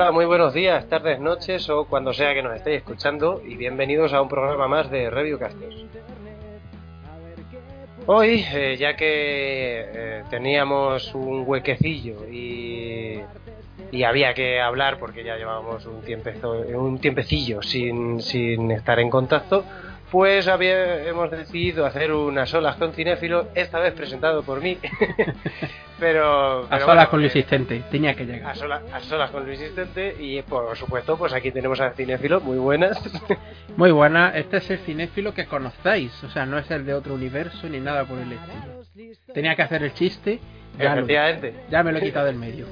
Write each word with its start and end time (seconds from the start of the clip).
Hola, 0.00 0.12
muy 0.12 0.24
buenos 0.24 0.54
días, 0.54 0.88
tardes, 0.88 1.20
noches 1.20 1.68
o 1.68 1.84
cuando 1.84 2.14
sea 2.14 2.32
que 2.32 2.42
nos 2.42 2.56
estéis 2.56 2.78
escuchando 2.78 3.42
y 3.46 3.54
bienvenidos 3.54 4.14
a 4.14 4.22
un 4.22 4.30
programa 4.30 4.66
más 4.66 4.90
de 4.90 5.10
Reviewcasters. 5.10 5.84
Hoy, 8.06 8.42
eh, 8.50 8.78
ya 8.78 8.96
que 8.96 9.04
eh, 9.06 10.22
teníamos 10.30 11.14
un 11.14 11.44
huequecillo 11.46 12.26
y, 12.32 13.20
y 13.92 14.02
había 14.04 14.32
que 14.32 14.58
hablar 14.58 14.98
porque 14.98 15.22
ya 15.22 15.36
llevábamos 15.36 15.84
un, 15.84 16.02
un 16.76 16.98
tiempecillo 16.98 17.60
sin, 17.60 18.22
sin 18.22 18.70
estar 18.70 19.00
en 19.00 19.10
contacto, 19.10 19.66
pues 20.10 20.48
había, 20.48 21.06
hemos 21.06 21.30
decidido 21.30 21.84
hacer 21.84 22.10
unas 22.12 22.54
olas 22.54 22.76
con 22.76 22.94
cinéfilo, 22.94 23.48
esta 23.54 23.78
vez 23.78 23.92
presentado 23.92 24.44
por 24.44 24.62
mí. 24.62 24.78
pero, 26.00 26.66
a 26.72 26.80
solas 26.80 27.08
con 27.08 27.20
Luis 27.20 27.30
Asistente, 27.30 27.84
tenía 27.90 28.14
que 28.14 28.24
llegar. 28.24 28.50
A, 28.50 29.00
solas 29.00 29.30
con 29.30 29.44
Luis 29.44 29.60
Asistente 29.60 30.16
y 30.18 30.42
por 30.42 30.76
supuesto, 30.76 31.16
pues 31.16 31.32
aquí 31.32 31.52
tenemos 31.52 31.80
al 31.80 31.94
cinéfilo, 31.94 32.40
muy 32.40 32.58
buenas. 32.58 32.98
muy 33.76 33.90
buena, 33.92 34.30
este 34.30 34.56
es 34.56 34.70
el 34.70 34.78
cinéfilo 34.78 35.34
que 35.34 35.46
conocéis, 35.46 36.24
o 36.24 36.30
sea, 36.30 36.46
no 36.46 36.58
es 36.58 36.70
el 36.70 36.86
de 36.86 36.94
otro 36.94 37.14
universo 37.14 37.68
ni 37.68 37.78
nada 37.78 38.04
por 38.04 38.18
el 38.18 38.32
estilo. 38.32 39.14
Tenía 39.34 39.54
que 39.54 39.62
hacer 39.62 39.82
el 39.82 39.92
chiste, 39.92 40.40
ya, 40.78 40.96
ya 41.70 41.82
me 41.82 41.92
lo 41.92 41.98
he 41.98 42.02
quitado 42.02 42.26
del 42.26 42.36
medio. 42.36 42.66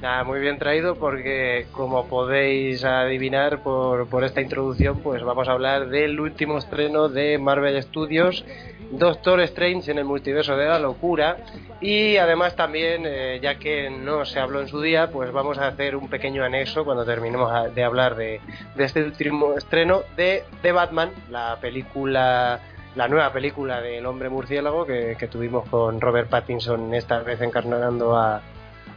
Nada, 0.00 0.22
muy 0.22 0.38
bien 0.38 0.58
traído 0.58 0.94
porque 0.94 1.66
como 1.72 2.06
podéis 2.06 2.84
adivinar 2.84 3.64
por, 3.64 4.08
por, 4.08 4.22
esta 4.22 4.40
introducción, 4.40 5.00
pues 5.00 5.24
vamos 5.24 5.48
a 5.48 5.52
hablar 5.52 5.88
del 5.88 6.20
último 6.20 6.58
estreno 6.58 7.08
de 7.08 7.36
Marvel 7.38 7.82
Studios, 7.82 8.44
Doctor 8.90 9.40
Strange 9.42 9.90
en 9.90 9.98
el 9.98 10.04
multiverso 10.04 10.56
de 10.56 10.66
la 10.66 10.78
locura. 10.78 11.36
Y 11.80 12.16
además 12.16 12.56
también, 12.56 13.04
eh, 13.06 13.38
ya 13.42 13.58
que 13.58 13.90
no 13.90 14.24
se 14.24 14.40
habló 14.40 14.60
en 14.60 14.68
su 14.68 14.80
día, 14.80 15.10
pues 15.10 15.32
vamos 15.32 15.58
a 15.58 15.68
hacer 15.68 15.94
un 15.96 16.08
pequeño 16.08 16.42
anexo 16.44 16.84
cuando 16.84 17.04
terminemos 17.04 17.74
de 17.74 17.84
hablar 17.84 18.16
de, 18.16 18.40
este 18.76 19.04
último 19.04 19.54
estreno 19.54 20.02
de 20.16 20.44
The 20.62 20.72
Batman, 20.72 21.10
la 21.30 21.58
película 21.60 22.60
la 22.96 23.06
nueva 23.06 23.32
película 23.32 23.80
del 23.80 24.06
hombre 24.06 24.28
murciélago 24.28 24.84
que, 24.84 25.14
que 25.16 25.28
tuvimos 25.28 25.68
con 25.68 26.00
Robert 26.00 26.28
Pattinson 26.28 26.92
esta 26.94 27.20
vez 27.20 27.40
encarnando 27.40 28.16
a, 28.16 28.42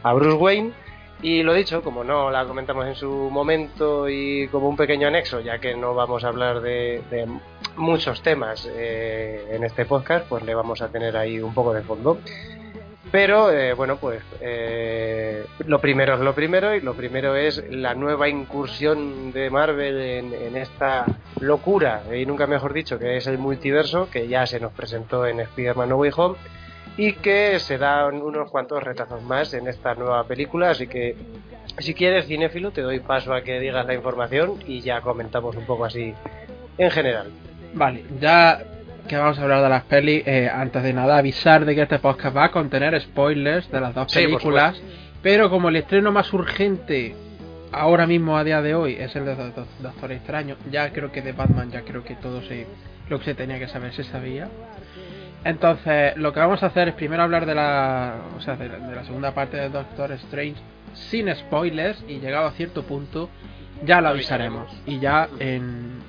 a 0.02 0.12
Bruce 0.12 0.38
Wayne 0.38 0.72
y 1.22 1.44
lo 1.44 1.54
dicho, 1.54 1.82
como 1.82 2.02
no 2.02 2.32
la 2.32 2.44
comentamos 2.44 2.84
en 2.86 2.96
su 2.96 3.08
momento 3.08 4.08
y 4.08 4.48
como 4.48 4.68
un 4.68 4.76
pequeño 4.76 5.06
anexo, 5.06 5.40
ya 5.40 5.60
que 5.60 5.74
no 5.74 5.94
vamos 5.94 6.24
a 6.24 6.28
hablar 6.28 6.60
de, 6.60 7.00
muchos 7.76 8.22
temas 8.22 8.68
eh, 8.70 9.46
en 9.52 9.62
este 9.62 9.86
podcast, 9.86 10.26
pues 10.28 10.42
le 10.44 10.54
vamos 10.54 10.82
a 10.82 10.88
tener 10.88 11.16
ahí 11.16 11.38
un 11.40 11.54
poco 11.54 11.72
de 11.72 11.82
fondo. 11.82 12.18
Pero 13.12 13.52
eh, 13.52 13.74
bueno, 13.74 13.98
pues 13.98 14.22
eh, 14.40 15.44
lo 15.66 15.80
primero 15.80 16.14
es 16.14 16.20
lo 16.20 16.34
primero 16.34 16.74
y 16.74 16.80
lo 16.80 16.94
primero 16.94 17.36
es 17.36 17.62
la 17.70 17.94
nueva 17.94 18.28
incursión 18.28 19.32
de 19.32 19.48
Marvel 19.48 20.00
en, 20.00 20.34
en, 20.34 20.56
esta 20.56 21.04
locura, 21.40 22.02
y 22.12 22.26
nunca 22.26 22.46
mejor 22.46 22.72
dicho, 22.72 22.98
que 22.98 23.18
es 23.18 23.26
el 23.26 23.38
multiverso, 23.38 24.08
que 24.10 24.26
ya 24.26 24.46
se 24.46 24.58
nos 24.58 24.72
presentó 24.72 25.26
en 25.26 25.40
Spider-Man 25.40 25.90
No 25.90 25.96
Way 25.98 26.10
Home 26.16 26.36
y 26.96 27.14
que 27.14 27.58
se 27.58 27.78
dan 27.78 28.20
unos 28.20 28.50
cuantos 28.50 28.82
retazos 28.82 29.22
más 29.22 29.54
en 29.54 29.66
esta 29.66 29.94
nueva 29.94 30.24
película, 30.24 30.70
así 30.70 30.86
que 30.86 31.16
si 31.78 31.94
quieres 31.94 32.26
cinéfilo 32.26 32.70
te 32.70 32.82
doy 32.82 33.00
paso 33.00 33.32
a 33.32 33.42
que 33.42 33.58
digas 33.60 33.86
la 33.86 33.94
información 33.94 34.58
y 34.66 34.80
ya 34.80 35.00
comentamos 35.00 35.56
un 35.56 35.64
poco 35.64 35.84
así 35.84 36.14
en 36.78 36.90
general. 36.90 37.30
Vale, 37.74 38.04
ya 38.20 38.62
que 39.08 39.16
vamos 39.16 39.38
a 39.38 39.42
hablar 39.42 39.62
de 39.62 39.68
las 39.68 39.84
pelis, 39.84 40.22
eh, 40.26 40.50
antes 40.52 40.82
de 40.82 40.92
nada 40.92 41.18
avisar 41.18 41.64
de 41.64 41.74
que 41.74 41.82
este 41.82 41.98
podcast 41.98 42.36
va 42.36 42.44
a 42.44 42.50
contener 42.50 43.00
spoilers 43.00 43.70
de 43.70 43.80
las 43.80 43.94
dos 43.94 44.12
películas, 44.12 44.80
pero 45.22 45.50
como 45.50 45.70
el 45.70 45.76
estreno 45.76 46.12
más 46.12 46.32
urgente 46.32 47.14
ahora 47.72 48.06
mismo 48.06 48.36
a 48.36 48.44
día 48.44 48.60
de 48.60 48.74
hoy 48.74 48.96
es 48.98 49.16
el 49.16 49.24
de 49.24 49.34
Doctor 49.34 50.12
Extraño, 50.12 50.56
ya 50.70 50.92
creo 50.92 51.10
que 51.10 51.22
de 51.22 51.32
Batman 51.32 51.70
ya 51.70 51.82
creo 51.82 52.04
que 52.04 52.14
todo 52.16 52.42
se, 52.42 52.66
lo 53.08 53.18
que 53.18 53.24
se 53.24 53.34
tenía 53.34 53.58
que 53.58 53.68
saber 53.68 53.92
se 53.94 54.04
sabía. 54.04 54.48
Entonces, 55.44 56.16
lo 56.16 56.32
que 56.32 56.40
vamos 56.40 56.62
a 56.62 56.66
hacer 56.66 56.88
es 56.88 56.94
primero 56.94 57.22
hablar 57.22 57.46
de 57.46 57.54
la, 57.54 58.16
o 58.36 58.40
sea, 58.40 58.56
de, 58.56 58.68
la 58.68 59.04
segunda 59.04 59.34
parte 59.34 59.56
de 59.56 59.68
Doctor 59.68 60.12
Strange 60.12 60.60
sin 60.94 61.34
spoilers 61.34 62.04
y 62.06 62.20
llegado 62.20 62.46
a 62.46 62.52
cierto 62.52 62.84
punto 62.84 63.28
ya 63.84 64.00
lo 64.00 64.08
avisaremos 64.08 64.70
y 64.86 65.00
ya 65.00 65.28
en, 65.40 66.00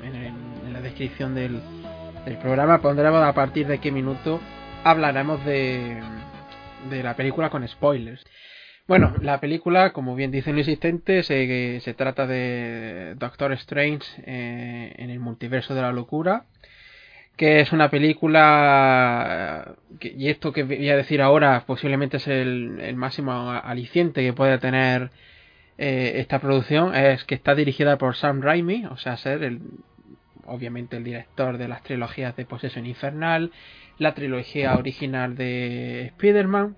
la 0.72 0.82
descripción 0.82 1.34
del, 1.34 1.62
programa 2.42 2.82
pondremos 2.82 3.24
a 3.24 3.34
partir 3.34 3.68
de 3.68 3.80
qué 3.80 3.92
minuto 3.92 4.40
hablaremos 4.84 5.44
de, 5.46 6.00
de 6.90 7.04
la 7.04 7.16
película 7.16 7.50
con 7.50 7.68
spoilers. 7.68 8.24
Bueno, 8.88 9.14
la 9.22 9.40
película, 9.40 9.94
como 9.94 10.14
bien 10.14 10.32
dice 10.32 10.52
el 10.52 10.60
asistente, 10.60 11.24
se, 11.24 11.80
se 11.80 11.94
trata 11.94 12.28
de 12.28 13.16
Doctor 13.18 13.54
Strange 13.54 14.06
eh, 14.26 14.94
en 14.98 15.10
el 15.10 15.20
multiverso 15.20 15.74
de 15.74 15.82
la 15.82 15.92
locura 15.92 16.46
que 17.36 17.62
es 17.62 17.72
una 17.72 17.90
película, 17.90 19.76
y 20.00 20.30
esto 20.30 20.54
que 20.54 20.64
voy 20.64 20.90
a 20.90 20.98
decir 20.98 21.22
ahora 21.22 21.64
posiblemente 21.66 22.18
es 22.18 22.28
el, 22.28 22.96
máximo 22.96 23.52
aliciente 23.52 24.22
que 24.22 24.34
puede 24.34 24.60
tener 24.60 25.10
eh, 25.78 26.14
esta 26.18 26.40
producción, 26.40 26.96
es 26.96 27.24
que 27.24 27.36
está 27.36 27.56
dirigida 27.56 27.98
por 27.98 28.16
Sam 28.16 28.42
Raimi, 28.42 28.86
o 28.86 28.98
sea, 28.98 29.18
ser 29.18 29.44
el, 29.44 29.62
obviamente 30.46 30.98
el 30.98 31.04
director 31.04 31.58
de 31.58 31.68
las 31.68 31.82
trilogías 31.84 32.36
de 32.36 32.46
Posesión 32.46 32.86
Infernal, 32.86 33.52
la 33.98 34.14
trilogía 34.14 34.76
original 34.76 35.36
de 35.36 36.08
Spider-Man, 36.08 36.76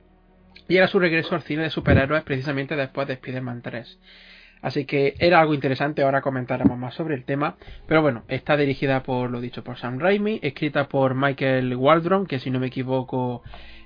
y 0.67 0.77
era 0.77 0.87
su 0.87 0.99
regreso 0.99 1.35
al 1.35 1.43
cine 1.43 1.63
de 1.63 1.69
superhéroes 1.69 2.23
precisamente 2.23 2.75
después 2.75 3.07
de 3.07 3.15
Spider-Man 3.15 3.61
3. 3.61 3.99
Así 4.65 4.85
que 4.85 5.13
era 5.19 5.41
algo 5.41 5.53
interesante, 5.53 6.01
ahora 6.01 6.21
comentaremos 6.21 6.75
más 6.75 6.95
sobre 6.95 7.13
el 7.13 7.23
tema. 7.23 7.55
Pero 7.85 8.01
bueno, 8.01 8.23
está 8.27 8.57
dirigida 8.57 9.03
por 9.03 9.29
lo 9.29 9.39
dicho 9.39 9.63
por 9.63 9.77
Sam 9.77 9.99
Raimi, 9.99 10.39
escrita 10.41 10.87
por 10.87 11.13
Michael 11.13 11.75
Waldron, 11.75 12.25
que 12.25 12.39
si 12.39 12.49
no 12.49 12.59
me 12.59 12.65
equivoco 12.65 13.43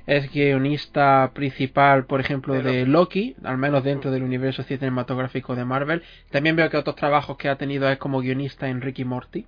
es 0.08 0.32
guionista 0.32 1.32
principal, 1.34 2.06
por 2.06 2.22
ejemplo, 2.22 2.54
de 2.54 2.86
Loki, 2.86 3.36
al 3.44 3.58
menos 3.58 3.84
dentro 3.84 4.10
del 4.10 4.24
universo 4.24 4.64
cinematográfico 4.64 5.54
de 5.54 5.66
Marvel. 5.66 6.02
También 6.32 6.56
veo 6.56 6.70
que 6.70 6.78
otros 6.78 6.96
trabajos 6.96 7.36
que 7.36 7.50
ha 7.50 7.58
tenido 7.58 7.90
es 7.90 7.98
como 7.98 8.22
guionista 8.22 8.70
en 8.70 8.80
Ricky 8.80 9.04
Morty. 9.04 9.46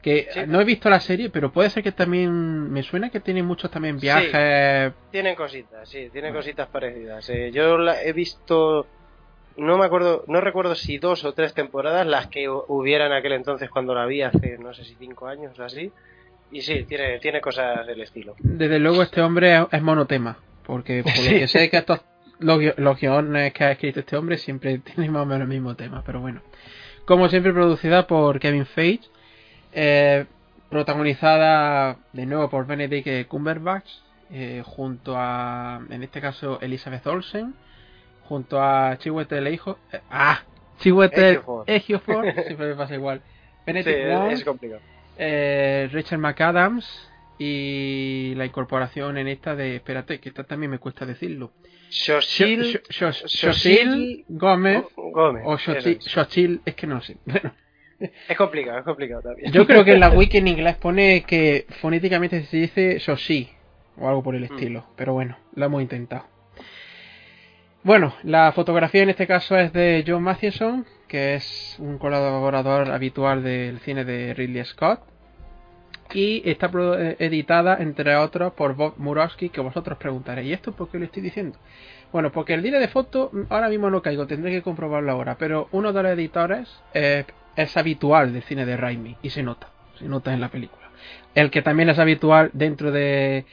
Que 0.00 0.46
no 0.48 0.62
he 0.62 0.64
visto 0.64 0.88
la 0.88 1.00
serie, 1.00 1.28
pero 1.28 1.52
puede 1.52 1.68
ser 1.68 1.82
que 1.82 1.92
también 1.92 2.72
me 2.72 2.82
suena 2.82 3.10
que 3.10 3.20
tiene 3.20 3.42
muchos 3.42 3.70
también 3.70 3.98
viajes. 3.98 4.94
tienen 5.10 5.34
cositas, 5.34 5.86
sí, 5.86 6.08
tienen 6.10 6.32
cositas 6.32 6.68
parecidas. 6.68 7.28
Eh, 7.28 7.50
yo 7.52 7.76
la 7.76 8.02
he 8.02 8.14
visto 8.14 8.86
no 9.56 9.78
me 9.78 9.84
acuerdo, 9.84 10.24
no 10.26 10.40
recuerdo 10.40 10.74
si 10.74 10.98
dos 10.98 11.24
o 11.24 11.32
tres 11.32 11.54
temporadas 11.54 12.06
las 12.06 12.26
que 12.28 12.48
hubiera 12.48 13.06
en 13.06 13.12
aquel 13.12 13.32
entonces 13.32 13.70
cuando 13.70 13.94
la 13.94 14.06
vi 14.06 14.22
hace 14.22 14.58
no 14.58 14.74
sé 14.74 14.84
si 14.84 14.94
cinco 14.96 15.26
años 15.26 15.58
o 15.58 15.64
así. 15.64 15.92
Y 16.50 16.60
sí, 16.62 16.84
tiene, 16.84 17.18
tiene 17.18 17.40
cosas 17.40 17.86
del 17.86 18.00
estilo. 18.00 18.34
Desde 18.38 18.78
luego 18.78 19.02
este 19.02 19.20
hombre 19.20 19.66
es 19.70 19.82
monotema, 19.82 20.38
porque 20.66 21.02
por 21.02 21.16
lo 21.16 21.30
que 21.30 21.48
sé 21.48 21.68
que 21.70 21.78
estos 21.78 22.00
los, 22.38 22.60
los 22.76 23.00
guiones 23.00 23.52
que 23.52 23.64
ha 23.64 23.72
escrito 23.72 24.00
este 24.00 24.16
hombre 24.16 24.38
siempre 24.38 24.78
tienen 24.94 25.12
más 25.12 25.22
o 25.22 25.26
menos 25.26 25.42
el 25.42 25.48
mismo 25.48 25.74
tema, 25.74 26.02
pero 26.04 26.20
bueno. 26.20 26.42
Como 27.04 27.28
siempre 27.28 27.52
producida 27.52 28.06
por 28.06 28.40
Kevin 28.40 28.66
Feige, 28.66 29.08
eh, 29.72 30.24
protagonizada 30.70 31.98
de 32.12 32.26
nuevo 32.26 32.48
por 32.48 32.66
Benedict 32.66 33.28
Cumberbatch, 33.28 33.88
eh, 34.30 34.62
junto 34.64 35.14
a, 35.16 35.82
en 35.90 36.02
este 36.02 36.20
caso, 36.20 36.58
Elizabeth 36.62 37.06
Olsen, 37.06 37.54
junto 38.24 38.60
a 38.60 38.96
Chiwetel 38.98 39.48
Hijo. 39.48 39.78
Eh, 39.92 40.00
¡Ah! 40.10 40.42
Chiwetel 40.78 41.40
Ejiofor, 41.66 42.32
siempre 42.46 42.68
me 42.68 42.74
pasa 42.74 42.94
igual. 42.94 43.22
Benedict 43.66 43.96
sí, 43.96 44.32
es 44.32 44.44
complicado. 44.44 44.80
Eh, 45.16 45.88
Rachel 45.92 46.18
McAdams 46.18 47.10
y 47.38 48.34
la 48.36 48.44
incorporación 48.44 49.16
en 49.18 49.28
esta 49.28 49.54
de. 49.54 49.76
Espérate, 49.76 50.20
que 50.20 50.28
esta 50.28 50.44
también 50.44 50.70
me 50.70 50.78
cuesta 50.78 51.06
decirlo. 51.06 51.52
Shoshil, 51.90 52.80
Gómez, 54.28 54.84
Gómez 54.96 55.42
o 55.46 55.56
Shoshil, 55.56 56.60
es 56.64 56.74
que 56.74 56.86
no 56.86 57.00
sé. 57.00 57.16
Es 58.28 58.36
complicado, 58.36 58.80
es 58.80 58.84
complicado 58.84 59.22
también. 59.22 59.52
Yo 59.52 59.66
creo 59.66 59.84
que 59.84 59.92
en 59.92 60.00
la 60.00 60.10
wiki 60.10 60.36
en 60.38 60.48
inglés 60.48 60.76
pone 60.76 61.22
que 61.22 61.64
fonéticamente 61.80 62.42
se 62.44 62.56
dice 62.56 62.98
Shoshi 62.98 63.48
o 63.96 64.08
algo 64.08 64.22
por 64.22 64.34
el 64.34 64.42
mm. 64.42 64.52
estilo, 64.52 64.84
pero 64.96 65.12
bueno, 65.12 65.38
lo 65.54 65.64
hemos 65.64 65.80
intentado. 65.80 66.26
Bueno, 67.84 68.14
la 68.22 68.50
fotografía 68.52 69.02
en 69.02 69.10
este 69.10 69.26
caso 69.26 69.58
es 69.58 69.70
de 69.74 70.02
John 70.06 70.22
Mathieson, 70.22 70.86
que 71.06 71.34
es 71.34 71.76
un 71.78 71.98
colaborador 71.98 72.90
habitual 72.90 73.42
del 73.42 73.78
cine 73.80 74.06
de 74.06 74.32
Ridley 74.32 74.64
Scott. 74.64 75.00
Y 76.14 76.48
está 76.48 76.70
eh, 76.72 77.16
editada, 77.18 77.76
entre 77.78 78.16
otros, 78.16 78.54
por 78.54 78.74
Bob 78.74 78.94
Murawski, 78.96 79.50
que 79.50 79.60
vosotros 79.60 79.98
preguntaréis, 79.98 80.48
¿y 80.48 80.52
esto 80.54 80.72
por 80.72 80.88
qué 80.88 80.98
lo 80.98 81.04
estoy 81.04 81.20
diciendo? 81.20 81.58
Bueno, 82.10 82.32
porque 82.32 82.54
el 82.54 82.62
día 82.62 82.78
de 82.78 82.88
foto 82.88 83.28
mm, 83.30 83.52
ahora 83.52 83.68
mismo 83.68 83.90
no 83.90 84.00
caigo, 84.00 84.26
tendré 84.26 84.50
que 84.50 84.62
comprobarlo 84.62 85.12
ahora, 85.12 85.36
pero 85.36 85.68
uno 85.72 85.92
de 85.92 86.02
los 86.02 86.12
editores 86.12 86.82
eh, 86.94 87.26
es 87.54 87.76
habitual 87.76 88.32
del 88.32 88.44
cine 88.44 88.64
de 88.64 88.78
Raimi 88.78 89.18
y 89.20 89.28
se 89.28 89.42
nota, 89.42 89.68
se 89.98 90.06
nota 90.08 90.32
en 90.32 90.40
la 90.40 90.48
película. 90.48 90.88
El 91.34 91.50
que 91.50 91.60
también 91.60 91.90
es 91.90 91.98
habitual 91.98 92.48
dentro 92.54 92.92
de 92.92 93.44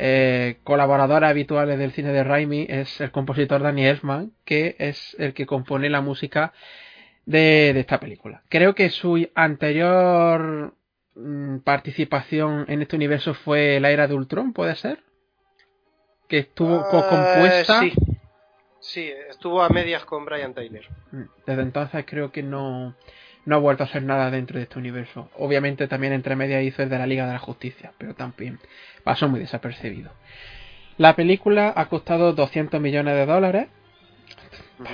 eh, 0.00 0.58
colaboradores 0.62 1.28
habituales 1.28 1.76
del 1.76 1.90
cine 1.90 2.12
de 2.12 2.22
Raimi 2.22 2.66
es 2.68 3.00
el 3.00 3.10
compositor 3.10 3.60
Danny 3.60 3.84
Elfman, 3.84 4.30
que 4.44 4.76
es 4.78 5.16
el 5.18 5.34
que 5.34 5.44
compone 5.44 5.90
la 5.90 6.00
música 6.00 6.52
de, 7.26 7.70
esta 7.70 7.98
película. 7.98 8.42
Creo 8.48 8.76
que 8.76 8.90
su 8.90 9.28
anterior 9.34 10.72
mm, 11.16 11.58
participación 11.58 12.64
en 12.68 12.82
este 12.82 12.94
universo 12.94 13.34
fue 13.34 13.80
la 13.80 13.90
era 13.90 14.06
de 14.06 14.14
Ultron, 14.14 14.52
¿puede 14.52 14.76
ser? 14.76 15.02
Que 16.28 16.38
estuvo 16.38 16.76
ah, 16.76 17.08
compuesta. 17.10 17.80
Sí. 17.80 17.92
sí, 18.78 19.12
estuvo 19.28 19.60
a 19.62 19.68
medias 19.68 20.04
con 20.04 20.24
Brian 20.24 20.54
Taylor. 20.54 20.84
Mm, 21.10 21.22
desde 21.44 21.62
entonces 21.62 22.04
creo 22.06 22.30
que 22.30 22.44
no, 22.44 22.94
no 23.48 23.56
ha 23.56 23.58
vuelto 23.58 23.82
a 23.82 23.86
hacer 23.86 24.02
nada 24.02 24.30
dentro 24.30 24.58
de 24.58 24.64
este 24.64 24.78
universo. 24.78 25.30
Obviamente 25.38 25.88
también 25.88 26.12
entre 26.12 26.36
medias 26.36 26.62
hizo 26.62 26.82
el 26.82 26.90
de 26.90 26.98
la 26.98 27.06
Liga 27.06 27.26
de 27.26 27.32
la 27.32 27.38
Justicia, 27.38 27.92
pero 27.96 28.14
también 28.14 28.58
pasó 29.04 29.26
muy 29.26 29.40
desapercibido. 29.40 30.10
La 30.98 31.16
película 31.16 31.72
ha 31.74 31.86
costado 31.86 32.34
200 32.34 32.78
millones 32.78 33.14
de 33.14 33.24
dólares, 33.24 33.68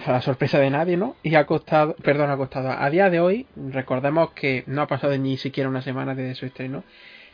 a 0.06 0.12
la 0.12 0.22
sorpresa 0.22 0.60
de 0.60 0.70
nadie, 0.70 0.96
¿no? 0.96 1.16
Y 1.24 1.34
ha 1.34 1.46
costado, 1.46 1.96
perdón, 1.96 2.30
ha 2.30 2.36
costado, 2.36 2.70
a 2.70 2.88
día 2.90 3.10
de 3.10 3.18
hoy, 3.18 3.48
recordemos 3.56 4.30
que 4.30 4.62
no 4.68 4.82
ha 4.82 4.86
pasado 4.86 5.18
ni 5.18 5.36
siquiera 5.36 5.68
una 5.68 5.82
semana 5.82 6.14
desde 6.14 6.36
su 6.36 6.46
estreno, 6.46 6.84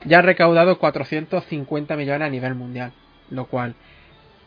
ya 0.06 0.20
ha 0.20 0.22
recaudado 0.22 0.78
450 0.78 1.96
millones 1.96 2.26
a 2.26 2.30
nivel 2.30 2.54
mundial, 2.54 2.94
lo 3.28 3.44
cual, 3.44 3.74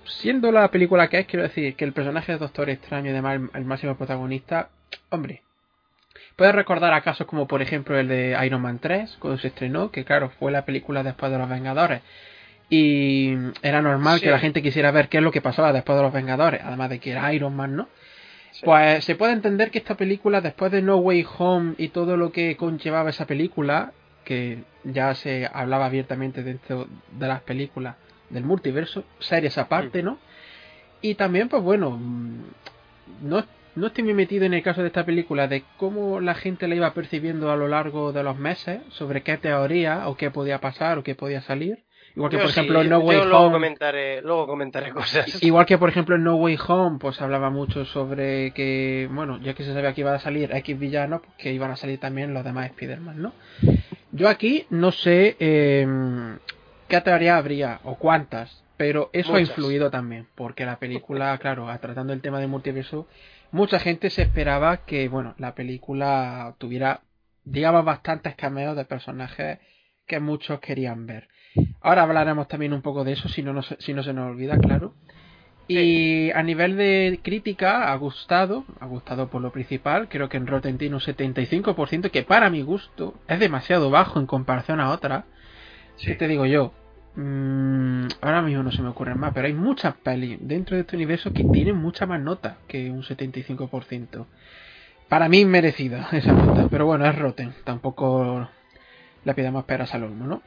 siendo 0.05 0.51
la 0.51 0.67
película 0.71 1.07
que 1.07 1.19
es, 1.19 1.27
quiero 1.27 1.43
decir 1.43 1.75
que 1.75 1.85
el 1.85 1.93
personaje 1.93 2.31
de 2.31 2.39
Doctor 2.39 2.71
Extraño 2.71 3.09
y 3.09 3.11
además 3.11 3.41
el 3.53 3.65
máximo 3.65 3.95
protagonista, 3.95 4.69
hombre, 5.11 5.43
Puedes 6.35 6.55
recordar 6.55 6.93
a 6.93 7.01
casos 7.01 7.27
como 7.27 7.47
por 7.47 7.61
ejemplo 7.61 7.97
el 7.97 8.07
de 8.07 8.37
Iron 8.45 8.61
Man 8.61 8.79
3, 8.79 9.17
cuando 9.19 9.39
se 9.39 9.49
estrenó, 9.49 9.91
que 9.91 10.03
claro, 10.03 10.31
fue 10.39 10.51
la 10.51 10.65
película 10.65 11.03
después 11.03 11.31
de 11.31 11.37
los 11.37 11.47
Vengadores. 11.47 12.01
Y 12.69 13.33
era 13.61 13.81
normal 13.81 14.19
que 14.19 14.31
la 14.31 14.39
gente 14.39 14.63
quisiera 14.63 14.89
ver 14.91 15.09
qué 15.09 15.17
es 15.17 15.23
lo 15.23 15.31
que 15.31 15.41
pasaba 15.41 15.71
después 15.73 15.95
de 15.95 16.03
los 16.03 16.13
Vengadores, 16.13 16.61
además 16.63 16.89
de 16.89 16.99
que 16.99 17.11
era 17.11 17.31
Iron 17.33 17.55
Man, 17.55 17.75
¿no? 17.75 17.87
Pues 18.63 19.03
se 19.03 19.15
puede 19.15 19.33
entender 19.33 19.69
que 19.69 19.79
esta 19.79 19.95
película, 19.95 20.41
después 20.41 20.71
de 20.71 20.81
No 20.81 20.97
Way 20.97 21.25
Home 21.37 21.73
y 21.77 21.89
todo 21.89 22.17
lo 22.17 22.31
que 22.31 22.55
conllevaba 22.55 23.09
esa 23.09 23.25
película, 23.25 23.91
que 24.23 24.63
ya 24.83 25.13
se 25.15 25.49
hablaba 25.51 25.85
abiertamente 25.85 26.43
dentro 26.43 26.87
de 27.11 27.27
las 27.27 27.41
películas 27.41 27.95
del 28.29 28.43
multiverso, 28.43 29.03
series 29.19 29.57
aparte, 29.57 30.01
mm. 30.01 30.05
¿no? 30.05 30.17
Y 31.01 31.15
también, 31.15 31.49
pues 31.49 31.61
bueno, 31.61 31.99
no 33.21 33.45
no 33.75 33.87
estoy 33.87 34.03
muy 34.03 34.13
metido 34.13 34.45
en 34.45 34.53
el 34.53 34.63
caso 34.63 34.81
de 34.81 34.87
esta 34.87 35.05
película 35.05 35.47
de 35.47 35.63
cómo 35.77 36.19
la 36.19 36.35
gente 36.35 36.67
la 36.67 36.75
iba 36.75 36.93
percibiendo 36.93 37.51
a 37.51 37.55
lo 37.55 37.67
largo 37.67 38.11
de 38.11 38.23
los 38.23 38.37
meses, 38.37 38.81
sobre 38.89 39.23
qué 39.23 39.37
teoría 39.37 40.07
o 40.07 40.15
qué 40.15 40.31
podía 40.31 40.59
pasar 40.59 40.97
o 40.97 41.03
qué 41.03 41.15
podía 41.15 41.41
salir. 41.41 41.83
Igual 42.15 42.29
que, 42.29 42.37
por 42.37 42.49
ejemplo, 42.49 42.81
en 42.81 42.89
No 42.89 42.99
Way 42.99 43.17
Home. 43.17 43.29
Luego 43.29 43.51
comentaré, 43.51 44.21
luego 44.21 44.47
comentaré 44.47 44.91
cosas. 44.91 45.41
Igual 45.43 45.65
que, 45.65 45.79
por 45.79 45.89
ejemplo, 45.89 46.15
en 46.15 46.23
No 46.23 46.35
Way 46.35 46.59
Home, 46.67 46.99
pues 46.99 47.19
hablaba 47.21 47.49
mucho 47.49 47.85
sobre 47.85 48.51
que, 48.51 49.09
bueno, 49.11 49.39
ya 49.41 49.55
que 49.55 49.63
se 49.63 49.73
sabía 49.73 49.93
que 49.93 50.01
iba 50.01 50.13
a 50.13 50.19
salir 50.19 50.51
X 50.53 50.77
villanos, 50.77 51.21
pues 51.21 51.33
que 51.37 51.51
iban 51.51 51.71
a 51.71 51.75
salir 51.75 51.99
también 51.99 52.33
los 52.33 52.43
demás 52.43 52.67
Spider-Man, 52.67 53.19
¿no? 53.19 53.33
Yo 54.11 54.29
aquí 54.29 54.67
no 54.69 54.91
sé 54.91 55.35
eh, 55.39 55.87
qué 56.87 57.01
teoría 57.01 57.37
habría 57.37 57.79
o 57.83 57.95
cuántas, 57.95 58.63
pero 58.77 59.09
eso 59.11 59.33
ha 59.33 59.39
influido 59.39 59.89
también, 59.89 60.27
porque 60.35 60.65
la 60.65 60.77
película, 60.77 61.35
claro, 61.41 61.67
tratando 61.81 62.13
el 62.13 62.21
tema 62.21 62.39
del 62.39 62.49
multiverso, 62.49 63.07
mucha 63.53 63.79
gente 63.79 64.09
se 64.09 64.23
esperaba 64.23 64.85
que, 64.85 65.07
bueno, 65.07 65.35
la 65.37 65.55
película 65.55 66.55
tuviera, 66.57 67.01
digamos, 67.45 67.85
bastantes 67.85 68.35
cameos 68.35 68.75
de 68.75 68.83
personajes 68.83 69.59
que 70.07 70.19
muchos 70.19 70.59
querían 70.59 71.05
ver. 71.05 71.29
Ahora 71.79 72.01
hablaremos 72.01 72.47
también 72.47 72.73
un 72.73 72.81
poco 72.81 73.03
de 73.03 73.13
eso, 73.13 73.29
si 73.29 73.43
no, 73.43 73.61
si 73.61 73.93
no 73.93 74.03
se 74.03 74.11
nos 74.11 74.31
olvida, 74.31 74.57
claro. 74.57 74.95
Y 75.67 76.31
a 76.31 76.41
nivel 76.41 76.75
de 76.75 77.19
crítica, 77.23 77.91
ha 77.91 77.95
gustado, 77.95 78.65
ha 78.79 78.87
gustado 78.87 79.29
por 79.29 79.41
lo 79.41 79.51
principal, 79.51 80.09
creo 80.09 80.29
que 80.29 80.37
en 80.37 80.47
Rotten 80.47 80.79
tiene 80.79 80.95
un 80.95 81.01
75%, 81.01 82.09
que 82.09 82.23
para 82.23 82.49
mi 82.49 82.63
gusto 82.63 83.13
es 83.27 83.39
demasiado 83.39 83.91
bajo 83.91 84.19
en 84.19 84.25
comparación 84.25 84.81
a 84.81 84.89
otras. 84.89 85.25
¿Qué 86.03 86.15
te 86.15 86.27
digo 86.27 86.47
yo? 86.47 86.73
Mm, 87.15 88.07
ahora 88.21 88.41
mismo 88.41 88.63
no 88.63 88.71
se 88.71 88.81
me 88.81 88.89
ocurren 88.89 89.19
más, 89.19 89.33
pero 89.33 89.47
hay 89.47 89.53
muchas 89.53 89.95
pelis 89.95 90.37
dentro 90.41 90.75
de 90.75 90.81
este 90.81 90.95
universo 90.95 91.31
que 91.31 91.43
tienen 91.43 91.75
mucha 91.75 92.05
más 92.05 92.19
nota 92.19 92.57
que 92.67 92.89
un 92.89 93.03
75%. 93.03 94.25
Para 95.09 95.29
mí 95.29 95.45
merecida 95.45 96.09
esa 96.11 96.33
nota, 96.33 96.67
pero 96.69 96.85
bueno, 96.85 97.05
es 97.05 97.17
Rotten, 97.17 97.53
tampoco 97.63 98.49
la 99.25 99.33
pidamos 99.35 99.65
peras 99.65 99.93
al 99.93 100.03
olmo, 100.03 100.25
¿no? 100.25 100.41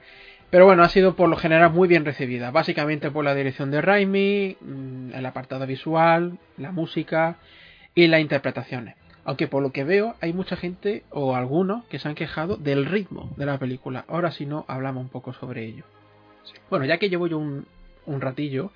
Pero 0.50 0.64
bueno, 0.64 0.82
ha 0.82 0.88
sido 0.88 1.14
por 1.16 1.28
lo 1.28 1.36
general 1.36 1.72
muy 1.72 1.88
bien 1.88 2.04
recibida, 2.04 2.50
básicamente 2.50 3.10
por 3.10 3.24
la 3.24 3.34
dirección 3.34 3.70
de 3.70 3.80
Raimi, 3.80 4.56
mm, 4.60 5.14
el 5.14 5.26
apartado 5.26 5.66
visual, 5.66 6.38
la 6.56 6.72
música 6.72 7.36
y 7.94 8.06
las 8.08 8.20
interpretaciones. 8.20 8.96
Aunque 9.24 9.48
por 9.48 9.62
lo 9.62 9.72
que 9.72 9.84
veo 9.84 10.14
hay 10.20 10.32
mucha 10.32 10.56
gente 10.56 11.04
o 11.10 11.34
algunos 11.34 11.84
que 11.86 11.98
se 11.98 12.08
han 12.08 12.14
quejado 12.14 12.56
del 12.56 12.86
ritmo 12.86 13.34
de 13.36 13.46
la 13.46 13.58
película. 13.58 14.04
Ahora 14.08 14.30
si 14.30 14.46
no, 14.46 14.64
hablamos 14.68 15.02
un 15.02 15.10
poco 15.10 15.32
sobre 15.32 15.64
ello. 15.64 15.84
Bueno, 16.70 16.84
ya 16.84 16.98
que 16.98 17.08
llevo 17.08 17.26
yo 17.26 17.38
un, 17.38 17.66
ratillo, 18.20 18.72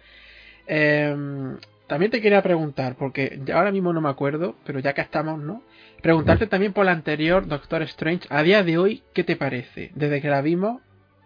em, 0.67 1.57
también 1.87 2.11
te 2.11 2.21
quería 2.21 2.43
preguntar, 2.43 2.97
porque 2.97 3.41
ahora 3.53 3.73
mismo 3.73 3.93
no 3.93 4.01
me 4.01 4.09
acuerdo, 4.09 4.55
pero 4.65 4.79
ya 4.79 4.93
que 4.93 5.01
estamos, 5.01 5.41
¿no? 5.41 5.63
Preguntarte 6.03 6.47
también 6.47 6.73
por 6.73 6.87
la 6.87 6.93
anterior 6.93 7.47
Doctor 7.47 7.83
Strange, 7.83 8.27
a 8.31 8.43
día 8.43 8.63
de 8.63 8.79
hoy, 8.79 9.03
¿qué 9.13 9.25
te 9.25 9.37
parece? 9.37 9.91
Desde 9.95 10.23
que 10.23 10.29
la 10.29 10.41
vimos, 10.41 10.81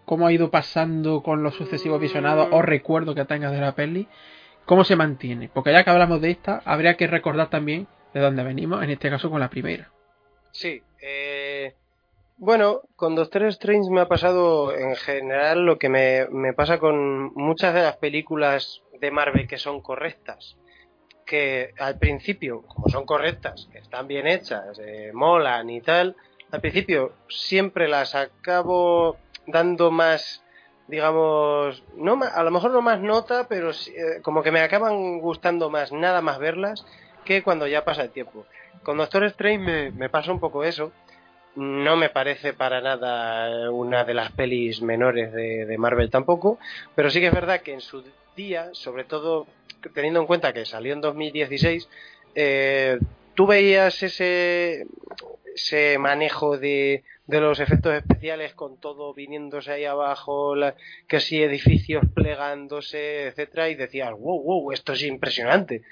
¿cómo 0.05 0.27
ha 0.27 0.33
ido 0.33 0.51
pasando 0.51 1.23
con 1.23 1.43
los 1.43 1.55
sucesivos 1.55 2.01
visionados 2.01 2.49
o 2.51 2.63
recuerdo 2.63 3.15
que 3.15 3.25
tengas 3.25 3.53
de 3.53 3.61
la 3.61 3.75
peli? 3.75 4.09
¿Cómo 4.65 4.85
se 4.85 4.97
mantiene? 4.97 5.51
Porque 5.53 5.73
ya 5.73 5.85
que 5.85 5.91
hablamos 5.91 6.21
de 6.21 6.31
esta, 6.31 6.63
habría 6.65 6.97
que 6.97 7.07
recordar 7.07 7.51
también 7.51 7.87
de 8.15 8.21
dónde 8.21 8.43
venimos, 8.43 8.83
en 8.83 8.91
este 8.91 9.11
caso 9.11 9.31
con 9.31 9.41
la 9.41 9.51
primera. 9.51 9.91
Sí, 10.53 10.83
eh, 11.03 11.34
bueno, 12.37 12.83
con 12.97 13.15
Doctor 13.15 13.45
Strange 13.45 13.91
me 13.91 14.01
ha 14.01 14.09
pasado 14.09 14.75
en 14.75 14.97
general 14.97 15.65
lo 15.65 15.79
que 15.79 15.89
me, 15.89 16.53
pasa 16.55 16.79
con 16.79 17.33
muchas 17.35 17.75
de 17.75 17.83
las 17.83 17.97
películas 17.97 18.83
de 19.01 19.11
Marvel 19.11 19.47
que 19.47 19.59
son 19.59 19.81
correctas. 19.81 20.57
Que 21.25 21.73
al 21.79 21.99
principio, 21.99 22.63
como 22.63 22.89
son 22.89 23.07
correctas, 23.07 23.69
que 23.73 23.79
están 23.79 24.09
bien 24.09 24.27
hechas, 24.27 24.79
eh, 24.79 25.11
molan 25.15 25.71
y 25.71 25.81
tal, 25.81 26.17
al 26.51 26.61
principio 26.61 27.13
siempre 27.29 27.89
las 27.89 28.15
acabo 28.15 29.17
dando 29.47 29.91
más, 29.91 30.45
digamos, 30.89 31.83
no 31.97 32.21
a 32.23 32.43
lo 32.43 32.51
mejor 32.51 32.73
no 32.73 32.83
más 32.83 33.01
nota, 33.01 33.49
pero 33.49 33.71
eh, 33.71 34.21
como 34.23 34.43
que 34.43 34.53
me 34.53 34.61
acaban 34.61 35.21
gustando 35.21 35.71
más 35.71 35.93
nada 35.93 36.21
más 36.21 36.39
verlas 36.39 36.85
que 37.25 37.43
cuando 37.43 37.67
ya 37.67 37.85
pasa 37.85 38.03
el 38.03 38.11
tiempo. 38.11 38.45
Con 38.83 38.99
Doctor 38.99 39.25
Strange 39.25 39.59
me, 39.59 39.91
me 39.93 40.11
pasa 40.11 40.31
un 40.31 40.41
poco 40.41 40.63
eso 40.63 40.93
no 41.57 41.97
me 41.97 42.11
parece 42.11 42.53
para 42.53 42.81
nada 42.81 43.71
una 43.71 44.05
de 44.05 44.15
las 44.15 44.33
pelis 44.33 44.83
menores 44.83 45.33
de, 45.33 45.77
Marvel 45.79 46.11
tampoco, 46.11 46.59
pero 46.95 47.11
sí 47.11 47.21
que 47.21 47.29
es 47.29 47.35
verdad 47.35 47.61
que 47.61 47.73
en 47.73 47.81
su 47.81 48.05
día, 48.37 48.71
sobre 48.73 49.05
todo 49.05 49.47
teniendo 49.93 50.21
en 50.21 50.27
cuenta 50.27 50.53
que 50.53 50.65
salió 50.65 50.93
en 50.93 51.01
2016, 51.01 51.89
eh, 52.35 52.99
tú 53.35 53.47
veías 53.47 54.03
ese, 54.03 54.87
ese 55.55 55.99
manejo 55.99 56.59
de, 56.59 57.05
de 57.27 57.41
los 57.41 57.61
efectos 57.61 57.95
especiales 57.95 58.55
con 58.55 58.79
todo 58.79 59.15
viniéndose 59.15 59.73
ahí 59.73 59.85
abajo, 59.85 60.55
que 61.09 61.21
si 61.21 61.43
edificios 61.43 62.05
plegándose, 62.15 63.29
etcétera, 63.29 63.69
y 63.71 63.75
decías, 63.75 64.11
wow, 64.13 64.43
wow, 64.43 64.73
esto 64.73 64.93
es 64.93 65.03
impresionante. 65.03 65.83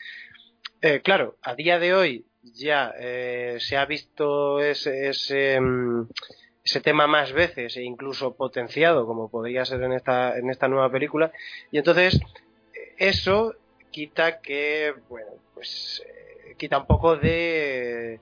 Eh, 0.80 1.00
claro, 1.00 1.36
a 1.42 1.54
día 1.54 1.78
de 1.78 1.94
hoy 1.94 2.26
ya 2.42 2.92
eh, 2.98 3.56
se 3.60 3.76
ha 3.76 3.84
visto 3.86 4.60
ese, 4.60 5.08
ese, 5.08 5.60
mm, 5.60 6.08
ese, 6.64 6.80
tema 6.80 7.06
más 7.06 7.32
veces 7.32 7.76
e 7.76 7.82
incluso 7.82 8.34
potenciado 8.34 9.06
como 9.06 9.28
podría 9.28 9.64
ser 9.64 9.82
en 9.82 9.92
esta, 9.92 10.36
en 10.36 10.50
esta 10.50 10.68
nueva 10.68 10.90
película. 10.90 11.32
Y 11.70 11.78
entonces 11.78 12.20
eso 12.98 13.54
quita 13.90 14.40
que 14.40 14.94
bueno 15.08 15.32
pues 15.54 16.02
eh, 16.06 16.54
quita 16.56 16.78
un 16.78 16.86
poco 16.86 17.16
de 17.16 18.20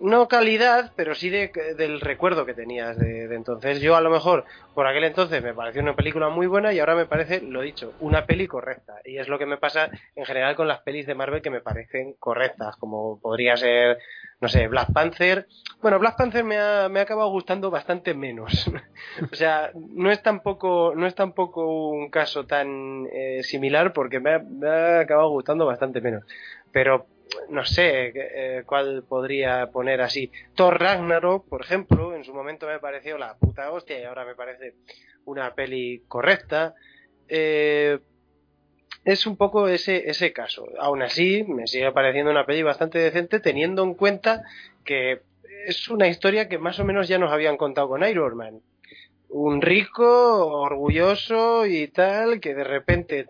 no 0.00 0.28
calidad, 0.28 0.92
pero 0.96 1.14
sí 1.14 1.28
de, 1.28 1.50
del 1.76 2.00
recuerdo 2.00 2.46
que 2.46 2.54
tenías 2.54 2.98
de, 2.98 3.24
entonces. 3.34 3.80
Yo 3.80 3.96
a 3.96 4.00
lo 4.00 4.10
mejor 4.10 4.44
por 4.74 4.86
aquel 4.86 5.04
entonces 5.04 5.42
me 5.42 5.54
pareció 5.54 5.82
una 5.82 5.96
película 5.96 6.28
muy 6.28 6.46
buena 6.46 6.72
y 6.72 6.80
ahora 6.80 6.94
me 6.94 7.06
parece, 7.06 7.40
lo 7.40 7.62
dicho, 7.62 7.94
una 8.00 8.26
peli 8.26 8.46
correcta. 8.46 8.94
Y 9.04 9.18
es 9.18 9.28
lo 9.28 9.38
que 9.38 9.46
me 9.46 9.56
pasa 9.56 9.90
en 10.14 10.24
general 10.24 10.56
con 10.56 10.68
las 10.68 10.80
pelis 10.80 11.06
de 11.06 11.14
Marvel 11.14 11.42
que 11.42 11.50
me 11.50 11.60
parecen 11.60 12.14
correctas, 12.14 12.76
como 12.76 13.20
podría 13.20 13.56
ser, 13.56 13.98
no 14.40 14.48
sé, 14.48 14.68
Black 14.68 14.92
Panther. 14.92 15.46
Bueno, 15.82 15.98
Black 15.98 16.16
Panther 16.16 16.44
me 16.44 16.58
ha, 16.58 16.88
me 16.88 17.00
ha 17.00 17.02
acabado 17.02 17.30
gustando 17.30 17.70
bastante 17.70 18.14
menos. 18.14 18.70
o 19.32 19.34
sea, 19.34 19.70
no 19.74 20.10
es 20.10 20.22
tampoco, 20.22 20.92
no 20.96 21.06
es 21.06 21.14
tampoco 21.14 21.88
un 21.90 22.10
caso 22.10 22.46
tan 22.46 23.06
eh, 23.12 23.42
similar 23.42 23.92
porque 23.92 24.20
me 24.20 24.32
ha 24.32 25.00
acabado 25.00 25.30
gustando 25.30 25.66
bastante 25.66 26.00
menos. 26.00 26.24
Pero 26.72 27.06
no 27.48 27.64
sé 27.64 28.12
eh, 28.14 28.62
cuál 28.64 29.04
podría 29.08 29.70
poner 29.70 30.00
así. 30.00 30.30
Thor 30.54 30.80
Ragnarok, 30.80 31.48
por 31.48 31.62
ejemplo, 31.62 32.14
en 32.14 32.24
su 32.24 32.32
momento 32.34 32.66
me 32.66 32.78
pareció 32.78 33.18
la 33.18 33.36
puta 33.36 33.70
hostia 33.70 34.00
y 34.00 34.04
ahora 34.04 34.24
me 34.24 34.34
parece 34.34 34.74
una 35.24 35.54
peli 35.54 36.02
correcta. 36.08 36.74
eh, 37.28 37.98
es 39.08 39.26
un 39.26 39.38
poco 39.38 39.68
ese, 39.68 40.10
ese 40.10 40.34
caso. 40.34 40.68
Aún 40.78 41.00
así, 41.00 41.42
me 41.44 41.66
sigue 41.66 41.90
pareciendo 41.92 42.30
una 42.30 42.44
peli 42.44 42.62
bastante 42.62 42.98
decente, 42.98 43.40
teniendo 43.40 43.82
en 43.82 43.94
cuenta 43.94 44.44
que 44.84 45.22
es 45.66 45.88
una 45.88 46.08
historia 46.08 46.46
que 46.46 46.58
más 46.58 46.78
o 46.78 46.84
menos 46.84 47.08
ya 47.08 47.18
nos 47.18 47.32
habían 47.32 47.56
contado 47.56 47.88
con 47.88 48.06
Iron 48.06 48.36
Man. 48.36 48.60
Un 49.30 49.62
rico, 49.62 50.46
orgulloso 50.46 51.64
y 51.64 51.88
tal, 51.88 52.38
que 52.38 52.54
de 52.54 52.64
repente 52.64 53.26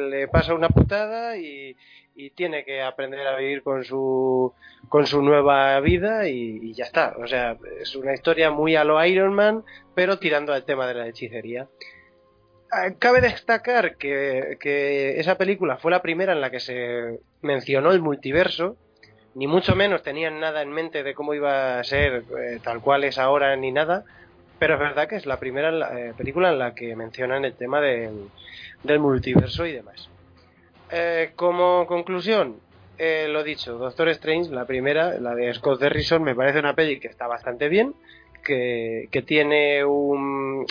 le 0.00 0.26
pasa 0.26 0.54
una 0.54 0.68
putada 0.68 1.36
y, 1.36 1.76
tiene 2.34 2.64
que 2.64 2.82
aprender 2.82 3.26
a 3.26 3.36
vivir 3.36 3.62
con 3.62 3.84
su, 3.84 4.52
con 4.88 5.06
su 5.06 5.22
nueva 5.22 5.78
vida 5.80 6.28
y, 6.28 6.74
ya 6.74 6.84
está. 6.84 7.14
O 7.18 7.28
sea, 7.28 7.56
es 7.80 7.94
una 7.94 8.12
historia 8.12 8.50
muy 8.50 8.74
a 8.74 8.82
lo 8.82 9.04
Iron 9.04 9.34
Man, 9.34 9.62
pero 9.94 10.18
tirando 10.18 10.52
al 10.52 10.64
tema 10.64 10.88
de 10.88 10.94
la 10.94 11.06
hechicería. 11.06 11.68
Ah, 12.74 12.90
cabe 12.98 13.20
destacar 13.20 13.98
que, 13.98 14.56
que, 14.58 15.20
esa 15.20 15.36
película 15.36 15.76
fue 15.76 15.90
la 15.90 16.00
primera 16.00 16.32
en 16.32 16.40
la 16.40 16.50
que 16.50 16.58
se 16.58 17.20
mencionó 17.42 17.92
el 17.92 18.00
multiverso, 18.00 18.78
ni 19.34 19.46
mucho 19.46 19.76
menos 19.76 20.02
tenían 20.02 20.40
nada 20.40 20.62
en 20.62 20.72
mente 20.72 21.02
de 21.02 21.12
cómo 21.12 21.34
iba 21.34 21.78
a 21.78 21.84
ser 21.84 22.24
eh, 22.40 22.60
tal 22.62 22.80
cual 22.80 23.04
es 23.04 23.18
ahora 23.18 23.54
ni 23.56 23.72
nada, 23.72 24.04
pero 24.58 24.74
es 24.74 24.80
verdad 24.80 25.06
que 25.06 25.16
es 25.16 25.26
la 25.26 25.38
primera 25.38 25.70
eh, 25.98 26.14
película 26.16 26.50
en 26.50 26.58
la 26.58 26.74
que 26.74 26.96
mencionan 26.96 27.44
el 27.44 27.52
tema 27.52 27.82
del, 27.82 28.30
multiverso 28.98 29.66
y 29.66 29.72
demás. 29.72 30.08
Eh, 30.90 31.32
como 31.36 31.86
conclusión, 31.86 32.56
lo 32.98 33.44
dicho, 33.44 33.76
Doctor 33.76 34.08
Strange, 34.08 34.50
la 34.50 34.64
primera, 34.64 35.20
la 35.20 35.34
de 35.34 35.52
Scott 35.52 35.78
Derrison, 35.78 36.22
me 36.22 36.34
parece 36.34 36.60
una 36.60 36.74
peli 36.74 37.00
que 37.00 37.08
está 37.08 37.26
bastante 37.26 37.68
bien, 37.68 37.94
que, 38.42 39.08
que 39.10 39.22
tiene 39.22 39.84
un, 39.84 40.64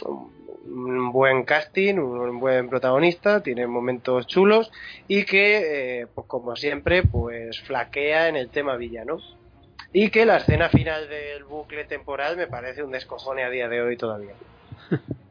un 0.65 1.11
buen 1.11 1.43
casting, 1.43 1.95
un 1.95 2.39
buen 2.39 2.69
protagonista, 2.69 3.41
tiene 3.41 3.67
momentos 3.67 4.27
chulos 4.27 4.71
y 5.07 5.25
que, 5.25 6.01
eh, 6.01 6.07
pues 6.13 6.27
como 6.27 6.55
siempre, 6.55 7.03
pues 7.03 7.59
flaquea 7.61 8.27
en 8.27 8.35
el 8.35 8.49
tema 8.49 8.75
villano. 8.75 9.19
Y 9.93 10.09
que 10.09 10.25
la 10.25 10.37
escena 10.37 10.69
final 10.69 11.09
del 11.09 11.43
bucle 11.43 11.83
temporal 11.83 12.37
me 12.37 12.47
parece 12.47 12.81
un 12.83 12.91
descojone 12.91 13.43
a 13.43 13.49
día 13.49 13.67
de 13.67 13.81
hoy 13.81 13.97
todavía. 13.97 14.33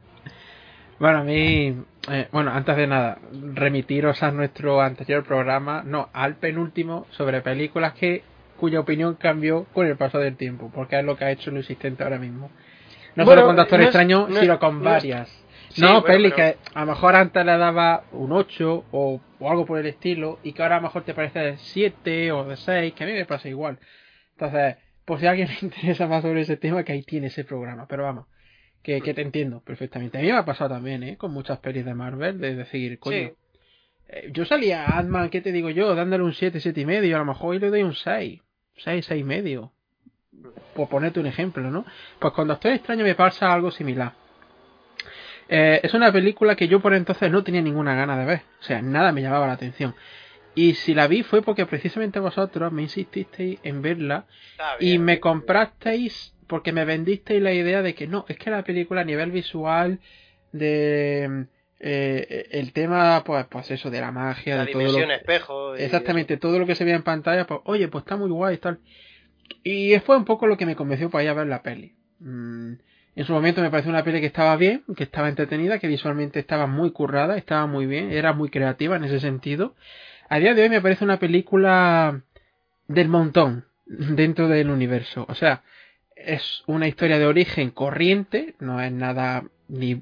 Bueno, 1.00 1.20
a 1.20 1.24
mí, 1.24 1.82
eh, 2.10 2.28
bueno, 2.30 2.50
antes 2.50 2.76
de 2.76 2.86
nada, 2.86 3.16
remitiros 3.54 4.22
a 4.22 4.30
nuestro 4.32 4.82
anterior 4.82 5.24
programa, 5.24 5.82
no, 5.82 6.10
al 6.12 6.34
penúltimo, 6.34 7.06
sobre 7.12 7.40
películas 7.40 7.94
que 7.94 8.22
cuya 8.58 8.80
opinión 8.80 9.14
cambió 9.14 9.64
con 9.72 9.86
el 9.86 9.96
paso 9.96 10.18
del 10.18 10.36
tiempo, 10.36 10.70
porque 10.74 10.98
es 10.98 11.04
lo 11.06 11.16
que 11.16 11.24
ha 11.24 11.30
hecho 11.30 11.50
lo 11.50 11.60
existente 11.60 12.04
ahora 12.04 12.18
mismo. 12.18 12.50
No 13.16 13.24
solo 13.24 13.46
con 13.46 13.56
Doctor 13.56 13.82
Extraño, 13.82 14.28
sino 14.38 14.58
con 14.58 14.82
varias. 14.82 15.30
no, 15.78 16.02
peli 16.02 16.32
que 16.32 16.56
a 16.74 16.80
lo 16.80 16.86
mejor 16.86 17.16
antes 17.16 17.44
le 17.44 17.56
daba 17.56 18.04
un 18.12 18.32
8 18.32 18.84
o, 18.90 19.20
algo 19.40 19.66
por 19.66 19.78
el 19.78 19.86
estilo 19.86 20.38
y 20.42 20.52
que 20.52 20.62
ahora 20.62 20.76
a 20.76 20.78
lo 20.78 20.88
mejor 20.88 21.04
te 21.04 21.14
parece 21.14 21.38
de 21.38 21.58
7 21.58 22.32
o 22.32 22.44
de 22.44 22.56
6, 22.56 22.92
que 22.94 23.04
a 23.04 23.06
mí 23.06 23.12
me 23.12 23.24
pasa 23.24 23.48
igual. 23.48 23.78
Entonces, 24.32 24.76
por 25.04 25.18
si 25.18 25.26
a 25.26 25.30
alguien 25.30 25.48
le 25.60 25.66
interesa 25.66 26.06
más 26.06 26.22
sobre 26.22 26.42
ese 26.42 26.56
tema, 26.56 26.84
que 26.84 26.92
ahí 26.92 27.02
tiene 27.02 27.28
ese 27.28 27.44
programa. 27.44 27.86
Pero 27.88 28.04
vamos, 28.04 28.26
que, 28.82 29.00
te 29.00 29.22
entiendo 29.22 29.60
perfectamente. 29.60 30.18
A 30.18 30.20
mí 30.20 30.28
me 30.28 30.38
ha 30.38 30.44
pasado 30.44 30.70
también, 30.70 31.02
¿eh? 31.02 31.16
Con 31.16 31.32
muchas 31.32 31.58
pelis 31.58 31.84
de 31.84 31.94
Marvel, 31.94 32.38
de 32.38 32.54
decir, 32.54 32.98
coño. 32.98 33.32
Eh, 34.08 34.30
yo 34.32 34.44
salía 34.44 34.84
a 34.84 34.98
Ant-Man, 34.98 35.30
¿qué 35.30 35.40
te 35.40 35.52
digo 35.52 35.70
yo? 35.70 35.94
Dándole 35.94 36.24
un 36.24 36.32
7, 36.32 36.58
7 36.58 36.80
y 36.80 36.86
medio, 36.86 37.16
a 37.16 37.20
lo 37.20 37.24
mejor 37.26 37.50
hoy 37.50 37.58
le 37.60 37.70
doy 37.70 37.82
un 37.82 37.94
6, 37.94 38.40
6, 38.76 39.06
6 39.06 39.20
y 39.20 39.24
medio 39.24 39.72
por 40.74 40.88
ponerte 40.88 41.20
un 41.20 41.26
ejemplo, 41.26 41.70
¿no? 41.70 41.84
Pues 42.18 42.32
con 42.32 42.48
Doctor 42.48 42.72
Extraño 42.72 43.04
me 43.04 43.14
pasa 43.14 43.52
algo 43.52 43.70
similar. 43.70 44.12
Eh, 45.48 45.80
es 45.82 45.94
una 45.94 46.12
película 46.12 46.54
que 46.54 46.68
yo 46.68 46.80
por 46.80 46.94
entonces 46.94 47.30
no 47.30 47.42
tenía 47.42 47.60
ninguna 47.60 47.94
gana 47.94 48.16
de 48.18 48.24
ver. 48.24 48.42
O 48.60 48.62
sea, 48.62 48.80
nada 48.82 49.12
me 49.12 49.22
llamaba 49.22 49.48
la 49.48 49.54
atención. 49.54 49.94
Y 50.54 50.74
si 50.74 50.94
la 50.94 51.06
vi 51.06 51.22
fue 51.22 51.42
porque 51.42 51.66
precisamente 51.66 52.18
vosotros 52.18 52.72
me 52.72 52.82
insististeis 52.82 53.58
en 53.62 53.82
verla 53.82 54.26
y 54.78 54.98
me 54.98 55.20
comprasteis 55.20 56.34
porque 56.46 56.72
me 56.72 56.84
vendisteis 56.84 57.40
la 57.40 57.52
idea 57.52 57.82
de 57.82 57.94
que 57.94 58.06
no, 58.06 58.24
es 58.28 58.36
que 58.36 58.50
la 58.50 58.64
película 58.64 59.02
a 59.02 59.04
nivel 59.04 59.30
visual 59.30 60.00
de 60.52 61.46
eh, 61.78 62.48
el 62.50 62.72
tema 62.72 63.22
pues 63.24 63.46
pues 63.48 63.70
eso 63.70 63.88
de 63.88 64.00
la 64.00 64.10
magia 64.10 64.56
la 64.56 64.64
de 64.64 64.72
dimensión 64.72 65.04
todo 65.04 65.12
espejo 65.12 65.74
exactamente 65.76 66.36
todo 66.36 66.58
lo 66.58 66.66
que 66.66 66.74
se 66.74 66.84
ve 66.84 66.92
en 66.92 67.04
pantalla 67.04 67.46
pues 67.46 67.60
oye 67.64 67.88
pues 67.88 68.02
está 68.02 68.16
muy 68.16 68.28
guay 68.28 68.58
tal 68.58 68.80
y 69.62 69.98
fue 70.00 70.16
un 70.16 70.24
poco 70.24 70.46
lo 70.46 70.56
que 70.56 70.66
me 70.66 70.76
convenció 70.76 71.10
para 71.10 71.24
ir 71.24 71.30
a 71.30 71.34
ver 71.34 71.46
la 71.46 71.62
peli. 71.62 71.94
Mm, 72.20 72.74
en 73.16 73.24
su 73.24 73.32
momento 73.32 73.60
me 73.60 73.70
pareció 73.70 73.90
una 73.90 74.04
peli 74.04 74.20
que 74.20 74.26
estaba 74.26 74.56
bien, 74.56 74.84
que 74.96 75.04
estaba 75.04 75.28
entretenida, 75.28 75.78
que 75.78 75.88
visualmente 75.88 76.38
estaba 76.38 76.66
muy 76.66 76.92
currada, 76.92 77.36
estaba 77.36 77.66
muy 77.66 77.86
bien, 77.86 78.10
era 78.12 78.32
muy 78.32 78.50
creativa 78.50 78.96
en 78.96 79.04
ese 79.04 79.20
sentido. 79.20 79.74
A 80.28 80.38
día 80.38 80.54
de 80.54 80.62
hoy 80.62 80.68
me 80.68 80.80
parece 80.80 81.04
una 81.04 81.18
película 81.18 82.22
del 82.86 83.08
montón 83.08 83.66
dentro 83.86 84.48
del 84.48 84.70
universo. 84.70 85.26
O 85.28 85.34
sea, 85.34 85.62
es 86.14 86.62
una 86.66 86.86
historia 86.86 87.18
de 87.18 87.26
origen 87.26 87.70
corriente, 87.70 88.54
no 88.60 88.80
es 88.80 88.92
nada 88.92 89.44
ni 89.68 90.00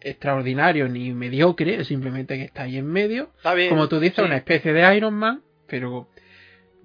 extraordinario 0.00 0.88
ni 0.88 1.12
mediocre, 1.12 1.80
es 1.80 1.88
simplemente 1.88 2.36
que 2.36 2.44
está 2.44 2.62
ahí 2.64 2.76
en 2.76 2.86
medio. 2.86 3.30
Como 3.68 3.88
tú 3.88 4.00
dices, 4.00 4.24
una 4.24 4.36
especie 4.36 4.72
de 4.72 4.96
Iron 4.96 5.14
Man, 5.14 5.42
pero 5.66 6.08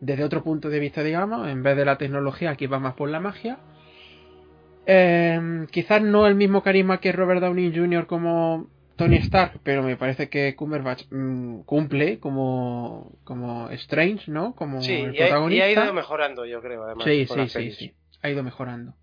desde 0.04 0.24
otro 0.24 0.44
punto 0.44 0.70
de 0.70 0.80
vista, 0.80 1.02
digamos, 1.02 1.48
en 1.48 1.64
vez 1.64 1.78
de 1.78 1.86
la 1.86 1.98
tecnología, 1.98 2.52
aquí 2.52 2.68
va 2.68 2.80
más 2.80 2.94
por 2.96 3.10
la 3.10 3.22
magia. 3.22 3.58
Em, 4.86 5.66
quizás 5.68 6.02
no 6.02 6.28
el 6.28 6.36
mismo 6.36 6.62
carisma 6.62 7.00
que 7.00 7.14
Robert 7.14 7.40
Downey 7.40 7.74
Jr. 7.74 8.06
como 8.06 8.68
Tony 8.98 9.16
Stark, 9.18 9.62
pero 9.64 9.82
me 9.82 9.96
parece 9.96 10.28
que 10.28 10.56
Cumberbatch 10.56 11.06
mm, 11.10 11.62
cumple 11.62 12.20
como, 12.20 13.14
como 13.24 13.70
Strange, 13.70 14.30
¿no? 14.30 14.54
Como 14.56 14.82
el 14.82 15.16
protagonista. 15.16 15.70
y 15.72 15.76
ha 15.76 15.84
ido 15.84 15.94
mejorando, 15.94 16.46
yo 16.46 16.62
creo, 16.62 16.84
además. 16.84 17.06
Sí, 17.06 17.26
sí, 17.26 17.48
sí, 17.48 17.72
sí, 17.72 17.94
ha 18.22 18.30
ido 18.30 18.44
mejorando. 18.44 18.96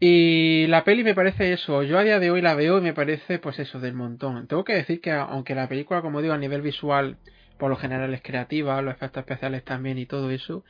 Y 0.00 0.66
la 0.68 0.84
peli 0.84 1.04
me 1.04 1.14
parece 1.14 1.52
eso, 1.52 1.82
yo 1.82 1.98
a 1.98 2.04
día 2.04 2.18
de 2.18 2.30
hoy 2.30 2.40
la 2.40 2.54
veo 2.54 2.78
y 2.78 2.80
me 2.80 2.94
parece 2.94 3.38
pues 3.38 3.58
eso 3.58 3.80
del 3.80 3.94
montón. 3.94 4.46
Tengo 4.46 4.64
que 4.64 4.74
decir 4.74 5.02
que 5.02 5.10
aunque 5.10 5.54
la 5.54 5.68
película, 5.68 6.00
como 6.00 6.22
digo, 6.22 6.32
a 6.32 6.38
nivel 6.38 6.62
visual 6.62 7.18
por 7.58 7.70
lo 7.70 7.76
general 7.76 8.14
es 8.14 8.22
creativa, 8.22 8.80
los 8.82 8.94
efectos 8.94 9.22
especiales 9.22 9.64
también 9.64 9.98
y 9.98 10.06
todo 10.06 10.30
eso. 10.30 10.64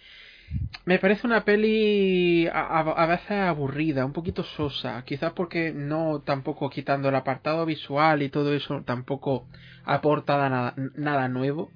Me 0.84 0.98
parece 0.98 1.26
una 1.26 1.44
peli 1.44 2.48
a, 2.50 3.06
veces 3.06 3.30
aburrida, 3.32 4.06
un 4.06 4.14
poquito 4.14 4.42
sosa, 4.42 5.04
quizás 5.04 5.32
porque 5.32 5.72
no 5.72 6.22
tampoco 6.24 6.70
quitando 6.70 7.10
el 7.10 7.14
apartado 7.14 7.66
visual 7.66 8.22
y 8.22 8.30
todo 8.30 8.54
eso 8.54 8.82
tampoco 8.86 9.46
aporta 9.84 10.48
nada, 10.48 10.74
nada 10.96 11.28
nuevo. 11.28 11.70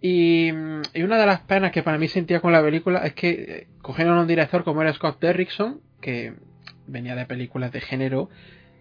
Y, 0.00 0.50
una 0.50 1.18
de 1.18 1.26
las 1.26 1.40
penas 1.40 1.72
que 1.72 1.82
para 1.82 1.96
mí 1.96 2.08
sentía 2.08 2.40
con 2.40 2.52
la 2.52 2.62
película 2.62 3.06
es 3.06 3.14
que 3.14 3.30
eh, 3.30 3.66
cogieron 3.80 4.18
a 4.18 4.20
un 4.22 4.26
director 4.26 4.62
como 4.62 4.82
era 4.82 4.92
Scott 4.92 5.18
Derrickson, 5.20 5.80
que 6.02 6.34
venía 6.86 7.14
de 7.14 7.24
películas 7.26 7.72
de 7.72 7.80
género 7.80 8.28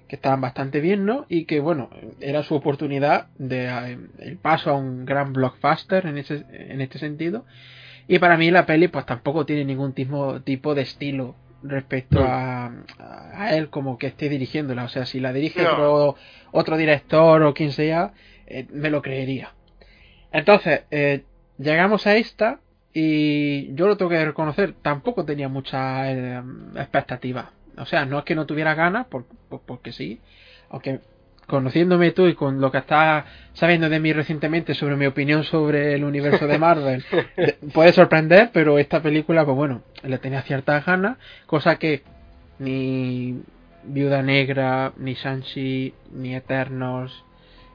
que 0.08 0.16
estaban 0.16 0.42
bastante 0.42 0.80
bien, 0.80 1.06
¿no? 1.06 1.26
Y 1.30 1.46
que, 1.46 1.60
bueno, 1.60 1.90
era 2.20 2.44
su 2.44 2.56
oportunidad 2.56 3.28
de 3.38 3.66
eh, 3.66 3.98
el 4.20 4.38
paso 4.38 4.72
a 4.72 4.74
un 4.74 5.06
gran 5.06 5.34
blockbuster 5.34 6.06
en, 6.06 6.18
ese, 6.18 6.46
en 6.52 6.82
este 6.82 7.00
sentido. 7.00 7.46
Y 8.08 8.20
para 8.20 8.38
mí 8.38 8.52
la 8.52 8.66
peli 8.66 8.88
pues 8.88 9.06
tampoco 9.06 9.46
tiene 9.46 9.66
ningún 9.66 9.94
tipo, 9.94 10.42
tipo 10.42 10.76
de 10.76 10.84
estilo 10.84 11.36
respecto 11.64 12.24
a, 12.24 12.72
a, 13.00 13.56
él 13.56 13.70
como 13.70 13.98
que 13.98 14.08
esté 14.08 14.30
dirigiéndola. 14.30 14.84
O 14.84 14.90
sea, 14.90 15.06
si 15.06 15.20
la 15.20 15.34
dirige 15.34 15.66
otro, 15.66 16.16
otro 16.52 16.78
director 16.78 17.42
o 17.42 17.54
quien 17.56 17.72
sea, 17.72 18.14
eh, 18.46 18.68
me 18.72 18.92
lo 18.92 19.02
creería. 19.02 19.54
Entonces, 20.32 20.84
eh, 20.92 21.24
llegamos 21.58 22.06
a 22.06 22.16
esta 22.16 22.60
y 22.94 23.74
yo 23.74 23.88
lo 23.88 23.98
tengo 23.98 24.12
que 24.12 24.24
reconocer, 24.24 24.74
tampoco 24.82 25.26
tenía 25.26 25.50
mucha 25.50 26.12
expectativa 26.12 27.52
o 27.78 27.86
sea, 27.86 28.06
no 28.06 28.20
es 28.20 28.26
que 28.26 28.36
no 28.36 28.46
tuviera 28.46 28.74
ganas, 28.74 29.08
porque 29.66 29.92
sí, 29.92 30.20
aunque 30.70 31.00
conociéndome 31.48 32.12
tú 32.12 32.28
y 32.28 32.36
con 32.36 32.60
lo 32.60 32.72
que 32.72 32.80
estás 32.80 33.26
sabiendo 33.54 33.90
de 33.90 34.00
mí 34.00 34.14
recientemente 34.14 34.74
sobre 34.74 34.96
mi 34.96 35.06
opinión 35.06 35.44
sobre 35.44 35.94
el 35.94 36.04
universo 36.04 36.48
de 36.48 36.58
Marvel, 36.58 37.04
puede 37.74 37.94
sorprender, 37.94 38.50
pero 38.54 38.80
esta 38.80 39.02
película, 39.02 39.46
pues 39.46 39.56
bueno, 39.56 39.84
le 40.04 40.18
tenía 40.18 40.42
ciertas 40.42 40.86
ganas, 40.86 41.18
cosa 41.46 41.78
que 41.78 42.04
ni 42.60 43.42
Viuda 43.84 44.22
Negra, 44.22 44.94
ni 44.98 45.14
Shang-Chi, 45.14 45.94
ni 46.14 46.36
Eternals, 46.36 47.24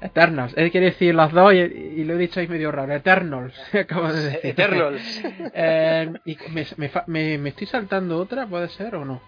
Eternals, 0.00 0.54
él 0.56 0.70
quiere 0.70 0.86
decir 0.86 1.14
las 1.14 1.30
dos 1.30 1.52
y, 1.52 2.04
lo 2.04 2.14
he 2.14 2.18
dicho 2.18 2.40
ahí 2.40 2.48
medio 2.48 2.72
raro, 2.72 2.92
Eternals, 2.94 3.54
acabo 3.74 4.12
de 4.12 4.22
decir. 4.22 4.50
Eternals. 4.50 5.22
Eh, 5.52 6.12
y 6.24 6.36
me, 7.06 7.38
me 7.38 7.48
estoy 7.50 7.66
saltando 7.66 8.18
otra, 8.18 8.46
¿puede 8.46 8.68
ser 8.70 8.94
o 8.94 9.04
no? 9.04 9.20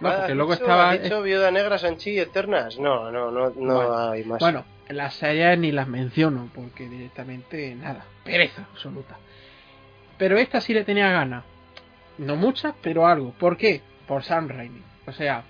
No, 0.00 0.14
porque 0.14 0.34
luego 0.34 0.52
estaba. 0.52 0.90
¿Has 0.90 1.02
dicho 1.02 1.22
Viuda 1.22 1.50
Negra, 1.50 1.78
Sanchi 1.78 2.18
Eternas? 2.18 2.78
No, 2.78 3.10
no, 3.10 3.30
no, 3.30 3.50
no 3.50 4.10
hay 4.10 4.24
más. 4.24 4.38
Bueno, 4.38 4.64
las 4.88 5.14
series 5.14 5.58
ni 5.58 5.72
las 5.72 5.88
menciono, 5.88 6.50
porque 6.54 6.88
directamente 6.88 7.74
nada. 7.74 8.04
Pereza 8.24 8.66
absoluta. 8.72 9.16
Pero 10.18 10.38
esta 10.38 10.60
sí 10.60 10.74
le 10.74 10.84
tenía 10.84 11.10
ganas. 11.10 11.44
No 12.18 12.36
muchas, 12.36 12.74
pero 12.82 13.06
algo. 13.06 13.32
¿Por 13.32 13.56
qué? 13.56 13.82
Por 14.06 14.22
Sam 14.22 14.48
Raimi. 14.48 14.82
O 15.06 15.12
sea, 15.12 15.44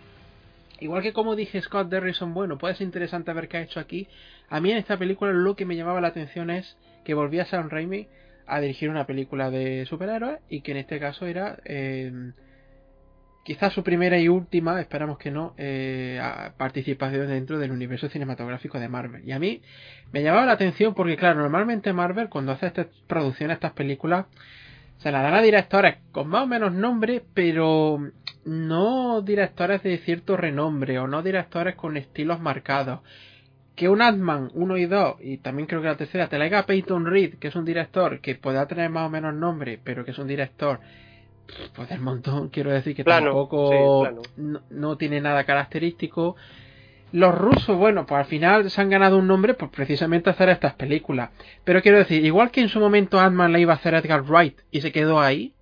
igual 0.80 1.02
que 1.02 1.12
como 1.12 1.36
dije 1.36 1.60
Scott 1.60 1.88
Derrison, 1.88 2.34
bueno, 2.34 2.58
puede 2.58 2.74
ser 2.74 2.86
interesante 2.86 3.32
ver 3.32 3.48
qué 3.48 3.58
ha 3.58 3.62
hecho 3.62 3.80
aquí. 3.80 4.08
A 4.48 4.60
mí 4.60 4.70
en 4.70 4.78
esta 4.78 4.96
película 4.96 5.32
lo 5.32 5.56
que 5.56 5.64
me 5.64 5.76
llamaba 5.76 6.00
la 6.00 6.08
atención 6.08 6.50
es 6.50 6.76
que 7.04 7.14
volvía 7.14 7.46
Sam 7.46 7.70
Raimi 7.70 8.08
a 8.46 8.60
dirigir 8.60 8.90
una 8.90 9.06
película 9.06 9.50
de 9.50 9.86
superhéroes 9.86 10.38
y 10.48 10.60
que 10.60 10.72
en 10.72 10.78
este 10.78 11.00
caso 11.00 11.26
era 11.26 11.58
eh, 11.64 12.32
quizás 13.46 13.72
su 13.72 13.84
primera 13.84 14.18
y 14.18 14.28
última, 14.28 14.80
esperamos 14.80 15.18
que 15.18 15.30
no, 15.30 15.54
eh, 15.56 16.20
participación 16.56 17.28
dentro 17.28 17.60
del 17.60 17.70
universo 17.70 18.08
cinematográfico 18.08 18.80
de 18.80 18.88
Marvel. 18.88 19.22
Y 19.24 19.30
a 19.30 19.38
mí 19.38 19.62
me 20.12 20.24
llamaba 20.24 20.46
la 20.46 20.52
atención 20.52 20.94
porque, 20.94 21.16
claro, 21.16 21.42
normalmente 21.42 21.92
Marvel 21.92 22.28
cuando 22.28 22.50
hace 22.50 22.66
estas 22.66 22.88
producciones, 23.06 23.54
estas 23.54 23.70
películas, 23.70 24.26
se 24.98 25.12
las 25.12 25.22
dan 25.22 25.34
a 25.34 25.42
directores 25.42 25.98
con 26.10 26.26
más 26.26 26.42
o 26.42 26.46
menos 26.48 26.72
nombre, 26.72 27.22
pero 27.34 28.10
no 28.44 29.22
directores 29.22 29.80
de 29.84 29.98
cierto 29.98 30.36
renombre 30.36 30.98
o 30.98 31.06
no 31.06 31.22
directores 31.22 31.76
con 31.76 31.96
estilos 31.96 32.40
marcados. 32.40 33.00
Que 33.76 33.88
un 33.88 34.02
Ant-Man 34.02 34.50
1 34.54 34.76
y 34.76 34.86
2, 34.86 35.16
y 35.20 35.36
también 35.38 35.68
creo 35.68 35.82
que 35.82 35.88
la 35.88 35.96
tercera, 35.96 36.28
te 36.28 36.36
la 36.36 36.46
haga 36.46 36.66
Peyton 36.66 37.06
Reed, 37.06 37.34
que 37.34 37.46
es 37.46 37.54
un 37.54 37.64
director 37.64 38.20
que 38.20 38.34
pueda 38.34 38.66
tener 38.66 38.90
más 38.90 39.06
o 39.06 39.10
menos 39.10 39.34
nombre, 39.34 39.78
pero 39.84 40.04
que 40.04 40.10
es 40.10 40.18
un 40.18 40.26
director 40.26 40.80
pues 41.74 41.88
del 41.88 42.00
montón, 42.00 42.48
quiero 42.48 42.72
decir 42.72 42.94
que 42.94 43.04
tampoco 43.04 44.08
no, 44.70 44.96
tiene 44.96 45.20
nada 45.20 45.44
característico. 45.44 46.36
Los 47.12 47.34
rusos, 47.34 47.76
bueno, 47.76 48.04
pues 48.04 48.18
al 48.18 48.24
final 48.26 48.70
se 48.70 48.80
han 48.80 48.90
ganado 48.90 49.18
un 49.18 49.26
nombre 49.26 49.54
por 49.54 49.70
precisamente 49.70 50.28
hacer 50.28 50.48
estas 50.48 50.74
películas. 50.74 51.30
Pero 51.64 51.80
quiero 51.80 51.98
decir, 51.98 52.24
igual 52.24 52.50
que 52.50 52.60
en 52.60 52.68
su 52.68 52.80
momento 52.80 53.20
Ant-Man 53.20 53.52
la 53.52 53.60
iba 53.60 53.72
a 53.72 53.76
hacer 53.76 53.94
Edgar 53.94 54.22
Wright 54.22 54.60
y 54.70 54.80
se 54.80 54.92
quedó 54.92 55.20
ahí, 55.20 55.54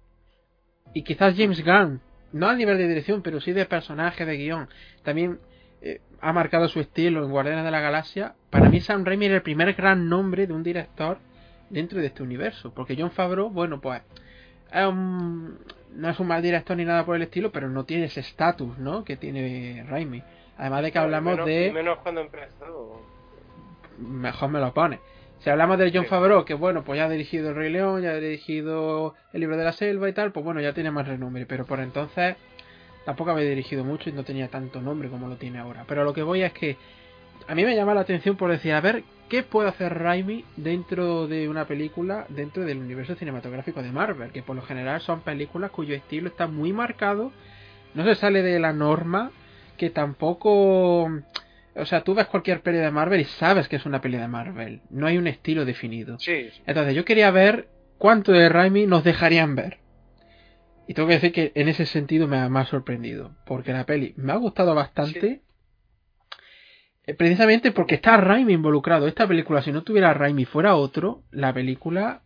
y 0.95 1.03
quizás 1.03 1.35
James 1.37 1.63
Gunn, 1.65 2.01
no 2.33 2.49
a 2.49 2.55
nivel 2.55 2.79
de 2.79 2.89
dirección, 2.89 3.23
pero 3.23 3.41
sí 3.41 3.53
de 3.53 3.67
personaje, 3.67 4.25
de 4.25 4.37
guion, 4.37 4.69
también 5.03 5.39
eh, 5.83 6.01
ha 6.21 6.33
marcado 6.33 6.69
su 6.69 6.81
estilo 6.81 7.25
en 7.25 7.31
Guardianes 7.31 7.65
de 7.65 7.71
la 7.71 7.81
Galaxia. 7.81 8.35
Para 8.51 8.71
mí 8.71 8.81
Sam 8.81 9.05
Raimi 9.05 9.27
era 9.27 9.37
el 9.37 9.43
primer 9.43 9.75
gran 9.75 10.09
nombre 10.09 10.47
de 10.47 10.53
un 10.53 10.63
director 10.63 11.19
dentro 11.69 12.01
de 12.01 12.07
este 12.07 12.23
universo, 12.23 12.73
porque 12.73 12.97
John 12.99 13.11
Favreau, 13.11 13.51
bueno, 13.51 13.81
pues 13.81 14.03
no 14.75 16.11
es 16.11 16.19
un 16.19 16.27
mal 16.27 16.43
director 16.43 16.77
ni 16.77 16.85
nada 16.85 17.05
por 17.05 17.17
el 17.17 17.23
estilo, 17.23 17.53
pero 17.53 17.69
no 17.69 17.85
tiene 17.85 18.05
ese 18.05 18.21
estatus, 18.21 18.79
¿no? 18.79 19.05
Que 19.05 19.17
tiene 19.17 19.85
Raimi. 19.89 20.23
Además 20.59 20.83
de 20.83 20.93
que 20.93 20.99
hablamos 20.99 21.45
de... 21.45 21.71
Menos 21.73 21.99
cuando 21.99 22.21
empezó. 22.21 23.03
Mejor 23.99 24.51
me 24.51 24.61
lo 24.61 24.73
pone. 24.75 25.01
Si 25.41 25.51
hablamos 25.51 25.79
de 25.79 25.91
John 25.93 26.07
Favreau, 26.07 26.45
que 26.45 26.55
bueno, 26.55 26.85
pues 26.85 26.97
ya 26.99 27.05
ha 27.05 27.09
dirigido 27.09 27.51
El 27.51 27.57
Rey 27.57 27.71
León, 27.71 28.03
ya 28.03 28.11
ha 28.11 28.17
dirigido 28.17 29.15
El 29.33 29.41
Libro 29.41 29.57
de 29.57 29.65
la 29.65 29.73
Selva 29.73 30.09
y 30.09 30.13
tal, 30.13 30.33
pues 30.33 30.45
bueno, 30.45 30.61
ya 30.61 30.73
tiene 30.73 30.91
más 30.91 31.07
renombre. 31.07 31.45
Pero 31.47 31.67
por 31.67 31.81
entonces 31.81 32.37
tampoco 33.05 33.31
había 33.31 33.49
dirigido 33.49 33.85
mucho 33.85 34.09
y 34.09 34.13
no 34.13 34.25
tenía 34.25 34.49
tanto 34.49 34.81
nombre 34.81 35.09
como 35.09 35.29
lo 35.29 35.37
tiene 35.37 35.59
ahora. 35.59 35.85
Pero 35.87 36.05
lo 36.05 36.15
que 36.15 36.23
voy 36.23 36.43
es 36.43 36.53
que 36.53 36.77
a 37.47 37.55
mí 37.55 37.65
me 37.65 37.77
llama 37.77 37.95
la 37.95 38.01
atención 38.01 38.37
por 38.37 38.51
decir, 38.51 38.73
a 38.73 38.81
ver, 38.81 39.05
¿qué 39.29 39.43
puede 39.43 39.69
hacer 39.69 39.99
Raimi 39.99 40.45
dentro 40.57 41.27
de 41.27 41.49
una 41.49 41.67
película, 41.67 42.27
dentro 42.29 42.65
del 42.65 42.79
universo 42.79 43.15
cinematográfico 43.15 43.83
de 43.83 43.93
Marvel? 43.93 44.33
Que 44.33 44.43
por 44.43 44.57
lo 44.57 44.63
general 44.63 45.01
son 45.01 45.21
películas 45.21 45.71
cuyo 45.71 45.95
estilo 45.95 46.29
está 46.29 46.47
muy 46.47 46.73
marcado, 46.73 47.33
no 47.95 48.05
se 48.05 48.15
sale 48.15 48.43
de 48.43 48.59
la 48.59 48.73
norma, 48.73 49.31
que 49.77 49.91
tampoco... 49.91 51.05
O 51.77 51.87
sea, 51.87 52.05
tú 52.05 52.15
ves 52.15 52.27
cualquier 52.27 52.61
peli 52.61 52.79
de 52.79 52.91
Marvel 52.91 53.21
y 53.21 53.25
sabes 53.25 53.69
que 53.69 53.77
es 53.77 53.85
una 53.85 54.01
peli 54.01 54.17
de 54.17 54.29
Marvel. 54.29 54.81
No 54.91 55.09
hay 55.09 55.19
un 55.19 55.27
estilo 55.27 55.65
definido. 55.65 56.21
Sí. 56.21 56.51
Entonces 56.67 56.95
yo 56.95 57.05
quería 57.05 57.33
ver 57.33 57.69
cuánto 57.99 58.31
de 58.31 58.49
Raimi 58.49 58.87
nos 58.87 59.03
dejarían 59.03 59.57
ver. 59.57 59.79
Y 60.87 60.95
tengo 60.95 61.09
que 61.09 61.15
decir 61.15 61.33
que 61.33 61.53
en 61.55 61.69
ese 61.69 61.87
sentido 61.87 62.29
me 62.29 62.37
ha, 62.37 62.65
sorprendido. 62.67 63.35
Porque 63.45 63.73
la 63.73 63.87
peli 63.87 64.15
me 64.17 64.33
ha 64.33 64.37
gustado 64.37 64.75
bastante. 64.75 65.41
Precisamente 67.13 67.73
porque 67.73 67.97
está 67.97 68.17
Raimi 68.17 68.55
involucrado. 68.55 69.07
Esta 69.07 69.27
película, 69.27 69.63
si 69.63 69.73
no 69.73 69.83
tuviera 69.83 70.15
Raimi 70.15 70.45
fuera 70.45 70.77
otro, 70.77 71.23
la 71.31 71.53
película 71.53 72.23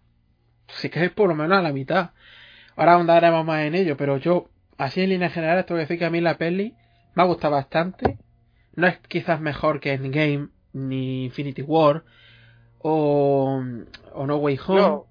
se 0.68 0.90
cae 0.90 1.10
por 1.10 1.28
lo 1.28 1.34
menos 1.34 1.58
a 1.58 1.62
la 1.62 1.72
mitad. 1.72 2.10
Ahora 2.76 2.92
ahondaremos 2.92 3.44
más 3.44 3.64
en 3.64 3.74
ello, 3.74 3.96
pero 3.96 4.18
yo, 4.18 4.50
así 4.76 5.00
en 5.00 5.10
línea 5.10 5.30
general, 5.30 5.64
tengo 5.64 5.78
que 5.78 5.82
decir 5.82 5.98
que 5.98 6.04
a 6.04 6.10
mí 6.10 6.20
la 6.20 6.38
peli 6.38 6.74
me 7.14 7.22
ha 7.22 7.26
gustado 7.26 7.54
bastante. 7.54 8.18
No 8.76 8.86
es 8.86 8.98
quizás 9.08 9.40
mejor 9.40 9.80
que 9.80 9.92
Endgame, 9.92 10.48
ni 10.72 11.24
Infinity 11.24 11.62
War, 11.62 12.04
o, 12.78 13.60
o 14.12 14.26
No 14.26 14.36
Way 14.36 14.60
Home, 14.68 15.02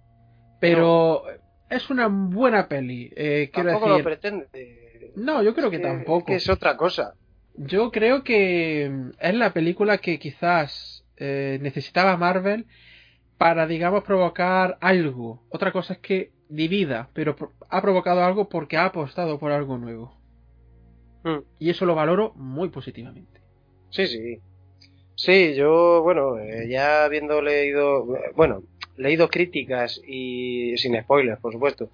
pero 0.62 1.24
es 1.70 1.90
una 1.90 2.08
buena 2.08 2.70
peli. 2.70 3.12
Eh, 3.16 3.50
quiero 3.52 3.72
tampoco 3.72 3.90
decir... 3.90 4.06
lo 4.06 4.10
pretende. 4.10 4.48
No, 5.18 5.44
yo 5.44 5.54
creo 5.54 5.70
que, 5.70 5.80
tampoco. 5.80 6.32
es 6.32 6.48
otra 6.48 6.78
cosa. 6.78 7.16
Yo 7.58 7.92
creo 7.92 8.24
que 8.24 9.12
es 9.20 9.34
la 9.34 9.52
película 9.52 9.98
que 9.98 10.20
quizás 10.20 11.06
eh, 11.18 11.58
necesitaba 11.62 12.16
Marvel 12.18 12.66
para, 13.38 13.68
digamos, 13.68 14.04
provocar 14.04 14.78
algo. 14.82 15.44
Otra 15.50 15.72
cosa 15.72 15.94
es 15.94 16.00
que 16.00 16.32
divida, 16.50 17.10
pero 17.14 17.36
ha 17.70 17.82
provocado 17.82 18.24
algo 18.24 18.48
porque 18.48 18.78
ha 18.78 18.86
apostado 18.86 19.40
por 19.40 19.52
algo 19.52 19.78
nuevo. 19.78 20.16
Hmm. 21.24 21.40
Y 21.60 21.70
eso 21.70 21.86
lo 21.86 21.96
valoro 21.96 22.34
muy 22.36 22.70
positivamente. 22.70 23.42
Sí, 23.90 24.08
sí. 24.08 24.40
Sí, 25.16 25.56
yo, 25.56 26.04
bueno, 26.04 26.38
eh, 26.38 26.68
ya 26.70 27.04
habiendo 27.04 27.42
leído, 27.42 28.06
bueno, 28.36 28.62
leído 28.98 29.30
críticas 29.30 30.00
y 30.08 30.78
sin 30.78 31.00
spoilers, 31.02 31.40
por 31.42 31.54
supuesto, 31.54 31.90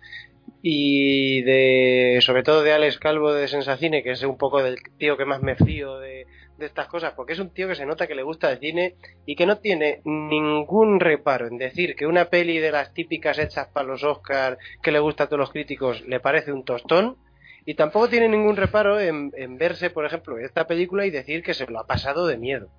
y 0.65 1.41
de 1.41 2.19
sobre 2.21 2.41
todo 2.41 2.63
de 2.63 2.71
Alex 2.71 2.97
Calvo 2.97 3.34
de 3.34 3.49
Sensacine, 3.49 4.02
que 4.02 4.12
es 4.12 4.23
un 4.23 4.38
poco 4.38 4.63
del 4.63 4.78
tío 4.97 5.17
que 5.17 5.26
más 5.26 5.41
me 5.41 5.58
fío 5.58 5.99
de, 5.99 6.26
estas 6.58 6.88
cosas, 6.88 7.12
porque 7.17 7.34
es 7.34 7.39
un 7.39 7.49
tío 7.49 7.67
que 7.67 7.76
se 7.76 7.86
nota 7.86 8.08
que 8.08 8.15
le 8.15 8.23
gusta 8.23 8.49
el 8.49 8.60
cine 8.60 8.95
y 9.26 9.36
que 9.36 9.45
no 9.45 9.58
tiene 9.58 9.99
ningún 10.06 11.02
reparo 11.02 11.47
en 11.47 11.58
decir 11.58 11.97
que 11.97 12.08
una 12.08 12.30
peli 12.30 12.60
de 12.60 12.71
las 12.71 12.93
típicas 12.93 13.38
hechas 13.38 13.67
para 13.67 13.86
los 13.86 14.06
Oscars 14.06 14.58
que 14.82 14.93
le 14.93 14.99
gusta 14.99 15.26
a 15.26 15.28
todos 15.28 15.39
los 15.39 15.52
críticos 15.52 16.08
le 16.08 16.21
parece 16.21 16.54
un 16.54 16.63
tostón 16.63 17.17
y 17.65 17.73
tampoco 17.73 18.08
tiene 18.08 18.30
ningún 18.30 18.56
reparo 18.56 18.97
en, 19.02 19.58
verse, 19.58 19.89
por 19.89 20.06
ejemplo, 20.06 20.38
esta 20.38 20.65
película 20.65 21.06
y 21.06 21.12
decir 21.12 21.43
que 21.43 21.54
se 21.54 21.67
lo 21.67 21.80
ha 21.82 21.86
pasado 21.86 22.26
de 22.26 22.38
miedo. 22.38 22.69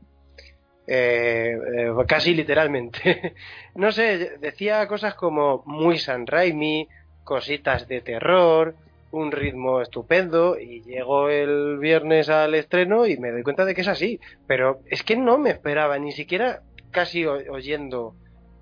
Eh, 0.87 1.55
eh, 1.77 1.93
casi 2.09 2.35
literalmente. 2.35 3.35
no 3.75 3.93
sé, 3.93 4.39
decía 4.41 4.87
cosas 4.89 5.15
como 5.15 5.63
muy 5.67 5.99
San 5.99 6.27
Raimi, 6.27 6.89
cositas 7.25 7.89
de 7.89 8.01
terror, 8.01 8.75
un 9.11 9.33
ritmo 9.33 9.81
estupendo 9.81 10.59
y 10.59 10.83
llego 10.83 11.29
el 11.29 11.79
viernes 11.79 12.29
al 12.29 12.55
estreno 12.55 13.07
y 13.07 13.17
me 13.17 13.31
doy 13.31 13.43
cuenta 13.43 13.65
de 13.65 13.75
que 13.75 13.81
es 13.81 13.89
así. 13.89 14.21
Pero 14.47 14.81
es 14.87 15.03
que 15.03 15.17
no 15.17 15.39
me 15.39 15.51
esperaba, 15.51 15.99
ni 15.99 16.13
siquiera 16.13 16.63
casi 16.91 17.25
oyendo 17.27 18.15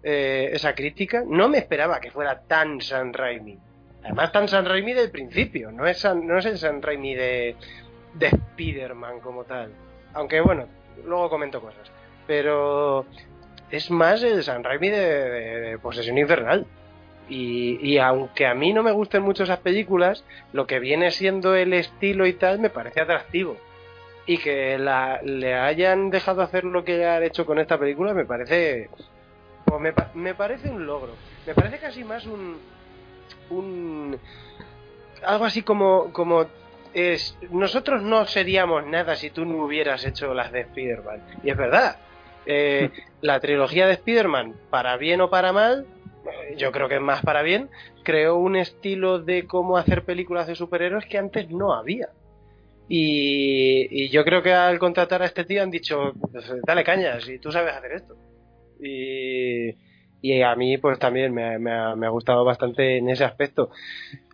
eh, 0.02 0.50
esa 0.52 0.74
crítica, 0.74 1.22
no 1.26 1.48
me 1.48 1.58
esperaba 1.58 2.00
que 2.00 2.10
fuera 2.10 2.40
tan 2.40 2.80
San 2.80 3.12
Raimi. 3.12 3.58
Además 4.04 4.32
tan 4.32 4.48
San 4.48 4.64
Raimi 4.64 4.94
del 4.94 5.10
principio, 5.10 5.70
no 5.70 5.86
es, 5.86 6.04
no 6.04 6.38
es 6.38 6.46
el 6.46 6.58
San 6.58 6.82
Raimi 6.82 7.14
de, 7.14 7.56
de 8.14 8.26
Spider-Man 8.26 9.20
como 9.20 9.44
tal. 9.44 9.70
Aunque 10.14 10.40
bueno, 10.40 10.66
luego 11.04 11.30
comento 11.30 11.60
cosas. 11.60 11.90
Pero 12.26 13.06
es 13.70 13.90
más 13.90 14.22
el 14.22 14.42
San 14.42 14.64
Raimi 14.64 14.90
de 14.90 15.78
Posesión 15.80 16.18
Infernal. 16.18 16.66
Y, 17.28 17.98
aunque 17.98 18.46
a 18.46 18.54
mí 18.54 18.72
no 18.72 18.82
me 18.82 18.92
gusten 18.92 19.22
mucho 19.22 19.44
esas 19.44 19.60
películas, 19.60 20.24
lo 20.52 20.66
que 20.66 20.78
viene 20.80 21.10
siendo 21.10 21.54
el 21.54 21.72
estilo 21.72 22.26
y 22.26 22.34
tal 22.34 22.58
me 22.58 22.68
parece 22.68 23.00
atractivo. 23.00 23.56
Y 24.26 24.38
que 24.38 24.78
la, 24.78 25.20
le 25.22 25.54
hayan 25.54 26.10
dejado 26.10 26.42
hacer 26.42 26.64
lo 26.64 26.84
que 26.84 27.06
han 27.06 27.22
hecho 27.22 27.46
con 27.46 27.58
esta 27.58 27.78
película 27.78 28.14
me 28.14 28.24
parece. 28.24 28.90
Pues 29.64 29.80
me, 29.80 29.92
me 30.14 30.34
parece 30.34 30.68
un 30.68 30.86
logro. 30.86 31.14
Me 31.46 31.54
parece 31.54 31.78
casi 31.78 32.04
más 32.04 32.26
un. 32.26 32.58
un 33.50 34.18
algo 35.24 35.44
así 35.44 35.62
como. 35.62 36.12
como 36.12 36.46
es, 36.94 37.38
nosotros 37.50 38.02
no 38.02 38.26
seríamos 38.26 38.86
nada 38.86 39.16
si 39.16 39.30
tú 39.30 39.46
no 39.46 39.64
hubieras 39.64 40.04
hecho 40.04 40.34
las 40.34 40.52
de 40.52 40.60
Spider-Man. 40.60 41.22
Y 41.42 41.50
es 41.50 41.56
verdad. 41.56 41.96
Eh, 42.46 42.90
la 43.22 43.40
trilogía 43.40 43.86
de 43.86 43.94
Spider-Man, 43.94 44.54
para 44.70 44.96
bien 44.96 45.20
o 45.20 45.30
para 45.30 45.52
mal, 45.52 45.86
yo 46.56 46.72
creo 46.72 46.88
que 46.88 46.96
es 46.96 47.00
más 47.00 47.22
para 47.22 47.42
bien, 47.42 47.68
creó 48.02 48.36
un 48.36 48.56
estilo 48.56 49.18
de 49.20 49.46
cómo 49.46 49.76
hacer 49.76 50.04
películas 50.04 50.46
de 50.46 50.54
superhéroes 50.54 51.06
que 51.06 51.18
antes 51.18 51.50
no 51.50 51.74
había. 51.74 52.08
Y, 52.88 54.08
yo 54.10 54.24
creo 54.24 54.42
que 54.42 54.52
al 54.52 54.78
contratar 54.78 55.22
a 55.22 55.26
este 55.26 55.44
tío 55.44 55.62
han 55.62 55.70
dicho, 55.70 56.12
pues, 56.30 56.44
dale 56.66 56.84
cañas, 56.84 57.28
y 57.28 57.38
tú 57.38 57.50
sabes 57.50 57.74
hacer 57.74 57.92
esto. 57.92 58.16
Y, 58.80 60.42
a 60.42 60.54
mí 60.56 60.78
pues 60.78 60.98
también 60.98 61.32
me, 61.32 61.72
ha, 61.72 62.08
gustado 62.08 62.44
bastante 62.44 62.98
en 62.98 63.08
ese 63.08 63.24
aspecto. 63.24 63.70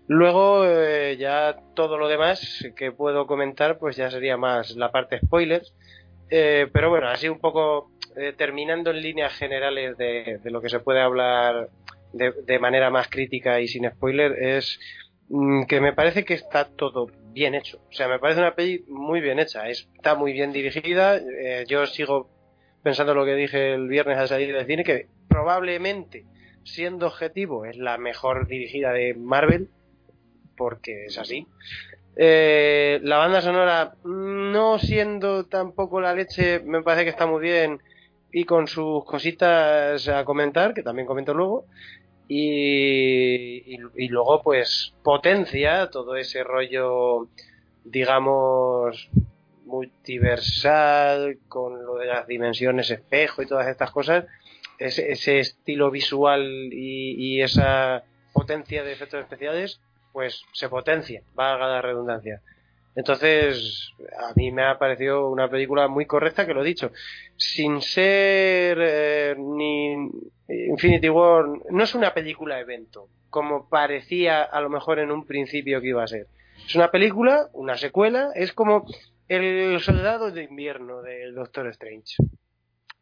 Luego 0.07 0.65
eh, 0.65 1.17
ya 1.19 1.57
todo 1.75 1.99
lo 1.99 2.09
demás 2.09 2.67
que 2.77 2.93
puedo 2.93 3.27
comentar 3.27 3.79
pues 3.79 3.97
ya 3.97 4.11
sería 4.11 4.37
más 4.37 4.75
la 4.77 4.91
parte 4.91 5.19
spoilers. 5.19 5.75
Eh, 6.31 6.69
pero 6.73 6.91
bueno, 6.91 7.09
así 7.09 7.29
un 7.29 7.39
poco 7.39 7.91
eh, 8.17 8.33
terminando 8.37 8.91
en 8.91 9.03
líneas 9.03 9.33
generales 9.35 9.97
de, 9.97 10.41
lo 10.45 10.61
que 10.61 10.69
se 10.69 10.81
puede 10.81 11.01
hablar 11.01 11.71
de, 12.13 12.59
manera 12.59 12.91
más 12.91 13.09
crítica 13.09 13.61
y 13.61 13.69
sin 13.69 13.89
spoiler, 13.89 14.33
es 14.43 14.79
mm, 15.29 15.65
que 15.65 15.81
me 15.81 15.93
parece 15.93 16.25
que 16.25 16.35
está 16.35 16.65
todo 16.65 17.07
bien 17.33 17.55
hecho. 17.55 17.79
O 17.89 17.93
sea, 17.93 18.09
me 18.09 18.19
parece 18.19 18.41
una 18.41 18.55
peli 18.55 18.85
muy 18.89 19.21
bien 19.21 19.39
hecha. 19.39 19.69
Está 19.69 20.15
muy 20.15 20.33
bien 20.33 20.53
dirigida. 20.53 21.17
Eh, 21.17 21.65
yo 21.69 21.87
sigo 21.87 22.31
pensando 22.83 23.15
lo 23.15 23.25
que 23.25 23.35
dije 23.35 23.75
el 23.75 23.89
viernes 23.89 24.19
al 24.19 24.29
salir 24.29 24.55
del 24.55 24.67
cine, 24.67 24.85
que 24.85 25.07
probablemente, 25.29 26.25
siendo 26.65 27.07
objetivo, 27.07 27.65
es 27.65 27.77
la 27.77 27.99
mejor 27.99 28.49
dirigida 28.49 28.93
de 28.93 29.15
Marvel, 29.15 29.69
porque 30.57 31.07
es 31.07 31.19
así. 31.19 31.47
Eh, 32.21 32.99
la 33.05 33.19
banda 33.19 33.41
sonora, 33.41 33.95
no 34.05 34.79
siendo 34.81 35.47
tampoco 35.47 36.01
la 36.01 36.15
leche, 36.15 36.59
me 36.61 36.83
parece 36.83 37.05
que 37.05 37.11
está 37.11 37.27
muy 37.27 37.41
bien 37.41 37.81
y 38.33 38.45
con 38.45 38.67
sus 38.67 39.05
cositas 39.05 40.09
a 40.09 40.25
comentar, 40.25 40.75
que 40.75 40.83
también 40.83 41.07
comento 41.07 41.33
luego. 41.33 41.65
Y, 42.27 43.77
y, 43.97 44.09
luego, 44.09 44.43
pues, 44.43 44.93
potencia 45.03 45.89
todo 45.91 46.17
ese 46.17 46.45
rollo, 46.45 47.29
digamos, 47.85 49.09
multiversal, 49.65 51.39
con 51.49 51.87
lo 51.87 51.97
de 51.97 52.07
las 52.07 52.27
dimensiones 52.27 52.91
espejo 52.91 53.43
y 53.43 53.47
todas 53.47 53.69
estas 53.69 53.93
cosas, 53.93 54.27
ese, 54.79 55.39
estilo 55.39 55.91
visual 55.91 56.71
y, 56.73 57.41
esa 57.41 58.05
potencia 58.33 58.83
de 58.83 58.93
efectos 58.93 59.21
especiales, 59.21 59.81
pues 60.19 60.43
se 60.53 60.69
potencia, 60.69 61.23
valga 61.37 61.69
la 61.69 61.81
redundancia. 61.81 62.43
Entonces, 62.97 63.93
a 64.19 64.35
mí 64.35 64.51
me 64.51 64.65
ha 64.65 64.77
parecido 64.77 65.31
una 65.31 65.49
película 65.49 65.87
muy 65.87 66.07
correcta, 66.07 66.45
que 66.45 66.55
lo 66.55 66.65
he 66.65 66.67
dicho, 66.67 66.91
sin 67.37 67.81
ser 67.81 68.79
eh, 68.81 69.37
ni 69.39 70.11
Infinity 70.49 71.09
War, 71.09 71.45
no 71.71 71.85
es 71.85 71.95
una 71.95 72.13
película 72.13 72.59
evento, 72.59 73.07
como 73.31 73.69
parecía 73.69 74.43
a 74.43 74.61
lo 74.61 74.71
mejor 74.71 74.99
en 74.99 75.13
un 75.13 75.25
principio 75.25 75.81
que 75.81 75.91
iba 75.91 76.03
a 76.03 76.09
ser. 76.09 76.27
Es 76.67 76.75
una 76.75 76.91
película, 76.91 77.47
una 77.53 77.77
secuela, 77.77 78.31
es 78.35 78.53
como 78.53 78.87
el 79.29 79.79
soldado 79.79 80.33
de 80.33 80.43
invierno 80.43 81.01
del 81.01 81.37
Doctor 81.37 81.69
Strange. 81.69 82.17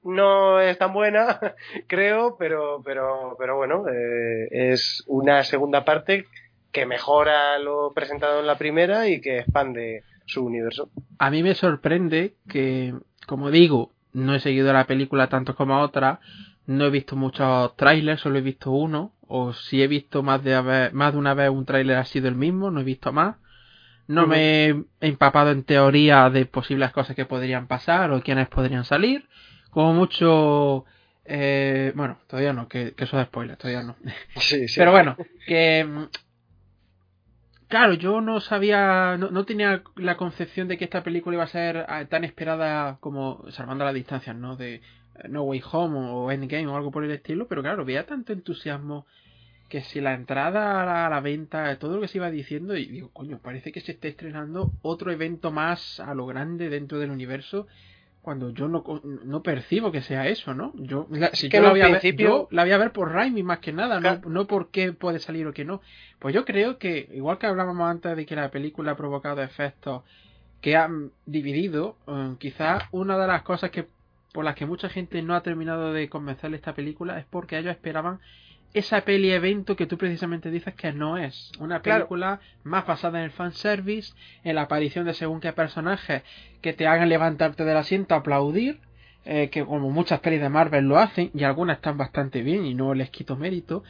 No 0.02 0.61
es 0.61 0.76
tan 0.76 0.92
buena, 0.92 1.40
creo, 1.87 2.37
pero, 2.38 2.83
pero, 2.85 3.37
pero 3.38 3.57
bueno, 3.57 3.88
eh, 3.88 4.48
es 4.50 5.02
una 5.07 5.42
segunda 5.44 5.83
parte 5.83 6.26
que 6.77 6.85
mejora 6.85 7.59
lo 7.59 7.95
presentado 7.95 8.39
en 8.41 8.47
la 8.47 8.59
primera 8.59 9.09
y 9.09 9.23
que 9.23 9.39
expande 9.39 10.05
su 10.27 10.45
universo. 10.45 10.91
A 11.19 11.31
mí 11.31 11.43
me 11.43 11.55
sorprende 11.55 12.35
que, 12.51 12.93
como 13.27 13.51
digo, 13.51 13.93
no 14.12 14.35
he 14.35 14.41
seguido 14.41 14.75
la 14.75 14.87
película 14.87 15.31
tanto 15.31 15.57
como 15.57 15.73
a 15.73 15.81
otra, 15.81 16.21
no 16.67 16.85
he 16.85 16.91
visto 16.91 17.17
muchos 17.17 17.75
trailers, 17.77 18.21
solo 18.21 18.37
he 18.37 18.43
visto 18.43 18.73
uno, 18.73 19.15
o 19.27 19.55
si 19.55 19.83
he 19.83 19.87
visto 19.87 20.23
más 20.23 20.45
de, 20.45 20.91
más 20.93 21.12
de 21.15 21.19
una 21.19 21.33
vez 21.33 21.49
un 21.49 21.65
trailer 21.65 21.97
ha 21.97 22.05
sido 22.05 22.29
el 22.29 22.35
mismo, 22.35 22.71
no 22.71 22.83
he 22.83 22.85
visto 22.85 23.11
más. 23.11 23.37
No 24.07 24.27
me 24.27 24.67
he 24.67 24.85
empapado 25.01 25.53
en 25.53 25.65
teoría 25.65 26.29
de 26.29 26.45
posibles 26.45 26.91
cosas 26.91 27.17
que 27.17 27.25
podrían 27.25 27.69
pasar 27.69 28.12
o 28.12 28.21
quiénes 28.21 28.49
podrían 28.49 28.85
salir. 28.85 29.27
Como 29.71 29.95
mucho... 29.95 30.85
Eh, 31.25 31.93
bueno, 31.97 32.19
todavía 32.29 32.53
no, 32.53 32.69
que, 32.69 32.95
eso 32.99 33.19
es 33.19 33.27
spoiler, 33.27 33.57
todavía 33.57 33.83
no. 33.83 33.97
Pero 34.77 34.93
bueno, 34.93 35.17
que... 35.47 36.07
Claro, 37.68 37.94
yo 37.94 38.20
no 38.20 38.40
sabía, 38.40 39.16
no, 39.16 39.44
tenía 39.44 39.83
la 39.96 40.16
concepción 40.16 40.68
de 40.68 40.79
que 40.79 40.85
esta 40.85 41.02
película 41.02 41.35
iba 41.35 41.44
a 41.44 41.48
ser 41.48 41.85
ah, 41.88 42.05
tan 42.05 42.22
esperada 42.22 42.98
como 43.00 43.44
salvando 43.50 43.85
las 43.85 43.94
distancias, 43.94 44.37
¿no? 44.37 44.57
De 44.57 44.76
eh, 44.76 44.83
No 45.29 45.42
Way 45.42 45.62
Home 45.72 45.98
o 45.98 46.31
Endgame 46.31 46.68
o 46.68 46.76
algo 46.76 46.92
por 46.92 47.05
el 47.05 47.11
estilo, 47.11 47.48
pero 47.48 47.62
claro, 47.62 47.85
veía 47.85 48.07
tanto 48.07 48.33
entusiasmo 48.33 49.05
que 49.68 49.83
si 49.83 50.00
la 50.00 50.14
entrada 50.14 51.07
a 51.07 51.11
la, 51.11 51.20
venta, 51.20 51.76
todo 51.79 51.96
lo 51.96 52.02
que 52.02 52.09
se 52.09 52.18
iba 52.18 52.31
diciendo, 52.31 52.76
y 52.76 52.87
digo, 52.87 53.11
coño, 53.12 53.40
parece 53.42 53.72
que 53.72 53.81
se 53.81 53.92
está 53.92 54.07
estrenando 54.07 54.70
otro 54.83 55.11
evento 55.11 55.50
más 55.50 55.98
a 55.98 56.14
lo 56.14 56.26
grande 56.26 56.68
dentro 56.68 57.00
del 57.00 57.11
universo, 57.11 57.66
cuando 58.27 58.51
yo 58.51 58.67
no, 58.67 58.83
no 59.25 59.43
percibo 59.45 59.93
que 59.93 60.03
sea 60.03 60.27
eso, 60.27 60.53
¿no? 60.53 60.73
Yo, 60.75 61.07
la, 61.11 61.31
si 61.33 61.49
yo, 61.49 61.62
la 61.62 61.71
voy 61.71 61.81
a 61.83 61.91
ver, 61.91 62.03
la 62.51 62.65
voy 62.65 62.73
a 62.73 62.77
ver 62.77 62.91
por 62.91 63.12
Raimi 63.12 63.45
más 63.45 63.61
que 63.61 63.73
nada, 63.73 64.01
no, 64.01 64.19
no 64.29 64.49
por 64.49 64.73
qué 64.73 64.93
puede 64.93 65.21
salir 65.21 65.47
o 65.47 65.53
qué 65.53 65.65
no. 65.65 65.81
Pues 66.19 66.35
yo 66.35 66.45
creo 66.45 66.77
que, 66.77 67.09
igual 67.12 67.39
que 67.39 67.47
hablábamos 67.47 67.89
antes 67.89 68.17
de 68.17 68.27
que 68.27 68.35
la 68.35 68.51
película 68.51 68.91
ha 68.91 68.97
provocado 68.97 69.45
efectos 69.45 70.03
que 70.61 70.75
han 70.75 71.12
dividido, 71.25 71.99
eh, 72.09 72.35
quizás 72.41 72.83
una 72.91 73.17
de 73.17 73.29
las 73.29 73.43
cosas 73.43 73.71
que 73.71 73.87
por 74.33 74.45
las 74.45 74.57
que 74.57 74.67
mucha 74.67 74.89
gente 74.89 75.23
no 75.23 75.37
ha 75.37 75.45
terminado 75.45 75.93
de 75.93 76.09
convencerle 76.09 76.57
esta 76.57 76.75
película 76.75 77.21
es 77.21 77.27
porque 77.27 77.57
ellos 77.57 77.71
esperaban 77.71 78.19
esa 78.79 79.01
peli 79.01 79.33
evento 79.33 79.75
que 79.75 79.87
tú 79.87 79.97
precisamente 79.97 80.51
dices 80.51 80.75
que 80.75 80.93
no 80.93 81.17
es. 81.17 81.51
Una 81.59 81.81
película 81.81 82.41
más 82.62 82.87
basada 82.87 83.21
en 83.21 83.25
el 83.25 83.31
fanservice, 83.31 84.12
en 84.45 84.55
la 84.55 84.62
aparición 84.62 85.07
de 85.07 85.15
según 85.15 85.41
qué 85.41 85.51
personajes 85.55 86.23
que 86.61 86.75
te 86.75 86.87
hagan 86.87 87.09
levantarte 87.09 87.65
del 87.65 87.79
asiento, 87.79 88.15
aplaudir, 88.15 88.81
eh, 89.25 89.49
que 89.49 89.65
como 89.65 89.89
muchas 89.89 90.21
pelis 90.21 90.43
de 90.43 90.51
Marvel 90.51 90.85
lo 90.85 90.99
hacen, 90.99 91.31
y 91.33 91.45
algunas 91.45 91.79
están 91.79 91.97
bastante 91.97 92.43
bien 92.43 92.67
y 92.67 92.75
no 92.75 92.93
les 92.93 93.09
quito 93.09 93.35
mérito. 93.35 93.83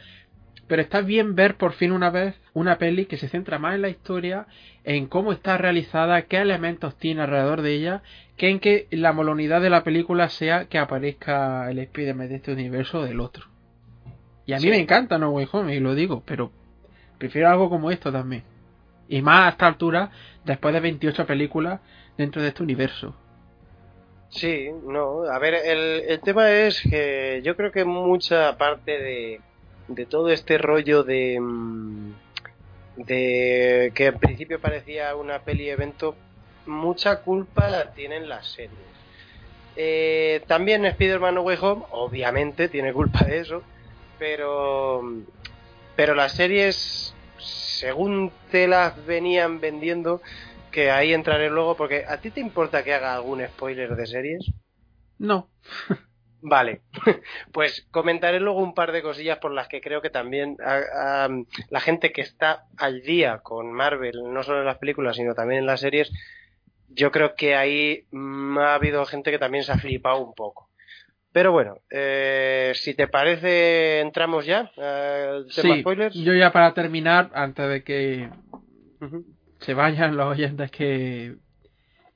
Pero 0.67 0.81
está 0.81 1.01
bien 1.01 1.35
ver 1.35 1.57
por 1.57 1.73
fin 1.73 1.91
una 1.91 2.09
vez 2.09 2.35
una 2.53 2.77
peli 2.77 3.07
que 3.07 3.17
se 3.17 3.27
centra 3.27 3.59
más 3.59 3.75
en 3.75 3.81
la 3.81 3.89
historia, 3.89 4.47
en 4.85 5.07
cómo 5.07 5.33
está 5.33 5.57
realizada, 5.57 6.21
qué 6.21 6.37
elementos 6.37 6.97
tiene 6.97 7.23
alrededor 7.23 7.61
de 7.61 7.73
ella, 7.73 8.03
que 8.37 8.49
en 8.51 8.61
que 8.61 8.87
la 8.91 9.11
molonidad 9.11 9.59
de 9.59 9.69
la 9.69 9.83
película 9.83 10.29
sea 10.29 10.65
que 10.69 10.77
aparezca 10.77 11.69
el 11.69 11.79
Spider-Man 11.79 12.29
de 12.29 12.35
este 12.37 12.53
universo 12.53 12.99
o 12.99 13.03
del 13.03 13.19
otro. 13.19 13.56
Y 14.47 14.53
a 14.53 14.59
mí 14.59 14.69
me 14.69 14.79
encanta 14.79 15.17
No 15.17 15.31
Way 15.31 15.49
Home, 15.51 15.75
y 15.75 15.79
lo 15.81 15.93
digo, 15.93 16.23
pero 16.25 16.51
prefiero 17.17 17.49
algo 17.49 17.69
como 17.69 17.91
esto 17.91 18.13
también. 18.13 18.43
Y 19.09 19.21
más 19.21 19.45
a 19.45 19.49
esta 19.49 19.67
altura, 19.67 20.09
después 20.45 20.73
de 20.73 20.79
28 20.79 21.27
películas 21.27 21.81
dentro 22.17 22.41
de 22.41 22.47
este 22.47 22.63
universo. 22.63 23.13
Sí, 24.29 24.69
no, 24.85 25.23
a 25.23 25.37
ver, 25.37 25.53
el, 25.53 26.03
el 26.07 26.19
tema 26.21 26.49
es 26.49 26.81
que 26.81 27.41
yo 27.43 27.57
creo 27.57 27.73
que 27.73 27.83
mucha 27.83 28.57
parte 28.57 28.97
de, 28.97 29.41
de 29.89 30.05
todo 30.05 30.29
este 30.29 30.57
rollo 30.57 31.03
de, 31.03 31.39
mm, 31.41 32.11
de 32.95 33.91
que 33.93 34.05
en 34.05 34.17
principio 34.17 34.61
parecía 34.61 35.13
una 35.17 35.39
peli 35.39 35.69
evento, 35.69 36.15
mucha 36.65 37.21
culpa 37.21 37.69
la 37.69 37.91
tienen 37.91 38.29
las 38.29 38.47
series. 38.47 38.71
Eh, 39.75 40.41
también 40.47 40.85
Spider-Man 40.85 41.35
No 41.35 41.41
Way 41.41 41.57
Home, 41.61 41.83
obviamente, 41.91 42.69
tiene 42.69 42.93
culpa 42.93 43.25
de 43.25 43.39
eso 43.39 43.63
pero 44.19 45.01
pero 45.95 46.15
las 46.15 46.33
series 46.33 47.13
según 47.37 48.31
te 48.51 48.67
las 48.67 49.05
venían 49.05 49.59
vendiendo 49.59 50.21
que 50.71 50.91
ahí 50.91 51.13
entraré 51.13 51.49
luego 51.49 51.75
porque 51.75 52.05
a 52.07 52.17
ti 52.17 52.31
te 52.31 52.39
importa 52.39 52.83
que 52.83 52.93
haga 52.93 53.15
algún 53.15 53.45
spoiler 53.45 53.95
de 53.95 54.05
series 54.05 54.51
no. 55.19 55.49
Vale. 56.41 56.81
Pues 57.51 57.87
comentaré 57.91 58.39
luego 58.39 58.59
un 58.59 58.73
par 58.73 58.91
de 58.91 59.01
cosillas 59.01 59.39
por 59.39 59.51
las 59.51 59.67
que 59.67 59.81
creo 59.81 60.01
que 60.01 60.09
también 60.09 60.57
la 60.57 61.79
gente 61.79 62.11
que 62.11 62.21
está 62.21 62.65
al 62.77 63.01
día 63.01 63.39
con 63.39 63.71
Marvel 63.71 64.21
no 64.31 64.43
solo 64.43 64.59
en 64.59 64.65
las 64.65 64.77
películas 64.77 65.15
sino 65.15 65.33
también 65.33 65.61
en 65.61 65.65
las 65.65 65.79
series 65.79 66.11
yo 66.89 67.11
creo 67.11 67.35
que 67.35 67.55
ahí 67.55 68.05
ha 68.59 68.75
habido 68.75 69.05
gente 69.05 69.31
que 69.31 69.39
también 69.39 69.63
se 69.63 69.71
ha 69.71 69.77
flipado 69.77 70.19
un 70.19 70.33
poco 70.33 70.66
pero 71.37 71.51
bueno, 71.51 71.81
eh, 71.91 72.71
si 72.73 72.95
te 72.95 73.07
parece, 73.07 73.99
entramos 73.99 74.43
ya 74.43 74.71
al 74.75 75.45
tema 75.53 75.77
spoilers. 75.81 76.15
Yo 76.15 76.33
ya 76.33 76.51
para 76.51 76.73
terminar, 76.73 77.29
antes 77.35 77.69
de 77.69 77.83
que 77.83 78.27
se 79.59 79.75
vayan 79.75 80.17
los 80.17 80.25
oyentes 80.25 80.71
que, 80.71 81.35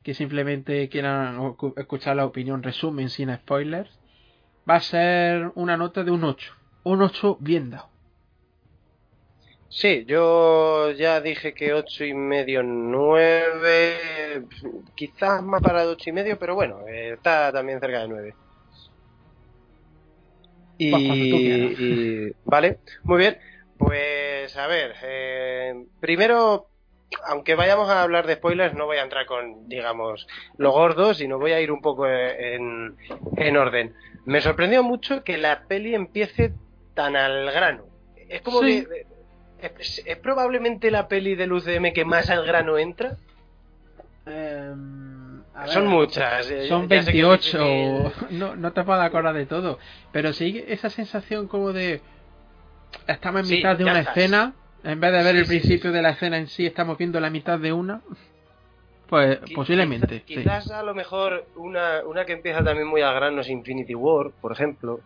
que 0.02 0.16
simplemente 0.16 0.90
quieran 0.90 1.56
escuchar 1.78 2.16
la 2.16 2.26
opinión 2.26 2.64
resumen 2.64 3.10
sin 3.10 3.32
spoilers, 3.36 3.92
va 4.68 4.78
a 4.78 4.80
ser 4.80 5.52
una 5.54 5.78
nota 5.78 6.04
de 6.04 6.10
un 6.10 6.24
8. 6.24 6.54
Un 6.86 7.04
8 7.04 7.38
bien 7.40 7.70
dado. 7.70 7.90
Sí, 9.70 10.04
yo 10.08 10.90
ya 10.94 11.22
dije 11.22 11.54
que 11.54 11.76
ocho 11.76 12.06
y 12.06 12.16
medio, 12.16 12.64
9, 12.64 14.48
quizás 14.96 15.44
más 15.44 15.62
para 15.62 15.86
ocho 15.86 16.10
y 16.10 16.14
medio, 16.14 16.40
pero 16.40 16.56
bueno, 16.56 16.88
eh, 16.88 17.12
está 17.14 17.52
también 17.52 17.80
cerca 17.80 18.00
de 18.00 18.08
9. 18.08 18.36
Y, 20.84 22.32
vale, 22.46 22.80
muy 23.04 23.20
bien. 23.20 23.38
Pues 23.78 24.56
a 24.58 24.67
ver, 24.67 24.94
eh, 25.04 25.86
primero, 26.00 26.67
aunque 27.26 27.56
vayamos 27.56 27.89
a 27.89 28.04
hablar 28.04 28.28
de 28.28 28.36
spoilers, 28.36 28.76
no 28.76 28.86
voy 28.86 28.98
a 28.98 29.04
entrar 29.04 29.26
con, 29.26 29.67
digamos, 29.67 30.28
lo 30.58 30.72
gordo, 30.72 31.13
sino 31.13 31.39
voy 31.39 31.52
a 31.52 31.62
ir 31.62 31.72
un 31.72 31.82
poco 31.82 32.08
en, 32.08 32.96
en 33.38 33.58
orden. 33.58 33.94
Me 34.26 34.41
sorprendió 34.41 34.84
mucho 34.84 35.24
que 35.24 35.38
la 35.38 35.63
peli 35.67 35.96
empiece 35.96 36.54
tan 36.94 37.15
al 37.15 37.52
grano. 37.52 37.86
Es 38.30 38.41
como 38.41 38.62
que 38.62 38.86
es, 39.62 40.04
probablemente 40.22 40.91
la 40.91 41.08
peli 41.08 41.36
del 41.36 41.54
UCM 41.54 41.94
que 41.94 42.06
más 42.06 42.30
al 42.30 42.46
grano 42.46 42.78
entra. 42.78 43.17
Son 45.68 45.88
muchas. 45.88 46.50
Eh, 46.50 46.68
son 46.68 46.88
28. 46.88 48.14
No, 48.32 48.56
no 48.56 48.72
te 48.74 48.84
puedo 48.84 49.02
acordar 49.02 49.36
de 49.36 49.46
todo. 49.46 49.80
Pero 50.12 50.34
sí 50.34 50.64
esa 50.68 50.90
sensación 50.90 51.48
como 51.48 51.74
de. 51.74 52.02
Estamos 53.08 53.50
en 53.50 53.58
mitad 53.58 53.78
de 53.78 53.84
una 53.86 54.02
escena 54.02 54.54
En 54.84 55.00
vez 55.00 55.14
de 55.14 55.24
ver 55.24 55.36
el 55.36 55.46
principio 55.46 55.92
de 55.92 56.02
la 56.02 56.10
escena 56.10 56.38
en 56.38 56.48
sí, 56.48 56.66
estamos 56.66 56.98
viendo 56.98 57.20
la 57.20 57.30
mitad 57.30 57.60
de 57.60 57.74
una. 57.74 58.02
Pues 59.08 59.40
posiblemente. 59.54 60.22
quizás 60.22 60.72
a 60.72 60.84
lo 60.84 60.96
mejor 60.96 61.46
una, 61.58 62.02
una 62.06 62.24
que 62.24 62.32
empieza 62.32 62.64
también 62.64 62.88
muy 62.88 63.02
a 63.02 63.12
grano 63.12 63.42
es 63.42 63.50
Infinity 63.50 63.94
War, 63.94 64.32
por 64.40 64.54
ejemplo. 64.54 65.02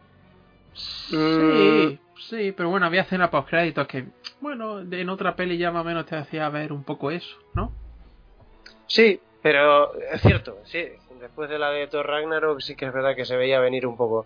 Sí, 0.74 1.18
mm. 1.18 1.98
sí, 2.20 2.52
pero 2.52 2.70
bueno, 2.70 2.86
había 2.86 3.02
escena 3.02 3.32
post 3.32 3.50
créditos 3.50 3.88
que, 3.88 4.06
bueno, 4.42 4.82
en 4.82 5.10
otra 5.10 5.36
peli 5.36 5.58
ya 5.58 5.72
más 5.72 5.82
o 5.82 5.86
menos 5.86 6.06
te 6.06 6.16
hacía 6.16 6.48
ver 6.50 6.72
un 6.72 6.84
poco 6.84 7.10
eso, 7.10 7.36
¿no? 7.56 7.72
Sí, 8.86 9.20
pero 9.46 9.94
es 10.12 10.22
cierto, 10.22 10.58
sí. 10.64 10.88
Después 11.22 11.52
de 11.52 11.60
la 11.60 11.70
de 11.70 11.86
Thor 11.86 12.08
Ragnarok 12.08 12.62
sí 12.62 12.76
que 12.76 12.86
es 12.86 12.92
verdad 12.92 13.16
que 13.16 13.26
se 13.26 13.38
veía 13.38 13.60
venir 13.60 13.86
un 13.86 13.96
poco. 13.96 14.26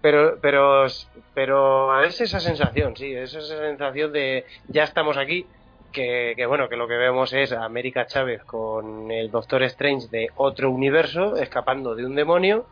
Pero, 0.00 0.38
pero, 0.40 0.86
pero 1.34 2.02
es 2.02 2.18
esa 2.22 2.40
sensación, 2.40 2.96
sí, 2.96 3.12
es 3.14 3.34
esa 3.34 3.58
sensación 3.58 4.10
de 4.10 4.46
ya 4.68 4.84
estamos 4.84 5.18
aquí, 5.18 5.44
que, 5.92 6.32
que, 6.34 6.46
bueno, 6.46 6.70
que 6.70 6.76
lo 6.76 6.88
que 6.88 6.96
vemos 6.96 7.34
es 7.34 7.52
a 7.52 7.62
América 7.62 8.06
Chávez 8.06 8.42
con 8.44 9.10
el 9.10 9.30
Doctor 9.30 9.64
Strange 9.64 10.08
de 10.08 10.30
otro 10.36 10.70
universo, 10.70 11.36
escapando 11.36 11.94
de 11.94 12.06
un 12.06 12.14
demonio 12.14 12.64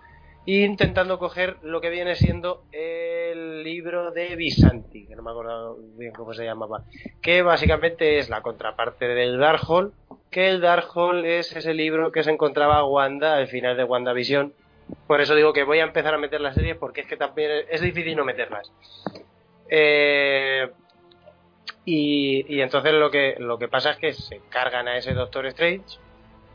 e 0.46 0.64
intentando 0.64 1.18
coger 1.18 1.58
lo 1.60 1.82
que 1.82 1.90
viene 1.90 2.14
siendo 2.14 2.62
el 2.72 3.62
libro 3.64 4.12
de 4.12 4.34
Visanti, 4.34 5.06
que 5.06 5.14
no 5.14 5.22
me 5.22 5.30
acuerdo 5.30 5.76
bien 5.98 6.12
cómo 6.14 6.32
se 6.32 6.46
llamaba, 6.46 6.84
que 7.20 7.42
básicamente 7.42 8.18
es 8.18 8.30
la 8.30 8.40
contraparte 8.40 9.08
del 9.08 9.38
Darkhold, 9.38 9.92
que 10.30 10.48
el 10.48 10.60
Darkhold 10.60 11.24
es 11.24 11.54
ese 11.54 11.74
libro 11.74 12.12
que 12.12 12.22
se 12.22 12.30
encontraba 12.30 12.84
Wanda 12.84 13.36
al 13.36 13.48
final 13.48 13.76
de 13.76 13.84
WandaVision 13.84 14.52
por 15.06 15.20
eso 15.20 15.34
digo 15.34 15.52
que 15.52 15.64
voy 15.64 15.80
a 15.80 15.84
empezar 15.84 16.14
a 16.14 16.18
meter 16.18 16.40
las 16.40 16.54
series 16.54 16.76
porque 16.76 17.02
es 17.02 17.06
que 17.06 17.16
también 17.16 17.64
es 17.68 17.80
difícil 17.80 18.16
no 18.16 18.24
meterlas. 18.24 18.70
Eh, 19.68 20.68
y, 21.84 22.60
entonces 22.60 22.92
lo 22.92 23.10
que, 23.10 23.36
lo 23.38 23.58
que 23.58 23.68
pasa 23.68 23.90
es 23.90 23.96
que 23.96 24.12
se 24.12 24.40
cargan 24.48 24.88
a 24.88 24.96
ese 24.96 25.14
Doctor 25.14 25.46
Strange 25.46 25.98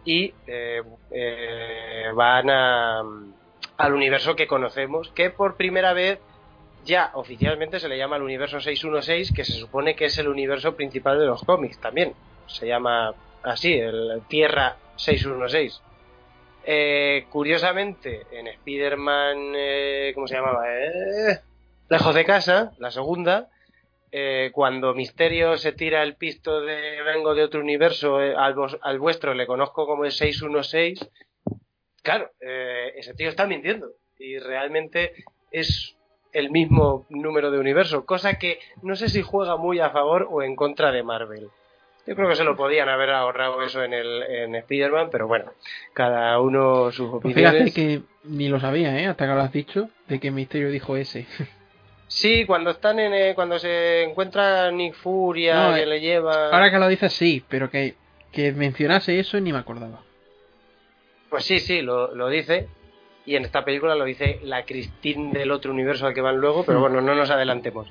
y 0.03 0.33
eh, 0.47 0.81
eh, 1.11 2.05
van 2.13 2.49
al 2.49 3.93
universo 3.93 4.35
que 4.35 4.47
conocemos, 4.47 5.09
que 5.09 5.29
por 5.29 5.55
primera 5.55 5.93
vez 5.93 6.19
ya 6.83 7.11
oficialmente 7.13 7.79
se 7.79 7.87
le 7.87 7.97
llama 7.97 8.15
el 8.15 8.23
universo 8.23 8.59
616, 8.59 9.33
que 9.33 9.43
se 9.43 9.53
supone 9.53 9.95
que 9.95 10.05
es 10.05 10.17
el 10.17 10.27
universo 10.27 10.75
principal 10.75 11.19
de 11.19 11.25
los 11.25 11.43
cómics 11.43 11.79
también. 11.79 12.13
Se 12.47 12.67
llama 12.67 13.13
así, 13.43 13.73
el 13.73 14.21
Tierra 14.27 14.77
616. 14.95 15.81
Eh, 16.63 17.25
curiosamente, 17.29 18.27
en 18.31 18.47
Spider-Man, 18.47 19.53
eh, 19.55 20.11
¿cómo 20.13 20.27
se 20.27 20.35
llamaba? 20.35 20.63
Eh, 20.67 21.39
Lejos 21.89 22.15
de 22.15 22.23
casa, 22.23 22.71
la 22.77 22.91
segunda, 22.91 23.49
eh, 24.11 24.51
cuando 24.53 24.93
Misterio 24.93 25.57
se 25.57 25.73
tira 25.73 26.03
el 26.03 26.15
pisto 26.15 26.61
de 26.61 27.01
vengo 27.03 27.33
de 27.33 27.43
otro 27.43 27.59
universo 27.59 28.17
al, 28.17 28.55
al, 28.81 28.99
vuestro, 28.99 29.33
le 29.33 29.47
conozco 29.47 29.85
como 29.85 30.05
el 30.05 30.11
616, 30.11 31.09
claro, 32.01 32.31
ese 32.39 33.13
tío 33.13 33.27
está 33.27 33.45
mintiendo 33.45 33.89
y 34.17 34.37
realmente 34.37 35.13
es 35.51 35.97
el 36.31 36.49
mismo 36.49 37.05
número 37.09 37.51
de 37.51 37.59
universo, 37.59 38.05
cosa 38.05 38.37
que 38.37 38.59
no 38.81 38.95
sé 38.95 39.09
si 39.09 39.21
juega 39.21 39.57
muy 39.57 39.79
a 39.79 39.89
favor 39.89 40.29
o 40.31 40.43
en 40.43 40.55
contra 40.55 40.91
de 40.91 41.03
Marvel. 41.03 41.49
Yo 42.07 42.15
creo 42.15 42.29
que 42.29 42.35
se 42.35 42.43
lo 42.43 42.55
podían 42.55 42.89
haber 42.89 43.11
ahorrado 43.11 43.61
eso 43.61 43.83
en 43.83 43.93
el 43.93 44.23
en 44.23 44.55
Spider-Man, 44.55 45.09
pero 45.11 45.27
bueno, 45.27 45.51
cada 45.93 46.39
uno 46.39 46.91
sus 46.91 47.09
pues 47.09 47.33
opiniones. 47.33 47.51
fíjate 47.51 47.73
que 47.73 48.01
ni 48.23 48.49
lo 48.49 48.59
sabía, 48.59 48.97
¿eh? 48.99 49.07
Hasta 49.07 49.27
que 49.27 49.33
lo 49.33 49.41
has 49.41 49.51
dicho, 49.51 49.89
de 50.07 50.19
que 50.19 50.31
Misterio 50.31 50.69
dijo 50.69 50.97
ese. 50.97 51.27
Sí, 52.11 52.43
cuando 52.45 52.71
están 52.71 52.99
en 52.99 53.13
eh, 53.13 53.31
cuando 53.35 53.57
se 53.57 54.03
encuentra 54.03 54.69
Nick 54.69 54.95
Furia, 54.95 55.73
que 55.73 55.83
eh, 55.83 55.85
le 55.85 56.01
lleva. 56.01 56.49
Ahora 56.49 56.69
que 56.69 56.77
lo 56.77 56.89
dices, 56.89 57.13
sí, 57.13 57.41
pero 57.47 57.69
que, 57.69 57.95
que 58.33 58.51
mencionase 58.51 59.17
eso 59.17 59.39
ni 59.39 59.53
me 59.53 59.59
acordaba. 59.59 60.01
Pues 61.29 61.45
sí, 61.45 61.59
sí, 61.61 61.81
lo, 61.81 62.13
lo 62.13 62.27
dice. 62.27 62.67
Y 63.25 63.37
en 63.37 63.45
esta 63.45 63.63
película 63.63 63.95
lo 63.95 64.03
dice 64.03 64.41
la 64.43 64.65
Christine 64.65 65.31
del 65.31 65.51
otro 65.51 65.71
universo 65.71 66.05
al 66.05 66.13
que 66.13 66.19
van 66.19 66.35
luego, 66.35 66.65
pero 66.65 66.79
hmm. 66.79 66.81
bueno, 66.81 66.99
no 66.99 67.15
nos 67.15 67.29
adelantemos. 67.29 67.87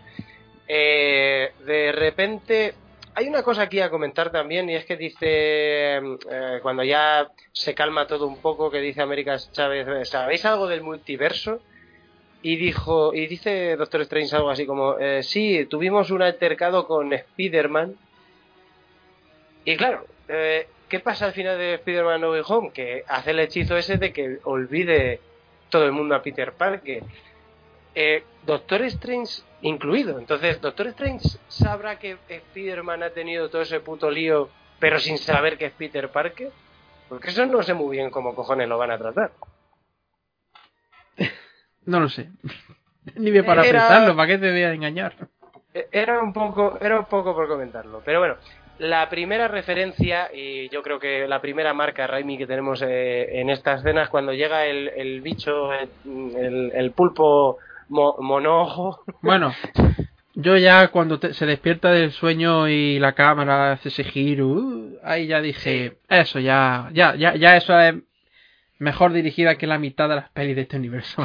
Eh, 0.69 1.53
de 1.65 1.91
repente 1.93 2.75
hay 3.15 3.29
una 3.29 3.43
cosa 3.43 3.63
aquí 3.63 3.81
a 3.81 3.91
comentar 3.91 4.31
también 4.31 4.69
y 4.71 4.77
es 4.77 4.85
que 4.85 4.97
dice, 4.97 5.97
eh, 5.97 6.59
cuando 6.63 6.85
ya 6.85 7.31
se 7.53 7.75
calma 7.75 8.07
todo 8.07 8.27
un 8.27 8.41
poco, 8.41 8.71
que 8.71 8.81
dice 8.81 9.03
América 9.03 9.37
Chávez, 9.39 10.09
¿sabéis 10.09 10.45
algo 10.45 10.67
del 10.67 10.83
multiverso? 10.83 11.61
Y 12.43 12.57
dijo, 12.57 13.13
y 13.13 13.27
dice 13.27 13.77
Doctor 13.77 14.03
Strange 14.03 14.35
algo 14.35 14.51
así 14.51 14.65
como, 14.65 14.99
eh, 14.99 15.23
sí, 15.23 15.67
tuvimos 15.67 16.11
un 16.11 16.23
altercado 16.23 16.87
con 16.87 17.13
Spider-Man. 17.13 17.97
Y 19.65 19.77
claro, 19.77 20.07
eh, 20.29 20.67
¿qué 20.89 21.01
pasa 21.01 21.27
al 21.27 21.33
final 21.33 21.59
de 21.59 21.75
Spider-Man 21.75 22.21
No 22.23 22.31
Way 22.31 22.43
Home? 22.47 22.71
Que 22.73 23.05
hace 23.09 23.33
el 23.33 23.41
hechizo 23.41 23.77
ese 23.77 23.99
de 23.99 24.13
que 24.13 24.39
olvide 24.45 25.21
todo 25.69 25.85
el 25.85 25.93
mundo 25.93 26.15
a 26.15 26.23
Peter 26.23 26.53
Parker. 26.53 27.03
Eh, 27.95 28.23
Doctor 28.47 28.83
Strange 28.83 29.43
incluido. 29.63 30.19
Entonces, 30.19 30.61
Doctor 30.61 30.89
Strange 30.89 31.29
sabrá 31.49 31.99
que 31.99 32.17
Spider-Man 32.29 33.03
ha 33.03 33.11
tenido 33.11 33.49
todo 33.49 33.63
ese 33.63 33.81
puto 33.81 34.11
lío, 34.11 34.49
pero 34.79 34.99
sin 34.99 35.19
saber 35.19 35.59
que 35.59 35.67
es 35.67 35.73
Peter 35.73 36.09
Parker. 36.11 36.51
Porque 37.09 37.29
eso 37.31 37.45
no 37.47 37.63
sé 37.63 37.75
muy 37.75 37.97
bien 37.97 38.11
cómo 38.11 38.35
cojones 38.35 38.69
lo 38.69 38.79
van 38.79 38.93
a 38.93 38.99
tratar. 38.99 39.33
No 41.87 42.01
lo 42.01 42.09
sé. 42.09 42.29
Ni 43.17 43.31
me 43.31 43.43
para 43.43 43.63
pensarlo, 43.63 44.15
¿para 44.15 44.29
qué 44.29 44.39
te 44.39 44.51
voy 44.51 44.63
a 44.63 44.73
engañar? 44.73 45.15
E-, 45.75 45.89
era 45.91 46.21
un 46.21 46.33
poco, 46.33 46.79
era 46.81 46.99
un 46.99 47.07
poco 47.07 47.35
por 47.35 47.49
comentarlo. 47.49 48.03
Pero 48.05 48.21
bueno, 48.21 48.37
la 48.79 49.09
primera 49.09 49.49
referencia, 49.49 50.31
y 50.33 50.69
yo 50.69 50.83
creo 50.83 50.99
que 50.99 51.27
la 51.27 51.41
primera 51.41 51.75
marca 51.75 52.07
Raimi 52.07 52.39
que 52.39 52.47
tenemos 52.47 52.83
eh, 52.83 53.41
en 53.41 53.51
estas 53.51 53.81
escenas, 53.81 54.09
cuando 54.09 54.33
llega 54.33 54.67
el, 54.67 54.89
el 54.89 55.21
bicho, 55.21 55.73
el, 55.73 56.73
el 56.75 56.91
pulpo 56.93 57.59
monojo. 57.91 59.03
Bueno, 59.21 59.53
yo 60.35 60.57
ya 60.57 60.89
cuando 60.89 61.19
se 61.19 61.47
despierta 61.47 61.91
del 61.91 62.13
sueño 62.13 62.69
y 62.69 62.99
la 62.99 63.13
cámara 63.13 63.73
hace 63.73 63.89
ese 63.89 64.05
giro, 64.05 64.47
uh, 64.47 64.99
ahí 65.03 65.27
ya 65.27 65.41
dije, 65.41 65.99
eso 66.09 66.39
ya, 66.39 66.89
ya, 66.93 67.15
ya, 67.17 67.35
ya 67.35 67.57
eso 67.57 67.79
es 67.79 67.95
mejor 68.79 69.13
dirigida 69.13 69.57
que 69.57 69.67
la 69.67 69.79
mitad 69.79 70.09
de 70.09 70.17
las 70.17 70.31
pelis 70.31 70.57
de 70.57 70.63
este 70.63 70.77
universo. 70.77 71.25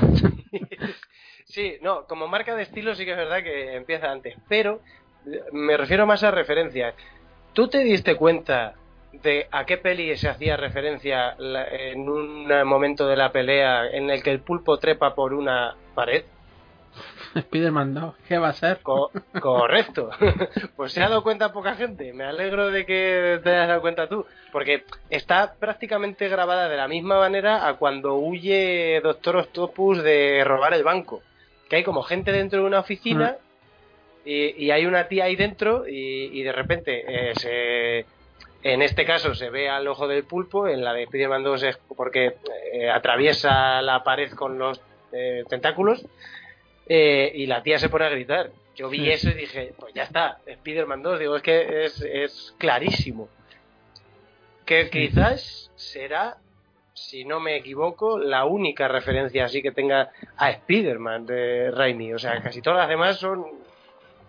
sí, 1.45 1.75
no, 1.81 2.05
como 2.05 2.27
marca 2.27 2.55
de 2.55 2.63
estilo 2.63 2.95
sí 2.95 3.05
que 3.05 3.11
es 3.11 3.17
verdad 3.17 3.43
que 3.43 3.75
empieza 3.75 4.11
antes, 4.11 4.35
pero 4.49 4.81
me 5.51 5.77
refiero 5.77 6.05
más 6.05 6.23
a 6.23 6.31
referencias. 6.31 6.95
¿Tú 7.53 7.67
te 7.67 7.79
diste 7.79 8.15
cuenta 8.15 8.75
de 9.13 9.47
a 9.51 9.65
qué 9.65 9.77
peli 9.77 10.15
se 10.17 10.27
hacía 10.27 10.57
referencia 10.57 11.37
en 11.39 12.09
un 12.09 12.47
momento 12.65 13.07
de 13.07 13.15
la 13.15 13.31
pelea 13.31 13.87
en 13.87 14.09
el 14.09 14.21
que 14.21 14.31
el 14.31 14.41
pulpo 14.41 14.77
trepa 14.77 15.15
por 15.15 15.33
una 15.33 15.75
pared? 15.93 16.25
Spider-Man 17.39 17.93
2, 17.93 18.15
¿qué 18.27 18.37
va 18.37 18.49
a 18.49 18.53
ser? 18.53 18.79
correcto. 19.39 20.09
pues 20.75 20.93
se 20.93 21.03
ha 21.03 21.09
dado 21.09 21.23
cuenta 21.23 21.51
poca 21.51 21.75
gente. 21.75 22.13
Me 22.13 22.23
alegro 22.23 22.71
de 22.71 22.85
que 22.85 23.39
te 23.43 23.49
hayas 23.49 23.67
dado 23.67 23.81
cuenta 23.81 24.07
tú. 24.07 24.25
Porque 24.51 24.83
está 25.09 25.55
prácticamente 25.59 26.29
grabada 26.29 26.69
de 26.69 26.77
la 26.77 26.87
misma 26.87 27.19
manera 27.19 27.67
a 27.67 27.75
cuando 27.75 28.15
huye 28.15 29.01
Doctor 29.03 29.37
Octopus 29.37 30.01
de 30.01 30.43
robar 30.45 30.73
el 30.73 30.83
banco. 30.83 31.21
Que 31.69 31.77
hay 31.77 31.83
como 31.83 32.03
gente 32.03 32.31
dentro 32.31 32.61
de 32.61 32.65
una 32.65 32.79
oficina 32.79 33.37
y, 34.23 34.71
hay 34.71 34.85
una 34.85 35.07
tía 35.07 35.25
ahí 35.25 35.35
dentro 35.35 35.85
y, 35.87 36.41
de 36.41 36.51
repente 36.51 37.03
eh, 37.07 37.33
se 37.35 38.05
en 38.63 38.81
este 38.81 39.05
caso 39.05 39.35
se 39.35 39.51
ve 39.51 39.69
al 39.69 39.87
ojo 39.87 40.07
del 40.07 40.23
pulpo, 40.23 40.67
en 40.67 40.83
la 40.83 40.91
de 40.91 41.03
Spider-Man 41.03 41.43
2 41.43 41.63
es 41.63 41.79
porque 41.95 42.37
eh, 42.73 42.89
atraviesa 42.89 43.79
la 43.83 44.03
pared 44.03 44.31
con 44.31 44.57
los 44.57 44.81
eh, 45.11 45.43
tentáculos 45.47 46.03
eh, 46.87 47.31
y 47.33 47.45
la 47.47 47.63
tía 47.63 47.79
se 47.79 47.89
pone 47.89 48.05
a 48.05 48.09
gritar. 48.09 48.51
Yo 48.75 48.89
vi 48.89 49.09
eso 49.09 49.29
y 49.29 49.33
dije, 49.33 49.73
pues 49.79 49.93
ya 49.93 50.03
está, 50.03 50.39
Spider-Man 50.45 51.01
2, 51.01 51.19
digo, 51.19 51.35
es 51.37 51.41
que 51.41 51.85
es, 51.85 52.01
es 52.01 52.55
clarísimo. 52.57 53.29
Que 54.65 54.89
quizás 54.89 55.71
será, 55.75 56.37
si 56.93 57.23
no 57.23 57.39
me 57.39 57.55
equivoco, 57.55 58.19
la 58.19 58.45
única 58.45 58.87
referencia 58.87 59.45
así 59.45 59.61
que 59.61 59.71
tenga 59.71 60.11
a 60.35 60.51
Spider-Man 60.51 61.25
de 61.25 61.71
Raimi. 61.71 62.13
O 62.13 62.19
sea, 62.19 62.41
casi 62.41 62.61
todas 62.61 62.79
las 62.79 62.89
demás 62.89 63.17
son 63.17 63.45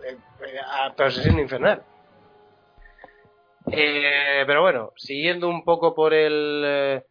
eh, 0.06 0.16
eh 0.46 0.60
a 0.64 0.94
Procesión 0.94 1.40
Infernal. 1.40 1.82
Eh, 3.72 4.44
pero 4.46 4.62
bueno, 4.62 4.92
siguiendo 4.96 5.48
un 5.48 5.64
poco 5.64 5.94
por 5.94 6.14
el, 6.14 6.62
eh, 6.64 7.02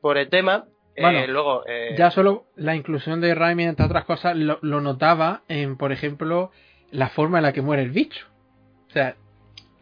por 0.00 0.18
el 0.18 0.28
tema, 0.28 0.66
bueno, 0.96 1.26
luego, 1.28 1.64
eh, 1.66 1.94
ya 1.96 2.10
solo 2.10 2.44
la 2.56 2.74
inclusión 2.74 3.20
de 3.20 3.34
Raimi, 3.34 3.64
entre 3.64 3.86
otras 3.86 4.04
cosas, 4.04 4.36
lo, 4.36 4.58
notaba 4.62 5.42
en, 5.48 5.76
por 5.76 5.92
ejemplo, 5.92 6.50
la 6.90 7.08
forma 7.08 7.38
en 7.38 7.44
la 7.44 7.52
que 7.52 7.62
muere 7.62 7.82
el 7.82 7.90
bicho. 7.90 8.26
O 8.88 8.92
sea, 8.92 9.16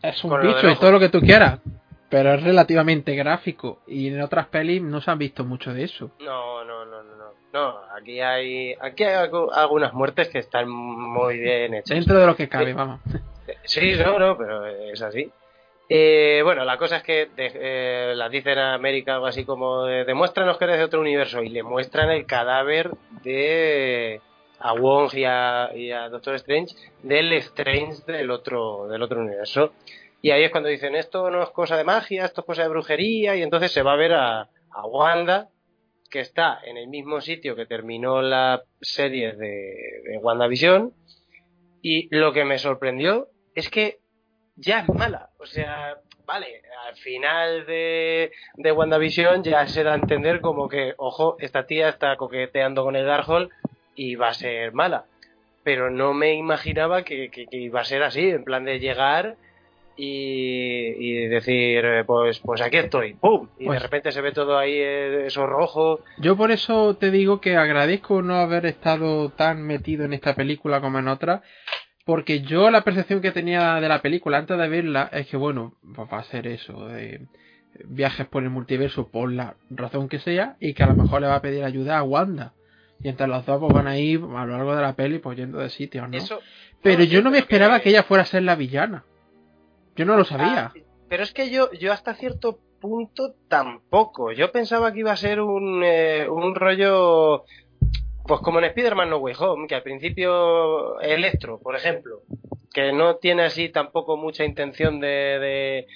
es 0.02 0.22
un 0.24 0.40
bicho, 0.40 0.68
es 0.68 0.78
todo 0.78 0.92
lo 0.92 1.00
que 1.00 1.08
tú 1.08 1.20
quieras, 1.20 1.60
pero 2.08 2.34
es 2.34 2.42
relativamente 2.42 3.14
gráfico. 3.14 3.80
Y 3.86 4.08
en 4.08 4.20
otras 4.20 4.46
pelis 4.46 4.82
no 4.82 5.00
se 5.00 5.10
han 5.10 5.18
visto 5.18 5.44
mucho 5.44 5.72
de 5.72 5.84
eso. 5.84 6.10
No, 6.20 6.64
no, 6.64 6.84
no, 6.84 7.02
no. 7.02 7.18
No, 7.52 7.78
aquí 7.96 8.20
hay, 8.20 8.74
aquí 8.78 9.04
hay 9.04 9.14
algunas 9.54 9.94
muertes 9.94 10.28
que 10.28 10.38
están 10.38 10.68
muy 10.68 11.38
bien 11.38 11.74
hechas. 11.74 11.96
Dentro 11.96 12.18
de 12.18 12.26
lo 12.26 12.36
que 12.36 12.48
cabe, 12.48 12.74
vamos. 12.74 13.00
Sí, 13.64 13.94
no, 13.98 14.18
no, 14.18 14.36
pero 14.36 14.66
es 14.66 15.00
así. 15.00 15.30
Eh, 15.90 16.42
bueno, 16.44 16.64
la 16.64 16.76
cosa 16.76 16.98
es 16.98 17.02
que 17.02 17.30
eh, 17.36 18.12
las 18.14 18.30
dicen 18.30 18.58
a 18.58 18.74
América 18.74 19.14
algo 19.14 19.26
así 19.26 19.44
como 19.44 19.84
demuéstranos 19.84 20.58
que 20.58 20.64
eres 20.64 20.78
de 20.78 20.84
otro 20.84 21.00
universo 21.00 21.42
y 21.42 21.48
le 21.48 21.62
muestran 21.62 22.10
el 22.10 22.26
cadáver 22.26 22.90
de 23.22 24.20
a 24.58 24.74
Wong 24.74 25.14
y 25.14 25.24
a, 25.24 26.08
Doctor 26.10 26.34
Strange 26.34 26.74
del 27.02 27.32
Strange 27.34 28.02
del 28.06 28.30
otro 28.30 28.86
del 28.88 29.02
otro 29.02 29.20
universo. 29.20 29.72
Y 30.20 30.30
ahí 30.30 30.44
es 30.44 30.50
cuando 30.50 30.68
dicen 30.68 30.94
esto 30.94 31.30
no 31.30 31.42
es 31.42 31.50
cosa 31.50 31.76
de 31.76 31.84
magia, 31.84 32.24
esto 32.24 32.42
es 32.42 32.46
cosa 32.46 32.62
de 32.62 32.68
brujería 32.68 33.36
y 33.36 33.42
entonces 33.42 33.72
se 33.72 33.82
va 33.82 33.92
a 33.92 33.96
ver 33.96 34.12
a, 34.12 34.40
a 34.42 34.86
Wanda 34.86 35.48
que 36.10 36.20
está 36.20 36.58
en 36.64 36.76
el 36.76 36.88
mismo 36.88 37.20
sitio 37.20 37.54
que 37.54 37.66
terminó 37.66 38.20
la 38.20 38.62
serie 38.80 39.32
de, 39.32 40.02
de 40.04 40.18
WandaVision. 40.20 40.92
Y 41.80 42.14
lo 42.14 42.32
que 42.32 42.44
me 42.44 42.58
sorprendió 42.58 43.28
es 43.54 43.70
que 43.70 43.98
ya 44.58 44.80
es 44.80 44.88
mala. 44.88 45.30
O 45.38 45.46
sea, 45.46 45.96
vale, 46.26 46.62
al 46.86 46.96
final 46.96 47.66
de, 47.66 48.32
de 48.56 48.72
WandaVision 48.72 49.42
ya 49.42 49.66
se 49.66 49.82
da 49.82 49.92
a 49.92 49.96
entender 49.96 50.40
como 50.40 50.68
que, 50.68 50.94
ojo, 50.96 51.36
esta 51.40 51.66
tía 51.66 51.88
está 51.88 52.16
coqueteando 52.16 52.84
con 52.84 52.96
el 52.96 53.06
Darkhold 53.06 53.50
y 53.94 54.16
va 54.16 54.28
a 54.28 54.34
ser 54.34 54.72
mala. 54.72 55.04
Pero 55.64 55.90
no 55.90 56.14
me 56.14 56.34
imaginaba 56.34 57.02
que, 57.02 57.30
que, 57.30 57.46
iba 57.50 57.80
a 57.80 57.84
ser 57.84 58.02
así, 58.02 58.28
en 58.30 58.44
plan 58.44 58.64
de 58.64 58.78
llegar 58.78 59.36
y, 59.96 60.94
y, 60.96 61.26
decir, 61.26 61.84
pues, 62.06 62.38
pues 62.38 62.60
aquí 62.60 62.76
estoy, 62.76 63.14
¡pum! 63.14 63.48
Y 63.58 63.64
de 63.64 63.66
pues 63.66 63.82
repente 63.82 64.12
se 64.12 64.20
ve 64.20 64.30
todo 64.32 64.56
ahí 64.56 64.74
eh, 64.74 65.26
eso 65.26 65.46
rojo. 65.46 66.00
Yo 66.18 66.36
por 66.36 66.52
eso 66.52 66.94
te 66.96 67.10
digo 67.10 67.40
que 67.40 67.56
agradezco 67.56 68.22
no 68.22 68.36
haber 68.36 68.64
estado 68.66 69.30
tan 69.30 69.62
metido 69.62 70.04
en 70.04 70.12
esta 70.12 70.34
película 70.34 70.80
como 70.80 71.00
en 71.00 71.08
otra, 71.08 71.42
porque 72.08 72.40
yo 72.40 72.70
la 72.70 72.84
percepción 72.84 73.20
que 73.20 73.32
tenía 73.32 73.74
de 73.82 73.86
la 73.86 74.00
película 74.00 74.38
antes 74.38 74.56
de 74.56 74.66
verla 74.66 75.10
es 75.12 75.26
que, 75.26 75.36
bueno, 75.36 75.74
pues 75.94 76.08
va 76.10 76.20
a 76.20 76.24
ser 76.24 76.46
eso, 76.46 76.86
de 76.86 77.26
viajes 77.84 78.26
por 78.26 78.42
el 78.42 78.48
multiverso 78.48 79.08
por 79.08 79.30
la 79.30 79.56
razón 79.68 80.08
que 80.08 80.18
sea, 80.18 80.56
y 80.58 80.72
que 80.72 80.84
a 80.84 80.86
lo 80.86 80.94
mejor 80.94 81.20
le 81.20 81.26
va 81.26 81.34
a 81.34 81.42
pedir 81.42 81.64
ayuda 81.64 81.98
a 81.98 82.02
Wanda. 82.02 82.54
Y 83.02 83.10
entre 83.10 83.26
los 83.26 83.44
dos 83.44 83.60
pues, 83.60 83.74
van 83.74 83.88
a 83.88 83.98
ir 83.98 84.20
a 84.20 84.46
lo 84.46 84.56
largo 84.56 84.74
de 84.74 84.80
la 84.80 84.96
peli 84.96 85.18
pues 85.18 85.36
yendo 85.36 85.58
de 85.58 85.68
sitios, 85.68 86.08
¿no? 86.08 86.18
pero 86.82 87.04
yo 87.04 87.20
no 87.20 87.30
me 87.30 87.40
esperaba 87.40 87.80
que... 87.80 87.90
ella 87.90 88.04
fuera 88.04 88.22
a 88.22 88.26
ser 88.26 88.42
la 88.42 88.54
villana. 88.54 89.04
Yo 89.94 90.06
no 90.06 90.16
lo 90.16 90.24
sabía. 90.24 90.72
Ah, 90.74 90.80
pero 91.10 91.22
es 91.22 91.34
que 91.34 91.50
yo, 91.50 91.70
yo 91.72 91.92
hasta 91.92 92.14
cierto 92.14 92.58
punto 92.80 93.34
tampoco. 93.48 94.32
Yo 94.32 94.50
pensaba 94.50 94.94
que 94.94 95.00
iba 95.00 95.12
a 95.12 95.16
ser 95.16 95.42
un, 95.42 95.82
eh, 95.84 96.26
un 96.26 96.54
rollo 96.54 97.44
pues 98.28 98.42
como 98.42 98.58
en 98.58 98.66
Spider-Man 98.66 99.10
No 99.10 99.16
Way 99.16 99.34
Home, 99.38 99.66
que 99.66 99.74
al 99.74 99.82
principio 99.82 101.00
Electro, 101.00 101.58
por 101.58 101.74
ejemplo, 101.74 102.20
que 102.72 102.92
no 102.92 103.16
tiene 103.16 103.44
así 103.44 103.70
tampoco 103.70 104.18
mucha 104.18 104.44
intención 104.44 105.00
de, 105.00 105.86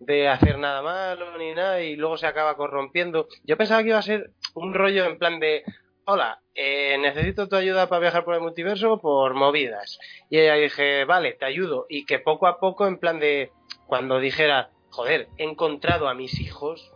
de, 0.00 0.28
hacer 0.28 0.58
nada 0.58 0.82
malo 0.82 1.36
ni 1.36 1.52
nada 1.52 1.82
y 1.82 1.94
luego 1.94 2.16
se 2.16 2.26
acaba 2.26 2.56
corrompiendo. 2.56 3.28
Yo 3.44 3.58
pensaba 3.58 3.82
que 3.82 3.90
iba 3.90 3.98
a 3.98 4.02
ser 4.02 4.30
un 4.54 4.72
rollo 4.72 5.04
en 5.04 5.18
plan 5.18 5.38
de, 5.38 5.62
hola, 6.06 6.40
eh, 6.54 6.96
necesito 6.98 7.46
tu 7.46 7.56
ayuda 7.56 7.88
para 7.88 8.00
viajar 8.00 8.24
por 8.24 8.34
el 8.34 8.40
multiverso 8.40 8.98
por 8.98 9.34
movidas. 9.34 9.98
Y 10.30 10.38
ella 10.38 10.54
dije, 10.54 11.04
vale, 11.04 11.34
te 11.34 11.44
ayudo. 11.44 11.84
Y 11.90 12.06
que 12.06 12.18
poco 12.18 12.46
a 12.46 12.58
poco, 12.58 12.86
en 12.86 12.98
plan 12.98 13.20
de, 13.20 13.52
cuando 13.86 14.18
dijera, 14.18 14.70
joder, 14.90 15.28
he 15.36 15.44
encontrado 15.44 16.08
a 16.08 16.14
mis 16.14 16.40
hijos 16.40 16.90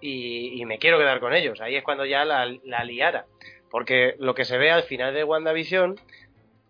y, 0.00 0.64
me 0.66 0.78
quiero 0.78 0.98
quedar 0.98 1.20
con 1.20 1.32
ellos. 1.32 1.60
Ahí 1.60 1.76
es 1.76 1.84
cuando 1.84 2.04
ya 2.04 2.24
la, 2.24 2.46
la 2.64 2.84
liara. 2.84 3.26
Porque 3.74 4.14
lo 4.20 4.36
que 4.36 4.44
se 4.44 4.56
ve 4.56 4.70
al 4.70 4.84
final 4.84 5.12
de 5.14 5.24
WandaVision, 5.24 5.98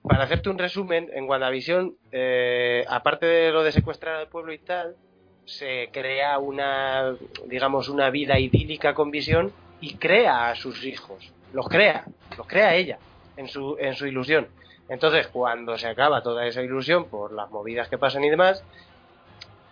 para 0.08 0.24
hacerte 0.24 0.48
un 0.48 0.56
resumen, 0.56 1.10
en 1.12 1.28
WandaVision, 1.28 1.98
eh, 2.10 2.82
aparte 2.88 3.26
de 3.26 3.52
lo 3.52 3.62
de 3.62 3.72
secuestrar 3.72 4.16
al 4.16 4.28
pueblo 4.28 4.54
y 4.54 4.58
tal, 4.58 4.96
se 5.44 5.90
crea 5.92 6.38
una, 6.38 7.14
digamos, 7.44 7.90
una 7.90 8.08
vida 8.08 8.38
idílica 8.38 8.94
con 8.94 9.10
visión 9.10 9.52
y 9.82 9.96
crea 9.96 10.48
a 10.48 10.54
sus 10.54 10.86
hijos. 10.86 11.30
Los 11.52 11.68
crea, 11.68 12.06
los 12.38 12.46
crea 12.46 12.74
ella, 12.74 12.98
en 13.36 13.48
su, 13.48 13.76
en 13.78 13.96
su 13.96 14.06
ilusión. 14.06 14.48
Entonces, 14.88 15.28
cuando 15.28 15.76
se 15.76 15.88
acaba 15.88 16.22
toda 16.22 16.46
esa 16.46 16.62
ilusión 16.62 17.10
por 17.10 17.34
las 17.34 17.50
movidas 17.50 17.90
que 17.90 17.98
pasan 17.98 18.24
y 18.24 18.30
demás, 18.30 18.64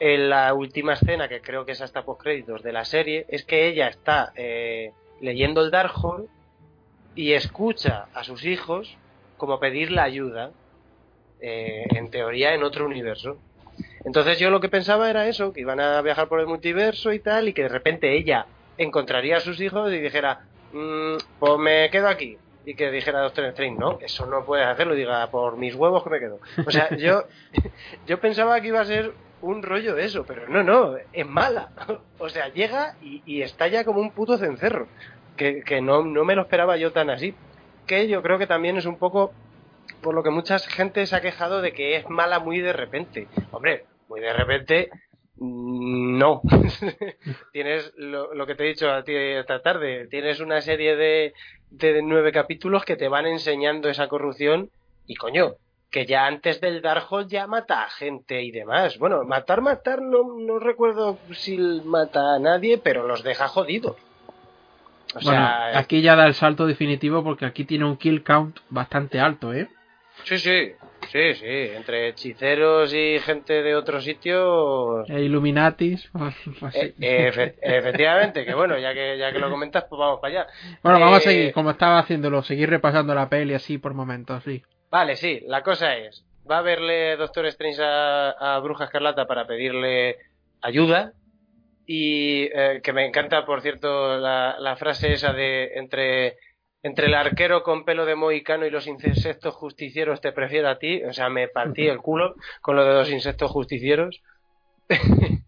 en 0.00 0.28
la 0.28 0.52
última 0.52 0.92
escena, 0.92 1.28
que 1.28 1.40
creo 1.40 1.64
que 1.64 1.72
es 1.72 1.80
hasta 1.80 2.04
post 2.04 2.20
créditos 2.20 2.62
de 2.62 2.72
la 2.74 2.84
serie, 2.84 3.24
es 3.28 3.42
que 3.42 3.68
ella 3.68 3.88
está 3.88 4.34
eh, 4.36 4.92
leyendo 5.22 5.62
el 5.62 5.70
Darkhold 5.70 6.28
y 7.14 7.32
escucha 7.32 8.06
a 8.14 8.24
sus 8.24 8.44
hijos 8.44 8.96
como 9.36 9.58
pedir 9.58 9.90
la 9.90 10.04
ayuda, 10.04 10.50
eh, 11.40 11.84
en 11.90 12.10
teoría, 12.10 12.54
en 12.54 12.62
otro 12.62 12.86
universo. 12.86 13.38
Entonces 14.04 14.38
yo 14.38 14.50
lo 14.50 14.60
que 14.60 14.68
pensaba 14.68 15.10
era 15.10 15.26
eso, 15.26 15.52
que 15.52 15.60
iban 15.60 15.80
a 15.80 16.00
viajar 16.02 16.28
por 16.28 16.40
el 16.40 16.46
multiverso 16.46 17.12
y 17.12 17.18
tal, 17.18 17.48
y 17.48 17.52
que 17.52 17.62
de 17.62 17.68
repente 17.68 18.16
ella 18.16 18.46
encontraría 18.78 19.38
a 19.38 19.40
sus 19.40 19.60
hijos 19.60 19.92
y 19.92 19.98
dijera, 19.98 20.42
mm, 20.72 21.16
pues 21.38 21.58
me 21.58 21.90
quedo 21.90 22.08
aquí. 22.08 22.38
Y 22.64 22.74
que 22.74 22.92
dijera 22.92 23.20
Doctor 23.22 23.46
Strange, 23.46 23.76
no, 23.76 23.98
eso 24.00 24.24
no 24.26 24.44
puedes 24.44 24.66
hacerlo, 24.66 24.94
diga, 24.94 25.28
por 25.30 25.56
mis 25.56 25.74
huevos 25.74 26.04
que 26.04 26.10
me 26.10 26.20
quedo. 26.20 26.38
O 26.64 26.70
sea, 26.70 26.88
yo, 26.96 27.24
yo 28.06 28.20
pensaba 28.20 28.60
que 28.60 28.68
iba 28.68 28.80
a 28.80 28.84
ser 28.84 29.12
un 29.40 29.64
rollo 29.64 29.98
eso, 29.98 30.24
pero 30.24 30.48
no, 30.48 30.62
no, 30.62 30.96
es 31.12 31.26
mala. 31.26 31.70
O 32.18 32.28
sea, 32.28 32.52
llega 32.52 32.94
y, 33.02 33.20
y 33.26 33.42
está 33.42 33.66
ya 33.66 33.82
como 33.82 34.00
un 34.00 34.12
puto 34.12 34.38
cencerro 34.38 34.86
que, 35.64 35.80
no, 35.80 36.04
no, 36.04 36.24
me 36.24 36.34
lo 36.34 36.42
esperaba 36.42 36.76
yo 36.76 36.92
tan 36.92 37.10
así. 37.10 37.34
Que 37.86 38.08
yo 38.08 38.22
creo 38.22 38.38
que 38.38 38.46
también 38.46 38.76
es 38.76 38.86
un 38.86 38.98
poco 38.98 39.32
por 40.00 40.14
lo 40.14 40.22
que 40.22 40.30
mucha 40.30 40.58
gente 40.58 41.06
se 41.06 41.16
ha 41.16 41.20
quejado 41.20 41.60
de 41.60 41.72
que 41.72 41.96
es 41.96 42.08
mala 42.08 42.38
muy 42.38 42.60
de 42.60 42.72
repente. 42.72 43.28
Hombre, 43.50 43.84
muy 44.08 44.20
de 44.20 44.32
repente, 44.32 44.90
mm, 45.36 46.18
no. 46.18 46.42
tienes 47.52 47.92
lo, 47.96 48.34
lo, 48.34 48.46
que 48.46 48.54
te 48.54 48.64
he 48.64 48.68
dicho 48.68 48.90
a 48.90 49.02
ti 49.02 49.14
esta 49.14 49.62
tarde, 49.62 50.06
tienes 50.08 50.40
una 50.40 50.60
serie 50.60 50.96
de, 50.96 51.34
de 51.70 52.02
nueve 52.02 52.32
capítulos 52.32 52.84
que 52.84 52.96
te 52.96 53.08
van 53.08 53.26
enseñando 53.26 53.88
esa 53.88 54.08
corrupción 54.08 54.70
y 55.06 55.14
coño, 55.16 55.54
que 55.90 56.06
ya 56.06 56.26
antes 56.26 56.60
del 56.60 56.82
Darkhold 56.82 57.28
ya 57.28 57.46
mata 57.46 57.84
a 57.84 57.90
gente 57.90 58.42
y 58.42 58.50
demás. 58.50 58.98
Bueno, 58.98 59.24
matar, 59.24 59.60
matar, 59.60 60.00
no, 60.00 60.38
no 60.38 60.58
recuerdo 60.58 61.18
si 61.32 61.58
mata 61.58 62.34
a 62.34 62.38
nadie, 62.38 62.78
pero 62.78 63.06
los 63.06 63.22
deja 63.22 63.48
jodidos 63.48 63.96
bueno, 65.22 65.48
aquí 65.74 66.00
ya 66.00 66.16
da 66.16 66.26
el 66.26 66.34
salto 66.34 66.66
definitivo 66.66 67.22
porque 67.22 67.44
aquí 67.44 67.64
tiene 67.64 67.84
un 67.84 67.96
kill 67.96 68.22
count 68.22 68.58
bastante 68.70 69.20
alto, 69.20 69.52
¿eh? 69.52 69.68
Sí, 70.24 70.38
sí, 70.38 70.72
sí, 71.10 71.34
sí, 71.34 71.46
entre 71.74 72.08
hechiceros 72.08 72.94
y 72.94 73.18
gente 73.18 73.62
de 73.62 73.74
otros 73.74 74.04
sitios. 74.04 75.08
E 75.10 75.20
Illuminatis. 75.20 76.10
Pues, 76.60 76.74
eh, 76.76 76.94
eh, 77.00 77.54
efectivamente, 77.60 78.44
que 78.44 78.54
bueno, 78.54 78.78
ya 78.78 78.94
que, 78.94 79.18
ya 79.18 79.32
que 79.32 79.38
lo 79.38 79.50
comentas, 79.50 79.84
pues 79.88 79.98
vamos 79.98 80.20
para 80.20 80.42
allá. 80.42 80.46
Bueno, 80.82 81.00
vamos 81.00 81.26
a 81.26 81.30
eh, 81.30 81.34
seguir, 81.34 81.52
como 81.52 81.70
estaba 81.70 81.98
haciéndolo, 81.98 82.42
seguir 82.42 82.70
repasando 82.70 83.14
la 83.14 83.28
peli 83.28 83.54
así 83.54 83.78
por 83.78 83.94
momentos, 83.94 84.44
sí. 84.44 84.62
Vale, 84.90 85.16
sí, 85.16 85.40
la 85.46 85.62
cosa 85.62 85.96
es, 85.96 86.24
va 86.48 86.58
a 86.58 86.62
verle 86.62 87.16
Doctor 87.16 87.46
Strange 87.46 87.82
a 87.82 88.60
Bruja 88.62 88.84
Escarlata 88.84 89.26
para 89.26 89.46
pedirle 89.46 90.18
ayuda, 90.60 91.14
y 91.86 92.44
eh, 92.44 92.80
que 92.82 92.92
me 92.92 93.06
encanta, 93.06 93.44
por 93.44 93.62
cierto, 93.62 94.18
la, 94.18 94.76
frase 94.78 95.12
esa 95.12 95.32
de 95.32 95.72
entre, 95.74 96.38
entre 96.82 97.06
el 97.06 97.14
arquero 97.14 97.62
con 97.62 97.84
pelo 97.84 98.04
de 98.04 98.14
mohicano 98.14 98.66
y 98.66 98.70
los 98.70 98.86
insectos 98.86 99.54
justicieros 99.54 100.20
te 100.20 100.32
prefiero 100.32 100.68
a 100.68 100.78
ti. 100.78 101.02
O 101.04 101.12
sea, 101.12 101.28
me 101.28 101.48
partí 101.48 101.86
el 101.88 101.98
culo 101.98 102.34
con 102.60 102.76
lo 102.76 102.84
de 102.84 102.94
los 102.94 103.10
insectos 103.10 103.50
justicieros. 103.50 104.22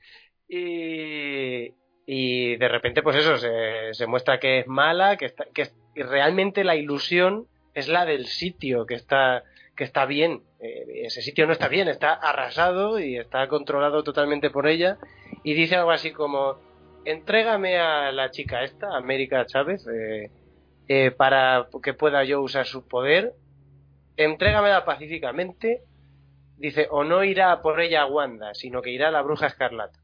y, 0.48 1.72
y 2.06 2.56
de 2.56 2.68
repente, 2.68 3.02
pues 3.02 3.16
eso, 3.16 3.36
se, 3.38 3.94
se 3.94 4.06
muestra 4.06 4.40
que 4.40 4.60
es 4.60 4.66
mala, 4.66 5.16
que, 5.16 5.26
está, 5.26 5.46
que 5.54 5.70
realmente 5.94 6.64
la 6.64 6.76
ilusión 6.76 7.46
es 7.74 7.88
la 7.88 8.04
del 8.04 8.26
sitio 8.26 8.86
que 8.86 8.94
está 8.94 9.44
que 9.76 9.84
está 9.84 10.06
bien. 10.06 10.42
Eh, 10.60 11.02
ese 11.04 11.22
sitio 11.22 11.46
no 11.46 11.52
está 11.52 11.68
bien, 11.68 11.88
está 11.88 12.12
arrasado 12.12 12.98
y 12.98 13.16
está 13.16 13.46
controlado 13.48 14.02
totalmente 14.02 14.50
por 14.50 14.66
ella. 14.66 14.98
Y 15.44 15.54
dice 15.54 15.76
algo 15.76 15.92
así 15.92 16.10
como, 16.10 16.56
entrégame 17.04 17.78
a 17.78 18.10
la 18.10 18.30
chica 18.30 18.64
esta, 18.64 18.96
América 18.96 19.46
Chávez, 19.46 19.86
eh, 19.86 20.30
eh, 20.88 21.10
para 21.12 21.68
que 21.82 21.94
pueda 21.94 22.24
yo 22.24 22.42
usar 22.42 22.66
su 22.66 22.88
poder. 22.88 23.34
Entrégamela 24.16 24.84
pacíficamente. 24.84 25.82
Dice, 26.56 26.88
o 26.90 27.04
no 27.04 27.22
irá 27.22 27.62
por 27.62 27.80
ella 27.80 28.02
a 28.02 28.06
Wanda, 28.06 28.54
sino 28.54 28.80
que 28.80 28.90
irá 28.90 29.08
a 29.08 29.12
la 29.12 29.22
bruja 29.22 29.46
escarlata. 29.46 29.98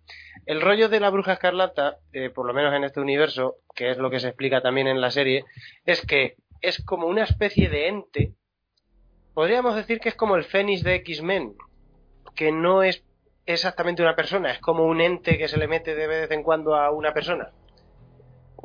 El 0.47 0.61
rollo 0.61 0.89
de 0.89 1.01
la 1.01 1.11
bruja 1.11 1.35
escarlata, 1.35 1.99
por 2.35 2.47
lo 2.47 2.53
menos 2.53 2.75
en 2.75 2.85
este 2.85 3.01
universo, 3.01 3.57
que 3.75 3.91
es 3.91 3.99
lo 3.99 4.11
que 4.11 4.21
se 4.21 4.29
explica 4.29 4.61
también 4.61 4.89
en 4.89 5.01
la 5.01 5.11
serie, 5.11 5.45
es 5.87 6.05
que 6.05 6.37
es 6.61 6.85
como 6.85 7.07
una 7.07 7.25
especie 7.25 7.69
de 7.69 7.89
ente 7.89 8.35
podríamos 9.35 9.75
decir 9.75 10.01
que 10.01 10.09
es 10.11 10.15
como 10.15 10.37
el 10.37 10.45
Fénix 10.45 10.83
de 10.83 10.97
X-Men, 10.97 11.55
que 12.35 12.53
no 12.53 12.83
es 12.83 13.05
exactamente 13.53 14.03
una 14.03 14.17
persona, 14.17 14.53
es 14.53 14.59
como 14.61 14.85
un 14.85 15.01
ente 15.01 15.39
que 15.39 15.49
se 15.49 15.59
le 15.59 15.69
mete 15.69 15.95
de 15.95 16.07
vez 16.07 16.31
en 16.31 16.43
cuando 16.43 16.75
a 16.75 16.91
una 16.91 17.13
persona. 17.13 17.51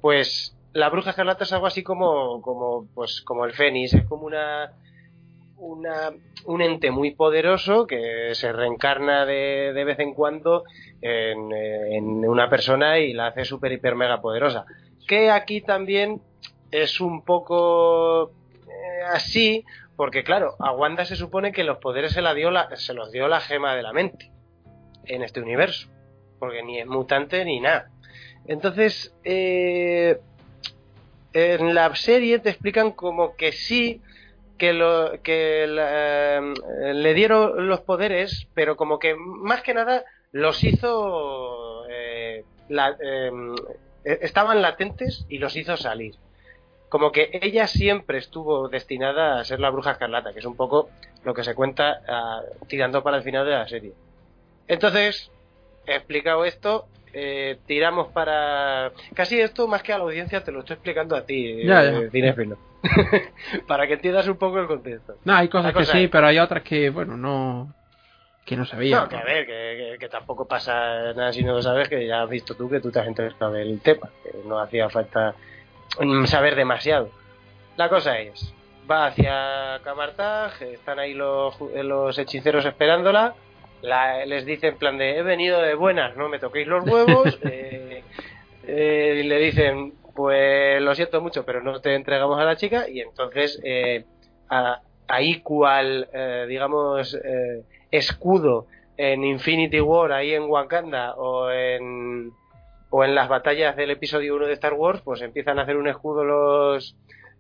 Pues 0.02 0.56
la 0.74 0.90
bruja 0.90 1.12
escarlata 1.12 1.46
es 1.46 1.54
algo 1.54 1.68
así 1.68 1.84
como, 1.84 2.42
como, 2.42 2.88
pues, 2.94 3.22
como 3.22 3.46
el 3.46 3.54
Fénix, 3.54 3.94
es 3.94 4.06
como 4.06 4.26
una, 4.26 4.74
una, 5.58 6.12
un 6.46 6.62
ente 6.62 6.92
muy 6.92 7.16
poderoso 7.16 7.88
que 7.88 8.36
se 8.36 8.52
reencarna 8.52 9.26
de, 9.26 9.72
de 9.74 9.84
vez 9.86 10.00
en 10.00 10.14
cuando 10.14 10.64
en, 11.02 12.28
una 12.28 12.50
persona 12.50 13.00
y 13.00 13.14
la 13.14 13.28
hace 13.28 13.46
super 13.46 13.72
hiper 13.72 13.96
mega 13.96 14.22
poderosa. 14.22 14.66
Que 15.08 15.32
aquí 15.32 15.62
también 15.62 16.22
es 16.72 17.00
un 17.00 17.24
poco 17.24 18.32
eh, 18.68 19.04
así, 19.14 19.64
porque 19.96 20.24
claro, 20.24 20.56
a 20.60 20.74
Wanda 20.74 21.06
se 21.06 21.16
supone 21.16 21.54
que 21.54 21.64
los 21.64 21.78
poderes 21.78 22.12
se, 22.12 22.22
la 22.22 22.34
dio 22.34 22.52
la, 22.52 22.76
se 22.76 22.94
los 22.94 23.12
dio 23.12 23.28
la 23.30 23.40
gema 23.40 23.76
de 23.76 23.84
la 23.84 23.94
mente 23.94 24.35
en 25.08 25.24
este 25.24 25.42
universo, 25.42 25.88
porque 26.40 26.64
ni 26.64 26.80
es 26.80 26.88
mutante 26.88 27.44
ni 27.46 27.60
nada. 27.60 27.90
Entonces, 28.48 29.14
eh, 29.24 30.20
en 31.34 31.74
la 31.74 31.94
serie 31.96 32.40
te 32.40 32.50
explican 32.50 32.92
como 32.92 33.36
que 33.36 33.52
sí, 33.52 34.02
que, 34.58 34.74
lo, 34.74 35.22
que 35.22 35.66
eh, 35.68 36.94
le 36.94 37.14
dieron 37.14 37.68
los 37.68 37.82
poderes, 37.82 38.48
pero 38.54 38.78
como 38.78 39.00
que 39.00 39.16
más 39.16 39.62
que 39.62 39.74
nada 39.74 40.06
los 40.32 40.64
hizo... 40.64 41.88
Eh, 41.90 42.44
em, 42.70 43.56
e, 44.04 44.20
estaban 44.22 44.62
latentes 44.62 45.26
y 45.30 45.40
los 45.40 45.56
hizo 45.56 45.76
salir. 45.78 46.16
Como 46.90 47.12
que 47.12 47.30
ella 47.42 47.68
siempre 47.68 48.18
estuvo 48.20 48.70
destinada 48.70 49.40
a 49.40 49.44
ser 49.44 49.60
la 49.60 49.72
bruja 49.72 49.92
escarlata, 49.92 50.34
que 50.34 50.40
es 50.40 50.46
un 50.46 50.56
poco 50.56 50.90
lo 51.24 51.34
que 51.34 51.44
se 51.44 51.56
cuenta 51.56 52.02
uh, 52.08 52.66
tirando 52.68 53.04
para 53.04 53.18
el 53.18 53.24
final 53.24 53.46
de 53.46 53.52
la 53.52 53.68
serie. 53.68 53.94
Entonces, 54.68 55.32
he 55.86 55.96
explicado 55.96 56.46
esto, 56.46 56.88
eh, 57.14 57.58
tiramos 57.66 58.08
para... 58.12 58.92
Casi 59.14 59.40
esto, 59.40 59.68
más 59.68 59.84
que 59.84 59.94
a 59.94 59.98
la 59.98 60.04
audiencia, 60.04 60.44
te 60.44 60.52
lo 60.52 60.60
estoy 60.60 60.76
explicando 60.76 61.16
a 61.16 61.26
ti, 61.26 61.64
ya, 61.64 61.84
eh, 61.84 62.10
para 63.68 63.88
que 63.88 63.94
entiendas 63.94 64.28
un 64.28 64.38
poco 64.38 64.60
el 64.60 64.68
contexto. 64.68 65.16
No, 65.24 65.36
hay 65.36 65.48
cosas 65.48 65.74
que 65.74 65.86
sí, 65.86 66.08
pero 66.08 66.28
hay 66.28 66.40
otras 66.40 66.64
que, 66.64 66.90
bueno, 66.90 67.18
no 67.18 67.74
que 68.46 68.56
no 68.56 68.66
sabía. 68.66 69.02
No, 69.02 69.10
que 69.10 69.16
a 69.16 69.24
ver, 69.24 69.46
que, 69.48 69.52
que, 69.94 69.98
que, 70.00 70.08
tampoco 70.08 70.48
pasa 70.48 71.14
nada 71.14 71.34
si 71.34 71.44
no 71.44 71.54
lo 71.54 71.64
sabes, 71.64 71.90
que 71.90 72.06
ya 72.06 72.22
has 72.22 72.30
visto 72.30 72.54
tú 72.54 72.70
que 72.70 72.80
tú 72.80 72.92
te 72.92 73.00
has 73.00 73.08
interesado 73.08 73.54
del 73.54 73.82
tema, 73.82 74.10
que 74.24 74.38
no 74.48 74.60
hacía 74.60 74.88
falta 74.90 75.34
saber 76.26 76.56
demasiado. 76.56 77.10
La 77.76 77.90
cosa 77.90 78.20
es, 78.20 78.54
va 78.90 79.08
hacia 79.08 79.80
Camartag, 79.84 80.62
están 80.62 81.00
ahí 81.00 81.14
los, 81.14 81.60
los 81.60 82.18
hechiceros 82.20 82.66
esperándola, 82.66 83.34
la, 83.82 84.26
les 84.26 84.46
dice 84.46 84.68
en 84.68 84.78
plan 84.78 84.98
de 84.98 85.18
he 85.18 85.24
venido 85.24 85.62
de 85.62 85.76
buenas, 85.76 86.16
no 86.18 86.30
me 86.30 86.40
toquéis 86.40 86.68
los 86.68 86.86
huevos, 86.86 87.40
eh, 87.44 88.04
eh, 88.68 89.22
y 89.24 89.28
le 89.28 89.40
dicen 89.40 89.94
pues 90.16 90.82
lo 90.82 90.96
siento 90.96 91.22
mucho, 91.22 91.46
pero 91.46 91.62
no 91.62 91.82
te 91.82 91.94
entregamos 91.94 92.40
a 92.40 92.46
la 92.46 92.56
chica, 92.56 92.90
y 92.90 93.02
entonces 93.02 93.60
eh, 93.64 94.06
a, 94.50 94.82
ahí 95.08 95.42
cual, 95.42 96.08
eh, 96.14 96.46
digamos, 96.48 97.14
eh, 97.14 97.64
escudo 97.92 98.68
en 98.98 99.26
Infinity 99.26 99.82
War, 99.82 100.14
ahí 100.14 100.34
en 100.34 100.44
Wakanda, 100.44 101.16
o 101.16 101.52
en, 101.52 102.32
o 102.90 103.04
en 103.04 103.14
las 103.14 103.28
batallas 103.28 103.76
del 103.76 103.92
episodio 103.92 104.36
1 104.38 104.48
de 104.48 104.54
Star 104.54 104.74
Wars, 104.74 105.02
pues 105.04 105.22
empiezan 105.22 105.60
a 105.60 105.64
hacer 105.64 105.76
un 105.76 105.90
escudo 105.90 106.24
los, 106.24 106.96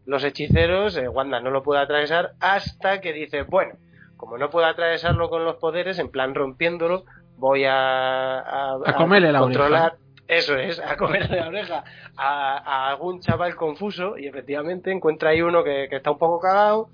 los 0.05 0.23
hechiceros, 0.25 0.99
Wanda 1.13 1.39
no 1.39 1.51
lo 1.51 1.63
puede 1.63 1.79
atravesar 1.79 2.33
hasta 2.41 2.99
que 2.99 3.13
dice, 3.13 3.43
bueno, 3.43 3.75
como 4.17 4.37
no 4.37 4.49
puedo 4.49 4.65
atravesarlo 4.65 5.29
con 5.29 5.43
los 5.45 5.57
poderes, 5.57 5.99
en 5.99 6.09
plan 6.09 6.35
rompiéndolo, 6.35 7.05
voy 7.37 7.65
a, 7.65 8.39
a, 8.39 8.77
a 8.85 8.93
comerle 8.95 9.31
la 9.31 9.39
controlar. 9.39 9.91
Oreja. 9.91 10.05
Eso 10.27 10.57
es, 10.57 10.79
a 10.79 10.97
comerle 10.97 11.39
la 11.39 11.47
oreja 11.49 11.83
a, 12.17 12.57
a, 12.57 12.89
algún 12.89 13.19
chaval 13.19 13.55
confuso 13.55 14.17
y 14.17 14.25
efectivamente 14.25 14.91
encuentra 14.91 15.29
ahí 15.29 15.41
uno 15.41 15.63
que, 15.63 15.87
que 15.87 15.97
está 15.97 16.09
un 16.09 16.17
poco 16.17 16.39
cagado 16.39 16.89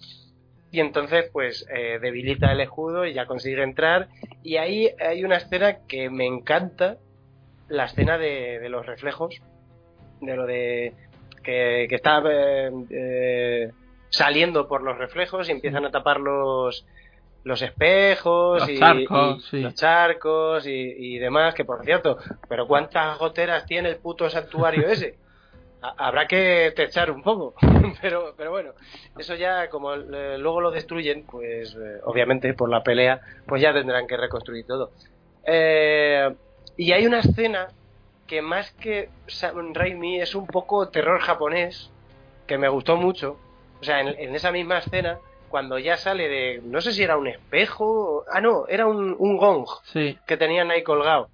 y 0.69 0.81
entonces 0.81 1.29
pues 1.31 1.65
eh, 1.73 1.99
debilita 2.01 2.51
el 2.51 2.59
escudo 2.59 3.05
y 3.05 3.13
ya 3.13 3.25
consigue 3.25 3.63
entrar 3.63 4.09
y 4.43 4.57
ahí 4.57 4.89
hay 4.99 5.23
una 5.23 5.37
escena 5.37 5.77
que 5.87 6.09
me 6.09 6.25
encanta 6.25 6.97
la 7.69 7.85
escena 7.85 8.17
de, 8.17 8.59
de 8.59 8.67
los 8.69 8.85
reflejos 8.85 9.41
de 10.19 10.35
lo 10.35 10.45
de 10.45 10.93
que, 11.41 11.87
que 11.89 11.95
está 11.95 12.21
eh, 12.29 12.71
eh, 12.89 13.71
saliendo 14.09 14.67
por 14.67 14.81
los 14.81 14.97
reflejos 14.97 15.47
y 15.47 15.53
empiezan 15.53 15.85
a 15.85 15.91
tapar 15.91 16.19
los 16.19 16.85
los 17.43 17.61
espejos 17.61 18.59
los 18.59 18.69
y, 18.69 18.77
charcos, 18.77 19.37
y 19.37 19.49
sí. 19.49 19.59
los 19.61 19.73
charcos 19.75 20.67
y, 20.67 20.71
y, 20.71 21.17
demás 21.17 21.55
que 21.55 21.65
por 21.65 21.83
cierto 21.83 22.17
pero 22.47 22.67
cuántas 22.67 23.17
goteras 23.17 23.65
tiene 23.65 23.89
el 23.89 23.97
puto 23.97 24.29
santuario 24.29 24.87
ese 24.87 25.17
habrá 25.81 26.27
que 26.27 26.71
techar 26.75 27.09
un 27.09 27.23
poco 27.23 27.55
pero 28.01 28.33
pero 28.37 28.51
bueno 28.51 28.73
eso 29.17 29.35
ya 29.35 29.69
como 29.69 29.93
eh, 29.93 30.37
luego 30.37 30.61
lo 30.61 30.71
destruyen 30.71 31.25
pues 31.25 31.75
eh, 31.75 31.99
obviamente 32.03 32.53
por 32.53 32.69
la 32.69 32.83
pelea 32.83 33.21
pues 33.47 33.61
ya 33.61 33.73
tendrán 33.73 34.07
que 34.07 34.17
reconstruir 34.17 34.65
todo. 34.65 34.91
Eh, 35.43 36.33
y 36.77 36.91
hay 36.91 37.05
una 37.05 37.19
escena 37.19 37.69
que 38.27 38.41
más 38.41 38.71
que 38.73 39.09
Sam 39.27 39.73
Raimi 39.73 40.21
es 40.21 40.35
un 40.35 40.47
poco 40.47 40.87
terror 40.89 41.19
japonés 41.19 41.91
que 42.47 42.57
me 42.57 42.69
gustó 42.69 42.95
mucho. 42.95 43.37
O 43.81 43.83
sea 43.83 43.99
en, 43.99 44.07
en 44.07 44.35
esa 44.35 44.51
misma 44.51 44.77
escena 44.77 45.19
cuando 45.51 45.77
ya 45.77 45.97
sale 45.97 46.27
de 46.27 46.61
no 46.63 46.81
sé 46.81 46.93
si 46.93 47.03
era 47.03 47.17
un 47.17 47.27
espejo 47.27 48.23
ah 48.31 48.41
no 48.41 48.65
era 48.67 48.87
un, 48.87 49.15
un 49.19 49.37
gong 49.37 49.67
sí. 49.83 50.17
que 50.25 50.37
tenían 50.37 50.71
ahí 50.71 50.81
colgado 50.81 51.29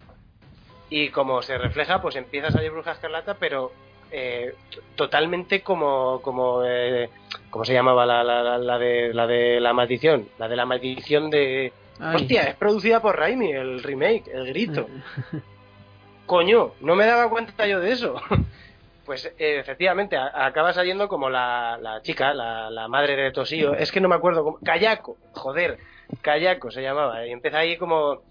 y 0.89 1.09
como 1.09 1.41
se 1.41 1.57
refleja 1.57 2.01
pues 2.01 2.15
empieza 2.15 2.47
a 2.47 2.51
salir 2.51 2.71
bruja 2.71 2.93
escarlata 2.93 3.35
pero 3.35 3.71
eh, 4.11 4.55
totalmente 4.95 5.61
como 5.61 6.21
como 6.21 6.63
eh, 6.65 7.09
cómo 7.49 7.63
se 7.63 7.73
llamaba 7.73 8.05
la, 8.05 8.23
la, 8.23 8.57
la, 8.57 8.77
de 8.77 9.13
la 9.13 9.27
de 9.27 9.59
la 9.59 9.73
maldición 9.73 10.27
la 10.39 10.47
de 10.47 10.55
la 10.55 10.65
maldición 10.65 11.29
de 11.29 11.71
Ay. 11.99 12.15
hostia 12.15 12.43
es 12.43 12.55
producida 12.55 13.01
por 13.01 13.17
Raimi 13.17 13.51
el 13.51 13.83
remake 13.83 14.27
el 14.33 14.47
grito 14.47 14.87
coño 16.25 16.71
no 16.81 16.95
me 16.95 17.05
daba 17.05 17.29
cuenta 17.29 17.67
yo 17.67 17.79
de 17.79 17.91
eso 17.91 18.15
pues 19.07 19.25
eh, 19.25 19.57
efectivamente 19.57 20.17
acaba 20.17 20.73
saliendo 20.73 21.07
como 21.07 21.29
la, 21.29 21.79
la 21.81 22.01
chica 22.01 22.33
la, 22.33 22.69
la, 22.69 22.87
madre 22.89 23.15
de 23.15 23.31
Tosío 23.31 23.73
es 23.73 23.91
que 23.91 24.01
no 24.01 24.09
me 24.09 24.15
acuerdo 24.15 24.43
cómo 24.43 24.59
Kayako 24.63 25.17
joder 25.31 25.79
Kayako 26.21 26.69
se 26.71 26.81
llamaba. 26.81 27.25
Y 27.25 27.31
empieza 27.31 27.59
ahí 27.59 27.77
como 27.77 28.21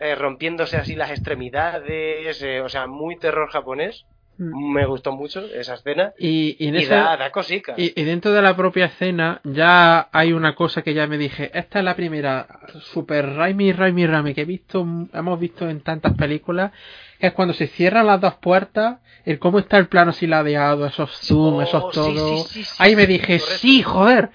eh, 0.00 0.14
rompiéndose 0.16 0.76
así 0.76 0.96
las 0.96 1.10
extremidades 1.10 2.42
eh, 2.42 2.60
o 2.60 2.68
sea 2.68 2.86
muy 2.86 3.16
terror 3.16 3.48
japonés 3.48 4.04
me 4.36 4.84
gustó 4.86 5.12
mucho 5.12 5.44
esa 5.54 5.74
escena 5.74 6.12
y, 6.18 6.56
y, 6.58 6.68
en 6.68 6.74
y 6.74 6.78
esa, 6.78 6.96
da, 6.96 7.16
da 7.16 7.30
cosica. 7.30 7.74
y, 7.76 7.98
y, 8.00 8.04
dentro 8.04 8.32
de 8.32 8.42
la 8.42 8.56
propia 8.56 8.86
escena 8.86 9.40
ya 9.44 10.08
hay 10.12 10.32
una 10.32 10.54
cosa 10.54 10.82
que 10.82 10.92
ya 10.92 11.06
me 11.06 11.18
dije 11.18 11.50
esta 11.54 11.78
es 11.78 11.84
la 11.84 11.94
primera 11.94 12.46
super 12.92 13.26
Raimi 13.34 13.72
Raimi 13.72 14.06
Raimi 14.06 14.34
que 14.34 14.42
he 14.42 14.46
visto 14.46 14.86
hemos 15.12 15.38
visto 15.38 15.68
en 15.68 15.80
tantas 15.82 16.14
películas 16.14 16.72
que 17.18 17.28
es 17.28 17.32
cuando 17.32 17.54
se 17.54 17.68
cierran 17.68 18.06
las 18.06 18.20
dos 18.20 18.34
puertas 18.34 18.98
el 19.24 19.38
cómo 19.38 19.60
está 19.60 19.78
el 19.78 19.86
plano 19.86 20.10
así 20.10 20.26
ladeado 20.26 20.86
esos 20.86 21.10
zoom 21.12 21.54
oh, 21.56 21.62
esos 21.62 21.90
todo. 21.92 22.38
sí, 22.38 22.44
sí, 22.48 22.64
sí, 22.64 22.76
ahí 22.78 22.96
me 22.96 23.06
dije 23.06 23.38
sí 23.38 23.82
joder 23.82 24.30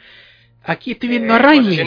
aquí 0.63 0.91
estoy 0.91 1.09
viendo 1.09 1.33
eh, 1.33 1.37
a 1.37 1.39
Raimi 1.39 1.77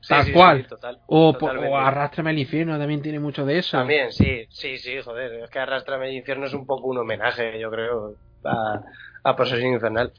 Sí, 0.00 0.08
tal 0.08 0.24
sí, 0.24 0.32
cual. 0.32 0.62
Sí, 0.62 0.68
total, 0.68 1.00
o, 1.06 1.30
o, 1.30 1.76
Arrástrame 1.76 2.30
al 2.30 2.38
infierno 2.38 2.78
también 2.78 3.02
tiene 3.02 3.18
mucho 3.18 3.44
de 3.44 3.58
eso. 3.58 3.76
También, 3.78 4.12
sí, 4.12 4.46
sí, 4.50 4.78
sí, 4.78 5.00
joder. 5.02 5.44
Es 5.44 5.50
que 5.50 5.58
Arrástrame 5.58 6.06
al 6.06 6.12
infierno 6.12 6.46
es 6.46 6.54
un 6.54 6.66
poco 6.66 6.88
un 6.88 6.98
homenaje, 6.98 7.58
yo 7.58 7.70
creo, 7.70 8.14
a, 8.44 8.80
a 9.24 9.36
Posesión 9.36 9.72
Infernal. 9.72 10.12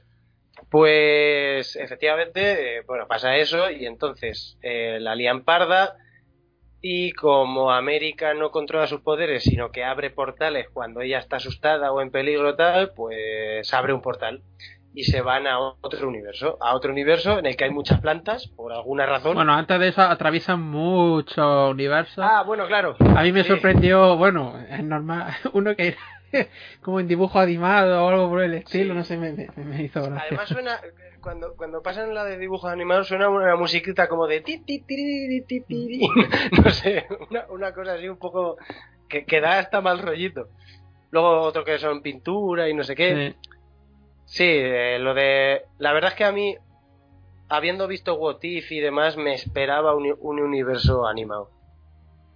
Pues 0.70 1.76
efectivamente, 1.78 2.78
eh, 2.78 2.82
bueno, 2.86 3.08
pasa 3.08 3.38
eso 3.38 3.72
y 3.72 3.86
entonces 3.86 4.58
eh, 4.62 4.98
la 5.00 5.16
lían 5.16 5.44
parda 5.44 5.96
y 6.82 7.12
como 7.14 7.72
América 7.72 8.34
no 8.34 8.52
controla 8.52 8.88
sus 8.88 9.02
poderes, 9.02 9.44
sino 9.44 9.72
que 9.72 9.84
abre 9.84 10.10
portales 10.10 10.68
cuando 10.72 11.02
ella 11.02 11.20
está 11.20 11.38
asustada 11.38 11.92
o 11.92 12.02
en 12.02 12.12
peligro 12.12 12.56
tal, 12.56 12.92
pues 12.94 13.74
abre 13.74 13.94
un 13.94 14.02
portal 14.02 14.44
y 14.94 15.04
se 15.04 15.22
van 15.22 15.48
a 15.48 15.60
otro 15.60 16.08
universo, 16.08 16.58
a 16.62 16.76
otro 16.76 16.92
universo 16.92 17.40
en 17.40 17.46
el 17.46 17.56
que 17.56 17.66
hay 17.66 17.70
muchas 17.72 18.02
plantas, 18.02 18.48
por 18.48 18.74
alguna 18.74 19.06
razón. 19.06 19.36
Bueno, 19.36 19.54
antes 19.54 19.80
de 19.80 19.90
eso 19.90 20.02
atraviesan 20.02 20.62
muchos 20.62 21.72
universos. 21.72 22.26
Ah, 22.28 22.44
bueno, 22.44 22.68
claro. 22.68 22.96
A 23.00 23.24
mí 23.24 23.32
me 23.32 23.44
sí. 23.44 23.50
sorprendió, 23.50 24.18
bueno, 24.18 24.56
es 24.70 24.84
normal, 24.84 25.34
uno 25.54 25.76
que 25.76 25.96
como 26.82 27.00
en 27.00 27.08
dibujo 27.08 27.40
animado 27.40 28.04
o 28.04 28.10
algo 28.10 28.30
por 28.30 28.44
el 28.44 28.54
estilo, 28.56 28.94
sí. 28.94 28.98
no 28.98 29.04
sé, 29.04 29.18
me, 29.18 29.32
me, 29.32 29.48
me, 29.64 29.84
hizo 29.84 30.02
gracia. 30.02 30.26
Además 30.28 30.50
suena, 30.50 30.80
cuando, 31.22 31.56
cuando 31.56 31.82
pasan 31.82 32.14
la 32.14 32.24
de 32.24 32.38
dibujos 32.38 32.72
animados 32.72 33.08
suena 33.08 33.30
una 33.30 33.56
musiquita 33.56 34.08
como 34.08 34.28
de 34.28 34.42
ti, 34.42 34.60
ti, 34.60 34.80
ti, 34.80 35.42
ti, 35.48 35.62
ti, 35.62 36.10
no 36.64 36.70
sé, 36.72 37.06
una, 37.30 37.46
una 37.50 37.74
cosa 37.74 37.94
así 37.94 38.08
un 38.08 38.18
poco 38.18 38.58
que, 39.08 39.26
que 39.26 39.42
da 39.42 39.60
hasta 39.60 39.82
mal 39.82 40.00
rollito. 40.00 40.50
Luego 41.12 41.42
otro 41.42 41.64
que 41.64 41.80
son 41.80 42.02
pintura 42.02 42.70
y 42.70 42.74
no 42.76 42.84
sé 42.84 42.96
qué. 42.96 43.34
Sí. 43.42 43.50
Sí, 44.30 44.46
eh, 44.46 45.00
lo 45.00 45.16
de. 45.16 45.64
La 45.80 45.92
verdad 45.92 46.12
es 46.12 46.16
que 46.16 46.24
a 46.24 46.32
mí, 46.32 46.56
habiendo 47.50 47.88
visto 47.88 48.14
What 48.14 48.38
If 48.44 48.72
y 48.72 48.80
demás, 48.80 49.18
me 49.18 49.34
esperaba 49.34 49.96
un, 49.96 50.16
un 50.20 50.40
universo 50.40 51.08
animado. 51.08 51.50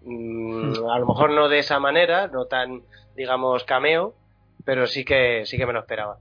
Mm, 0.01 0.89
a 0.89 0.97
lo 0.97 1.05
mejor 1.05 1.29
no 1.29 1.49
de 1.49 1.59
esa 1.59 1.79
manera, 1.79 2.27
no 2.27 2.45
tan, 2.45 2.81
digamos, 3.15 3.63
cameo, 3.63 4.15
pero 4.65 4.87
sí 4.87 5.05
que, 5.05 5.45
sí 5.45 5.55
que 5.55 5.67
me 5.67 5.73
lo 5.73 5.81
esperaba. 5.81 6.17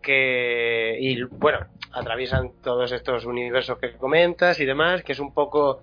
Que. 0.00 0.96
Y 0.98 1.22
bueno, 1.24 1.58
atraviesan 1.92 2.52
todos 2.62 2.90
estos 2.90 3.26
universos 3.26 3.78
que 3.78 3.98
comentas 3.98 4.60
y 4.60 4.64
demás, 4.64 5.02
que 5.02 5.12
es 5.12 5.20
un 5.20 5.34
poco 5.34 5.82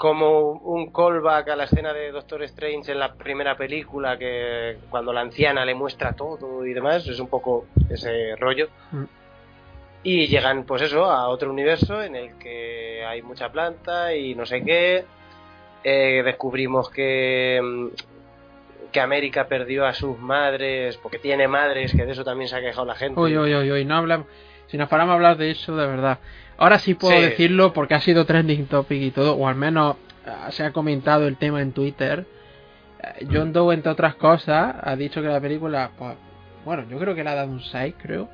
como 0.00 0.52
un 0.52 0.90
callback 0.90 1.50
a 1.50 1.56
la 1.56 1.64
escena 1.64 1.92
de 1.92 2.10
Doctor 2.10 2.42
Strange 2.44 2.90
en 2.90 2.98
la 2.98 3.12
primera 3.12 3.54
película, 3.54 4.16
que 4.16 4.78
cuando 4.88 5.12
la 5.12 5.20
anciana 5.20 5.62
le 5.66 5.74
muestra 5.74 6.14
todo 6.14 6.64
y 6.64 6.72
demás, 6.72 7.06
es 7.06 7.20
un 7.20 7.28
poco 7.28 7.66
ese 7.90 8.34
rollo. 8.36 8.70
Mm. 8.92 9.04
Y 10.04 10.26
llegan, 10.26 10.64
pues 10.64 10.80
eso, 10.80 11.04
a 11.04 11.28
otro 11.28 11.50
universo 11.50 12.02
en 12.02 12.16
el 12.16 12.38
que 12.38 13.04
hay 13.04 13.20
mucha 13.20 13.52
planta 13.52 14.14
y 14.14 14.34
no 14.34 14.46
sé 14.46 14.64
qué. 14.64 15.04
Eh, 15.84 16.22
descubrimos 16.24 16.88
que, 16.88 17.60
mm, 17.62 17.88
que 18.92 19.00
América 19.00 19.48
perdió 19.48 19.84
a 19.84 19.92
sus 19.92 20.18
madres, 20.18 20.96
porque 20.96 21.18
tiene 21.18 21.46
madres, 21.46 21.92
que 21.92 22.06
de 22.06 22.12
eso 22.12 22.24
también 22.24 22.48
se 22.48 22.56
ha 22.56 22.62
quejado 22.62 22.86
la 22.86 22.94
gente. 22.94 23.20
Uy, 23.20 23.36
uy, 23.36 23.70
uy, 23.70 23.84
no 23.84 23.96
hablamos, 23.96 24.26
si 24.70 24.78
nos 24.78 24.88
paramos 24.88 25.12
a 25.12 25.14
hablar 25.16 25.36
de 25.36 25.50
eso, 25.50 25.76
de 25.76 25.86
verdad. 25.86 26.18
Ahora 26.56 26.78
sí 26.78 26.94
puedo 26.94 27.20
decirlo 27.20 27.72
porque 27.72 27.94
ha 27.94 28.00
sido 28.00 28.24
trending 28.24 28.66
topic 28.66 29.02
y 29.02 29.10
todo, 29.10 29.34
o 29.34 29.48
al 29.48 29.56
menos 29.56 29.96
eh, 30.26 30.30
se 30.50 30.64
ha 30.64 30.72
comentado 30.72 31.26
el 31.26 31.36
tema 31.36 31.60
en 31.60 31.72
Twitter. 31.72 32.24
Eh, 33.02 33.26
John 33.30 33.52
Doe, 33.52 33.74
entre 33.74 33.90
otras 33.90 34.14
cosas, 34.14 34.76
ha 34.80 34.94
dicho 34.94 35.22
que 35.22 35.28
la 35.28 35.40
película, 35.40 35.90
pues, 35.98 36.14
bueno, 36.64 36.84
yo 36.88 36.98
creo 36.98 37.14
que 37.14 37.24
le 37.24 37.30
ha 37.30 37.34
dado 37.34 37.50
un 37.50 37.60
6, 37.60 37.94
creo. 38.00 38.28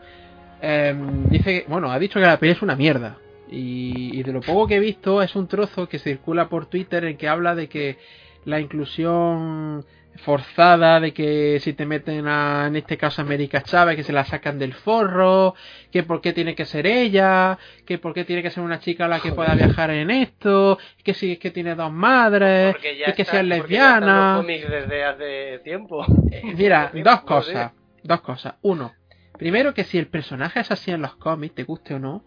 Em, 0.60 1.28
dice, 1.28 1.64
bueno, 1.68 1.90
ha 1.90 1.98
dicho 1.98 2.20
que 2.20 2.26
la 2.26 2.38
película 2.38 2.56
es 2.56 2.62
una 2.62 2.76
mierda. 2.76 3.16
Y, 3.48 4.18
y, 4.18 4.22
de 4.22 4.32
lo 4.32 4.40
poco 4.40 4.66
que 4.66 4.76
he 4.76 4.80
visto 4.80 5.22
es 5.22 5.36
un 5.36 5.46
trozo 5.46 5.88
que 5.88 6.00
circula 6.00 6.48
por 6.48 6.66
Twitter 6.66 7.04
en 7.04 7.16
que 7.16 7.28
habla 7.28 7.54
de 7.54 7.68
que 7.68 7.96
la 8.44 8.60
inclusión 8.60 9.86
forzada 10.18 11.00
de 11.00 11.12
que 11.12 11.58
si 11.60 11.72
te 11.72 11.86
meten 11.86 12.26
a, 12.26 12.66
en 12.66 12.76
este 12.76 12.96
caso 12.96 13.22
América 13.22 13.62
Chávez, 13.62 13.96
que 13.96 14.02
se 14.02 14.12
la 14.12 14.24
sacan 14.24 14.58
del 14.58 14.74
forro, 14.74 15.54
que 15.90 16.02
por 16.02 16.20
qué 16.20 16.32
tiene 16.32 16.54
que 16.54 16.64
ser 16.64 16.86
ella, 16.86 17.58
que 17.84 17.98
por 17.98 18.14
qué 18.14 18.24
tiene 18.24 18.42
que 18.42 18.50
ser 18.50 18.62
una 18.62 18.80
chica 18.80 19.08
la 19.08 19.20
que 19.20 19.32
pueda 19.32 19.54
viajar 19.54 19.90
en 19.90 20.10
esto, 20.10 20.78
que 21.02 21.14
si 21.14 21.32
es 21.32 21.38
que 21.38 21.50
tiene 21.50 21.74
dos 21.74 21.92
madres, 21.92 22.76
que, 22.76 23.12
que 23.14 23.24
sea 23.24 23.42
lesbiana. 23.42 24.42
desde 24.46 25.04
hace 25.04 25.58
tiempo. 25.64 26.04
Eh, 26.30 26.42
mira, 26.54 26.90
dos 26.92 27.20
cosas, 27.22 27.72
dos 28.02 28.20
cosas. 28.20 28.54
Uno, 28.62 28.92
primero 29.38 29.74
que 29.74 29.84
si 29.84 29.98
el 29.98 30.08
personaje 30.08 30.60
es 30.60 30.70
así 30.70 30.90
en 30.90 31.02
los 31.02 31.16
cómics, 31.16 31.54
te 31.54 31.64
guste 31.64 31.94
o 31.94 31.98
no, 31.98 32.24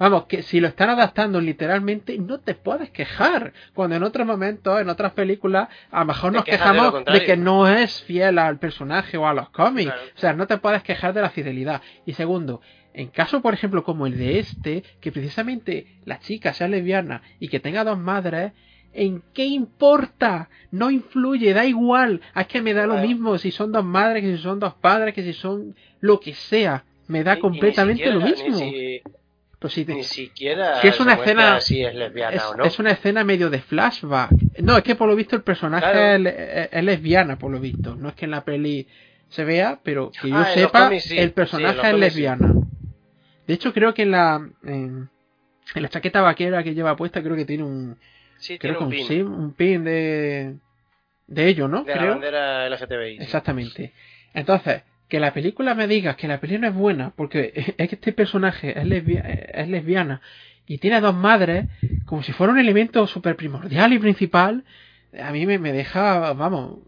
Vamos, 0.00 0.24
que 0.24 0.42
si 0.42 0.60
lo 0.60 0.68
están 0.68 0.88
adaptando 0.88 1.42
literalmente, 1.42 2.16
no 2.16 2.40
te 2.40 2.54
puedes 2.54 2.88
quejar. 2.88 3.52
Cuando 3.74 3.96
en 3.96 4.02
otros 4.02 4.26
momentos, 4.26 4.80
en 4.80 4.88
otras 4.88 5.12
películas, 5.12 5.68
a 5.90 6.00
lo 6.00 6.06
mejor 6.06 6.32
nos 6.32 6.44
quejamos 6.44 7.04
de, 7.04 7.22
que 7.22 7.36
no 7.36 7.68
es 7.68 8.02
fiel 8.04 8.38
al 8.38 8.58
personaje 8.58 9.18
o 9.18 9.28
a 9.28 9.34
los 9.34 9.50
cómics. 9.50 9.92
O 10.16 10.18
sea, 10.18 10.32
no 10.32 10.46
te 10.46 10.56
puedes 10.56 10.82
quejar 10.82 11.12
de 11.12 11.20
la 11.20 11.28
fidelidad. 11.28 11.82
Y 12.06 12.14
segundo, 12.14 12.62
en 12.94 13.08
caso, 13.08 13.42
por 13.42 13.52
ejemplo, 13.52 13.84
como 13.84 14.06
el 14.06 14.16
de 14.16 14.38
este, 14.38 14.84
que 15.02 15.12
precisamente 15.12 15.86
la 16.06 16.18
chica 16.18 16.54
sea 16.54 16.66
lesbiana 16.66 17.20
y 17.38 17.48
que 17.48 17.60
tenga 17.60 17.84
dos 17.84 17.98
madres, 17.98 18.52
¿En 18.92 19.22
qué 19.34 19.44
importa? 19.44 20.48
No 20.72 20.90
influye, 20.90 21.52
da 21.54 21.64
igual. 21.64 22.22
Es 22.34 22.48
que 22.48 22.60
me 22.60 22.74
da 22.74 22.88
lo 22.88 22.96
mismo 22.96 23.38
si 23.38 23.52
son 23.52 23.70
dos 23.70 23.84
madres, 23.84 24.20
que 24.20 24.36
si 24.36 24.42
son 24.42 24.58
dos 24.58 24.74
padres, 24.74 25.14
que 25.14 25.22
si 25.22 25.32
son 25.32 25.76
lo 26.00 26.18
que 26.18 26.34
sea. 26.34 26.84
Me 27.06 27.22
da 27.22 27.38
completamente 27.38 28.10
lo 28.10 28.20
mismo. 28.20 28.58
Pues 29.60 29.76
Ni 29.86 30.02
siquiera. 30.04 30.80
Si 30.80 30.88
es 30.88 30.98
una 31.00 31.14
escena. 31.14 31.60
Si 31.60 31.84
es 31.84 31.94
lesbiana 31.94 32.48
o 32.48 32.56
no. 32.56 32.64
Es 32.64 32.78
una 32.78 32.92
escena 32.92 33.24
medio 33.24 33.50
de 33.50 33.60
flashback. 33.60 34.30
No, 34.62 34.78
es 34.78 34.82
que 34.82 34.94
por 34.94 35.06
lo 35.06 35.14
visto 35.14 35.36
el 35.36 35.42
personaje 35.42 36.14
es, 36.14 36.82
lesbiana, 36.82 37.36
por 37.38 37.52
lo 37.52 37.60
visto. 37.60 37.94
No 37.94 38.08
es 38.08 38.14
que 38.14 38.24
en 38.24 38.30
la 38.30 38.42
peli 38.42 38.88
se 39.28 39.44
vea, 39.44 39.78
pero 39.82 40.12
que 40.12 40.30
yo 40.30 40.36
ah, 40.38 40.46
sepa, 40.46 40.90
el 41.10 41.32
personaje 41.32 41.90
es 41.90 41.94
lesbiana. 41.94 42.54
De 43.46 43.52
hecho, 43.52 43.74
creo 43.74 43.92
que 43.92 44.02
en 44.02 44.12
la. 44.12 44.48
En, 44.64 45.10
la 45.74 45.88
chaqueta 45.90 46.22
vaquera 46.22 46.62
que 46.62 46.74
lleva 46.74 46.96
puesta, 46.96 47.22
creo 47.22 47.36
que 47.36 47.44
tiene 47.44 47.64
un. 47.64 47.98
Sí, 48.38 48.58
tiene 48.58 48.78
un, 48.78 48.88
pin. 48.88 49.26
un 49.26 49.52
pin 49.52 49.84
de. 49.84 50.56
De 51.26 51.46
ello, 51.46 51.68
¿no? 51.68 51.84
De 51.84 51.92
creo. 51.92 52.04
la 52.04 52.10
bandera 52.12 52.70
LGTBI. 52.70 53.22
Exactamente. 53.22 53.92
Entonces, 54.32 54.84
que 55.10 55.20
la 55.20 55.34
película 55.34 55.74
me 55.74 55.86
diga 55.86 56.16
que 56.16 56.28
la 56.28 56.40
película 56.40 56.68
es 56.68 56.74
buena 56.74 57.12
porque 57.14 57.52
es 57.76 57.88
que 57.88 57.96
este 57.96 58.12
personaje 58.12 58.70
es, 58.70 58.86
es 58.86 59.68
lesbiana 59.68 60.22
y 60.66 60.78
tiene 60.78 61.00
dos 61.00 61.16
madres 61.16 61.66
como 62.06 62.22
si 62.22 62.32
fuera 62.32 62.52
un 62.52 62.58
elemento 62.58 63.06
súper 63.08 63.34
primordial 63.34 63.92
y 63.92 63.98
principal, 63.98 64.64
a 65.20 65.32
mí 65.32 65.44
me, 65.44 65.72
deja, 65.72 66.32
vamos, 66.32 66.78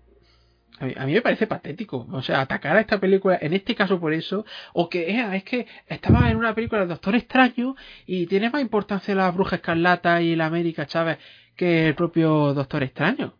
a 0.78 1.04
mí, 1.04 1.12
me 1.12 1.20
parece 1.20 1.48
patético. 1.48 2.06
O 2.12 2.22
sea, 2.22 2.42
atacar 2.42 2.76
a 2.76 2.80
esta 2.80 3.00
película, 3.00 3.38
en 3.40 3.54
este 3.54 3.74
caso 3.74 3.98
por 3.98 4.12
eso, 4.12 4.44
o 4.72 4.88
que 4.88 5.20
es 5.34 5.42
que 5.42 5.66
estaba 5.88 6.30
en 6.30 6.36
una 6.36 6.54
película 6.54 6.82
de 6.82 6.86
Doctor 6.86 7.16
Extraño 7.16 7.74
y 8.06 8.26
tiene 8.26 8.50
más 8.50 8.62
importancia 8.62 9.16
la 9.16 9.28
Bruja 9.32 9.56
Escarlata 9.56 10.22
y 10.22 10.36
la 10.36 10.46
América 10.46 10.86
Chávez 10.86 11.18
que 11.56 11.88
el 11.88 11.96
propio 11.96 12.54
Doctor 12.54 12.84
Extraño. 12.84 13.34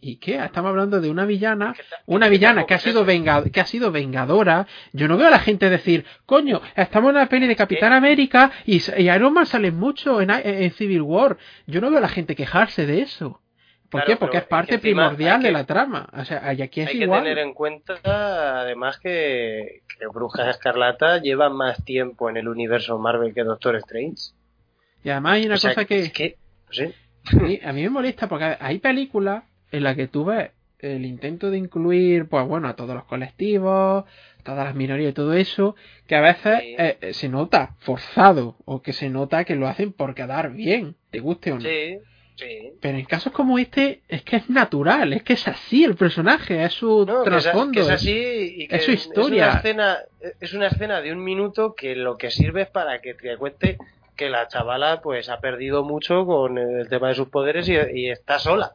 ¿Y 0.00 0.16
qué? 0.16 0.42
Estamos 0.44 0.70
hablando 0.70 1.00
de 1.00 1.10
una 1.10 1.24
villana, 1.24 1.74
una 2.06 2.28
villana 2.28 2.66
que 2.66 2.74
ha 2.74 2.78
sido 2.78 3.06
que 3.06 3.60
ha 3.60 3.66
sido 3.66 3.90
vengadora. 3.90 4.66
Yo 4.92 5.08
no 5.08 5.16
veo 5.16 5.28
a 5.28 5.30
la 5.30 5.38
gente 5.38 5.70
decir, 5.70 6.04
coño, 6.26 6.60
estamos 6.76 7.10
en 7.10 7.16
una 7.16 7.28
peli 7.28 7.46
de 7.46 7.56
Capitán 7.56 7.92
América 7.92 8.50
y, 8.66 8.82
Iron 8.98 9.32
Man 9.32 9.46
sale 9.46 9.70
mucho 9.70 10.20
en, 10.20 10.70
Civil 10.72 11.02
War. 11.02 11.38
Yo 11.66 11.80
no 11.80 11.90
veo 11.90 11.98
a 11.98 12.02
la 12.02 12.08
gente 12.08 12.36
quejarse 12.36 12.86
de 12.86 13.02
eso. 13.02 13.40
¿Por 13.90 14.04
qué? 14.04 14.16
Porque 14.16 14.38
es 14.38 14.44
parte 14.44 14.78
primordial 14.78 15.42
de 15.42 15.50
la 15.50 15.64
trama. 15.64 16.08
O 16.12 16.24
sea, 16.24 16.46
aquí 16.48 16.82
es 16.82 16.88
hay 16.88 16.98
que 16.98 17.08
tener 17.08 17.38
en 17.38 17.54
cuenta, 17.54 18.60
además, 18.60 18.98
que, 18.98 19.82
que 19.98 20.06
Bruja 20.06 20.50
Escarlata 20.50 21.18
lleva 21.18 21.48
más 21.48 21.82
tiempo 21.84 22.28
en 22.28 22.36
el 22.36 22.48
universo 22.48 22.98
Marvel 22.98 23.32
que 23.32 23.44
Doctor 23.44 23.76
Strange. 23.76 24.32
Y 25.02 25.08
además 25.08 25.34
hay 25.34 25.46
una 25.46 25.54
cosa 25.54 25.84
que, 25.86 26.12
que 26.12 26.36
a 27.64 27.72
mí 27.72 27.82
me 27.82 27.90
molesta 27.90 28.28
porque 28.28 28.56
hay 28.58 28.78
películas 28.78 29.44
en 29.72 29.82
la 29.82 29.94
que 29.94 30.08
tú 30.08 30.24
ves 30.24 30.50
el 30.80 31.04
intento 31.04 31.50
de 31.50 31.58
incluir, 31.58 32.28
pues 32.28 32.46
bueno, 32.46 32.68
a 32.68 32.76
todos 32.76 32.94
los 32.94 33.04
colectivos, 33.04 34.04
todas 34.44 34.66
las 34.66 34.74
minorías 34.74 35.10
y 35.10 35.14
todo 35.14 35.34
eso, 35.34 35.74
que 36.06 36.14
a 36.14 36.20
veces 36.20 36.60
eh, 36.62 36.98
eh, 37.00 37.12
se 37.12 37.28
nota 37.28 37.74
forzado 37.80 38.56
o 38.64 38.80
que 38.80 38.92
se 38.92 39.08
nota 39.08 39.44
que 39.44 39.56
lo 39.56 39.66
hacen 39.66 39.92
por 39.92 40.14
quedar 40.14 40.52
bien, 40.52 40.94
te 41.10 41.20
guste 41.20 41.52
o 41.52 41.56
no. 41.56 41.62
Sí, 41.62 41.98
sí. 42.36 42.72
Pero 42.80 42.98
en 42.98 43.04
casos 43.06 43.32
como 43.32 43.58
este 43.58 44.02
es 44.08 44.22
que 44.22 44.36
es 44.36 44.48
natural, 44.48 45.12
es 45.12 45.24
que 45.24 45.32
es 45.32 45.48
así 45.48 45.84
el 45.84 45.96
personaje, 45.96 46.62
es 46.64 46.74
su 46.74 47.04
trasfondo, 47.24 47.80
es, 47.80 47.90
así 47.90 48.68
y 48.70 48.74
es 48.74 48.84
su 48.84 48.92
historia. 48.92 49.46
Es 49.46 49.50
una, 49.50 49.58
escena, 49.58 49.98
es 50.40 50.54
una 50.54 50.66
escena 50.68 51.00
de 51.00 51.12
un 51.12 51.24
minuto 51.24 51.74
que 51.74 51.96
lo 51.96 52.16
que 52.16 52.30
sirve 52.30 52.62
es 52.62 52.70
para 52.70 53.00
que 53.00 53.14
te 53.14 53.36
cuente 53.36 53.78
que 54.16 54.30
la 54.30 54.48
chavala 54.48 55.00
pues 55.00 55.28
ha 55.28 55.40
perdido 55.40 55.84
mucho 55.84 56.24
con 56.26 56.58
el 56.58 56.88
tema 56.88 57.08
de 57.08 57.14
sus 57.14 57.28
poderes 57.28 57.68
y 57.68 58.08
está 58.08 58.38
sola. 58.38 58.72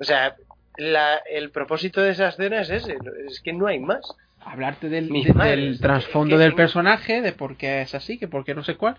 O 0.00 0.04
sea, 0.04 0.36
el 0.76 1.50
propósito 1.50 2.00
de 2.00 2.10
esa 2.10 2.28
escena 2.28 2.60
es 2.60 2.70
ese, 2.70 2.96
es 3.26 3.40
que 3.40 3.52
no 3.52 3.66
hay 3.66 3.78
más. 3.78 4.00
Hablarte 4.40 4.88
del, 4.88 5.10
trasfondo 5.80 6.38
del 6.38 6.54
personaje, 6.54 7.20
de 7.20 7.32
por 7.32 7.56
qué 7.56 7.82
es 7.82 7.94
así, 7.94 8.18
que 8.18 8.28
por 8.28 8.44
qué 8.44 8.54
no 8.54 8.62
sé 8.62 8.76
cuál, 8.76 8.96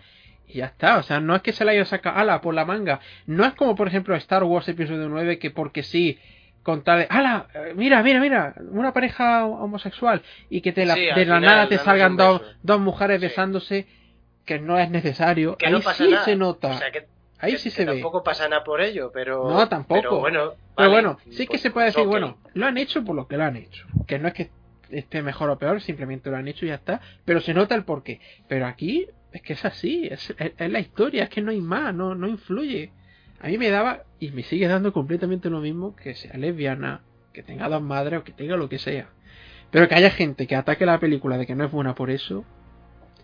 y 0.48 0.60
ya 0.60 0.66
está. 0.66 0.98
O 0.98 1.04
sea, 1.04 1.20
no 1.20 1.36
es 1.36 1.42
que 1.42 1.54
se 1.54 1.66
la 1.66 1.72
haya 1.72 1.86
sacado 1.86 2.18
ala 2.18 2.42
por 2.42 2.54
la 2.54 2.66
manga. 2.66 3.00
No 3.26 3.46
es 3.46 3.54
como, 3.54 3.76
por 3.76 3.88
ejemplo, 3.88 4.16
Star 4.16 4.44
Wars 4.44 4.68
Episodio 4.68 5.08
9, 5.08 5.40
que 5.40 5.50
porque 5.50 5.82
sí, 5.82 6.20
con 6.62 6.84
tal 6.84 7.00
de, 7.00 7.08
ala, 7.10 7.48
mira, 7.76 8.04
mira, 8.04 8.20
mira, 8.20 8.54
una 8.72 8.94
pareja 8.94 9.46
homosexual, 9.46 10.22
y 10.50 10.62
que 10.62 10.72
te 10.72 10.86
la, 10.86 10.96
de 10.96 11.26
la 11.26 11.40
nada 11.40 11.68
te 11.68 11.78
salgan 11.78 12.18
dos, 12.18 12.42
dos 12.62 12.80
mujeres 12.80 13.22
besándose, 13.22 13.88
que 14.46 14.60
no 14.60 14.78
es 14.78 14.90
necesario. 14.90 15.58
Que 15.58 15.68
Ahí 15.68 15.72
no 15.72 15.82
pasa 15.82 16.04
sí 16.04 16.14
se 16.26 16.36
nota. 16.36 16.68
O 16.68 16.78
sea, 16.78 16.92
que 16.92 17.08
Ahí 17.40 17.58
sí 17.58 17.70
se 17.70 17.86
ve. 17.86 17.94
Tampoco 17.94 18.24
pasa 18.24 18.48
nada 18.50 18.64
por 18.64 18.82
ello, 18.82 19.12
pero. 19.14 19.50
No, 19.50 19.68
tampoco. 19.70 20.02
Pero 20.02 20.20
bueno, 20.20 20.54
pero 20.76 20.90
bueno 20.90 21.18
sí 21.32 21.48
que 21.48 21.58
se 21.58 21.72
puede 21.72 21.88
decir, 21.88 22.06
bueno, 22.06 22.38
lo 22.54 22.66
han 22.66 22.78
hecho 22.78 23.04
por 23.04 23.16
lo 23.16 23.28
que 23.28 23.38
lo 23.38 23.46
han 23.46 23.56
hecho. 23.56 23.88
Que 24.08 24.20
no 24.20 24.28
es 24.28 24.34
que 24.34 24.50
esté 24.90 25.22
mejor 25.22 25.50
o 25.50 25.58
peor, 25.58 25.82
simplemente 25.82 26.30
lo 26.30 26.38
han 26.38 26.48
hecho 26.48 26.66
y 26.66 26.70
ya 26.70 26.76
está. 26.76 27.02
Pero 27.26 27.40
se 27.40 27.54
nota 27.54 27.76
el 27.76 27.86
porqué. 27.86 28.20
Pero 28.48 28.66
aquí 28.66 29.08
es 29.32 29.42
que 29.42 29.54
es 29.54 29.66
así, 29.66 30.08
es, 30.10 30.34
es, 30.38 30.72
la 30.72 30.80
historia, 30.80 31.24
es 31.24 31.30
que 31.30 31.42
no 31.42 31.52
hay 31.52 31.62
más, 31.62 31.94
no, 31.94 32.16
no 32.16 32.28
influye. 32.28 32.92
A 33.42 33.48
mí 33.48 33.58
me 33.58 33.70
daba, 33.70 34.04
y 34.20 34.32
me 34.32 34.44
sigue 34.44 34.68
dando 34.68 34.92
completamente 34.92 35.50
lo 35.50 35.60
mismo, 35.60 35.96
que 35.96 36.16
sea 36.16 36.36
lesbiana, 36.36 37.02
que 37.32 37.44
tenga 37.44 37.70
dos 37.70 37.82
madres 37.82 38.20
o 38.20 38.24
que 38.24 38.34
tenga 38.34 38.58
lo 38.58 38.68
que 38.68 38.80
sea. 38.80 39.10
Pero 39.72 39.88
que 39.88 39.96
haya 39.96 40.10
gente 40.10 40.48
que 40.48 40.56
ataque 40.56 40.86
la 40.86 41.00
película 41.00 41.38
de 41.38 41.46
que 41.46 41.56
no 41.56 41.64
es 41.64 41.72
buena 41.72 41.96
por 41.96 42.10
eso, 42.10 42.44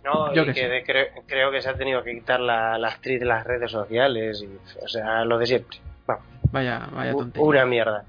no, 0.05 0.33
Yo 0.33 0.45
que, 0.45 0.83
creo 1.27 1.51
que 1.51 1.61
se 1.61 1.69
ha 1.69 1.73
tenido 1.73 2.03
que 2.03 2.13
quitar 2.13 2.39
la, 2.39 2.77
la, 2.77 2.89
actriz 2.89 3.19
de 3.19 3.25
las 3.25 3.43
redes 3.43 3.71
sociales, 3.71 4.43
y, 4.43 4.83
o 4.83 4.87
sea, 4.87 5.25
lo 5.25 5.39
de 5.39 5.47
siempre. 5.47 5.79
Vaya, 6.51 6.87
vaya 6.93 7.11
tontería. 7.11 7.47
Una 7.47 7.65
mierda. 7.65 8.05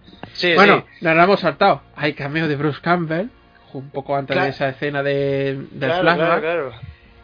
bueno, 0.54 0.84
nos 1.00 1.16
la 1.16 1.24
hemos 1.24 1.40
saltado. 1.40 1.82
Hay 1.96 2.12
cameo 2.12 2.46
de 2.48 2.56
Bruce 2.56 2.80
Campbell, 2.82 3.28
un 3.72 3.90
poco 3.90 4.14
antes 4.14 4.36
de 4.36 4.48
esa 4.48 4.68
escena 4.68 5.02
de, 5.02 5.58
del 5.70 5.90
claro, 6.00 6.40
Claro, 6.40 6.72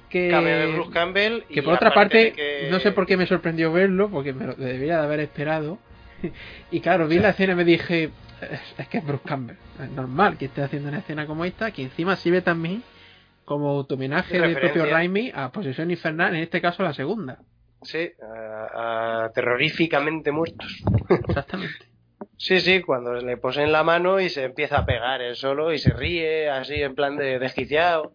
Que, 0.08 0.30
cameo 0.30 0.58
de 0.58 0.72
Bruce 0.72 0.90
Campbell. 0.90 1.42
Que 1.52 1.62
por 1.62 1.74
otra 1.74 1.92
parte, 1.92 2.68
no 2.70 2.80
sé 2.80 2.92
por 2.92 3.06
qué 3.06 3.18
me 3.18 3.26
sorprendió 3.26 3.70
verlo, 3.72 4.08
porque 4.08 4.32
me 4.32 4.46
lo 4.46 4.54
debería 4.54 4.96
de 4.98 5.04
haber 5.04 5.20
esperado. 5.20 5.78
y 6.70 6.80
claro, 6.80 7.06
vi 7.06 7.18
la 7.18 7.30
escena 7.30 7.52
y 7.52 7.56
me 7.56 7.64
dije, 7.64 8.04
es, 8.40 8.74
es 8.78 8.88
que 8.88 8.98
es 8.98 9.04
Bruce 9.04 9.24
Campbell. 9.28 9.56
Es 9.82 9.90
normal 9.90 10.38
que 10.38 10.46
esté 10.46 10.62
haciendo 10.62 10.88
una 10.88 11.00
escena 11.00 11.26
como 11.26 11.44
esta, 11.44 11.70
que 11.72 11.82
encima 11.82 12.16
sirve 12.16 12.40
también 12.40 12.82
como 13.44 13.84
tu 13.86 13.94
homenaje 13.94 14.38
del 14.38 14.54
propio 14.54 14.86
Raimi 14.86 15.32
a 15.34 15.50
Posesión 15.50 15.90
Infernal, 15.90 16.34
en 16.34 16.42
este 16.42 16.60
caso 16.60 16.82
la 16.82 16.92
segunda. 16.92 17.38
Sí, 17.82 18.10
a, 18.22 19.30
terroríficamente 19.34 20.30
muertos. 20.30 20.82
Exactamente. 21.28 21.86
sí, 22.36 22.60
sí, 22.60 22.82
cuando 22.82 23.14
le 23.14 23.36
posen 23.36 23.72
la 23.72 23.82
mano 23.82 24.20
y 24.20 24.28
se 24.28 24.44
empieza 24.44 24.78
a 24.78 24.86
pegar 24.86 25.20
él 25.20 25.34
solo 25.34 25.72
y 25.72 25.78
se 25.78 25.92
ríe 25.92 26.48
así 26.48 26.74
en 26.74 26.94
plan 26.94 27.16
de 27.16 27.38
desquiciado. 27.38 28.12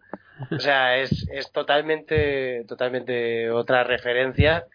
O 0.50 0.58
sea, 0.58 0.96
es, 0.98 1.28
es 1.32 1.50
totalmente, 1.52 2.64
totalmente 2.66 3.50
otra 3.50 3.84
referencia 3.84 4.66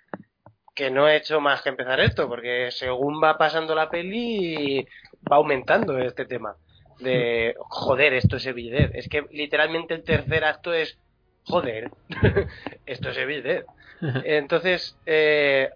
que 0.75 0.91
no 0.91 1.07
he 1.07 1.15
hecho 1.15 1.39
más 1.39 1.61
que 1.61 1.69
empezar 1.69 1.99
esto, 1.99 2.27
porque 2.27 2.69
según 2.71 3.21
va 3.23 3.37
pasando 3.37 3.73
la 3.73 3.89
peli 3.89 4.85
va 5.31 5.37
aumentando 5.37 5.97
este 5.99 6.25
tema 6.25 6.55
de 6.99 7.55
joder, 7.57 8.13
esto 8.13 8.37
es 8.37 8.45
Evil 8.45 8.73
Es 8.93 9.07
que 9.07 9.25
literalmente 9.31 9.93
el 9.93 10.03
tercer 10.03 10.43
acto 10.43 10.73
es 10.73 10.97
joder, 11.43 11.91
esto 12.85 13.09
es 13.09 13.17
Evil 13.17 13.65
Entonces, 14.25 14.97
eh, 15.05 15.69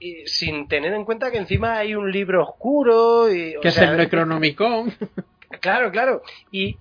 y 0.00 0.26
sin 0.26 0.68
tener 0.68 0.92
en 0.94 1.04
cuenta 1.04 1.30
que 1.30 1.38
encima 1.38 1.76
hay 1.76 1.94
un 1.94 2.10
libro 2.10 2.42
oscuro 2.42 3.32
y, 3.32 3.56
que 3.60 3.68
es 3.68 3.78
el 3.78 3.96
Necronomicon. 3.96 4.92
claro, 5.60 5.90
claro. 5.90 6.22
Y 6.50 6.78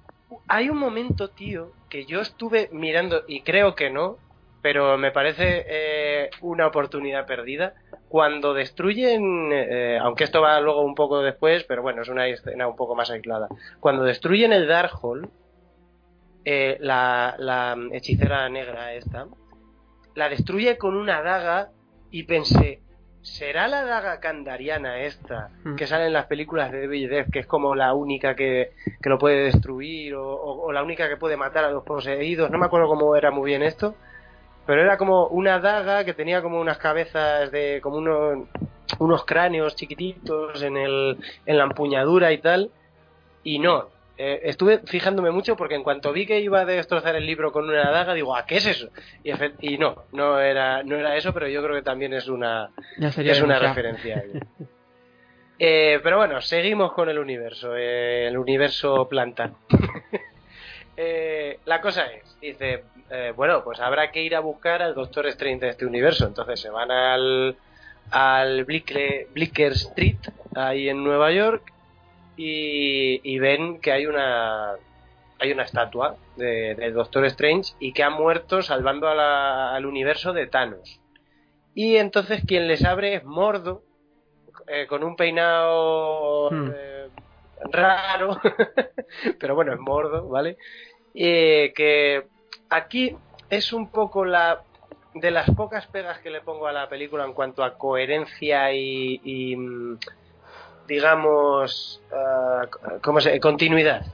hay 0.48 0.70
un 0.70 0.78
momento, 0.78 1.30
tío, 1.30 1.72
que 1.90 2.06
yo 2.06 2.22
estuve 2.22 2.70
mirando 2.72 3.24
y 3.28 3.42
creo 3.42 3.76
que 3.76 3.90
no, 3.90 4.18
pero 4.68 4.98
me 4.98 5.12
parece 5.12 5.66
eh, 5.66 6.30
una 6.42 6.68
oportunidad 6.68 7.26
perdida. 7.26 7.74
Cuando 8.10 8.54
destruyen, 8.54 9.50
eh, 9.54 9.98
aunque 9.98 10.26
esto 10.26 10.42
va 10.42 10.60
luego 10.60 10.82
un 10.82 10.94
poco 10.94 11.22
después, 11.22 11.64
pero 11.64 11.82
bueno, 11.82 12.02
es 12.02 12.10
una 12.10 12.28
escena 12.28 12.68
un 12.68 12.76
poco 12.76 12.94
más 12.94 13.10
aislada. 13.10 13.48
Cuando 13.80 14.04
destruyen 14.04 14.52
el 14.52 14.68
Darkhold, 14.68 15.30
eh, 16.44 16.76
la, 16.82 17.36
la 17.38 17.78
hechicera 17.94 18.50
negra 18.50 18.92
esta, 18.92 19.28
la 20.16 20.28
destruye 20.28 20.78
con 20.78 20.98
una 20.98 21.22
daga 21.22 21.70
y 22.12 22.24
pensé, 22.24 22.82
¿será 23.22 23.70
la 23.70 23.86
daga 23.86 24.20
candariana 24.20 25.00
esta 25.00 25.52
hmm. 25.64 25.76
que 25.76 25.88
sale 25.88 26.08
en 26.08 26.14
las 26.14 26.26
películas 26.26 26.74
de 26.74 26.82
Devil 26.82 27.08
Death, 27.08 27.32
que 27.32 27.40
es 27.40 27.48
como 27.48 27.74
la 27.74 27.94
única 27.94 28.36
que, 28.36 28.72
que 29.02 29.10
lo 29.10 29.18
puede 29.18 29.46
destruir 29.46 30.16
o, 30.16 30.28
o, 30.30 30.74
la 30.74 30.84
única 30.84 31.08
que 31.08 31.16
puede 31.16 31.38
matar 31.38 31.64
a 31.64 31.72
los 31.72 31.86
poseídos? 31.86 32.52
No 32.52 32.58
me 32.58 32.66
acuerdo 32.66 32.90
cómo 32.90 33.16
era 33.16 33.32
muy 33.32 33.46
bien 33.46 33.64
esto 33.64 33.96
pero 34.68 34.82
era 34.82 34.98
como 34.98 35.28
una 35.28 35.60
daga 35.60 36.04
que 36.04 36.14
tenía 36.14 36.42
como 36.42 36.60
unas 36.60 36.78
cabezas 36.78 37.50
de 37.52 37.80
como 37.82 37.98
unos, 37.98 38.48
unos 39.00 39.26
cráneos 39.26 39.76
chiquititos 39.76 40.62
en, 40.62 40.78
el, 40.78 41.18
en 41.46 41.58
la 41.58 41.64
empuñadura 41.64 42.32
y 42.34 42.38
tal. 42.40 42.70
Y 43.44 43.60
no 43.60 43.88
eh, 44.18 44.42
estuve 44.44 44.80
fijándome 44.80 45.32
mucho 45.32 45.56
porque 45.56 45.76
en 45.76 45.84
cuanto 45.84 46.12
vi 46.12 46.26
que 46.26 46.42
iba 46.42 46.62
a 46.62 46.66
destrozar 46.66 47.16
el 47.16 47.26
libro 47.26 47.52
con 47.52 47.70
una 47.70 47.92
daga 47.92 48.16
digo 48.16 48.36
¿a 48.36 48.48
qué 48.48 48.58
es 48.58 48.66
eso? 48.66 48.90
y, 49.24 49.32
y 49.62 49.78
no 49.78 50.06
no 50.12 50.40
era 50.40 50.82
no 50.82 50.96
era 50.96 51.16
eso 51.16 51.32
pero 51.34 51.48
yo 51.48 51.62
creo 51.62 51.76
que 51.76 51.84
también 51.84 52.14
es 52.14 52.28
una 52.28 52.72
es 53.00 53.42
una 53.42 53.60
referencia 53.60 54.24
eh, 55.60 56.00
pero 56.02 56.18
bueno 56.18 56.42
seguimos 56.42 56.94
con 56.94 57.10
el 57.10 57.20
universo 57.20 57.76
eh, 57.76 58.28
el 58.28 58.40
universo 58.40 59.08
planta 59.08 59.52
la 60.98 61.82
cosa 61.82 62.08
es 62.08 62.38
dice 62.42 62.84
eh, 63.10 63.32
bueno, 63.36 63.64
pues 63.64 63.80
habrá 63.80 64.12
que 64.12 64.22
ir 64.22 64.36
a 64.36 64.42
buscar 64.42 64.82
al 64.82 64.94
Doctor 64.94 65.28
Strange 65.28 65.66
de 65.66 65.70
este 65.72 65.86
universo. 65.86 66.26
Entonces 66.26 66.60
se 66.60 66.70
van 66.70 66.92
al, 66.92 67.56
al 68.12 68.66
Blicker, 68.66 69.72
Street, 69.74 70.18
ahí 70.56 70.90
en 70.90 71.04
Nueva 71.04 71.32
York, 71.32 71.74
y, 72.36 73.40
ven 73.40 73.80
que 73.80 73.92
hay 73.92 74.06
una 74.06 74.74
hay 75.40 75.52
una 75.52 75.64
estatua 75.64 76.18
del 76.36 76.94
Doctor 76.94 77.26
Strange 77.26 77.74
y 77.80 77.94
que 77.94 78.04
ha 78.04 78.10
muerto 78.10 78.64
salvando 78.64 79.08
al 79.08 79.86
universo 79.86 80.34
de 80.34 80.48
Thanos. 80.48 81.00
Y 81.76 81.98
entonces 81.98 82.42
quien 82.46 82.68
les 82.68 82.84
abre 82.84 83.14
es 83.14 83.24
Mordo, 83.24 83.84
eh, 84.68 84.88
con 84.88 85.04
un 85.04 85.16
peinado 85.16 86.50
hmm. 86.50 86.72
Eh, 87.60 87.70
raro, 87.72 88.40
pero 89.40 89.56
bueno, 89.56 89.74
es 89.74 89.80
Mordo, 89.80 90.28
¿vale? 90.28 90.58
que 91.14 92.28
aquí 92.70 93.16
es 93.50 93.74
un 93.74 93.90
poco 93.90 94.26
la 94.26 94.62
de 95.14 95.32
las 95.32 95.50
pocas 95.52 95.88
pegas 95.88 96.20
que 96.20 96.30
le 96.30 96.42
pongo 96.42 96.68
a 96.68 96.72
la 96.72 96.90
película 96.90 97.26
en 97.26 97.34
cuanto 97.34 97.64
a 97.64 97.78
coherencia 97.78 98.72
y, 98.74 99.56
mm, 99.56 99.98
digamos 100.88 102.02
uh, 102.12 103.00
¿cómo 103.02 103.20
se 103.20 103.40
continuidad 103.40 104.06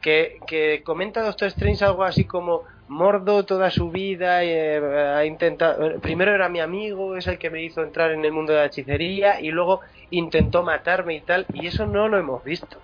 que, 0.00 0.38
que, 0.46 0.82
comenta 0.84 1.22
Doctor 1.22 1.48
Strange 1.48 1.84
algo 1.84 2.04
así 2.04 2.24
como 2.24 2.62
Mordo 2.90 3.44
toda 3.44 3.70
su 3.70 3.90
vida 3.90 4.42
eh, 4.42 4.78
ha 4.78 5.24
intentado 5.24 6.00
primero 6.00 6.34
era 6.34 6.48
mi 6.48 6.60
amigo 6.60 7.16
es 7.16 7.26
el 7.28 7.38
que 7.38 7.48
me 7.48 7.62
hizo 7.62 7.82
entrar 7.82 8.10
en 8.10 8.24
el 8.24 8.32
mundo 8.32 8.52
de 8.52 8.58
la 8.58 8.66
hechicería 8.66 9.40
y 9.40 9.50
luego 9.50 9.80
intentó 10.10 10.62
matarme 10.62 11.14
y 11.14 11.20
tal 11.20 11.46
y 11.54 11.68
eso 11.68 11.86
no 11.86 12.08
lo 12.08 12.18
hemos 12.18 12.42
visto 12.42 12.78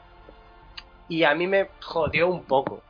y 1.09 1.25
a 1.25 1.35
mí 1.35 1.47
me 1.47 1.69
jodió 1.83 2.29
un 2.29 2.45
poco 2.45 2.83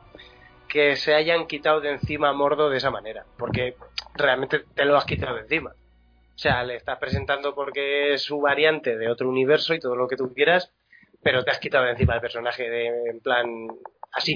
que 0.67 0.95
se 0.95 1.13
hayan 1.13 1.47
quitado 1.47 1.81
de 1.81 1.91
encima 1.91 2.29
a 2.29 2.33
Mordo 2.33 2.69
de 2.69 2.77
esa 2.77 2.91
manera, 2.91 3.25
porque 3.37 3.75
realmente 4.15 4.59
te 4.75 4.85
lo 4.85 4.97
has 4.97 5.05
quitado 5.05 5.35
de 5.35 5.41
encima. 5.41 5.71
O 5.71 6.39
sea, 6.39 6.63
le 6.63 6.75
estás 6.75 6.99
presentando 6.99 7.55
porque 7.55 8.13
es 8.13 8.21
su 8.21 8.39
variante 8.39 8.97
de 8.97 9.09
otro 9.09 9.29
universo 9.29 9.73
y 9.73 9.79
todo 9.79 9.95
lo 9.95 10.07
que 10.07 10.17
tú 10.17 10.33
quieras, 10.33 10.71
pero 11.23 11.43
te 11.43 11.51
has 11.51 11.59
quitado 11.59 11.85
de 11.85 11.91
encima 11.91 12.15
el 12.15 12.21
personaje 12.21 12.69
de, 12.69 12.87
en 13.09 13.19
plan 13.21 13.47
así. 14.11 14.35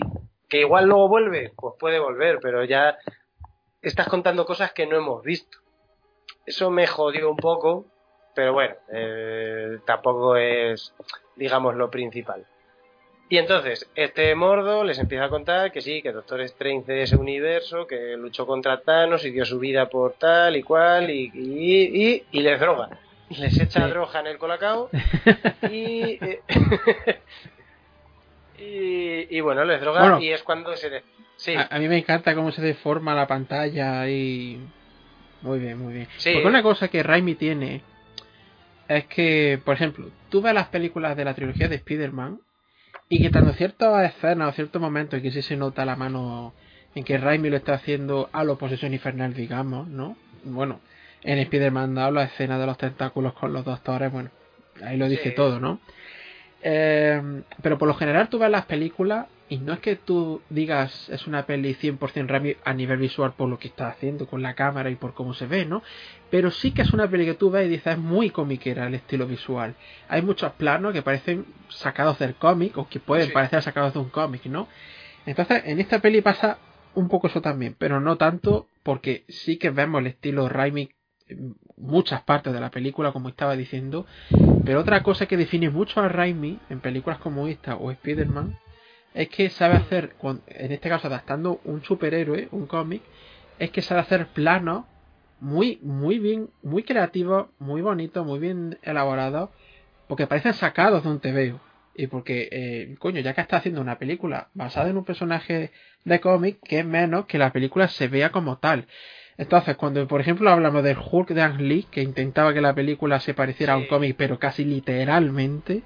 Que 0.51 0.59
igual 0.59 0.85
luego 0.85 1.07
vuelve, 1.07 1.53
pues 1.55 1.75
puede 1.79 1.97
volver, 1.97 2.39
pero 2.41 2.65
ya 2.65 2.97
estás 3.81 4.09
contando 4.09 4.45
cosas 4.45 4.73
que 4.73 4.85
no 4.85 4.97
hemos 4.97 5.23
visto. 5.23 5.59
Eso 6.45 6.69
me 6.69 6.87
jodió 6.87 7.29
un 7.31 7.37
poco, 7.37 7.85
pero 8.35 8.51
bueno, 8.51 8.75
eh, 8.91 9.79
tampoco 9.85 10.35
es, 10.35 10.93
digamos, 11.37 11.75
lo 11.75 11.89
principal. 11.89 12.45
Y 13.29 13.37
entonces, 13.37 13.89
este 13.95 14.35
Mordo 14.35 14.83
les 14.83 14.99
empieza 14.99 15.23
a 15.23 15.29
contar 15.29 15.71
que 15.71 15.79
sí, 15.79 16.01
que 16.01 16.11
Doctor 16.11 16.41
Strange 16.41 16.91
de 16.91 17.03
ese 17.03 17.15
universo, 17.15 17.87
que 17.87 18.17
luchó 18.17 18.45
contra 18.45 18.81
Thanos 18.81 19.23
y 19.23 19.31
dio 19.31 19.45
su 19.45 19.57
vida 19.57 19.87
por 19.87 20.15
tal 20.15 20.57
y 20.57 20.63
cual, 20.63 21.09
y, 21.09 21.31
y, 21.33 22.25
y, 22.29 22.39
les 22.41 22.59
droga. 22.59 22.89
Les 23.29 23.57
echa 23.57 23.87
droga 23.87 24.19
en 24.19 24.27
el 24.27 24.37
colacao 24.37 24.89
y, 25.71 26.19
y, 29.29 29.39
bueno, 29.41 29.63
les 29.65 29.81
droga 29.81 30.21
y 30.21 30.29
es 30.29 30.43
cuando 30.43 30.75
se... 30.75 31.03
Sí. 31.35 31.55
A, 31.55 31.79
mí 31.79 31.87
me 31.87 31.97
encanta 31.97 32.35
cómo 32.35 32.51
se 32.51 32.61
deforma 32.61 33.15
la 33.15 33.27
pantalla 33.27 34.07
y... 34.07 34.59
Muy 35.41 35.59
bien, 35.59 35.79
muy 35.79 35.93
bien. 35.93 36.07
Porque 36.23 36.45
una 36.45 36.61
cosa 36.61 36.87
que 36.87 37.01
Raimi 37.01 37.33
tiene 37.33 37.81
es 38.87 39.05
que, 39.05 39.59
por 39.63 39.75
ejemplo, 39.75 40.11
tú 40.29 40.41
ves 40.41 40.53
las 40.53 40.67
películas 40.67 41.17
de 41.17 41.25
la 41.25 41.33
trilogía 41.33 41.67
de 41.67 41.75
Spider-Man 41.75 42.39
y 43.09 43.21
quitando 43.21 43.53
ciertas 43.53 44.13
escenas 44.13 44.49
o 44.49 44.51
ciertos 44.53 44.81
momentos 44.81 45.17
en 45.17 45.23
que 45.23 45.31
sí 45.31 45.41
se 45.41 45.57
nota 45.57 45.83
la 45.85 45.95
mano 45.95 46.53
en 46.93 47.03
que 47.03 47.17
Raimi 47.17 47.49
lo 47.49 47.57
está 47.57 47.73
haciendo 47.73 48.29
a 48.33 48.43
la 48.43 48.55
posesión 48.55 48.93
infernal, 48.93 49.33
digamos, 49.33 49.87
¿no? 49.87 50.17
Bueno, 50.43 50.81
en 51.23 51.39
Spider-Man 51.39 51.95
la 51.95 52.23
escena 52.23 52.59
de 52.59 52.65
los 52.65 52.77
tentáculos 52.77 53.33
con 53.33 53.53
los 53.53 53.65
doctores, 53.65 54.11
bueno, 54.11 54.29
ahí 54.83 54.97
lo 54.97 55.07
dice 55.07 55.31
todo, 55.31 55.59
¿no? 55.59 55.79
Eh, 56.63 57.41
pero 57.61 57.77
por 57.77 57.87
lo 57.87 57.95
general 57.95 58.29
tú 58.29 58.39
ves 58.39 58.51
las 58.51 58.65
películas 58.65 59.27
y 59.49 59.57
no 59.57 59.73
es 59.73 59.79
que 59.79 59.95
tú 59.97 60.41
digas 60.49 61.09
es 61.09 61.27
una 61.27 61.45
peli 61.45 61.75
100% 61.75 62.27
Raimi 62.27 62.55
a 62.63 62.73
nivel 62.73 62.99
visual 62.99 63.33
por 63.33 63.49
lo 63.49 63.59
que 63.59 63.67
está 63.67 63.89
haciendo 63.89 64.27
con 64.27 64.41
la 64.41 64.53
cámara 64.53 64.89
y 64.89 64.95
por 64.95 65.13
cómo 65.13 65.33
se 65.33 65.45
ve, 65.45 65.65
¿no? 65.65 65.83
Pero 66.29 66.51
sí 66.51 66.71
que 66.71 66.83
es 66.83 66.93
una 66.93 67.09
peli 67.09 67.25
que 67.25 67.33
tú 67.33 67.51
ves 67.51 67.65
y 67.65 67.69
dices 67.69 67.93
es 67.93 67.99
muy 67.99 68.29
comiquera 68.29 68.87
el 68.87 68.93
estilo 68.93 69.27
visual. 69.27 69.75
Hay 70.07 70.21
muchos 70.21 70.53
planos 70.53 70.93
que 70.93 71.01
parecen 71.01 71.45
sacados 71.67 72.17
del 72.19 72.35
cómic 72.35 72.77
o 72.77 72.87
que 72.87 72.99
pueden 72.99 73.33
parecer 73.33 73.61
sacados 73.61 73.93
de 73.93 73.99
un 73.99 74.09
cómic, 74.09 74.45
¿no? 74.45 74.67
Entonces 75.25 75.63
en 75.65 75.79
esta 75.81 75.99
peli 75.99 76.21
pasa 76.21 76.57
un 76.93 77.09
poco 77.09 77.27
eso 77.27 77.41
también, 77.41 77.75
pero 77.77 77.99
no 77.99 78.17
tanto 78.17 78.67
porque 78.83 79.25
sí 79.27 79.57
que 79.57 79.69
vemos 79.69 79.99
el 79.99 80.07
estilo 80.07 80.47
Raimi 80.47 80.91
muchas 81.77 82.21
partes 82.23 82.53
de 82.53 82.59
la 82.59 82.71
película, 82.71 83.11
como 83.11 83.29
estaba 83.29 83.55
diciendo. 83.55 84.05
Pero 84.65 84.79
otra 84.81 85.03
cosa 85.03 85.25
que 85.25 85.37
define 85.37 85.69
mucho 85.69 86.01
a 86.01 86.07
Raimi 86.07 86.59
en 86.69 86.79
películas 86.79 87.19
como 87.19 87.47
esta 87.47 87.75
o 87.75 87.91
Spider-Man 87.91 88.57
es 89.13 89.29
que 89.29 89.49
sabe 89.49 89.75
hacer, 89.75 90.15
en 90.47 90.71
este 90.71 90.89
caso 90.89 91.07
adaptando 91.07 91.59
un 91.65 91.83
superhéroe, 91.83 92.47
un 92.51 92.65
cómic, 92.67 93.01
es 93.59 93.71
que 93.71 93.81
sabe 93.81 94.01
hacer 94.01 94.27
planos 94.27 94.85
muy, 95.39 95.79
muy 95.81 96.19
bien, 96.19 96.49
muy 96.61 96.83
creativos, 96.83 97.47
muy 97.59 97.81
bonitos, 97.81 98.25
muy 98.25 98.39
bien 98.39 98.77
elaborados, 98.83 99.49
porque 100.07 100.27
parecen 100.27 100.53
sacados 100.53 101.03
de 101.03 101.09
un 101.09 101.19
TVO. 101.19 101.59
Y 101.93 102.07
porque, 102.07 102.47
eh, 102.51 102.95
coño, 102.99 103.19
ya 103.19 103.33
que 103.33 103.41
está 103.41 103.57
haciendo 103.57 103.81
una 103.81 103.97
película 103.97 104.47
basada 104.53 104.89
en 104.89 104.97
un 104.97 105.03
personaje 105.03 105.71
de 106.05 106.19
cómic, 106.21 106.59
que 106.63 106.79
es 106.79 106.85
menos 106.85 107.25
que 107.25 107.37
la 107.37 107.51
película 107.51 107.87
se 107.89 108.07
vea 108.07 108.31
como 108.31 108.59
tal. 108.59 108.87
Entonces, 109.37 109.75
cuando 109.75 110.07
por 110.07 110.21
ejemplo 110.21 110.49
hablamos 110.49 110.83
del 110.83 110.97
Hulk 110.97 111.29
de 111.29 111.41
Ang 111.41 111.61
Lee, 111.61 111.87
que 111.89 112.01
intentaba 112.01 112.53
que 112.53 112.61
la 112.61 112.73
película 112.73 113.19
se 113.19 113.33
pareciera 113.33 113.73
a 113.73 113.77
un 113.77 113.87
cómic, 113.87 114.15
pero 114.17 114.39
casi 114.39 114.65
literalmente, 114.65 115.83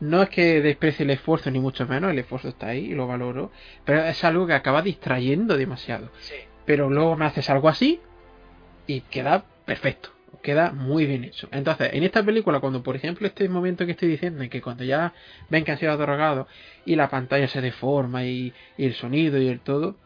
no 0.00 0.22
es 0.22 0.28
que 0.28 0.60
desprecie 0.60 1.04
el 1.04 1.10
esfuerzo, 1.10 1.50
ni 1.50 1.58
mucho 1.58 1.86
menos, 1.86 2.10
el 2.10 2.18
esfuerzo 2.18 2.48
está 2.48 2.68
ahí 2.68 2.86
y 2.86 2.94
lo 2.94 3.06
valoro, 3.06 3.50
pero 3.84 4.04
es 4.04 4.22
algo 4.24 4.46
que 4.46 4.54
acaba 4.54 4.82
distrayendo 4.82 5.56
demasiado. 5.56 6.10
Pero 6.64 6.90
luego 6.90 7.16
me 7.16 7.26
haces 7.26 7.48
algo 7.50 7.68
así 7.68 8.00
y 8.86 9.00
queda 9.02 9.44
perfecto, 9.64 10.10
queda 10.42 10.72
muy 10.72 11.06
bien 11.06 11.24
hecho. 11.24 11.48
Entonces, 11.52 11.90
en 11.92 12.02
esta 12.04 12.22
película, 12.22 12.60
cuando 12.60 12.82
por 12.82 12.96
ejemplo 12.96 13.26
este 13.26 13.48
momento 13.48 13.86
que 13.86 13.92
estoy 13.92 14.08
diciendo, 14.08 14.42
en 14.42 14.50
que 14.50 14.62
cuando 14.62 14.84
ya 14.84 15.12
ven 15.50 15.64
que 15.64 15.72
han 15.72 15.78
sido 15.78 15.96
drogados 15.96 16.46
y 16.84 16.96
la 16.96 17.08
pantalla 17.08 17.48
se 17.48 17.60
deforma 17.60 18.24
y, 18.24 18.52
y, 18.76 18.86
el 18.86 18.94
sonido 18.94 19.38
y 19.38 19.48
el 19.48 19.60
todo, 19.60 19.96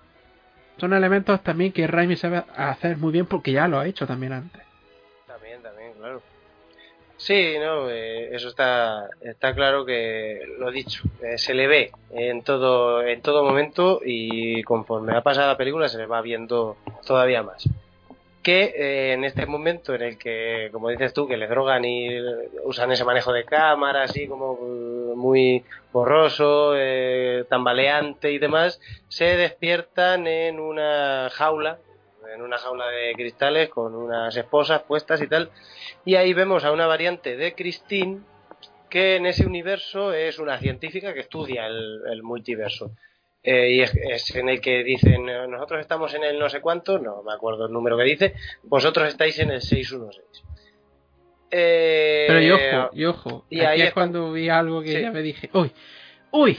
son 0.79 0.93
elementos 0.93 1.43
también 1.43 1.73
que 1.73 1.87
Raimi 1.87 2.17
sabe 2.17 2.45
hacer 2.57 2.97
muy 2.97 3.13
bien 3.13 3.27
porque 3.27 3.53
ya 3.53 3.69
lo 3.69 3.79
ha 3.79 3.87
hecho 3.87 4.07
también 4.07 4.33
antes. 4.33 4.63
También, 5.27 5.63
también, 5.63 5.93
claro. 5.99 6.23
Sí, 7.17 7.57
no, 7.59 7.91
eh, 7.91 8.35
eso 8.35 8.49
está, 8.49 9.09
está 9.21 9.53
claro 9.53 9.85
que 9.85 10.41
lo 10.59 10.71
dicho, 10.71 11.03
eh, 11.21 11.37
se 11.37 11.53
le 11.53 11.67
ve 11.67 11.91
en 12.13 12.43
todo, 12.43 13.03
en 13.03 13.21
todo 13.23 13.43
momento 13.43 14.01
y 14.05 14.63
conforme 14.63 15.17
ha 15.17 15.23
pasado 15.23 15.49
la 15.49 15.57
película 15.57 15.89
se 15.89 15.99
le 15.99 16.07
va 16.07 16.23
viendo 16.23 16.77
todavía 17.05 17.43
más. 17.43 17.69
Que 18.49 18.73
eh, 18.75 19.13
en 19.13 19.25
este 19.25 19.45
momento 19.45 19.95
en 19.95 20.01
el 20.01 20.17
que, 20.17 20.71
como 20.73 20.89
dices 20.89 21.13
tú, 21.13 21.29
que 21.29 21.37
le 21.37 21.49
drogan 21.49 21.85
y 21.85 22.09
usan 22.65 22.91
ese 22.91 23.05
manejo 23.05 23.31
de 23.31 23.45
cámara 23.45 24.05
así 24.05 24.27
como 24.27 24.55
muy 25.15 25.63
borroso, 25.93 26.73
tambaleante 27.51 28.33
y 28.33 28.39
demás, 28.39 28.81
se 29.09 29.37
despiertan 29.37 30.27
en 30.27 30.61
una 30.61 31.29
jaula 31.31 31.79
en 32.35 32.41
una 32.41 32.57
jaula 32.57 32.89
de 32.89 33.13
cristales 33.15 33.69
con 33.69 33.95
unas 33.95 34.35
esposas 34.35 34.83
puestas 34.83 35.21
y 35.21 35.27
tal. 35.27 35.51
Y 36.07 36.15
ahí 36.15 36.33
vemos 36.33 36.65
a 36.65 36.73
una 36.73 36.87
variante 36.87 37.37
de 37.37 37.55
Christine 37.55 38.21
que 38.89 39.17
en 39.17 39.27
ese 39.27 39.47
universo 39.47 40.13
es 40.13 40.39
una 40.39 40.59
científica 40.59 41.13
que 41.13 41.21
estudia 41.21 41.67
el, 41.67 42.23
multiverso. 42.23 42.93
Eh, 43.43 43.71
y 43.71 43.81
es, 43.81 44.35
en 44.35 44.49
el 44.49 44.61
que 44.61 44.83
dicen, 44.83 45.27
nosotros 45.49 45.81
estamos 45.81 46.13
en 46.15 46.25
el 46.25 46.39
no 46.39 46.49
sé 46.49 46.61
cuánto, 46.61 46.99
no 46.99 47.23
me 47.23 47.33
acuerdo 47.33 47.67
el 47.67 47.73
número 47.73 47.97
que 47.97 48.05
dice, 48.05 48.35
vosotros 48.65 49.09
estáis 49.09 49.39
en 49.39 49.51
el 49.51 49.63
616. 49.63 50.45
Eh, 51.51 52.25
Pero 52.29 52.43
y 52.43 52.51
ojo, 52.51 52.91
y 52.93 53.05
ojo, 53.05 53.45
y 53.49 53.61
ahí 53.61 53.83
es 53.83 53.95
cuando 53.95 54.33
vi 54.33 54.49
algo 54.49 54.83
que 54.83 55.01
ya 55.01 55.11
me 55.11 55.23
dije, 55.23 55.49
uy, 55.55 55.73
uy, 56.31 56.59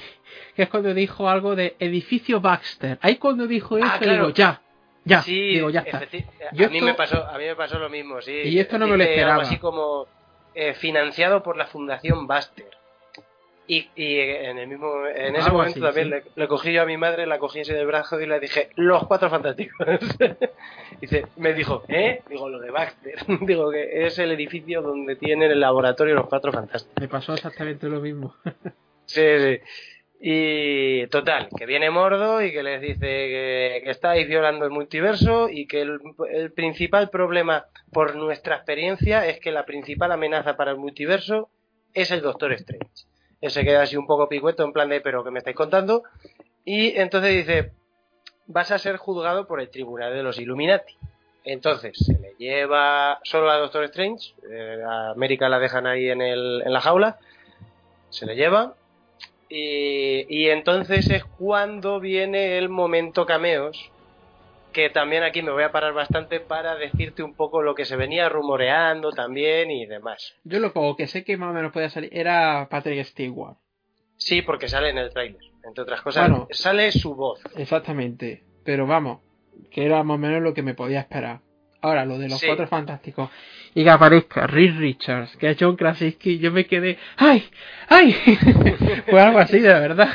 que 0.55 0.63
es 0.63 0.69
cuando 0.69 0.93
dijo 0.93 1.29
algo 1.29 1.55
de 1.55 1.75
edificio 1.79 2.41
Baxter. 2.41 2.97
Ahí 3.01 3.17
cuando 3.17 3.45
dijo 3.45 3.75
ah, 3.75 3.99
eso, 4.01 4.09
digo, 4.09 4.29
ya, 4.29 4.61
ya, 5.05 5.21
digo, 5.21 5.69
ya 5.69 5.81
está. 5.81 5.99
a, 5.99 6.69
mí 6.69 6.81
me 6.81 6.95
pasó, 6.95 7.23
a 7.23 7.37
mí 7.37 7.45
me 7.45 7.55
pasó 7.55 7.77
lo 7.77 7.89
mismo, 7.89 8.21
sí. 8.21 8.31
Y 8.31 8.59
esto 8.59 8.79
no 8.79 8.87
me 8.87 8.97
lo 8.97 9.03
esperaba. 9.03 9.43
así 9.43 9.57
como 9.57 10.07
eh, 10.55 10.73
financiado 10.73 11.43
por 11.43 11.55
la 11.55 11.67
Fundación 11.67 12.25
Buster. 12.25 12.78
Y, 13.71 13.87
y 13.95 14.19
en 14.19 14.57
el 14.57 14.67
mismo 14.67 15.05
en 15.05 15.35
ese 15.35 15.51
momento 15.51 15.79
también 15.79 16.23
Le, 16.35 16.47
cogí 16.47 16.73
yo 16.73 16.81
a 16.81 16.87
mi 16.87 16.97
madre, 16.97 17.27
la 17.27 17.37
cogí 17.37 17.59
así 17.59 17.71
del 17.71 17.85
brazo 17.85 18.19
y 18.19 18.25
le 18.25 18.39
dije, 18.39 18.71
los 18.77 19.05
cuatro 19.05 19.29
fantásticos. 19.29 19.87
Dice, 20.99 21.27
me 21.37 21.53
dijo, 21.53 21.83
¿eh? 21.87 22.23
Digo, 22.27 22.49
lo 22.49 22.59
de 22.59 22.71
Baxter. 22.71 23.13
Digo 23.41 23.69
que 23.69 24.07
es 24.07 24.17
el 24.17 24.31
edificio 24.31 24.81
donde 24.81 25.15
tienen 25.17 25.51
el 25.51 25.59
laboratorio 25.59 26.15
los 26.15 26.25
cuatro 26.25 26.51
fantásticos. 26.51 26.99
Me 26.99 27.07
pasó 27.07 27.35
exactamente 27.35 27.87
lo 27.87 28.01
mismo. 28.01 28.33
sí, 29.05 29.21
sí. 29.37 29.59
Y 30.19 31.05
total, 31.09 31.49
que 31.55 31.67
viene 31.67 31.91
Mordo 31.91 32.41
y 32.41 32.51
que 32.51 32.63
les 32.63 32.81
dice 32.81 32.99
que, 32.99 33.83
estáis 33.85 34.27
violando 34.27 34.65
el 34.65 34.71
multiverso 34.71 35.47
y 35.47 35.67
que 35.67 35.81
el, 35.81 36.51
principal 36.53 37.11
problema 37.11 37.67
por 37.93 38.15
nuestra 38.15 38.55
experiencia 38.55 39.27
es 39.27 39.39
que 39.39 39.51
la 39.51 39.67
principal 39.67 40.11
amenaza 40.11 40.57
para 40.57 40.71
el 40.71 40.77
multiverso 40.77 41.51
es 41.93 42.09
el 42.09 42.21
Doctor 42.21 42.51
Strange. 42.53 43.05
Él 43.41 43.51
se 43.51 43.63
queda 43.63 43.83
así 43.83 43.95
un 43.95 44.07
poco 44.07 44.27
picueto 44.27 44.63
en 44.63 44.73
plan 44.73 44.89
de, 44.89 45.01
pero 45.01 45.23
que 45.23 45.31
me 45.31 45.39
estáis 45.39 45.55
contando? 45.55 46.03
Y 46.65 46.97
entonces 46.99 47.35
dice, 47.35 47.71
vas 48.47 48.71
a 48.71 48.79
ser 48.79 48.97
juzgado 48.97 49.47
por 49.47 49.61
el 49.61 49.69
tribunal 49.69 50.13
de 50.13 50.23
los 50.23 50.39
Illuminati. 50.39 50.95
Entonces 51.45 51.97
se 51.97 52.19
le 52.19 52.35
lleva 52.37 53.19
solo 53.23 53.49
a 53.49 53.57
Doctor 53.57 53.85
Strange, 53.85 54.33
eh, 54.49 54.83
a 54.85 55.11
América 55.11 55.49
la 55.49 55.59
dejan 55.59 55.87
ahí 55.87 56.09
en, 56.09 56.21
el, 56.21 56.61
en 56.65 56.73
la 56.73 56.81
jaula, 56.81 57.17
se 58.09 58.25
le 58.25 58.35
lleva 58.35 58.75
y, 59.49 60.49
entonces 60.49 61.09
es 61.09 61.23
cuando 61.25 61.99
viene 61.99 62.57
el 62.57 62.69
momento 62.69 63.25
cameos, 63.25 63.91
que 64.71 64.89
también 64.89 65.23
aquí 65.23 65.41
me 65.41 65.51
voy 65.51 65.63
a 65.63 65.71
parar 65.71 65.93
bastante 65.93 66.39
para 66.39 66.75
decirte 66.75 67.23
un 67.23 67.35
poco 67.35 67.61
lo 67.61 67.75
que 67.75 67.85
se 67.85 67.95
venía 67.95 68.29
rumoreando 68.29 69.11
también 69.11 69.71
y 69.71 69.85
demás. 69.85 70.35
Yo 70.43 70.59
lo 70.59 70.73
poco 70.73 70.95
que 70.95 71.07
sé 71.07 71.23
que 71.23 71.37
más 71.37 71.49
o 71.49 71.53
menos 71.53 71.71
podía 71.71 71.89
salir 71.89 72.09
era 72.13 72.67
Patrick 72.69 73.03
Stewart. 73.05 73.57
Sí, 74.17 74.41
porque 74.41 74.67
sale 74.67 74.89
en 74.89 74.97
el 74.97 75.11
trailer, 75.11 75.41
entre 75.63 75.83
otras 75.83 76.01
cosas. 76.01 76.29
sale 76.51 76.91
su 76.91 77.15
voz. 77.15 77.41
Exactamente, 77.55 78.43
pero 78.63 78.85
vamos, 78.85 79.21
que 79.71 79.85
era 79.85 80.03
más 80.03 80.15
o 80.15 80.17
menos 80.17 80.41
lo 80.41 80.53
que 80.53 80.61
me 80.61 80.73
podía 80.73 80.99
esperar. 80.99 81.39
Ahora, 81.81 82.05
lo 82.05 82.17
de 82.17 82.27
los 82.27 82.43
cuatro 82.43 82.67
fantásticos 82.67 83.29
y 83.75 83.83
que 83.83 83.89
aparezca 83.89 84.47
Reed 84.47 84.77
Richards, 84.77 85.35
que 85.37 85.49
hecho 85.49 85.69
un 85.69 85.75
Krasinski, 85.75 86.39
yo 86.39 86.51
me 86.51 86.65
quedé, 86.65 86.97
¡ay! 87.17 87.43
¡ay! 87.87 88.13
Fue 89.09 89.21
algo 89.21 89.39
así, 89.39 89.59
de 89.59 89.73
verdad. 89.73 90.09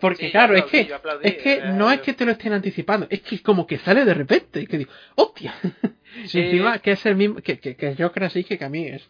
Porque 0.00 0.30
claro, 0.30 0.54
es 0.54 0.64
que, 0.64 0.88
es 1.22 1.34
que 1.36 1.54
eh, 1.54 1.62
no 1.74 1.90
es 1.90 2.00
que 2.00 2.12
te 2.12 2.24
lo 2.24 2.32
estén 2.32 2.52
anticipando, 2.52 3.06
es 3.10 3.20
que 3.22 3.42
como 3.42 3.66
que 3.66 3.78
sale 3.78 4.04
de 4.04 4.14
repente, 4.14 4.60
y 4.60 4.66
que 4.66 4.78
digo, 4.78 4.92
¡hostia! 5.16 5.54
encima 6.22 6.78
que 6.78 6.92
es 6.92 7.06
el 7.06 7.16
mismo, 7.16 7.36
que, 7.36 7.58
que, 7.58 7.74
que 7.74 7.94
yo 7.94 8.12
Krasinski, 8.12 8.58
que 8.58 8.64
a 8.64 8.68
mí 8.68 8.86
es, 8.86 9.08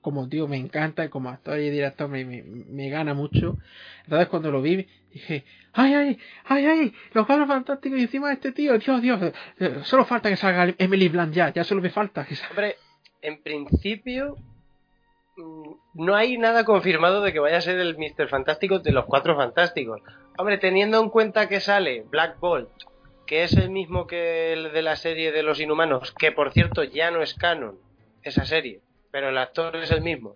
como 0.00 0.28
tío, 0.28 0.48
me 0.48 0.56
encanta, 0.56 1.08
como 1.10 1.28
actor 1.28 1.58
y 1.58 1.70
director 1.70 2.08
me, 2.08 2.24
me, 2.24 2.42
me 2.42 2.88
gana 2.88 3.14
mucho. 3.14 3.58
Entonces 4.04 4.28
cuando 4.28 4.50
lo 4.50 4.62
vi, 4.62 4.86
dije, 5.12 5.44
¡ay, 5.72 5.94
ay, 5.94 6.18
ay, 6.46 6.66
ay! 6.66 6.94
Los 7.12 7.26
cuatro 7.26 7.46
fantásticos 7.46 7.98
y 7.98 8.02
encima 8.02 8.28
de 8.28 8.34
este 8.34 8.52
tío, 8.52 8.78
Dios, 8.78 9.02
Dios, 9.02 9.32
eh, 9.58 9.80
solo 9.82 10.04
falta 10.04 10.28
que 10.28 10.36
salga 10.36 10.74
Emily 10.78 11.08
Blunt 11.08 11.34
ya, 11.34 11.52
ya 11.52 11.64
solo 11.64 11.82
me 11.82 11.90
falta 11.90 12.24
que 12.24 12.34
salga. 12.34 12.50
Hombre, 12.50 12.76
en 13.22 13.42
principio 13.42 14.36
mm, 15.36 15.72
no 15.94 16.14
hay 16.14 16.38
nada 16.38 16.64
confirmado 16.64 17.22
de 17.22 17.32
que 17.32 17.40
vaya 17.40 17.58
a 17.58 17.62
ser 17.62 17.78
el 17.78 17.96
Mr. 17.96 18.28
Fantástico 18.28 18.78
de 18.78 18.92
los 18.92 19.06
Cuatro 19.06 19.36
Fantásticos. 19.36 20.00
Hombre, 20.36 20.58
teniendo 20.58 21.02
en 21.02 21.10
cuenta 21.10 21.48
que 21.48 21.60
sale 21.60 22.04
Black 22.08 22.38
Bolt, 22.38 22.70
que 23.26 23.42
es 23.42 23.52
el 23.54 23.70
mismo 23.70 24.06
que 24.06 24.52
el 24.52 24.72
de 24.72 24.82
la 24.82 24.96
serie 24.96 25.32
de 25.32 25.42
los 25.42 25.60
Inhumanos, 25.60 26.12
que 26.12 26.32
por 26.32 26.52
cierto 26.52 26.84
ya 26.84 27.10
no 27.10 27.22
es 27.22 27.34
canon 27.34 27.78
esa 28.22 28.44
serie, 28.44 28.80
pero 29.10 29.28
el 29.28 29.38
actor 29.38 29.76
es 29.76 29.90
el 29.90 30.00
mismo. 30.00 30.34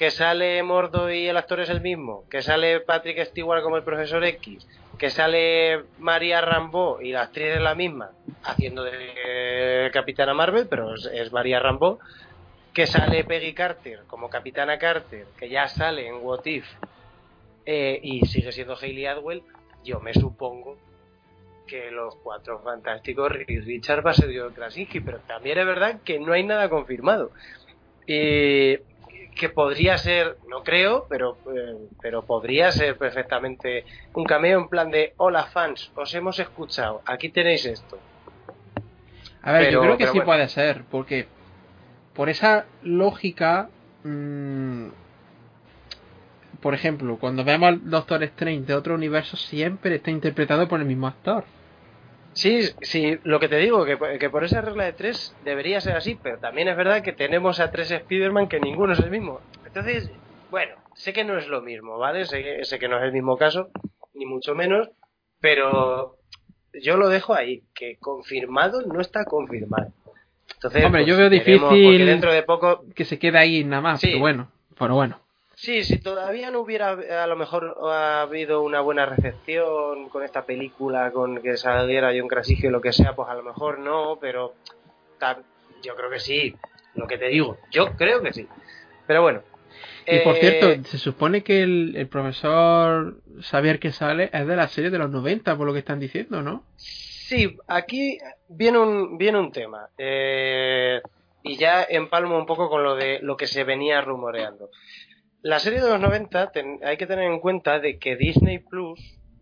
Que 0.00 0.10
sale 0.10 0.62
Mordo 0.62 1.12
y 1.12 1.26
el 1.26 1.36
actor 1.36 1.60
es 1.60 1.68
el 1.68 1.82
mismo. 1.82 2.24
Que 2.30 2.40
sale 2.40 2.80
Patrick 2.80 3.22
Stewart 3.26 3.62
como 3.62 3.76
el 3.76 3.82
profesor 3.82 4.24
X. 4.24 4.66
Que 4.96 5.10
sale 5.10 5.82
María 5.98 6.40
Rambo 6.40 7.02
y 7.02 7.12
la 7.12 7.20
actriz 7.20 7.48
es 7.48 7.60
la 7.60 7.74
misma 7.74 8.10
haciendo 8.42 8.82
de 8.82 9.90
Capitana 9.92 10.32
Marvel, 10.32 10.68
pero 10.70 10.94
es, 10.94 11.32
María 11.32 11.60
Rambo, 11.60 11.98
que 12.72 12.86
sale 12.86 13.24
Peggy 13.24 13.52
Carter 13.52 14.04
como 14.06 14.30
Capitana 14.30 14.78
Carter, 14.78 15.26
que 15.38 15.50
ya 15.50 15.68
sale 15.68 16.08
en 16.08 16.14
What 16.22 16.46
If 16.46 16.64
eh, 17.66 18.00
y 18.02 18.24
sigue 18.24 18.52
siendo 18.52 18.78
Hayley 18.80 19.04
Atwell, 19.04 19.42
yo 19.84 20.00
me 20.00 20.14
supongo 20.14 20.78
que 21.66 21.90
los 21.90 22.16
cuatro 22.16 22.60
fantásticos 22.60 23.32
Richard 23.32 24.06
va 24.06 24.12
a 24.12 24.14
ser 24.14 24.34
John 24.34 24.54
Krasinski, 24.54 25.00
pero 25.00 25.18
también 25.18 25.58
es 25.58 25.66
verdad 25.66 26.00
que 26.02 26.18
no 26.18 26.32
hay 26.32 26.42
nada 26.42 26.70
confirmado. 26.70 27.32
Y 28.06 28.78
que 29.40 29.48
podría 29.48 29.96
ser, 29.96 30.36
no 30.50 30.62
creo, 30.62 31.06
pero, 31.08 31.38
eh, 31.46 31.88
pero 32.02 32.26
podría 32.26 32.70
ser 32.72 32.98
perfectamente 32.98 33.86
un 34.12 34.26
cameo 34.26 34.60
en 34.60 34.68
plan 34.68 34.90
de 34.90 35.14
hola 35.16 35.44
fans, 35.44 35.90
os 35.94 36.14
hemos 36.14 36.38
escuchado, 36.38 37.00
aquí 37.06 37.30
tenéis 37.30 37.64
esto. 37.64 37.98
A 39.40 39.52
ver, 39.52 39.72
yo 39.72 39.80
creo 39.80 39.96
que 39.96 40.08
sí 40.08 40.20
puede 40.20 40.46
ser, 40.48 40.84
porque 40.90 41.26
por 42.12 42.28
esa 42.28 42.66
lógica, 42.82 43.70
mm, 44.04 44.88
por 46.60 46.74
ejemplo, 46.74 47.16
cuando 47.16 47.42
vemos 47.42 47.70
al 47.70 47.88
Doctor 47.88 48.22
Strange 48.24 48.66
de 48.66 48.74
otro 48.74 48.94
universo, 48.94 49.38
siempre 49.38 49.94
está 49.94 50.10
interpretado 50.10 50.68
por 50.68 50.80
el 50.80 50.86
mismo 50.86 51.06
actor. 51.06 51.44
Sí, 52.32 52.62
sí, 52.82 53.18
lo 53.24 53.40
que 53.40 53.48
te 53.48 53.56
digo, 53.56 53.84
que, 53.84 53.98
que, 54.18 54.30
por 54.30 54.44
esa 54.44 54.60
regla 54.60 54.84
de 54.84 54.92
tres 54.92 55.34
debería 55.44 55.80
ser 55.80 55.96
así, 55.96 56.18
pero 56.22 56.38
también 56.38 56.68
es 56.68 56.76
verdad 56.76 57.02
que 57.02 57.12
tenemos 57.12 57.60
a 57.60 57.70
tres 57.70 57.90
Spider-Man 57.90 58.48
que 58.48 58.60
ninguno 58.60 58.92
es 58.92 59.00
el 59.00 59.10
mismo. 59.10 59.40
Entonces, 59.66 60.10
bueno, 60.50 60.74
sé 60.94 61.12
que 61.12 61.24
no 61.24 61.38
es 61.38 61.48
lo 61.48 61.60
mismo, 61.60 61.98
¿vale? 61.98 62.24
Sé, 62.24 62.64
sé 62.64 62.78
que 62.78 62.88
no 62.88 62.98
es 62.98 63.04
el 63.04 63.12
mismo 63.12 63.36
caso, 63.36 63.70
ni 64.14 64.26
mucho 64.26 64.54
menos, 64.54 64.90
pero 65.40 66.16
yo 66.72 66.96
lo 66.96 67.08
dejo 67.08 67.34
ahí, 67.34 67.62
que 67.74 67.96
confirmado 67.96 68.82
no 68.82 69.00
está 69.00 69.24
confirmado. 69.24 69.92
Entonces, 70.54 70.84
Hombre, 70.84 71.04
yo 71.04 71.16
pues, 71.16 71.18
veo 71.18 71.30
difícil 71.30 72.06
dentro 72.06 72.32
de 72.32 72.42
poco 72.42 72.84
que 72.94 73.04
se 73.04 73.18
quede 73.18 73.38
ahí 73.38 73.64
nada 73.64 73.82
más, 73.82 74.00
pero 74.00 74.18
bueno, 74.18 74.50
pero 74.78 74.94
bueno. 74.94 75.18
Sí, 75.60 75.84
si 75.84 75.98
todavía 75.98 76.50
no 76.50 76.60
hubiera 76.60 76.92
a 77.22 77.26
lo 77.26 77.36
mejor 77.36 77.76
habido 77.82 78.62
una 78.62 78.80
buena 78.80 79.04
recepción 79.04 80.08
con 80.08 80.24
esta 80.24 80.46
película, 80.46 81.10
con 81.10 81.42
que 81.42 81.58
saliera 81.58 82.14
John 82.16 82.28
Krasinski 82.28 82.68
o 82.68 82.70
lo 82.70 82.80
que 82.80 82.94
sea, 82.94 83.14
pues 83.14 83.28
a 83.28 83.34
lo 83.34 83.42
mejor 83.42 83.78
no, 83.78 84.16
pero 84.18 84.54
yo 85.82 85.94
creo 85.94 86.08
que 86.08 86.18
sí, 86.18 86.56
lo 86.94 87.06
que 87.06 87.18
te 87.18 87.28
digo, 87.28 87.58
yo 87.70 87.94
creo 87.94 88.22
que 88.22 88.32
sí. 88.32 88.48
Pero 89.06 89.20
bueno, 89.20 89.42
Y 90.06 90.20
por 90.20 90.36
cierto, 90.36 90.70
eh, 90.70 90.80
se 90.84 90.96
supone 90.96 91.42
que 91.42 91.62
el, 91.62 92.08
profesor 92.10 93.18
Xavier 93.42 93.78
que 93.78 93.92
sale 93.92 94.30
es 94.32 94.46
de 94.46 94.56
la 94.56 94.66
serie 94.66 94.88
de 94.88 94.96
los 94.96 95.10
90, 95.10 95.58
por 95.58 95.66
lo 95.66 95.74
que 95.74 95.80
están 95.80 96.00
diciendo, 96.00 96.40
¿no? 96.40 96.64
Sí, 96.76 97.58
aquí 97.68 98.16
viene 98.48 98.78
un, 98.78 99.18
viene 99.18 99.38
un 99.38 99.52
tema. 99.52 99.90
Eh, 99.98 101.02
y 101.42 101.56
ya 101.58 101.82
empalmo 101.82 102.38
un 102.38 102.46
poco 102.46 102.70
con 102.70 102.82
lo 102.82 102.96
de 102.96 103.18
lo 103.20 103.36
que 103.36 103.46
se 103.46 103.64
venía 103.64 104.00
rumoreando. 104.00 104.70
La 105.42 105.58
serie 105.58 105.80
de 105.80 105.88
los 105.88 106.00
90 106.00 106.52
hay 106.84 106.96
que 106.96 107.06
tener 107.06 107.24
en 107.24 107.40
cuenta 107.40 107.80
de 107.80 107.98
que 107.98 108.16
Disney 108.16 108.58
Plus 108.58 109.00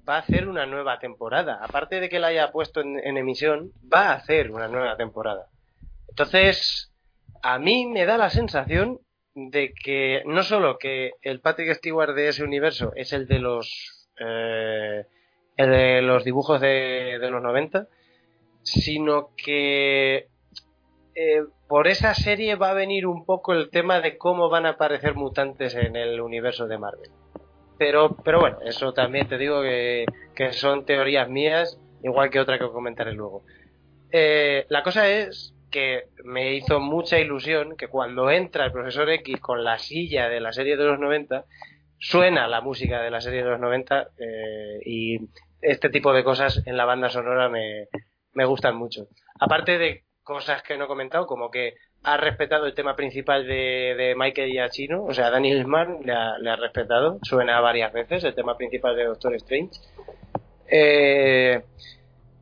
va 0.08 0.16
a 0.16 0.20
hacer 0.20 0.48
una 0.48 0.66
nueva 0.66 0.98
temporada. 0.98 1.58
Aparte 1.62 2.00
de 2.00 2.08
que 2.08 2.18
la 2.18 2.28
haya 2.28 2.52
puesto 2.52 2.80
en 2.80 3.16
emisión, 3.16 3.72
va 3.92 4.10
a 4.10 4.14
hacer 4.14 4.50
una 4.50 4.68
nueva 4.68 4.96
temporada. 4.96 5.48
Entonces, 6.08 6.92
a 7.42 7.58
mí 7.58 7.86
me 7.86 8.04
da 8.04 8.16
la 8.16 8.30
sensación 8.30 9.00
de 9.34 9.72
que 9.72 10.22
no 10.26 10.42
solo 10.42 10.78
que 10.78 11.12
el 11.22 11.40
Patrick 11.40 11.74
Stewart 11.74 12.14
de 12.14 12.28
ese 12.28 12.42
universo 12.42 12.92
es 12.96 13.12
el 13.12 13.28
de 13.28 13.38
los 13.38 14.08
eh, 14.18 15.06
el 15.56 15.70
de 15.70 16.02
los 16.02 16.24
dibujos 16.24 16.60
de, 16.60 17.18
los 17.20 17.42
90, 17.42 17.88
sino 18.62 19.30
que 19.36 20.28
eh, 21.20 21.42
por 21.66 21.88
esa 21.88 22.14
serie 22.14 22.54
va 22.54 22.70
a 22.70 22.74
venir 22.74 23.04
un 23.04 23.24
poco 23.24 23.52
el 23.52 23.70
tema 23.70 24.00
de 24.00 24.16
cómo 24.16 24.48
van 24.48 24.66
a 24.66 24.70
aparecer 24.70 25.16
mutantes 25.16 25.74
en 25.74 25.96
el 25.96 26.20
universo 26.20 26.68
de 26.68 26.78
Marvel. 26.78 27.10
Pero, 27.76 28.16
pero 28.22 28.38
bueno, 28.38 28.58
eso 28.64 28.92
también 28.92 29.26
te 29.26 29.36
digo 29.36 29.60
que, 29.62 30.06
son 30.52 30.86
teorías 30.86 31.28
mías, 31.28 31.80
igual 32.04 32.30
que 32.30 32.38
otra 32.38 32.60
que 32.60 32.68
comentaré 32.68 33.14
luego. 33.14 33.42
Eh, 34.12 34.64
la 34.68 34.84
cosa 34.84 35.08
es 35.08 35.56
que 35.72 36.04
me 36.22 36.54
hizo 36.54 36.78
mucha 36.78 37.18
ilusión 37.18 37.76
que 37.76 37.88
cuando 37.88 38.30
entra 38.30 38.66
el 38.66 38.72
profesor 38.72 39.10
X 39.10 39.40
con 39.40 39.64
la 39.64 39.78
silla 39.78 40.28
de 40.28 40.38
la 40.38 40.52
serie 40.52 40.76
de 40.76 40.84
los 40.84 41.00
90, 41.00 41.46
suena 41.98 42.46
la 42.46 42.60
música 42.60 43.02
de 43.02 43.10
la 43.10 43.20
serie 43.20 43.42
de 43.42 43.50
los 43.50 43.58
90 43.58 44.10
eh, 44.18 44.80
y 44.86 45.18
este 45.62 45.90
tipo 45.90 46.12
de 46.12 46.22
cosas 46.22 46.62
en 46.64 46.76
la 46.76 46.84
banda 46.84 47.10
sonora 47.10 47.48
me 47.48 48.44
gustan 48.44 48.76
mucho. 48.76 49.08
Aparte 49.40 49.78
de 49.78 50.07
cosas 50.28 50.62
que 50.62 50.76
no 50.76 50.84
he 50.84 50.88
comentado, 50.88 51.26
como 51.26 51.50
que 51.50 51.76
ha 52.02 52.18
respetado 52.18 52.66
el 52.66 52.74
tema 52.74 52.94
principal 52.94 53.46
de, 53.46 53.94
de 53.96 54.14
Michael 54.14 54.50
Giacchino, 54.50 55.02
o 55.02 55.14
sea, 55.14 55.30
Daniel 55.30 55.66
Mann 55.66 56.00
le 56.04 56.12
ha, 56.12 56.36
le 56.36 56.50
ha, 56.50 56.56
respetado, 56.56 57.18
suena 57.22 57.58
varias 57.60 57.94
veces 57.94 58.22
el 58.24 58.34
tema 58.34 58.54
principal 58.54 58.94
de 58.94 59.06
Doctor 59.06 59.34
Strange. 59.36 59.80
Eh, 60.70 61.62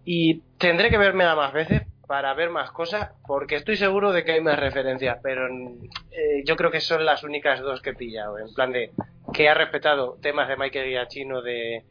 y 0.04 0.40
tendré 0.58 0.90
que 0.90 0.98
verme 0.98 1.32
más 1.32 1.52
veces 1.52 1.82
para 2.08 2.34
ver 2.34 2.50
más 2.50 2.72
cosas, 2.72 3.12
porque 3.24 3.54
estoy 3.54 3.76
seguro 3.76 4.12
de 4.12 4.24
que 4.24 4.32
hay 4.32 4.40
más 4.40 4.58
referencias, 4.58 5.18
pero 5.22 5.46
eh, 5.46 6.42
yo 6.44 6.56
creo 6.56 6.72
que 6.72 6.80
son 6.80 7.04
las 7.04 7.22
únicas 7.22 7.60
dos 7.60 7.82
que 7.82 7.90
he 7.90 7.94
pillado, 7.94 8.36
en 8.40 8.52
plan 8.52 8.72
de 8.72 8.90
que 9.32 9.48
ha 9.48 9.54
respetado 9.54 10.18
temas 10.20 10.48
de 10.48 10.56
Michael 10.56 10.90
Giacchino 10.90 11.40
de, 11.40 11.84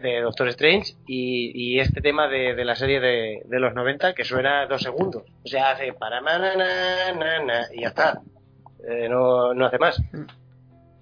de 0.00 0.20
Doctor 0.20 0.48
Strange 0.48 0.94
y, 1.06 1.78
este 1.78 2.00
tema 2.00 2.28
de, 2.28 2.64
la 2.64 2.74
serie 2.74 3.00
de, 3.00 3.42
los 3.48 3.74
90 3.74 4.14
que 4.14 4.24
suena 4.24 4.66
dos 4.66 4.82
segundos, 4.82 5.24
o 5.44 5.48
sea, 5.48 5.70
hace 5.70 5.92
para 5.92 6.20
na, 6.20 7.68
y 7.72 7.82
ya 7.82 7.88
está, 7.88 8.20
eh, 8.88 9.08
no, 9.08 9.54
no 9.54 9.66
hace 9.66 9.78
más. 9.78 10.00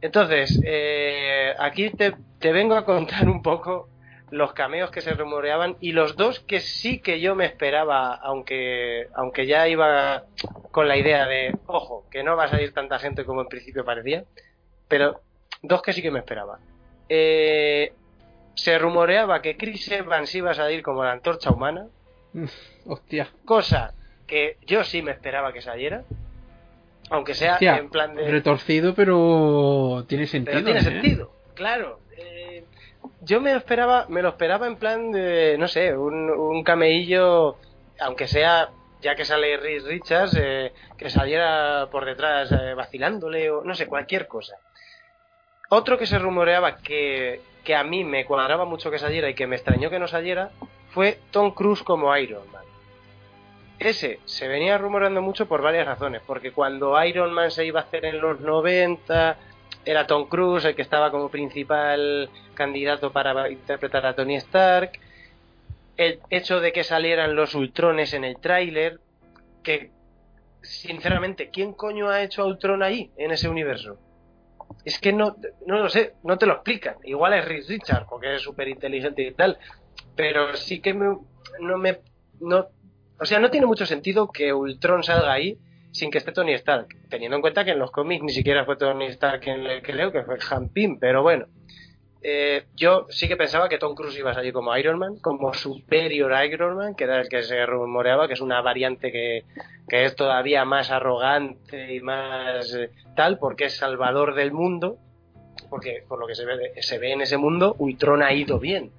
Entonces, 0.01 0.61
eh, 0.65 1.55
aquí 1.59 1.91
te, 1.91 2.15
te 2.39 2.53
vengo 2.53 2.75
a 2.77 2.85
contar 2.85 3.29
un 3.29 3.43
poco 3.43 3.89
los 4.31 4.53
cameos 4.53 4.91
que 4.91 5.01
se 5.01 5.15
rumoreaban 5.15 5.77
y 5.81 5.93
los 5.93 6.17
dos 6.17 6.41
que 6.41 6.61
sí 6.61 7.01
que 7.01 7.21
yo 7.21 7.35
me 7.35 7.47
esperaba, 7.47 8.15
aunque, 8.15 9.09
aunque 9.15 9.47
ya 9.47 9.67
iba 9.69 10.25
con 10.71 10.89
la 10.89 10.97
idea 10.97 11.27
de, 11.27 11.57
ojo, 11.67 12.07
que 12.11 12.23
no 12.23 12.37
va 12.37 12.45
a 12.45 12.49
salir 12.49 12.73
tanta 12.73 12.99
gente 12.99 13.25
como 13.25 13.41
en 13.41 13.49
principio 13.49 13.85
parecía, 13.85 14.25
pero 14.87 15.21
dos 15.63 15.83
que 15.83 15.93
sí 15.93 16.03
que 16.03 16.11
me 16.11 16.19
esperaba. 16.19 16.59
Eh, 17.09 17.93
se 18.59 18.79
rumoreaba 18.79 19.41
que 19.43 19.57
Chris 19.57 19.91
Evans 19.91 20.35
iba 20.35 20.51
a 20.51 20.55
salir 20.55 20.83
como 20.83 21.05
la 21.05 21.13
antorcha 21.13 21.51
humana. 21.51 21.87
Hostia. 22.87 23.29
Cosa 23.45 23.95
que 24.27 24.57
yo 24.67 24.85
sí 24.85 25.03
me 25.03 25.13
esperaba 25.13 25.53
que 25.53 25.63
saliera. 25.63 26.05
Aunque 27.11 27.35
sea 27.35 27.57
en 27.61 27.89
plan 27.89 28.15
de. 28.15 28.31
Retorcido, 28.31 28.95
pero 28.95 30.05
tiene 30.07 30.27
sentido. 30.27 30.63
tiene 30.63 30.81
¿eh? 30.81 30.83
sentido, 30.83 31.33
claro 31.55 32.01
yo 33.29 33.41
me 33.41 33.55
esperaba, 33.55 34.07
me 34.09 34.23
lo 34.23 34.31
esperaba 34.31 34.67
en 34.67 34.77
plan 34.77 35.11
de, 35.13 35.57
no 35.59 35.69
sé, 35.69 35.97
un, 35.97 36.31
un 36.31 36.63
cameillo, 36.63 37.57
aunque 38.01 38.27
sea, 38.27 38.71
ya 39.01 39.15
que 39.15 39.25
sale 39.25 39.57
Rhys 39.57 39.85
Richards, 39.85 40.37
eh, 40.41 40.73
que 40.97 41.11
saliera 41.11 41.89
por 41.91 42.05
detrás 42.05 42.51
eh, 42.53 42.75
vacilándole 42.75 43.51
o 43.51 43.63
no 43.65 43.75
sé, 43.75 43.87
cualquier 43.87 44.27
cosa. 44.27 44.57
Otro 45.71 45.99
que 45.99 46.07
se 46.07 46.19
rumoreaba 46.19 46.79
que, 46.79 47.41
que 47.69 47.77
a 47.77 47.85
mí 47.85 48.03
me 48.03 48.25
cuadraba 48.25 48.65
mucho 48.65 48.91
que 48.91 48.99
saliera 48.99 49.29
y 49.29 49.35
que 49.35 49.47
me 49.47 49.57
extrañó 49.57 49.91
que 49.91 49.99
no 49.99 50.09
saliera 50.09 50.53
fue 50.89 51.19
Tom 51.31 51.51
Cruise 51.51 51.83
como 51.83 52.17
Iron 52.17 52.51
Man. 52.51 52.65
Ese 53.79 54.21
se 54.25 54.49
venía 54.49 54.79
rumoreando 54.79 55.21
mucho 55.21 55.47
por 55.47 55.61
varias 55.61 55.85
razones, 55.85 56.23
porque 56.27 56.51
cuando 56.51 57.05
Iron 57.05 57.31
Man 57.31 57.51
se 57.51 57.67
iba 57.67 57.81
a 57.81 57.83
hacer 57.83 58.07
en 58.07 58.23
los 58.23 58.41
90, 58.41 59.37
era 59.85 60.07
Tom 60.07 60.31
Cruise 60.31 60.65
el 60.65 60.75
que 60.75 60.81
estaba 60.81 61.11
como 61.11 61.29
principal 61.29 62.31
candidato 62.55 63.13
para 63.13 63.51
interpretar 63.51 64.07
a 64.07 64.15
Tony 64.15 64.37
Stark. 64.37 64.93
El 65.99 66.21
hecho 66.31 66.61
de 66.61 66.73
que 66.73 66.85
salieran 66.85 67.37
los 67.37 67.55
Ultrones 67.55 68.15
en 68.15 68.25
el 68.25 68.39
tráiler, 68.39 68.99
que 69.63 69.91
sinceramente, 70.63 71.51
¿quién 71.51 71.75
coño 71.75 72.09
ha 72.09 72.23
hecho 72.23 72.45
a 72.45 72.47
Ultron 72.47 72.83
ahí, 72.83 73.11
en 73.19 73.31
ese 73.31 73.47
universo? 73.47 73.99
Es 74.89 74.99
que 74.99 75.13
no, 75.13 75.37
no 75.67 75.81
lo 75.81 75.91
sé, 75.91 76.15
no 76.25 76.39
te 76.39 76.47
lo 76.47 76.55
explican. 76.55 76.97
Igual 77.05 77.35
es 77.35 77.45
Rich 77.45 77.69
Richard, 77.69 78.07
porque 78.09 78.37
es 78.37 78.41
súper 78.41 78.69
inteligente 78.69 79.21
y 79.23 79.33
tal, 79.33 79.59
pero 80.17 80.57
sí 80.57 80.81
que 80.81 80.95
no 80.95 81.27
me... 81.77 81.99
No, 82.41 82.69
o 83.21 83.27
sea, 83.27 83.39
no 83.39 83.51
tiene 83.51 83.67
mucho 83.67 83.85
sentido 83.85 84.33
que 84.33 84.51
Ultron 84.55 85.03
salga 85.03 85.31
ahí 85.31 85.59
sin 85.93 86.11
que 86.11 86.17
esté 86.17 86.33
Tony 86.33 86.55
Stark, 86.55 86.87
teniendo 87.11 87.37
en 87.37 87.43
cuenta 87.43 87.67
que 87.67 87.73
en 87.73 87.79
los 87.79 87.91
cómics 87.91 88.23
ni 88.23 88.33
siquiera 88.33 88.65
fue 88.65 88.79
Tony 88.79 89.09
Stark 89.09 89.43
el 89.47 89.83
que 89.83 89.93
leo, 89.93 90.11
que 90.11 90.23
fue 90.23 90.39
Pym, 90.73 90.99
pero 90.99 91.23
bueno. 91.23 91.49
Eh, 92.23 92.65
yo 92.75 93.07
sí 93.11 93.29
que 93.29 93.37
pensaba 93.37 93.69
que 93.69 93.79
Tom 93.79 93.95
Cruise 93.95 94.19
iba 94.19 94.33
a 94.33 94.35
salir 94.35 94.53
como 94.53 94.77
Iron 94.77 94.99
Man, 94.99 95.19
como 95.21 95.55
Superior 95.55 96.33
Iron 96.45 96.77
Man, 96.77 96.95
que 96.95 97.05
era 97.05 97.21
el 97.21 97.29
que 97.29 97.43
se 97.43 97.65
rumoreaba, 97.65 98.27
que 98.27 98.35
es 98.35 98.41
una 98.41 98.61
variante 98.61 99.13
que, 99.13 99.45
es 99.89 100.17
todavía 100.17 100.65
más 100.65 100.91
arrogante 100.91 101.95
y 101.95 102.01
más 102.01 102.75
eh, 102.75 102.91
tal, 103.15 103.39
porque 103.39 103.67
es 103.67 103.77
salvador 103.77 104.35
del 104.35 104.53
mundo, 104.53 104.99
porque 105.71 106.05
por 106.09 106.19
lo 106.19 106.27
que 106.27 106.35
se 106.35 106.45
ve, 106.45 106.73
se 106.81 106.99
ve 106.99 107.13
en 107.13 107.21
ese 107.21 107.37
mundo, 107.37 107.77
Ultron 107.79 108.23
ha 108.23 108.33
ido 108.33 108.59
bien. 108.59 108.91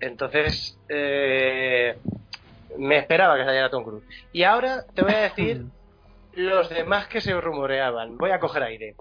Entonces, 0.00 0.76
eh, 0.88 1.96
me 2.76 2.98
esperaba 2.98 3.36
que 3.36 3.44
saliera 3.44 3.70
Tom 3.70 3.84
Cruise. 3.84 4.04
Y 4.32 4.42
ahora 4.42 4.84
te 4.94 5.02
voy 5.02 5.14
a 5.14 5.22
decir 5.22 5.64
los 6.34 6.68
demás 6.70 7.06
que 7.06 7.20
se 7.20 7.38
rumoreaban. 7.40 8.18
Voy 8.18 8.30
a 8.30 8.40
coger 8.40 8.64
aire. 8.64 8.96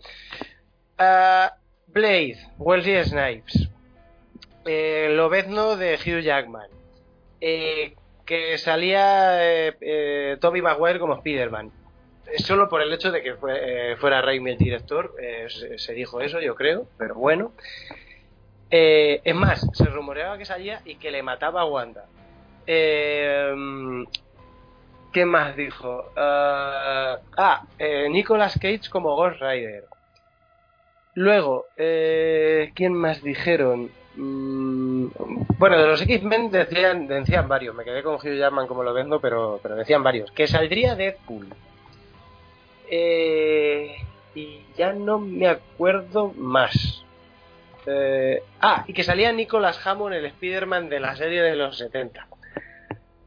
Uh, 1.00 1.61
Blade, 1.94 2.38
Wesley 2.58 3.04
Snipes. 3.04 3.70
Eh, 4.66 5.08
de 5.78 5.96
Hugh 5.96 6.22
Jackman. 6.22 6.70
Eh, 7.40 7.96
que 8.26 8.58
salía 8.58 9.44
eh, 9.44 9.76
eh 9.82 10.38
Toby 10.40 10.62
Maguire 10.62 11.00
como 11.00 11.16
Spider-Man. 11.16 11.72
Solo 12.38 12.70
por 12.70 12.82
el 12.82 12.94
hecho 12.94 13.12
de 13.12 13.22
que 13.22 13.34
fue, 13.36 13.96
fuera 14.00 14.22
Raimi 14.22 14.52
el 14.52 14.58
director, 14.58 15.14
se, 15.76 15.94
dijo 15.94 16.22
eso, 16.22 16.40
yo 16.40 16.56
creo, 16.56 16.88
pero 16.98 17.16
bueno. 17.16 17.52
es 18.70 19.36
más, 19.36 19.68
se 19.74 19.86
rumoreaba 19.86 20.38
que 20.38 20.46
salía 20.46 20.82
y 20.86 20.96
que 20.96 21.12
le 21.12 21.24
mataba 21.24 21.62
a 21.62 21.66
Wanda. 21.66 22.06
Eh, 22.66 23.54
¿Qué 25.12 25.26
más 25.26 25.56
dijo? 25.58 26.06
Ah, 26.16 27.64
eh, 27.78 28.08
Nicolas 28.10 28.54
Cage 28.54 28.90
como 28.90 29.16
Ghost 29.16 29.42
Rider. 29.42 29.86
Luego, 31.14 31.66
eh, 31.78 32.72
¿quién 32.74 32.94
más 32.94 33.22
dijeron? 33.22 33.92
Mm, 34.16 35.08
bueno, 35.58 35.80
de 35.80 35.88
los 35.88 36.02
X-Men 36.02 36.52
decían, 36.52 37.08
decían 37.08 37.48
varios. 37.48 37.76
Me 37.76 37.84
quedé 37.84 38.04
con 38.04 38.16
Hugh 38.16 38.38
Jackman 38.38 38.68
como 38.68 38.84
lo 38.84 38.94
vendo, 38.94 39.20
pero, 39.20 39.60
pero 39.62 39.76
decían 39.76 40.04
varios. 40.04 40.32
Que 40.32 40.48
saldría 40.48 40.96
Deadpool. 40.96 41.48
Eh, 42.90 43.96
y 44.36 44.62
ya 44.78 44.94
no 44.94 45.20
me 45.20 45.48
acuerdo 45.48 46.34
más. 46.36 47.04
Eh, 47.86 48.44
ah, 48.60 48.84
y 48.88 48.94
que 48.94 49.04
salía 49.04 49.32
Nicolas 49.32 49.86
Hammond, 49.86 50.14
el 50.14 50.26
Spider-Man 50.26 50.90
de 50.90 51.00
la 51.00 51.16
serie 51.16 51.42
de 51.42 51.56
los 51.56 51.78
70. 51.78 52.28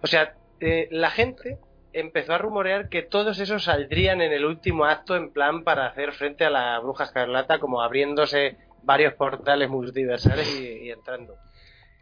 O 0.03 0.07
sea, 0.07 0.35
eh, 0.61 0.89
la 0.91 1.11
gente 1.11 1.59
empezó 1.95 2.35
a 2.35 2.39
rumorear 2.39 2.89
que 2.89 3.03
todos 3.03 3.39
esos 3.39 3.65
saldrían 3.65 4.21
en 4.21 4.33
el 4.33 4.45
último 4.45 4.85
acto 4.85 5.17
en 5.17 5.33
plan 5.33 5.65
para 5.65 5.87
hacer 5.87 6.13
frente 6.13 6.45
a 6.45 6.51
la 6.51 6.79
bruja 6.81 7.05
escarlata, 7.05 7.59
como 7.59 7.81
abriéndose 7.81 8.57
varios 8.83 9.15
portales 9.15 9.71
multiversales 9.71 10.61
y, 10.61 10.91
entrando. 10.91 11.37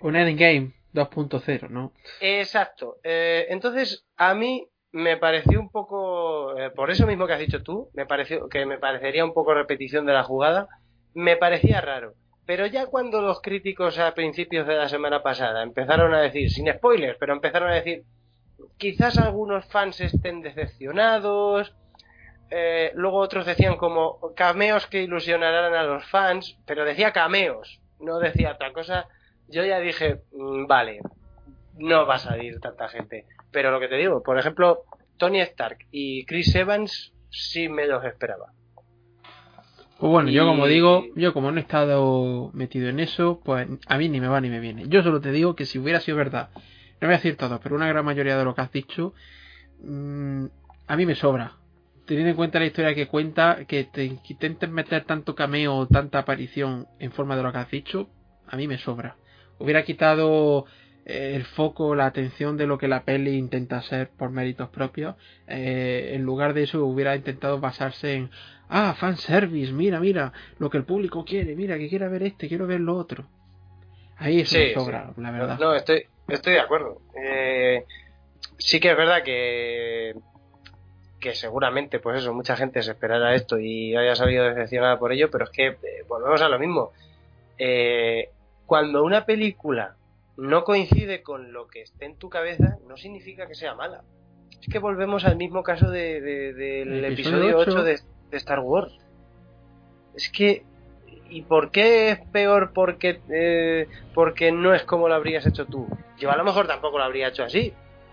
Un 0.00 0.16
endgame 0.16 0.72
2.0, 0.94 1.68
¿no? 1.68 1.92
Exacto. 2.20 2.96
Eh, 3.04 3.46
entonces, 3.50 4.04
a 4.16 4.34
mí 4.34 4.66
me 4.92 5.16
pareció 5.16 5.60
un 5.60 5.70
poco, 5.70 6.58
eh, 6.58 6.70
por 6.70 6.90
eso 6.90 7.06
mismo 7.06 7.26
que 7.26 7.34
has 7.34 7.38
dicho 7.38 7.62
tú, 7.62 7.90
me 7.94 8.06
pareció 8.06 8.48
que 8.48 8.66
me 8.66 8.78
parecería 8.78 9.24
un 9.24 9.32
poco 9.32 9.54
repetición 9.54 10.06
de 10.06 10.12
la 10.12 10.22
jugada, 10.22 10.68
me 11.14 11.36
parecía 11.36 11.80
raro. 11.80 12.14
Pero 12.44 12.66
ya 12.66 12.86
cuando 12.86 13.22
los 13.22 13.40
críticos 13.40 13.98
a 13.98 14.14
principios 14.14 14.66
de 14.66 14.74
la 14.74 14.88
semana 14.88 15.22
pasada 15.22 15.62
empezaron 15.62 16.12
a 16.12 16.20
decir, 16.20 16.50
sin 16.50 16.70
spoilers, 16.72 17.16
pero 17.18 17.32
empezaron 17.32 17.70
a 17.70 17.74
decir, 17.74 18.04
quizás 18.82 19.16
algunos 19.16 19.64
fans 19.66 20.00
estén 20.00 20.42
decepcionados, 20.42 21.72
eh, 22.50 22.90
luego 22.96 23.18
otros 23.18 23.46
decían 23.46 23.76
como 23.76 24.18
cameos 24.34 24.88
que 24.88 25.04
ilusionarán 25.04 25.72
a 25.72 25.84
los 25.84 26.04
fans, 26.06 26.58
pero 26.66 26.84
decía 26.84 27.12
cameos, 27.12 27.80
no 28.00 28.18
decía 28.18 28.50
otra 28.50 28.72
cosa. 28.72 29.06
Yo 29.46 29.64
ya 29.64 29.78
dije, 29.78 30.22
mm, 30.32 30.66
vale, 30.66 31.00
no 31.78 32.06
va 32.06 32.16
a 32.16 32.18
salir 32.18 32.58
tanta 32.58 32.88
gente. 32.88 33.26
Pero 33.52 33.70
lo 33.70 33.78
que 33.78 33.86
te 33.86 33.94
digo, 33.94 34.20
por 34.20 34.36
ejemplo, 34.36 34.82
Tony 35.16 35.40
Stark 35.42 35.86
y 35.92 36.24
Chris 36.24 36.52
Evans 36.56 37.12
sí 37.30 37.68
me 37.68 37.86
los 37.86 38.04
esperaba. 38.04 38.46
Pues 40.00 40.10
bueno, 40.10 40.30
yo 40.30 40.44
como 40.44 40.66
digo, 40.66 41.04
yo 41.14 41.32
como 41.32 41.52
no 41.52 41.58
he 41.58 41.62
estado 41.62 42.50
metido 42.52 42.88
en 42.88 42.98
eso, 42.98 43.40
pues 43.44 43.68
a 43.86 43.96
mí 43.96 44.08
ni 44.08 44.20
me 44.20 44.26
va 44.26 44.40
ni 44.40 44.50
me 44.50 44.58
viene. 44.58 44.88
Yo 44.88 45.04
solo 45.04 45.20
te 45.20 45.30
digo 45.30 45.54
que 45.54 45.66
si 45.66 45.78
hubiera 45.78 46.00
sido 46.00 46.16
verdad, 46.16 46.48
no 47.02 47.08
voy 47.08 47.14
a 47.14 47.18
decir 47.18 47.36
todo, 47.36 47.58
pero 47.60 47.74
una 47.74 47.88
gran 47.88 48.04
mayoría 48.04 48.38
de 48.38 48.44
lo 48.44 48.54
que 48.54 48.60
has 48.60 48.72
dicho, 48.72 49.12
mm, 49.82 50.46
a 50.86 50.96
mí 50.96 51.04
me 51.04 51.16
sobra. 51.16 51.56
Teniendo 52.06 52.30
en 52.30 52.36
cuenta 52.36 52.60
la 52.60 52.66
historia 52.66 52.94
que 52.94 53.08
cuenta, 53.08 53.64
que 53.66 53.84
te 53.84 54.04
intenten 54.04 54.72
meter 54.72 55.04
tanto 55.04 55.34
cameo 55.34 55.74
o 55.74 55.86
tanta 55.88 56.20
aparición 56.20 56.86
en 57.00 57.10
forma 57.10 57.36
de 57.36 57.42
lo 57.42 57.52
que 57.52 57.58
has 57.58 57.70
dicho, 57.70 58.08
a 58.46 58.56
mí 58.56 58.68
me 58.68 58.78
sobra. 58.78 59.16
Hubiera 59.58 59.84
quitado 59.84 60.66
eh, 61.04 61.32
el 61.34 61.44
foco, 61.44 61.96
la 61.96 62.06
atención 62.06 62.56
de 62.56 62.68
lo 62.68 62.78
que 62.78 62.86
la 62.86 63.02
peli 63.02 63.36
intenta 63.36 63.78
hacer 63.78 64.10
por 64.10 64.30
méritos 64.30 64.68
propios. 64.68 65.16
Eh, 65.48 66.12
en 66.14 66.22
lugar 66.22 66.54
de 66.54 66.64
eso 66.64 66.84
hubiera 66.84 67.16
intentado 67.16 67.58
basarse 67.58 68.14
en, 68.14 68.30
ah, 68.68 68.94
fanservice, 68.96 69.72
mira, 69.72 69.98
mira, 69.98 70.32
lo 70.58 70.70
que 70.70 70.78
el 70.78 70.84
público 70.84 71.24
quiere, 71.24 71.56
mira, 71.56 71.78
que 71.78 71.88
quiera 71.88 72.08
ver 72.08 72.22
este, 72.22 72.46
quiero 72.46 72.68
ver 72.68 72.80
lo 72.80 72.96
otro. 72.96 73.24
Ahí 74.18 74.40
eso 74.40 74.56
me 74.56 74.74
sobra, 74.74 75.12
la 75.16 75.30
verdad. 75.32 75.58
No, 75.58 75.74
estoy, 75.74 76.06
estoy 76.34 76.54
de 76.54 76.60
acuerdo. 76.60 77.00
Eh, 77.16 77.84
sí 78.58 78.80
que 78.80 78.90
es 78.90 78.96
verdad 78.96 79.22
que 79.22 80.14
que 81.20 81.34
seguramente, 81.36 82.00
pues 82.00 82.18
eso, 82.18 82.34
mucha 82.34 82.56
gente 82.56 82.82
se 82.82 82.90
esperara 82.90 83.34
esto 83.36 83.56
y 83.56 83.94
haya 83.94 84.16
salido 84.16 84.44
decepcionada 84.44 84.98
por 84.98 85.12
ello, 85.12 85.30
pero 85.30 85.44
es 85.44 85.50
que 85.50 85.76
volvemos 86.08 86.42
a 86.42 86.48
lo 86.48 86.58
mismo. 86.58 86.90
cuando 88.66 89.04
una 89.04 89.24
película 89.24 89.94
no 90.36 90.64
coincide 90.64 91.22
con 91.22 91.52
lo 91.52 91.68
que 91.68 91.82
esté 91.82 92.06
en 92.06 92.16
tu 92.16 92.28
cabeza, 92.28 92.78
no 92.88 92.96
significa 92.96 93.46
que 93.46 93.54
sea 93.54 93.74
mala. 93.74 94.02
Es 94.60 94.68
que 94.68 94.78
volvemos 94.78 95.24
al 95.24 95.36
mismo 95.36 95.62
caso 95.62 95.90
de, 95.90 96.20
del 96.20 97.04
episodio, 97.04 97.58
8, 97.58 97.82
de, 97.82 98.00
Star 98.32 98.60
Wars. 98.60 98.96
Es 100.14 100.28
que. 100.30 100.64
¿Y 101.32 101.40
por 101.40 101.70
qué 101.70 102.10
es 102.10 102.20
peor 102.30 102.72
porque, 102.74 103.22
eh, 103.30 103.88
porque 104.12 104.52
no 104.52 104.74
es 104.74 104.82
como 104.82 105.08
lo 105.08 105.14
habrías 105.14 105.46
hecho 105.46 105.64
tú? 105.64 105.88
Yo 106.18 106.30
a 106.30 106.36
lo 106.36 106.44
mejor 106.44 106.66
tampoco 106.66 106.98
lo 106.98 107.04
habría 107.04 107.28
hecho 107.28 107.42
así. 107.42 107.72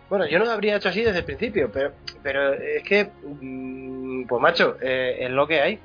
Bueno, 0.09 0.25
yo 0.25 0.39
no 0.39 0.45
lo 0.45 0.51
habría 0.51 0.77
hecho 0.77 0.87
así 0.87 1.03
desde 1.03 1.19
el 1.19 1.25
principio, 1.25 1.69
pero, 2.23 2.53
es 2.53 2.81
que, 2.83 3.11
mm, 3.21 4.25
pues 4.25 4.41
macho, 4.41 4.77
eh, 4.81 5.17
es 5.19 5.31
lo 5.31 5.47
que 5.47 5.59
hay. 5.59 5.79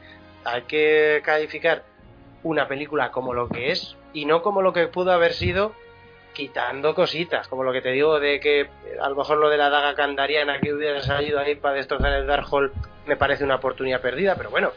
Hay 0.45 0.63
que 0.63 1.23
calificar 1.25 1.83
una 2.45 2.69
película 2.69 3.11
como 3.11 3.35
lo 3.35 3.49
que 3.49 3.73
es 3.73 3.97
y 4.13 4.27
no 4.27 4.41
como 4.41 4.63
lo 4.63 4.73
que 4.73 4.87
pudo 4.87 5.11
haber 5.11 5.33
sido 5.33 5.73
quitando 6.35 6.95
cositas, 6.95 7.49
como 7.49 7.65
lo 7.65 7.73
que 7.73 7.83
te 7.83 7.91
digo 7.91 8.21
de 8.21 8.39
que 8.39 8.69
a 9.03 9.09
lo 9.09 9.17
mejor 9.17 9.39
lo 9.39 9.51
de 9.51 9.57
la 9.57 9.71
daga 9.71 9.97
candariana 9.97 10.61
que 10.61 10.73
hubiera 10.73 11.03
salido 11.03 11.41
ahí 11.41 11.57
para 11.57 11.75
destrozar 11.75 12.13
el 12.13 12.29
Darkhold 12.29 12.71
me 13.07 13.17
parece 13.17 13.43
una 13.43 13.57
oportunidad 13.57 14.01
perdida, 14.01 14.37
pero 14.37 14.51
bueno, 14.51 14.71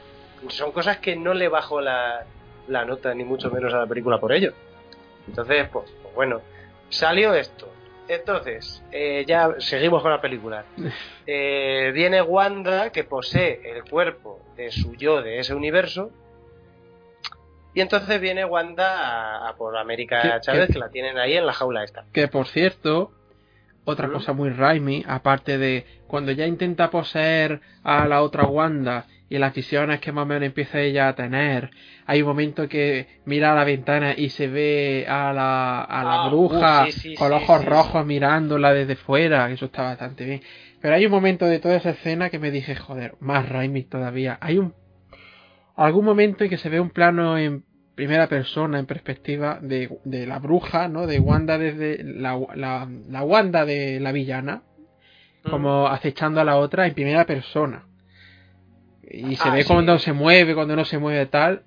son 0.50 0.72
cosas 0.72 0.98
que 0.98 1.16
no 1.16 1.34
le 1.34 1.50
bajo 1.50 1.82
la, 1.82 2.26
la 2.68 2.86
nota 2.86 3.14
ni 3.14 3.24
mucho 3.24 3.50
menos 3.50 3.74
a 3.74 3.80
la 3.80 3.88
película 3.88 4.20
por 4.20 4.34
ello. 4.34 4.54
Entonces, 5.28 5.68
pues, 5.72 5.92
pues 6.02 6.16
bueno, 6.16 6.42
salió 6.90 7.34
esto. 7.34 7.70
Entonces, 8.08 8.82
eh, 8.92 9.26
ya 9.28 9.56
seguimos 9.60 10.02
con 10.02 10.12
la 10.12 10.22
película. 10.22 10.66
Eh, 11.30 11.92
viene 11.94 12.22
Wanda 12.22 12.90
que 12.94 13.04
posee 13.04 13.60
el 13.66 13.84
cuerpo 13.84 14.40
de 14.56 14.72
su 14.72 14.96
yo 14.96 15.22
de 15.22 15.40
ese 15.40 15.54
universo 15.54 16.10
y 17.78 17.82
entonces 17.82 18.20
viene 18.20 18.44
Wanda 18.44 19.48
a, 19.48 19.56
por 19.56 19.78
América 19.78 20.40
Chávez, 20.42 20.70
que 20.72 20.80
la 20.80 20.90
tienen 20.90 21.20
ahí 21.20 21.34
en 21.34 21.46
la 21.46 21.54
jaula 21.54 21.84
esta. 21.84 22.06
Que 22.12 22.28
por 22.28 22.48
cierto, 22.48 23.12
otra 23.86 24.08
cosa 24.10 24.34
muy 24.34 24.50
Raimi, 24.50 25.04
aparte 25.08 25.60
de 25.60 25.86
cuando 26.08 26.32
ya 26.32 26.48
intenta 26.48 26.90
poseer 26.90 27.62
a 27.84 28.08
la 28.08 28.24
otra 28.24 28.46
Wanda 28.46 29.06
y 29.30 29.38
las 29.38 29.54
visiones 29.54 30.00
que 30.00 30.12
más 30.12 30.24
o 30.24 30.26
menos 30.26 30.44
empieza 30.44 30.80
ella 30.80 31.10
a 31.10 31.16
tener, 31.16 31.70
hay 32.06 32.22
un 32.22 32.28
momento 32.28 32.68
que 32.70 33.08
mira 33.26 33.52
a 33.52 33.56
la 33.56 33.64
ventana 33.64 34.14
y 34.16 34.30
se 34.30 34.48
ve 34.48 35.06
a 35.08 35.34
la, 35.34 35.82
a 35.82 36.04
la 36.04 36.24
ah, 36.24 36.30
bruja 36.30 36.88
con 37.18 37.30
los 37.30 37.44
ojos 37.44 37.66
rojos 37.66 38.06
mirándola 38.06 38.74
desde 38.74 38.96
fuera, 38.96 39.50
eso 39.52 39.66
está 39.66 39.84
bastante 39.84 40.26
bien. 40.26 40.42
Pero 40.82 40.96
hay 40.96 41.06
un 41.06 41.12
momento 41.12 41.46
de 41.46 41.60
toda 41.60 41.76
esa 41.76 41.90
escena 41.90 42.30
que 42.30 42.40
me 42.40 42.52
dije, 42.52 42.76
joder, 42.76 43.16
más 43.20 43.50
Raimi 43.50 43.84
todavía. 43.84 44.38
Hay 44.42 44.58
un 44.58 44.74
algún 45.76 46.06
momento 46.06 46.44
en 46.44 46.50
que 46.50 46.58
se 46.58 46.70
ve 46.70 46.80
un 46.80 46.90
plano 46.90 47.38
en 47.38 47.64
primera 47.96 48.28
persona, 48.28 48.80
en 48.80 48.86
perspectiva 48.86 49.60
de, 49.62 50.00
de 50.04 50.28
la 50.28 50.40
bruja, 50.40 50.88
¿no? 50.88 51.08
De 51.08 51.20
Wanda 51.20 51.58
desde 51.58 52.04
la, 52.04 52.40
la, 52.56 52.88
la 53.10 53.24
Wanda 53.24 53.66
de 53.66 54.00
la 54.00 54.12
villana, 54.12 54.64
mm. 55.44 55.50
como 55.50 55.88
acechando 55.88 56.40
a 56.42 56.44
la 56.44 56.58
otra 56.58 56.86
en 56.88 56.94
primera 56.94 57.26
persona. 57.26 57.86
Y 59.10 59.36
se 59.36 59.50
ah, 59.50 59.54
ve 59.54 59.66
cuando 59.66 59.98
se 60.00 60.14
mueve, 60.14 60.54
cuando 60.54 60.76
no 60.76 60.86
se 60.86 60.98
mueve 60.98 61.26
tal. 61.28 61.64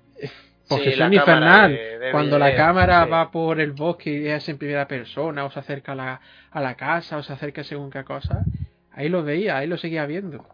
Porque 0.67 0.95
son 0.95 1.13
infernal. 1.13 1.77
cuando 2.11 2.39
la 2.39 2.55
cámara 2.55 3.05
va 3.05 3.29
por 3.29 3.59
el 3.59 3.73
bosque 3.73 4.09
y 4.09 4.27
es 4.27 4.47
en 4.47 4.57
primera 4.57 4.87
persona, 4.87 5.43
o 5.43 5.51
se 5.51 5.59
acerca 5.59 5.91
a 5.91 5.95
la, 5.95 6.21
a 6.49 6.61
la 6.61 6.75
casa, 6.75 7.17
o 7.17 7.23
se 7.23 7.33
acerca 7.33 7.63
según 7.63 7.91
qué 7.91 8.03
cosa, 8.05 8.45
ahí 8.93 9.09
lo 9.09 9.23
veía, 9.23 9.57
ahí 9.57 9.67
lo 9.67 9.77
seguía 9.77 10.05
viendo. 10.05 10.45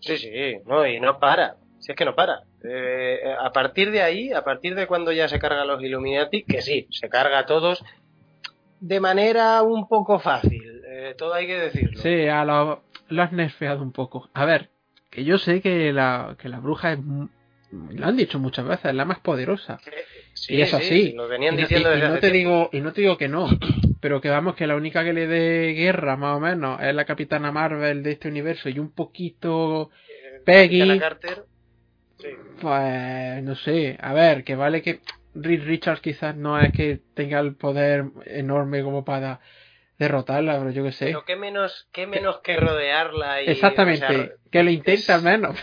Sí, 0.00 0.16
sí, 0.16 0.56
no, 0.64 0.86
y 0.86 1.00
no 1.00 1.18
para. 1.18 1.56
Si 1.78 1.92
es 1.92 1.96
que 1.96 2.04
no 2.04 2.14
para. 2.14 2.40
Eh, 2.64 3.20
a 3.38 3.52
partir 3.52 3.90
de 3.90 4.02
ahí, 4.02 4.32
a 4.32 4.42
partir 4.42 4.74
de 4.74 4.86
cuando 4.86 5.12
ya 5.12 5.28
se 5.28 5.38
carga 5.38 5.64
los 5.64 5.82
Illuminati, 5.82 6.44
que 6.44 6.62
sí, 6.62 6.86
se 6.90 7.08
carga 7.08 7.40
a 7.40 7.46
todos 7.46 7.84
de 8.80 9.00
manera 9.00 9.62
un 9.62 9.88
poco 9.88 10.18
fácil. 10.18 10.82
Eh, 10.86 11.14
todo 11.16 11.34
hay 11.34 11.46
que 11.46 11.58
decirlo. 11.58 12.00
Sí, 12.00 12.26
a 12.26 12.44
lo, 12.44 12.82
has 13.18 13.32
nerfeado 13.32 13.82
un 13.82 13.92
poco. 13.92 14.28
A 14.34 14.44
ver, 14.44 14.70
que 15.10 15.24
yo 15.24 15.38
sé 15.38 15.60
que 15.60 15.92
la, 15.92 16.36
que 16.40 16.48
la 16.48 16.60
bruja 16.60 16.92
es. 16.92 16.98
Lo 17.70 18.06
han 18.06 18.16
dicho 18.16 18.38
muchas 18.38 18.66
veces, 18.66 18.86
es 18.86 18.94
la 18.94 19.04
más 19.04 19.20
poderosa. 19.20 19.78
y 20.48 20.62
es 20.62 20.72
así. 20.72 21.14
venían 21.28 21.56
diciendo 21.56 21.94
y, 21.94 22.00
no 22.00 22.18
te 22.18 22.30
digo 22.30 22.70
Y 22.72 22.80
no 22.80 22.92
te 22.92 23.02
digo 23.02 23.18
que 23.18 23.28
no, 23.28 23.48
pero 24.00 24.20
que 24.20 24.30
vamos, 24.30 24.54
que 24.54 24.66
la 24.66 24.76
única 24.76 25.04
que 25.04 25.12
le 25.12 25.26
dé 25.26 25.74
guerra, 25.74 26.16
más 26.16 26.36
o 26.36 26.40
menos, 26.40 26.80
es 26.82 26.94
la 26.94 27.04
capitana 27.04 27.52
Marvel 27.52 28.02
de 28.02 28.12
este 28.12 28.28
universo 28.28 28.68
y 28.68 28.78
un 28.78 28.90
poquito 28.92 29.90
eh, 30.08 30.40
Peggy. 30.44 30.98
Carter 30.98 31.44
pues 32.60 33.42
no 33.42 33.54
sé, 33.54 33.96
a 34.00 34.12
ver, 34.12 34.44
que 34.44 34.56
vale 34.56 34.82
que 34.82 35.00
Reed 35.34 35.64
Richards 35.64 36.00
quizás 36.00 36.36
no 36.36 36.58
es 36.58 36.72
que 36.72 37.00
tenga 37.14 37.38
el 37.38 37.54
poder 37.54 38.06
enorme 38.26 38.82
como 38.82 39.04
para 39.04 39.40
derrotarla, 39.98 40.58
pero 40.58 40.70
yo 40.70 40.84
que 40.84 40.92
sé. 40.92 41.06
Pero 41.06 41.24
qué 41.24 41.36
menos, 41.36 41.88
qué 41.92 42.06
menos 42.06 42.40
que 42.40 42.56
rodearla 42.56 43.42
y... 43.42 43.50
Exactamente, 43.50 44.34
que 44.50 44.62
lo 44.62 44.70
intenta 44.70 45.16
al 45.16 45.22
menos. 45.22 45.56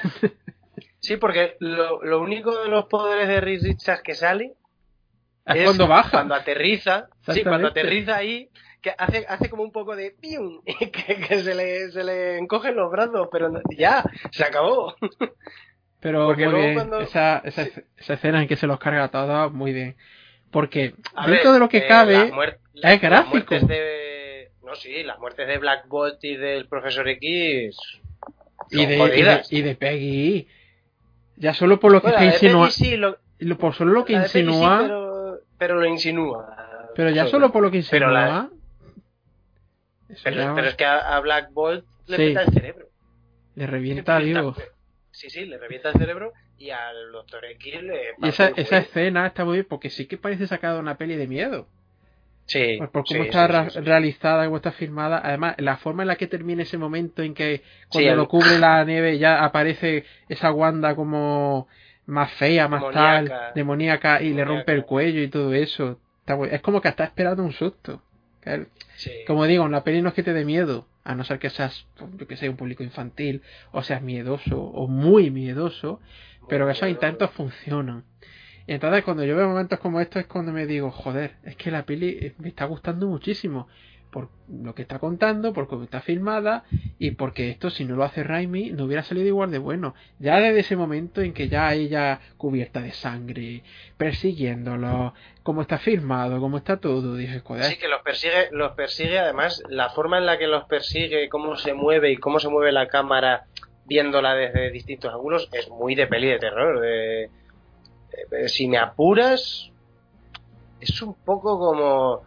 sí, 0.99 1.17
porque 1.17 1.55
lo, 1.59 2.03
lo, 2.03 2.21
único 2.21 2.61
de 2.61 2.69
los 2.69 2.85
poderes 2.85 3.27
de 3.27 3.39
Reed 3.39 3.63
Richards 3.63 4.01
que 4.03 4.13
sale 4.13 4.53
es, 5.45 5.63
cuando 5.63 5.87
baja. 5.87 6.11
Cuando 6.11 6.35
aterriza. 6.35 7.07
Sí, 7.29 7.43
cuando 7.43 7.69
aterriza 7.69 8.17
ahí, 8.17 8.49
que 8.81 8.93
hace, 8.97 9.25
hace 9.27 9.49
como 9.49 9.63
un 9.63 9.71
poco 9.71 9.95
de 9.95 10.11
¡pium! 10.11 10.61
Que, 10.65 11.15
que 11.15 11.37
se, 11.41 11.55
le, 11.55 11.91
se 11.91 12.03
le 12.03 12.37
encogen 12.37 12.75
los 12.75 12.91
brazos, 12.91 13.29
pero 13.31 13.51
ya, 13.77 14.03
se 14.31 14.43
acabó. 14.43 14.95
Pero 16.01 16.25
muy 16.25 16.35
bien, 16.35 16.91
esa, 17.01 17.39
esa, 17.39 17.63
esa, 17.97 18.13
escena 18.13 18.39
en 18.39 18.47
que 18.47 18.57
se 18.57 18.67
los 18.67 18.77
carga 18.77 19.07
todos, 19.07 19.51
muy 19.51 19.73
bien. 19.73 19.95
Porque 20.51 20.93
dentro 21.25 21.51
de 21.51 21.57
lo 21.57 21.67
que 21.67 21.79
eh, 21.79 21.87
cabe, 21.87 22.31
es 22.75 23.01
gráfico. 23.01 23.55
De, 23.55 24.04
no, 24.65 24.75
sí, 24.75 25.03
las 25.03 25.19
muertes 25.19 25.47
de 25.47 25.57
Black 25.57 25.87
Bolt 25.87 26.23
y 26.23 26.35
del 26.35 26.67
Profesor 26.67 27.07
X. 27.07 27.77
Y 28.71 28.85
de, 28.85 29.43
y 29.49 29.61
de, 29.61 29.75
Peggy. 29.75 30.47
Ya 31.37 31.53
solo 31.53 31.79
por 31.79 31.91
lo 31.91 32.01
que 32.01 32.25
insinúa. 32.25 32.69
por 33.59 33.73
solo 33.73 33.93
lo 33.93 34.05
que 34.05 34.13
insinúa. 34.13 34.79
pero, 34.81 35.39
pero, 35.57 35.75
lo 35.79 35.85
insinúa. 35.85 36.91
Pero 36.95 37.09
ya 37.11 37.27
solo 37.27 37.51
por 37.51 37.61
lo 37.61 37.71
que 37.71 37.77
insinúa. 37.77 38.49
Pero, 40.23 40.55
pero, 40.55 40.67
es 40.67 40.75
que 40.75 40.85
a, 40.85 41.19
Black 41.19 41.51
Bolt 41.51 41.85
le 42.07 42.17
sí. 42.17 42.23
el 42.23 42.53
cerebro. 42.53 42.87
Le 43.55 43.67
revienta, 43.67 44.19
digo 44.19 44.55
sí, 45.15 45.29
sí, 45.29 45.45
le 45.45 45.57
revienta 45.57 45.89
el 45.89 45.95
cerebro 45.95 46.33
y 46.57 46.69
al 46.69 47.11
Doctor 47.11 47.45
X 47.45 47.81
le... 47.81 48.15
Y 48.21 48.27
esa, 48.27 48.49
esa 48.49 48.77
escena 48.77 49.27
está 49.27 49.45
muy 49.45 49.55
bien 49.55 49.67
porque 49.67 49.89
sí 49.89 50.07
que 50.07 50.17
parece 50.17 50.47
sacada 50.47 50.79
una 50.79 50.97
peli 50.97 51.15
de 51.15 51.27
miedo. 51.27 51.67
Sí, 52.45 52.77
por, 52.91 53.05
cómo 53.05 53.23
está 53.23 53.47
realizada, 53.47 54.45
cómo 54.45 54.57
está 54.57 54.71
filmada. 54.71 55.19
Además, 55.23 55.55
la 55.57 55.77
forma 55.77 56.03
en 56.03 56.07
la 56.07 56.15
que 56.15 56.27
termina 56.27 56.63
ese 56.63 56.77
momento 56.77 57.23
en 57.23 57.33
que 57.33 57.63
cuando 57.89 58.15
lo 58.15 58.27
cubre 58.27 58.59
la 58.59 58.83
nieve 58.85 59.17
ya 59.17 59.43
aparece 59.43 60.05
esa 60.29 60.51
Wanda 60.51 60.95
como 60.95 61.67
más 62.05 62.31
fea, 62.33 62.67
más 62.67 62.83
tal, 62.93 63.31
demoníaca 63.55 64.21
y 64.21 64.33
le 64.33 64.45
rompe 64.45 64.73
el 64.73 64.85
cuello 64.85 65.21
y 65.21 65.27
todo 65.27 65.53
eso. 65.53 65.99
Es 66.51 66.61
como 66.61 66.81
que 66.81 66.89
está 66.89 67.03
esperando 67.03 67.43
un 67.43 67.51
susto. 67.51 68.01
Como 69.25 69.45
digo, 69.45 69.67
la 69.67 69.83
peli 69.83 70.01
no 70.01 70.09
es 70.09 70.15
que 70.15 70.23
te 70.23 70.33
dé 70.33 70.45
miedo, 70.45 70.87
a 71.03 71.15
no 71.15 71.23
ser 71.23 71.39
que 71.39 71.49
seas, 71.49 71.87
yo 72.17 72.27
que 72.27 72.37
sé, 72.37 72.47
un 72.47 72.57
público 72.57 72.83
infantil, 72.83 73.41
o 73.71 73.81
seas 73.81 74.01
miedoso, 74.01 74.61
o 74.61 74.87
muy 74.87 75.31
miedoso, 75.31 75.99
pero 76.47 76.65
que 76.65 76.73
esos 76.73 76.89
intentos 76.89 77.31
funcionan. 77.31 78.03
Y 78.67 78.73
entonces 78.73 79.03
cuando 79.03 79.23
yo 79.23 79.35
veo 79.35 79.47
momentos 79.47 79.79
como 79.79 80.01
estos 80.01 80.21
es 80.21 80.27
cuando 80.27 80.51
me 80.51 80.65
digo, 80.65 80.91
joder, 80.91 81.35
es 81.43 81.55
que 81.55 81.71
la 81.71 81.83
peli 81.83 82.33
me 82.39 82.49
está 82.49 82.65
gustando 82.65 83.07
muchísimo 83.07 83.67
por 84.15 84.29
lo 84.47 84.73
que 84.73 84.83
está 84.83 84.97
contando, 84.99 85.51
por 85.51 85.67
cómo 85.67 85.83
está 85.83 85.99
filmada 85.99 86.63
y 86.97 87.11
porque 87.11 87.49
esto 87.49 87.69
si 87.69 87.83
no 87.83 87.97
lo 87.97 88.05
hace 88.05 88.23
Raimi 88.23 88.71
no 88.71 88.85
hubiera 88.85 89.03
salido 89.03 89.27
igual 89.27 89.51
de 89.51 89.57
bueno. 89.57 89.93
Ya 90.19 90.39
desde 90.39 90.61
ese 90.61 90.77
momento 90.77 91.19
en 91.19 91.33
que 91.33 91.49
ya 91.49 91.73
ella 91.73 92.21
cubierta 92.37 92.79
de 92.79 92.93
sangre, 92.93 93.63
persiguiéndolo, 93.97 95.13
cómo 95.43 95.61
está 95.61 95.79
filmado, 95.79 96.39
cómo 96.39 96.55
está 96.55 96.77
todo, 96.77 97.17
dije, 97.17 97.41
joder. 97.41 97.65
Sí, 97.65 97.75
que 97.75 97.89
los 97.89 98.01
persigue, 98.03 98.47
los 98.51 98.71
persigue 98.71 99.19
además, 99.19 99.61
la 99.67 99.89
forma 99.89 100.17
en 100.17 100.27
la 100.27 100.37
que 100.37 100.47
los 100.47 100.63
persigue, 100.63 101.27
cómo 101.27 101.57
se 101.57 101.73
mueve 101.73 102.11
y 102.11 102.15
cómo 102.15 102.39
se 102.39 102.47
mueve 102.47 102.71
la 102.71 102.87
cámara 102.87 103.47
viéndola 103.83 104.33
desde 104.33 104.71
distintos 104.71 105.13
ángulos 105.13 105.49
es 105.51 105.69
muy 105.69 105.93
de 105.93 106.07
peli 106.07 106.27
de 106.27 106.39
terror. 106.39 106.79
De, 106.79 107.29
si 108.47 108.67
me 108.67 108.77
apuras, 108.77 109.71
es 110.79 111.01
un 111.01 111.13
poco 111.13 111.57
como, 111.57 112.21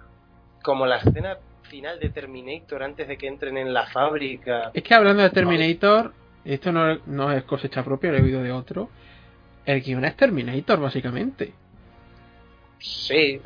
como 0.62 0.86
la 0.86 0.98
escena 0.98 1.38
final 1.62 2.00
de 2.00 2.08
Terminator 2.10 2.82
antes 2.82 3.06
de 3.06 3.16
que 3.16 3.26
entren 3.26 3.56
en 3.58 3.72
la 3.72 3.86
fábrica. 3.86 4.70
Es 4.74 4.82
que 4.82 4.94
hablando 4.94 5.22
de 5.22 5.30
Terminator, 5.30 6.12
esto 6.44 6.72
no, 6.72 6.98
no 7.06 7.32
es 7.32 7.44
cosecha 7.44 7.84
propia, 7.84 8.10
lo 8.10 8.18
he 8.18 8.22
oído 8.22 8.42
de 8.42 8.52
otro. 8.52 8.88
El 9.64 9.82
guion 9.82 10.04
es 10.04 10.16
Terminator, 10.16 10.80
básicamente. 10.80 11.52
Sí, 12.78 13.40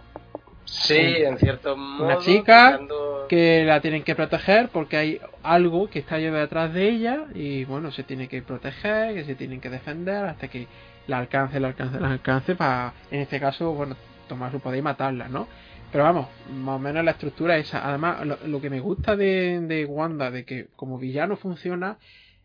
sí, 0.65 0.95
en 0.95 1.37
cierto 1.39 1.77
modo. 1.77 2.05
Una 2.05 2.19
chica 2.19 2.81
que 3.29 3.65
la 3.65 3.81
tienen 3.81 4.05
que 4.05 4.15
proteger 4.15 4.69
porque 4.69 4.97
hay 4.97 5.21
algo 5.43 5.89
que 5.89 5.99
está 5.99 6.19
detrás 6.19 6.73
de 6.73 6.89
ella 6.89 7.25
y 7.35 7.65
bueno, 7.65 7.91
se 7.91 8.05
tiene 8.05 8.29
que 8.29 8.43
proteger, 8.43 9.15
que 9.15 9.25
se 9.25 9.35
tienen 9.35 9.61
que 9.61 9.71
defender 9.71 10.27
hasta 10.27 10.49
que 10.49 10.69
la 11.07 11.19
alcance, 11.19 11.61
la 11.61 11.69
alcance, 11.69 12.01
la 12.01 12.11
alcance 12.11 12.55
para, 12.55 12.95
en 13.11 13.21
este 13.21 13.41
caso, 13.41 13.73
bueno, 13.73 13.97
tomar 14.29 14.53
su 14.53 14.61
poder 14.61 14.79
y 14.79 14.83
matarla, 14.83 15.29
¿no? 15.29 15.49
Pero 15.91 16.05
vamos, 16.05 16.29
más 16.51 16.77
o 16.77 16.79
menos 16.79 17.05
la 17.05 17.11
estructura 17.11 17.59
es 17.59 17.69
esa. 17.69 17.87
Además, 17.87 18.27
lo, 18.47 18.61
que 18.61 18.71
me 18.71 18.81
gusta 18.81 19.15
de, 19.15 19.61
de, 19.61 19.85
Wanda, 19.85 20.31
de 20.31 20.45
que 20.47 20.69
como 20.75 20.99
villano 20.99 21.37
funciona, 21.37 21.99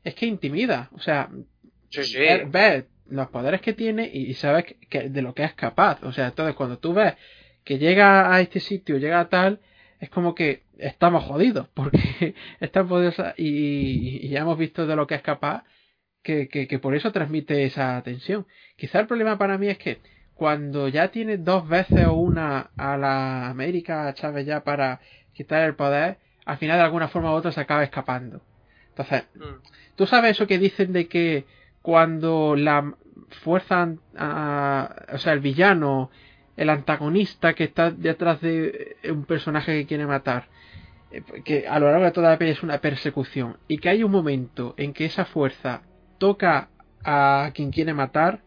es 0.03 0.15
que 0.15 0.25
intimida. 0.25 0.89
O 0.91 0.99
sea, 0.99 1.29
ves, 2.47 2.85
los 3.09 3.29
poderes 3.29 3.61
que 3.61 3.71
tiene 3.71 4.09
y, 4.13 4.33
sabes 4.33 4.65
que, 4.89 5.09
de 5.09 5.21
lo 5.21 5.33
que 5.33 5.45
es 5.45 5.53
capaz. 5.53 6.03
O 6.03 6.11
sea, 6.11 6.27
entonces 6.27 6.55
cuando 6.55 6.77
tú 6.77 6.93
ves 6.93 7.13
que 7.63 7.77
llega 7.77 8.33
a 8.33 8.41
este 8.41 8.59
sitio, 8.59 8.97
llega 8.97 9.21
a 9.21 9.29
tal, 9.29 9.61
es 9.99 10.09
como 10.09 10.35
que 10.35 10.63
estamos 10.77 11.23
jodidos, 11.23 11.67
porque 11.73 12.35
está 12.59 12.83
poderosa 12.83 13.33
y, 13.37 14.25
y, 14.25 14.29
ya 14.29 14.41
hemos 14.41 14.57
visto 14.57 14.85
de 14.85 14.95
lo 14.95 15.07
que 15.07 15.15
es 15.15 15.21
capaz, 15.21 15.63
que, 16.23 16.47
que, 16.49 16.67
que 16.67 16.79
por 16.79 16.95
eso 16.95 17.11
transmite 17.11 17.63
esa 17.65 18.01
tensión. 18.03 18.45
Quizá 18.75 18.99
el 18.99 19.07
problema 19.07 19.37
para 19.37 19.57
mí 19.57 19.67
es 19.67 19.77
que 19.77 19.99
cuando 20.35 20.87
ya 20.87 21.09
tiene 21.09 21.37
dos 21.37 21.67
veces 21.67 22.05
o 22.05 22.13
una 22.13 22.69
a 22.77 22.95
la 22.97 23.49
América 23.49 24.13
Chávez 24.13 24.45
ya 24.45 24.63
para 24.63 24.99
quitar 25.33 25.63
el 25.63 25.75
poder, 25.75 26.17
al 26.45 26.57
final 26.57 26.77
de 26.77 26.83
alguna 26.83 27.07
forma 27.07 27.31
u 27.31 27.35
otra 27.35 27.51
se 27.51 27.61
acaba 27.61 27.83
escapando. 27.83 28.41
Entonces, 28.89 29.25
mm. 29.35 29.95
tú 29.95 30.05
sabes 30.05 30.31
eso 30.31 30.47
que 30.47 30.59
dicen 30.59 30.93
de 30.93 31.07
que 31.07 31.45
cuando 31.81 32.55
la 32.55 32.93
fuerza, 33.43 33.95
o 35.13 35.17
sea, 35.17 35.33
el 35.33 35.39
villano, 35.39 36.11
el 36.55 36.69
antagonista 36.69 37.53
que 37.53 37.65
está 37.65 37.91
detrás 37.91 38.41
de 38.41 38.97
un 39.09 39.25
personaje 39.25 39.73
que 39.73 39.85
quiere 39.85 40.05
matar, 40.05 40.47
eh, 41.11 41.21
que 41.43 41.67
a 41.67 41.79
lo 41.79 41.89
largo 41.89 42.05
de 42.05 42.11
toda 42.11 42.31
la 42.31 42.37
peli 42.37 42.51
es 42.51 42.63
una 42.63 42.79
persecución, 42.79 43.57
y 43.67 43.77
que 43.77 43.89
hay 43.89 44.03
un 44.03 44.11
momento 44.11 44.73
en 44.77 44.93
que 44.93 45.05
esa 45.05 45.25
fuerza 45.25 45.81
toca 46.17 46.69
a 47.03 47.51
quien 47.53 47.71
quiere 47.71 47.93
matar, 47.93 48.41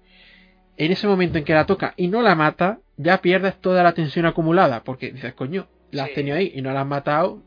en 0.77 0.93
ese 0.93 1.07
momento 1.07 1.39
en 1.39 1.45
que 1.45 1.55
la 1.55 1.67
toca 1.67 1.95
y 1.97 2.09
no 2.09 2.23
la 2.23 2.35
mata, 2.35 2.79
ya 2.97 3.21
pierdes 3.21 3.61
toda 3.61 3.83
la 3.83 3.93
tensión 3.93 4.27
acumulada, 4.27 4.83
porque 4.83 5.13
dices, 5.13 5.35
coño, 5.35 5.69
la 5.91 6.05
has 6.05 6.13
tenido 6.13 6.37
ahí 6.37 6.53
y 6.55 6.63
no 6.63 6.73
la 6.73 6.83
has 6.83 6.87
matado 6.87 7.43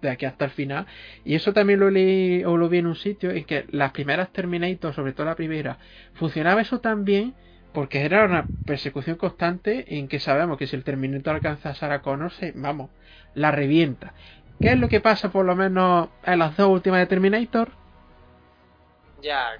de 0.00 0.10
aquí 0.10 0.24
hasta 0.24 0.44
el 0.44 0.50
final. 0.50 0.86
Y 1.24 1.34
eso 1.34 1.52
también 1.52 1.80
lo 1.80 1.90
leí 1.90 2.44
o 2.44 2.56
lo 2.56 2.68
vi 2.68 2.78
en 2.78 2.86
un 2.86 2.96
sitio 2.96 3.30
en 3.30 3.44
que 3.44 3.66
las 3.70 3.92
primeras 3.92 4.32
Terminator, 4.32 4.94
sobre 4.94 5.12
todo 5.12 5.26
la 5.26 5.34
primera, 5.34 5.78
funcionaba 6.14 6.60
eso 6.60 6.80
también 6.80 7.34
porque 7.72 8.02
era 8.02 8.24
una 8.24 8.48
persecución 8.64 9.16
constante 9.16 9.98
en 9.98 10.06
que 10.06 10.20
sabemos 10.20 10.58
que 10.58 10.68
si 10.68 10.76
el 10.76 10.84
Terminator 10.84 11.34
alcanza 11.34 11.70
a 11.70 11.74
Sarah 11.74 12.02
Connor, 12.02 12.30
se, 12.30 12.52
vamos, 12.52 12.90
la 13.34 13.50
revienta. 13.50 14.14
¿Qué 14.60 14.72
es 14.72 14.78
lo 14.78 14.88
que 14.88 15.00
pasa 15.00 15.32
por 15.32 15.44
lo 15.44 15.56
menos 15.56 16.08
en 16.24 16.38
las 16.38 16.56
dos 16.56 16.68
últimas 16.68 17.00
de 17.00 17.06
Terminator? 17.06 17.72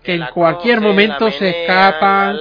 Que, 0.03 0.15
en 0.15 0.27
cualquier 0.33 0.81
momento 0.81 1.31
se 1.31 1.63
escapan. 1.63 2.39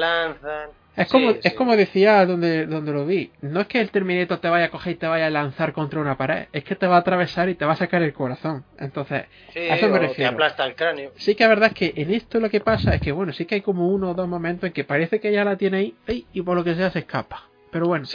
Es 0.95 1.07
como, 1.07 1.31
es 1.31 1.53
como 1.55 1.75
decía 1.75 2.23
donde, 2.23 2.67
donde 2.67 2.91
lo 2.91 3.05
vi. 3.05 3.31
No 3.41 3.61
es 3.61 3.67
que 3.67 3.81
el 3.81 3.89
Terminator 3.89 4.37
te 4.37 4.47
vaya 4.47 4.65
a 4.65 4.69
coger 4.69 4.93
y 4.93 4.95
te 4.97 5.07
vaya 5.07 5.25
a 5.25 5.29
lanzar 5.31 5.73
contra 5.73 5.99
una 5.99 6.17
pared. 6.17 6.45
Es 6.53 6.63
que 6.63 6.75
te 6.75 6.85
va 6.85 6.97
a 6.97 6.99
atravesar 6.99 7.49
y 7.49 7.55
te 7.55 7.65
va 7.65 7.73
a 7.73 7.77
sacar 7.77 8.03
el 8.03 8.13
corazón. 8.13 8.63
Entonces, 8.77 9.23
a 9.55 9.75
eso 9.75 9.87
me 9.87 9.97
refiero. 9.97 10.29
Te 10.29 10.35
aplasta 10.35 10.65
el 10.65 10.75
cráneo. 10.75 11.11
Sí 11.15 11.33
que 11.33 11.45
la 11.45 11.49
verdad 11.49 11.69
es 11.69 11.73
que 11.73 11.93
en 11.99 12.13
esto 12.13 12.39
lo 12.39 12.49
que 12.49 12.59
pasa 12.59 12.93
es 12.93 13.01
que, 13.01 13.11
bueno, 13.11 13.33
sí 13.33 13.45
que 13.45 13.55
hay 13.55 13.61
como 13.61 13.87
uno 13.87 14.11
o 14.11 14.13
dos 14.13 14.27
momentos 14.27 14.67
en 14.67 14.73
que 14.73 14.83
parece 14.83 15.19
que 15.19 15.31
ya 15.31 15.43
la 15.43 15.57
tiene 15.57 15.77
ahí 16.05 16.27
y 16.31 16.41
por 16.43 16.55
lo 16.55 16.63
que 16.63 16.75
sea 16.75 16.91
se 16.91 16.99
escapa. 16.99 17.49
Pero 17.71 17.87
bueno, 17.87 18.05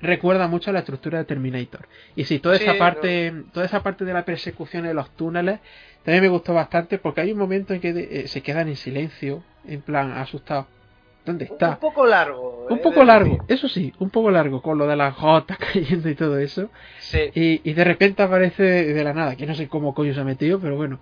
recuerda 0.00 0.48
mucho 0.48 0.70
a 0.70 0.72
la 0.72 0.80
estructura 0.80 1.18
de 1.18 1.24
Terminator. 1.24 1.88
Y 2.14 2.24
sí, 2.24 2.38
toda 2.38 2.56
esa 2.56 2.76
parte, 2.78 3.32
toda 3.52 3.66
esa 3.66 3.82
parte 3.82 4.04
de 4.04 4.12
la 4.12 4.24
persecución 4.24 4.86
en 4.86 4.96
los 4.96 5.10
túneles 5.10 5.60
también 6.04 6.22
me 6.22 6.28
gustó 6.28 6.54
bastante 6.54 6.98
porque 6.98 7.22
hay 7.22 7.32
un 7.32 7.38
momento 7.38 7.74
en 7.74 7.80
que 7.80 7.88
eh, 7.88 8.28
se 8.28 8.40
quedan 8.40 8.68
en 8.68 8.76
silencio, 8.76 9.42
en 9.66 9.82
plan 9.82 10.12
asustado. 10.12 10.68
¿Dónde 11.24 11.46
está? 11.46 11.70
Un 11.70 11.76
poco 11.78 12.06
largo. 12.06 12.66
Un 12.70 12.78
eh, 12.78 12.80
poco 12.80 13.02
largo, 13.02 13.44
eso 13.48 13.68
sí, 13.68 13.92
un 13.98 14.10
poco 14.10 14.30
largo, 14.30 14.62
con 14.62 14.78
lo 14.78 14.86
de 14.86 14.94
las 14.94 15.16
gotas 15.20 15.58
cayendo 15.58 16.08
y 16.08 16.14
todo 16.14 16.38
eso. 16.38 16.70
Sí. 17.00 17.30
Y, 17.34 17.72
de 17.72 17.84
repente 17.84 18.22
aparece 18.22 18.62
de 18.62 19.04
la 19.04 19.12
nada, 19.12 19.34
que 19.34 19.46
no 19.46 19.56
sé 19.56 19.66
cómo 19.66 19.94
coño 19.94 20.14
se 20.14 20.20
ha 20.20 20.24
metido, 20.24 20.60
pero 20.60 20.76
bueno, 20.76 21.00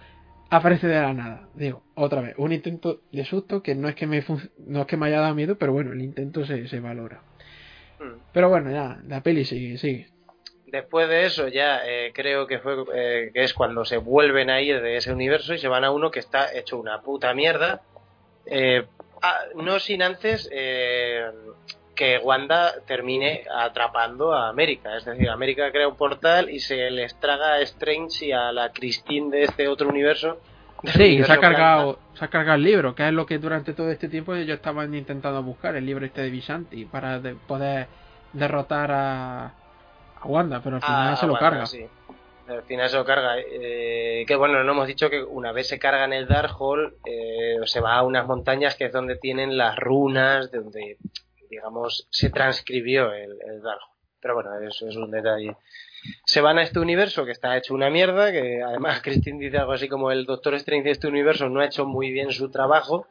aparece 0.48 0.86
de 0.86 0.98
la 0.98 1.12
nada. 1.12 1.48
Digo, 1.54 1.82
otra 1.94 2.22
vez, 2.22 2.34
un 2.38 2.54
intento 2.54 3.02
de 3.12 3.26
susto 3.26 3.62
que 3.62 3.74
no 3.74 3.88
es 3.90 3.94
que 3.94 4.06
me, 4.06 4.24
no 4.66 4.80
es 4.80 4.86
que 4.86 4.96
me 4.96 5.06
haya 5.08 5.20
dado 5.20 5.34
miedo, 5.34 5.58
pero 5.58 5.74
bueno, 5.74 5.92
el 5.92 6.00
intento 6.00 6.46
se, 6.46 6.66
se 6.68 6.80
valora. 6.80 7.20
Pero 8.32 8.48
bueno, 8.48 8.70
ya, 8.70 8.98
la 9.06 9.22
peli 9.22 9.44
sigue, 9.44 9.78
sigue. 9.78 10.08
Después 10.66 11.08
de 11.08 11.24
eso 11.24 11.46
ya 11.46 11.86
eh, 11.86 12.10
creo 12.12 12.48
que 12.48 12.58
fue 12.58 12.74
eh, 12.94 13.30
que 13.32 13.44
es 13.44 13.54
cuando 13.54 13.84
se 13.84 13.96
vuelven 13.96 14.50
a 14.50 14.60
ir 14.60 14.80
de 14.80 14.96
ese 14.96 15.12
universo 15.12 15.54
y 15.54 15.58
se 15.58 15.68
van 15.68 15.84
a 15.84 15.92
uno 15.92 16.10
que 16.10 16.18
está 16.18 16.52
hecho 16.52 16.78
una 16.78 17.00
puta 17.00 17.32
mierda. 17.32 17.82
Eh, 18.46 18.84
ah, 19.22 19.38
no 19.54 19.78
sin 19.78 20.02
antes 20.02 20.48
que 20.48 22.18
Wanda 22.18 22.74
termine 22.86 23.44
atrapando 23.48 24.32
a 24.32 24.48
América. 24.48 24.96
Es 24.96 25.04
decir, 25.04 25.28
América 25.30 25.70
crea 25.70 25.86
un 25.86 25.96
portal 25.96 26.50
y 26.50 26.58
se 26.58 26.90
les 26.90 27.18
traga 27.20 27.54
a 27.54 27.60
Strange 27.60 28.26
y 28.26 28.32
a 28.32 28.50
la 28.50 28.72
Christine 28.72 29.30
de 29.30 29.44
este 29.44 29.68
otro 29.68 29.88
universo. 29.88 30.40
Sí, 30.92 31.22
se 31.22 31.32
ha, 31.32 31.38
cargado, 31.38 31.98
se 32.14 32.24
ha 32.24 32.28
cargado 32.28 32.56
el 32.56 32.62
libro, 32.62 32.94
que 32.94 33.06
es 33.06 33.12
lo 33.12 33.26
que 33.26 33.38
durante 33.38 33.72
todo 33.72 33.90
este 33.90 34.08
tiempo 34.08 34.34
ellos 34.34 34.56
estaban 34.56 34.94
intentando 34.94 35.42
buscar, 35.42 35.76
el 35.76 35.86
libro 35.86 36.04
este 36.04 36.22
de 36.22 36.30
Visanti, 36.30 36.84
para 36.84 37.20
poder 37.46 37.86
derrotar 38.32 38.90
a, 38.92 39.54
Wanda, 40.24 40.60
pero 40.62 40.76
al 40.76 40.82
final 40.82 41.12
ah, 41.12 41.16
se 41.16 41.26
lo 41.26 41.34
carga. 41.36 41.66
Sí. 41.66 41.86
Al 42.48 42.62
final 42.62 42.88
se 42.88 42.96
lo 42.96 43.04
carga. 43.04 43.36
Eh, 43.38 44.24
que 44.26 44.36
bueno, 44.36 44.62
no 44.64 44.72
hemos 44.72 44.86
dicho 44.86 45.10
que 45.10 45.22
una 45.22 45.52
vez 45.52 45.68
se 45.68 45.78
carga 45.78 46.04
en 46.04 46.14
el 46.14 46.26
Darkhold, 46.26 46.94
eh, 47.04 47.56
se 47.64 47.80
va 47.80 47.96
a 47.96 48.02
unas 48.02 48.26
montañas 48.26 48.74
que 48.74 48.86
es 48.86 48.92
donde 48.92 49.16
tienen 49.16 49.58
las 49.58 49.76
runas, 49.76 50.50
de 50.50 50.60
donde, 50.60 50.96
digamos, 51.50 52.06
se 52.10 52.30
transcribió 52.30 53.12
el, 53.12 53.32
el 53.46 53.62
Darkhold. 53.62 53.94
Pero 54.20 54.34
bueno, 54.34 54.50
eso 54.60 54.88
es 54.88 54.96
un 54.96 55.10
detalle. 55.10 55.56
Se 56.24 56.40
van 56.40 56.58
a 56.58 56.62
este 56.62 56.80
universo 56.80 57.24
que 57.24 57.32
está 57.32 57.56
hecho 57.56 57.74
una 57.74 57.90
mierda, 57.90 58.32
que 58.32 58.62
además 58.62 59.00
Christine 59.02 59.38
dice 59.38 59.58
algo 59.58 59.72
así 59.72 59.88
como 59.88 60.10
el 60.10 60.26
Doctor 60.26 60.54
Strange 60.54 60.84
de 60.84 60.90
este 60.90 61.08
universo 61.08 61.48
no 61.48 61.60
ha 61.60 61.66
hecho 61.66 61.86
muy 61.86 62.10
bien 62.10 62.30
su 62.32 62.50
trabajo. 62.50 63.06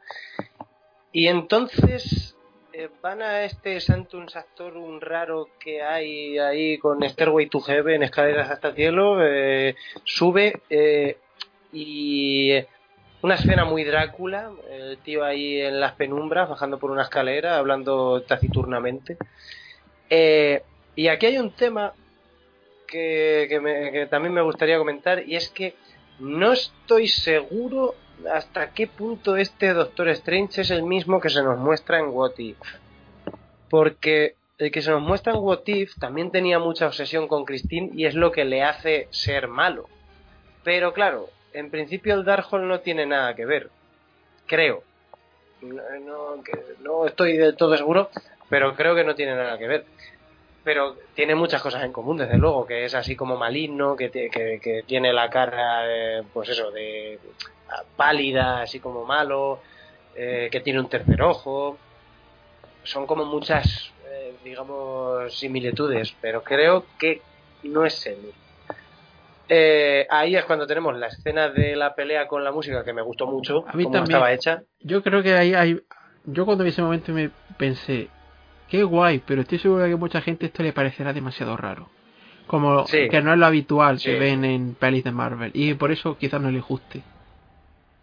Y 1.12 1.28
entonces 1.28 2.34
eh, 2.76 2.88
van 3.00 3.22
a 3.22 3.44
este 3.44 3.80
Santum 3.80 4.26
un 4.74 5.00
raro 5.00 5.48
que 5.60 5.80
hay 5.80 6.38
ahí 6.38 6.76
con 6.78 7.04
Stairway 7.04 7.48
to 7.48 7.60
Heaven, 7.60 8.02
escaleras 8.02 8.50
hasta 8.50 8.68
el 8.68 8.74
cielo, 8.74 9.18
eh, 9.24 9.76
sube 10.02 10.60
eh, 10.68 11.18
y 11.72 12.50
una 13.22 13.36
escena 13.36 13.64
muy 13.64 13.84
Drácula, 13.84 14.50
el 14.68 14.98
tío 14.98 15.22
ahí 15.22 15.60
en 15.60 15.78
las 15.78 15.92
penumbras, 15.92 16.48
bajando 16.48 16.80
por 16.80 16.90
una 16.90 17.02
escalera, 17.02 17.58
hablando 17.58 18.22
taciturnamente. 18.22 19.18
y 20.10 21.06
aquí 21.06 21.26
hay 21.26 21.38
un 21.38 21.52
tema 21.52 21.92
que, 22.94 24.06
también 24.08 24.32
me 24.32 24.42
gustaría 24.42 24.78
comentar 24.78 25.26
y 25.26 25.36
es 25.36 25.48
que 25.48 25.74
no 26.20 26.52
estoy 26.52 27.08
seguro 27.08 27.94
hasta 28.32 28.72
qué 28.72 28.86
punto 28.86 29.36
este 29.36 29.72
Doctor 29.72 30.08
Strange 30.10 30.60
es 30.60 30.70
el 30.70 30.84
mismo 30.84 31.20
que 31.20 31.30
se 31.30 31.42
nos 31.42 31.58
muestra 31.58 31.98
en 31.98 32.08
What 32.08 32.38
If. 32.38 32.58
Porque 33.68 34.36
el 34.58 34.70
que 34.70 34.82
se 34.82 34.92
nos 34.92 35.02
muestra 35.02 35.32
en 35.32 35.40
What 35.40 35.66
If 35.66 35.96
también 35.98 36.30
tenía 36.30 36.60
mucha 36.60 36.86
obsesión 36.86 37.26
con 37.26 37.44
Christine 37.44 37.90
y 37.94 38.06
es 38.06 38.14
lo 38.14 38.30
que 38.30 38.44
le 38.44 38.62
hace 38.62 39.08
ser 39.10 39.48
malo. 39.48 39.88
Pero 40.62 40.92
claro, 40.92 41.28
en 41.52 41.70
principio 41.70 42.14
el 42.14 42.24
Darkhold 42.24 42.64
no 42.64 42.80
tiene 42.80 43.06
nada 43.06 43.34
que 43.34 43.44
ver. 43.44 43.70
Creo. 44.46 44.84
No, 45.60 46.42
no 46.80 47.06
estoy 47.06 47.36
del 47.38 47.56
todo 47.56 47.76
seguro, 47.76 48.10
pero 48.48 48.76
creo 48.76 48.94
que 48.94 49.02
no 49.02 49.14
tiene 49.14 49.34
nada 49.34 49.58
que 49.58 49.66
ver 49.66 49.84
pero 50.64 50.96
tiene 51.14 51.34
muchas 51.34 51.62
cosas 51.62 51.84
en 51.84 51.92
común, 51.92 52.16
desde 52.16 52.38
luego, 52.38 52.66
que 52.66 52.86
es 52.86 52.94
así 52.94 53.14
como 53.14 53.36
maligno, 53.36 53.94
que, 53.94 54.10
que, 54.10 54.82
tiene 54.86 55.12
la 55.12 55.28
cara, 55.28 56.22
pues 56.32 56.48
eso, 56.48 56.70
de 56.70 57.18
pálida, 57.96 58.62
así 58.62 58.80
como 58.80 59.04
malo, 59.04 59.60
eh, 60.16 60.48
que 60.50 60.60
tiene 60.60 60.80
un 60.80 60.88
tercer 60.88 61.20
ojo. 61.22 61.78
Son 62.82 63.06
como 63.06 63.24
muchas, 63.24 63.92
eh, 64.06 64.34
digamos, 64.44 65.38
similitudes, 65.38 66.14
pero 66.20 66.42
creo 66.42 66.86
que 66.98 67.20
no 67.62 67.84
es 67.84 68.06
él. 68.06 68.32
Eh, 69.48 70.06
ahí 70.08 70.36
es 70.36 70.44
cuando 70.44 70.66
tenemos 70.66 70.96
la 70.96 71.08
escena 71.08 71.50
de 71.50 71.76
la 71.76 71.94
pelea 71.94 72.26
con 72.26 72.42
la 72.42 72.52
música 72.52 72.84
que 72.84 72.92
me 72.92 73.02
gustó 73.02 73.26
mucho, 73.26 73.64
A 73.66 73.74
mí 73.74 73.84
también, 73.84 74.04
estaba 74.04 74.32
hecha. 74.32 74.62
Yo 74.80 75.02
creo 75.02 75.22
que 75.22 75.34
ahí 75.34 75.54
hay. 75.54 75.80
Yo 76.24 76.46
cuando 76.46 76.64
vi 76.64 76.70
ese 76.70 76.80
momento 76.80 77.12
me 77.12 77.30
pensé, 77.58 78.08
qué 78.68 78.82
guay, 78.82 79.22
pero 79.24 79.42
estoy 79.42 79.58
seguro 79.58 79.82
de 79.82 79.90
que 79.90 79.96
mucha 79.96 80.20
gente 80.20 80.46
esto 80.46 80.62
le 80.62 80.72
parecerá 80.72 81.12
demasiado 81.12 81.56
raro. 81.56 81.88
Como 82.46 82.84
que 82.84 83.22
no 83.22 83.32
es 83.32 83.38
lo 83.38 83.46
habitual 83.46 83.98
que 84.00 84.18
ven 84.18 84.44
en 84.44 84.74
pelis 84.74 85.04
de 85.04 85.12
Marvel. 85.12 85.50
Y 85.54 85.74
por 85.74 85.90
eso 85.90 86.18
quizás 86.18 86.40
no 86.40 86.50
le 86.50 86.60
guste. 86.60 87.02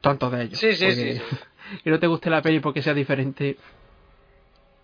Tanto 0.01 0.29
de 0.31 0.43
ellos. 0.43 0.59
Sí, 0.59 0.73
sí, 0.73 0.91
sí, 0.91 1.21
que 1.83 1.89
no 1.89 1.99
te 1.99 2.07
guste 2.07 2.29
la 2.29 2.41
peli 2.41 2.59
porque 2.59 2.81
sea 2.81 2.93
diferente. 2.93 3.57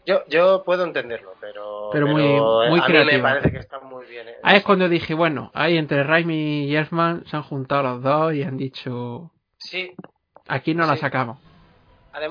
Yo, 0.05 0.23
yo 0.29 0.63
puedo 0.63 0.85
entenderlo, 0.85 1.33
pero, 1.41 1.89
pero, 1.91 2.07
muy, 2.07 2.23
muy 2.69 2.79
a 2.79 3.03
me 3.03 3.19
parece 3.19 3.51
que 3.51 3.57
está 3.57 3.79
muy 3.79 4.05
bien. 4.05 4.27
Ahí 4.41 4.57
es 4.57 4.63
cuando 4.63 4.87
dije, 4.87 5.13
bueno, 5.13 5.51
ahí 5.53 5.77
entre 5.77 6.03
Raimi 6.03 6.65
y 6.65 6.75
Elfman 6.75 7.25
se 7.25 7.35
han 7.35 7.43
juntado 7.43 7.83
los 7.83 8.03
dos 8.03 8.33
y 8.33 8.43
han 8.43 8.55
dicho... 8.55 9.31
Sí. 9.57 9.91
Aquí 10.47 10.73
no 10.73 10.85
la 10.85 10.95
sacamos. 10.95 11.39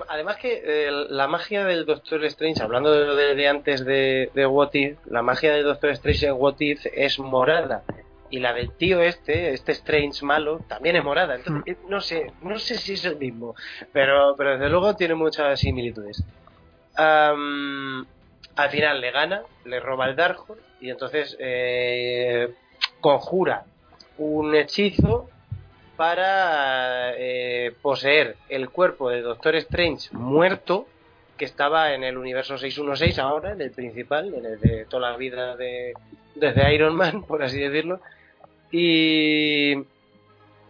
Además 0.09 0.37
que 0.37 0.63
eh, 0.65 0.91
la 0.91 1.29
magia 1.29 1.65
del 1.65 1.87
Doctor 1.87 2.25
Strange, 2.25 2.63
hablando 2.63 2.93
de 2.93 3.07
lo 3.07 3.15
de, 3.15 3.49
antes 3.49 3.85
de, 3.85 4.31
de 4.35 4.47
What 4.47 4.71
If, 4.73 4.99
la 5.07 5.23
magia 5.23 5.53
del 5.53 5.65
Doctor 5.65 5.91
Strange 5.91 6.27
en 6.27 6.35
What 6.35 6.57
If 6.59 6.87
es 6.93 7.19
morada. 7.19 7.85
Y 8.29 8.41
la 8.41 8.53
del 8.53 8.73
tío 8.73 9.01
este, 9.01 9.53
este 9.53 9.71
Strange 9.73 10.25
malo, 10.25 10.59
también 10.67 10.97
es 10.97 11.05
morada. 11.05 11.37
Entonces, 11.37 11.77
hmm. 11.77 11.89
no 11.89 12.01
sé, 12.01 12.33
no 12.43 12.59
sé 12.59 12.77
si 12.77 12.95
es 12.95 13.05
el 13.05 13.17
mismo. 13.17 13.55
Pero, 13.93 14.35
pero 14.37 14.53
desde 14.53 14.69
luego 14.69 14.97
tiene 14.97 15.15
muchas 15.15 15.61
similitudes. 15.61 16.25
al 16.97 18.07
final 18.71 19.01
le 19.01 19.11
gana, 19.13 19.43
le 19.65 19.79
roba 19.79 20.09
el 20.09 20.17
Darkhold 20.17 20.61
y 20.81 20.91
entonces 20.91 21.37
eh, 21.39 22.53
conjura 23.01 23.65
un 24.19 24.55
hechizo 24.55 25.29
para 25.97 27.15
eh, 27.17 27.73
poseer 27.83 28.37
el 28.49 28.71
cuerpo 28.71 29.11
de 29.11 29.23
Doctor 29.23 29.57
Strange 29.57 30.09
muerto 30.13 30.87
que 31.37 31.45
estaba 31.45 31.95
en 31.95 32.05
el 32.05 32.17
universo 32.17 32.57
616 32.59 33.19
ahora, 33.19 33.53
en 33.53 33.61
el 33.61 33.71
principal, 33.71 34.35
en 34.35 34.47
el 34.47 34.61
de 34.61 34.87
toda 34.87 35.11
la 35.11 35.17
vida 35.17 35.57
de, 35.57 35.95
desde 36.35 36.75
Iron 36.75 36.97
Man, 36.97 37.23
por 37.25 37.43
así 37.43 37.59
decirlo. 37.59 38.01
Y, 38.71 39.75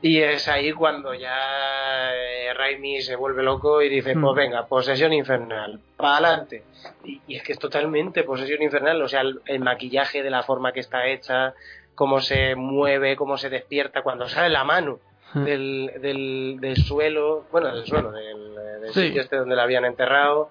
y 0.03 0.21
es 0.21 0.49
ahí 0.49 0.73
cuando 0.73 1.15
ya 1.15 2.15
eh, 2.15 2.53
Raimi 2.55 3.01
se 3.01 3.17
vuelve 3.17 3.43
loco 3.43 3.81
y 3.83 3.89
dice, 3.89 4.15
pues 4.15 4.33
hmm. 4.33 4.37
venga, 4.37 4.67
posesión 4.67 5.13
infernal, 5.13 5.81
para 5.97 6.17
adelante. 6.17 6.65
Y, 7.05 7.37
es 7.37 7.43
que 7.43 7.53
es 7.53 7.59
totalmente 7.59 8.23
posesión 8.25 8.63
infernal, 8.63 9.01
o 9.03 9.09
sea, 9.09 9.23
el, 9.23 9.61
maquillaje 9.61 10.23
de 10.23 10.31
la 10.31 10.43
forma 10.43 10.73
que 10.73 10.81
está 10.81 11.07
hecha, 11.07 11.55
cómo 11.95 12.21
se 12.21 12.55
mueve, 12.57 13.17
cómo 13.17 13.39
se 13.39 13.51
despierta 13.51 14.03
cuando 14.03 14.29
sale 14.29 14.51
la 14.51 14.65
mano 14.65 14.99
del, 15.35 15.93
del, 16.01 16.59
del, 16.61 16.77
suelo, 16.77 17.47
bueno, 17.51 17.75
del 17.75 17.87
suelo, 17.87 18.13
del, 18.13 18.93
sitio 18.93 19.23
este 19.23 19.37
donde 19.37 19.57
la 19.57 19.65
habían 19.65 19.85
enterrado. 19.85 20.51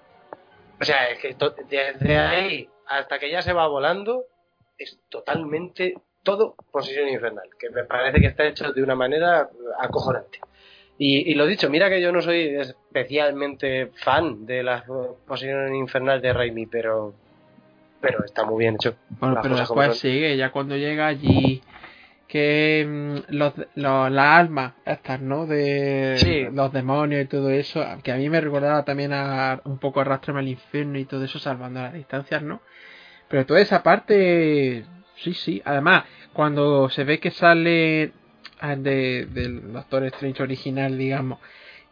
O 0.80 0.84
sea, 0.84 1.10
es 1.10 1.18
que 1.18 1.36
desde 1.68 2.18
ahí 2.18 2.68
hasta 2.86 3.18
que 3.18 3.30
ya 3.30 3.42
se 3.42 3.52
va 3.52 3.66
volando, 3.66 4.24
es 4.78 4.98
totalmente 5.08 5.94
todo 6.22 6.54
posición 6.70 7.08
infernal, 7.08 7.48
que 7.58 7.70
me 7.70 7.84
parece 7.84 8.20
que 8.20 8.26
está 8.26 8.44
hecho 8.44 8.72
de 8.72 8.82
una 8.82 8.94
manera 8.94 9.48
acojonante. 9.80 10.40
Y, 10.98 11.30
y, 11.30 11.34
lo 11.34 11.46
dicho, 11.46 11.68
mira 11.68 11.90
que 11.90 12.00
yo 12.00 12.10
no 12.10 12.22
soy 12.22 12.56
especialmente 12.56 13.90
fan 13.96 14.46
de 14.46 14.62
la 14.62 14.84
posición 15.26 15.74
infernal 15.74 16.22
de 16.22 16.32
Raimi, 16.32 16.66
pero 16.66 17.14
pero 18.00 18.24
está 18.24 18.44
muy 18.44 18.64
bien 18.64 18.74
hecho. 18.76 18.94
Bueno, 19.20 19.40
pero 19.42 19.56
después 19.56 19.98
sigue, 19.98 20.36
ya 20.36 20.50
cuando 20.50 20.76
llega 20.76 21.06
allí 21.06 21.62
que 22.28 22.84
mm, 22.86 23.34
los, 23.34 23.54
los, 23.74 24.10
las 24.10 24.38
almas 24.38 24.74
estas, 24.84 25.20
¿no? 25.20 25.46
De 25.46 26.50
los 26.52 26.72
demonios 26.72 27.24
y 27.24 27.26
todo 27.26 27.50
eso, 27.50 27.84
que 28.02 28.12
a 28.12 28.16
mí 28.16 28.28
me 28.28 28.40
recordaba 28.40 28.84
también 28.84 29.12
a 29.12 29.60
un 29.64 29.78
poco 29.78 30.00
Arrastrame 30.00 30.40
al 30.40 30.48
infierno 30.48 30.98
y 30.98 31.04
todo 31.04 31.24
eso, 31.24 31.38
salvando 31.38 31.80
las 31.80 31.94
distancias, 31.94 32.42
¿no? 32.42 32.60
Pero 33.28 33.46
toda 33.46 33.60
esa 33.60 33.82
parte, 33.82 34.84
sí, 35.16 35.34
sí. 35.34 35.62
Además, 35.64 36.04
cuando 36.32 36.88
se 36.90 37.04
ve 37.04 37.18
que 37.18 37.30
sale 37.30 38.12
ah, 38.60 38.76
de, 38.76 39.26
del 39.26 39.72
Doctor 39.72 40.04
Strange 40.04 40.42
original, 40.42 40.96
digamos, 40.96 41.38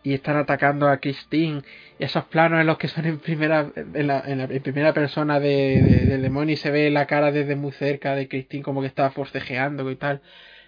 y 0.05 0.15
están 0.15 0.37
atacando 0.37 0.89
a 0.89 0.99
Christine. 0.99 1.63
esos 1.99 2.25
planos 2.27 2.61
en 2.61 2.67
los 2.67 2.79
que 2.79 2.89
son 2.89 3.07
en 3.07 3.19
primera 3.19 3.73
en, 3.75 4.07
la, 4.07 4.23
en, 4.25 4.63
primera 4.63 4.93
persona 4.93 5.41
de, 5.41 6.05
del 6.07 6.23
demonio 6.23 6.53
y 6.53 6.57
se 6.57 6.71
ve 6.71 6.91
la 6.91 7.07
cara 7.07 7.33
desde 7.33 7.57
muy 7.57 7.73
cerca 7.73 8.15
de 8.15 8.29
Christine 8.29 8.63
como 8.63 8.83
que 8.83 8.87
está 8.87 9.11
forcejeando 9.11 9.91
y 9.91 9.97
tal. 9.97 10.21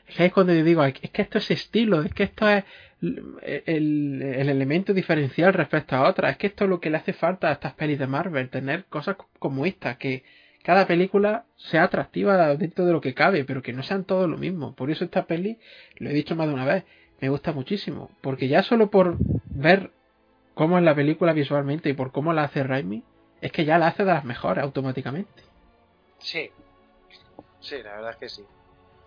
Es 0.09 0.19
es 0.19 0.33
cuando 0.33 0.55
yo 0.55 0.65
digo, 0.65 0.85
es 0.85 0.95
que 0.95 1.23
esto 1.23 1.39
es 1.39 1.51
estilo, 1.51 2.03
es 2.03 2.15
que 2.15 2.23
esto 2.23 2.49
es 2.49 2.65
el, 3.03 4.23
el, 4.23 4.49
elemento 4.49 4.95
diferencial 4.95 5.53
respecto 5.53 5.97
a 5.97 6.09
otras. 6.09 6.33
Es 6.33 6.39
que 6.39 6.47
esto 6.47 6.65
es 6.65 6.71
lo 6.71 6.81
que 6.81 6.91
le 6.91 6.97
hace 6.97 7.13
falta 7.13 7.49
a 7.49 7.53
estas 7.53 7.75
pelis 7.75 7.99
de 7.99 8.07
Marvel, 8.07 8.49
tener 8.49 8.85
cosas 8.85 9.17
como 9.39 9.67
esta, 9.67 9.99
que 9.99 10.25
cada 10.63 10.87
película 10.87 11.45
sea 11.57 11.85
atractiva 11.85 12.55
dentro 12.57 12.87
de 12.87 12.93
lo 12.93 13.01
que 13.01 13.15
cabe, 13.15 13.45
pero 13.45 13.63
que 13.63 13.73
no 13.73 13.83
sean 13.83 14.05
todo 14.05 14.27
lo 14.27 14.39
mismo. 14.39 14.75
Por 14.75 14.91
eso 14.91 15.05
esta 15.05 15.27
peli, 15.27 15.59
lo 15.99 16.11
he 16.11 16.15
dicho 16.15 16.37
más 16.37 16.49
de 16.49 16.55
una 16.55 16.65
vez, 16.65 16.85
me 17.21 17.29
gusta 17.29 17.53
muchísimo. 17.53 18.11
Porque 18.23 18.49
ya 18.49 18.63
solo 18.63 18.91
por 18.91 19.19
ver 19.55 19.91
cómo 20.55 20.79
es 20.79 20.85
la 20.85 20.95
película 20.95 21.33
visualmente 21.33 21.89
y 21.89 21.93
por 21.95 22.13
cómo 22.13 22.33
la 22.33 22.45
hace 22.45 22.63
Raimi, 22.63 23.03
es 23.41 23.53
que 23.53 23.65
ya 23.65 23.79
la 23.79 23.89
hace 23.89 24.05
de 24.05 24.13
las 24.13 24.25
mejores 24.25 24.65
automáticamente. 24.65 25.43
Sí, 26.19 26.51
sí, 27.61 27.83
la 27.83 27.97
verdad 27.97 28.11
es 28.13 28.17
que 28.17 28.29
sí. 28.29 28.43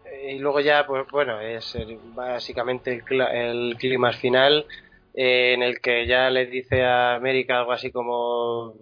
Eh, 0.06 0.36
y 0.36 0.40
luego 0.40 0.60
ya, 0.60 0.86
pues 0.86 1.08
bueno, 1.12 1.40
es 1.42 1.78
básicamente 2.16 3.04
el, 3.10 3.22
el 3.22 3.78
clima 3.78 4.14
final 4.14 4.66
eh, 5.14 5.54
en 5.54 5.64
el 5.64 5.80
que 5.82 6.06
ya 6.08 6.30
le 6.30 6.46
dice 6.46 6.84
a 6.84 7.16
América 7.16 7.60
algo 7.60 7.72
así 7.72 7.92
como 7.92 8.74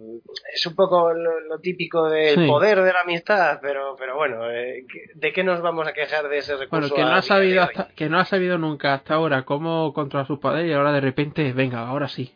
es 0.52 0.66
un 0.66 0.74
poco 0.74 1.12
lo, 1.12 1.58
típico 1.60 2.08
del 2.08 2.46
poder 2.46 2.82
de 2.82 2.92
la 2.92 3.00
amistad 3.00 3.58
pero 3.62 3.96
pero 3.98 4.16
bueno 4.16 4.50
eh, 4.50 4.84
de 5.14 5.32
qué 5.32 5.42
nos 5.42 5.60
vamos 5.62 5.88
a 5.88 5.92
quejar 5.92 6.28
de 6.28 6.38
ese 6.38 6.56
recurso 6.56 6.94
bueno 6.94 6.94
que 6.94 7.02
no 7.02 7.16
ha 7.16 7.22
sabido 7.22 7.68
que 7.96 8.08
no 8.08 8.18
ha 8.18 8.24
sabido 8.24 8.58
nunca 8.58 8.94
hasta 8.94 9.14
ahora 9.14 9.44
cómo 9.44 9.92
controlar 9.92 10.26
sus 10.26 10.38
poderes 10.38 10.70
y 10.70 10.72
ahora 10.72 10.92
de 10.92 11.00
repente 11.00 11.52
venga 11.52 11.86
ahora 11.86 12.08
sí. 12.08 12.34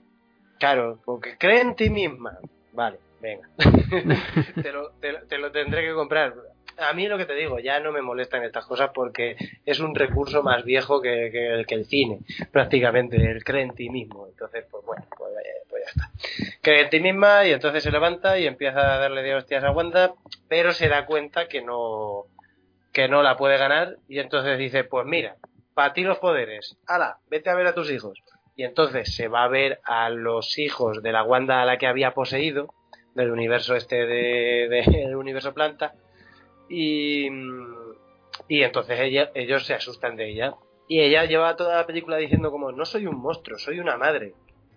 Claro 0.59 1.01
porque 1.05 1.37
cree 1.39 1.61
en 1.61 1.75
ti 1.75 1.91
misma. 1.91 2.39
Vale 2.73 2.99
venga. 3.21 3.49
Te, 4.63 4.73
lo, 4.73 4.91
te 5.29 5.39
lo 5.39 5.53
tendré 5.53 5.87
que 5.87 5.95
comprar 5.95 6.35
a 6.83 6.93
mí 6.93 7.07
lo 7.09 7.19
que 7.19 7.27
te 7.27 7.35
digo, 7.35 7.59
ya 7.59 7.81
no 7.81 7.93
me 7.93 8.03
molestan 8.03 8.45
estas 8.45 8.67
cosas 8.67 8.91
porque 8.95 9.37
es 9.65 9.81
un 9.81 9.95
recurso 9.95 10.43
más 10.43 10.65
viejo 10.65 11.01
que, 11.01 11.65
el 11.69 11.87
cine, 11.87 12.21
prácticamente, 12.51 13.17
el 13.17 13.45
cree 13.45 13.63
en 13.63 13.75
ti 13.75 13.89
mismo. 13.89 14.27
Entonces, 14.29 14.65
pues 14.71 14.85
bueno, 14.85 15.05
pues, 15.17 15.33
eh, 15.33 15.67
pues, 15.69 15.83
ya 15.85 15.91
está. 15.91 16.57
Cree 16.61 16.83
en 16.83 16.91
ti 16.91 17.01
misma 17.01 17.47
y 17.47 17.53
entonces 17.53 17.83
se 17.83 17.91
levanta 17.91 18.39
y 18.39 18.47
empieza 18.47 18.95
a 18.95 18.99
darle 18.99 19.23
de 19.23 19.35
hostias 19.35 19.65
a 19.65 19.71
Wanda, 19.71 20.15
pero 20.49 20.73
se 20.73 20.89
da 20.89 21.07
cuenta 21.07 21.49
que 21.49 21.63
no, 21.63 22.27
que 22.93 23.09
no 23.09 23.23
la 23.23 23.37
puede 23.37 23.59
ganar 23.59 23.97
y 24.09 24.19
entonces 24.19 24.59
dice, 24.59 24.85
pues 24.85 25.07
mira, 25.07 25.37
para 25.75 25.93
ti 25.93 26.03
los 26.03 26.19
poderes, 26.19 26.77
ala, 26.87 27.19
vete 27.29 27.51
a 27.51 27.55
ver 27.55 27.67
a 27.67 27.75
tus 27.75 27.91
hijos. 27.91 28.23
Y 28.55 28.65
entonces 28.65 29.15
se 29.15 29.29
va 29.29 29.45
a 29.45 29.49
ver 29.49 29.81
a 29.85 30.11
los 30.11 30.59
hijos 30.59 31.03
de 31.03 31.13
la 31.13 31.23
Wanda 31.23 31.63
a 31.63 31.65
la 31.65 31.79
que 31.79 31.87
había 31.87 32.13
poseído, 32.13 32.75
del 33.15 33.31
universo 33.31 33.75
este 33.75 34.07
de, 34.07 34.69
del 34.69 35.17
universo 35.17 35.55
planta, 35.55 35.95
y, 36.69 37.29
y 38.49 38.63
entonces 38.63 38.99
ella, 39.01 39.31
ellos 39.35 39.65
se 39.67 39.75
asustan 39.75 40.17
de 40.17 40.31
ella. 40.31 40.55
Y 40.89 41.01
ella 41.01 41.25
lleva 41.25 41.57
toda 41.57 41.77
la 41.77 41.87
película 41.87 42.17
diciendo 42.17 42.51
como, 42.51 42.73
no 42.73 42.85
soy 42.85 43.07
un 43.07 43.17
monstruo, 43.21 43.59
soy 43.59 43.79
una 43.81 43.97
madre. 43.97 44.35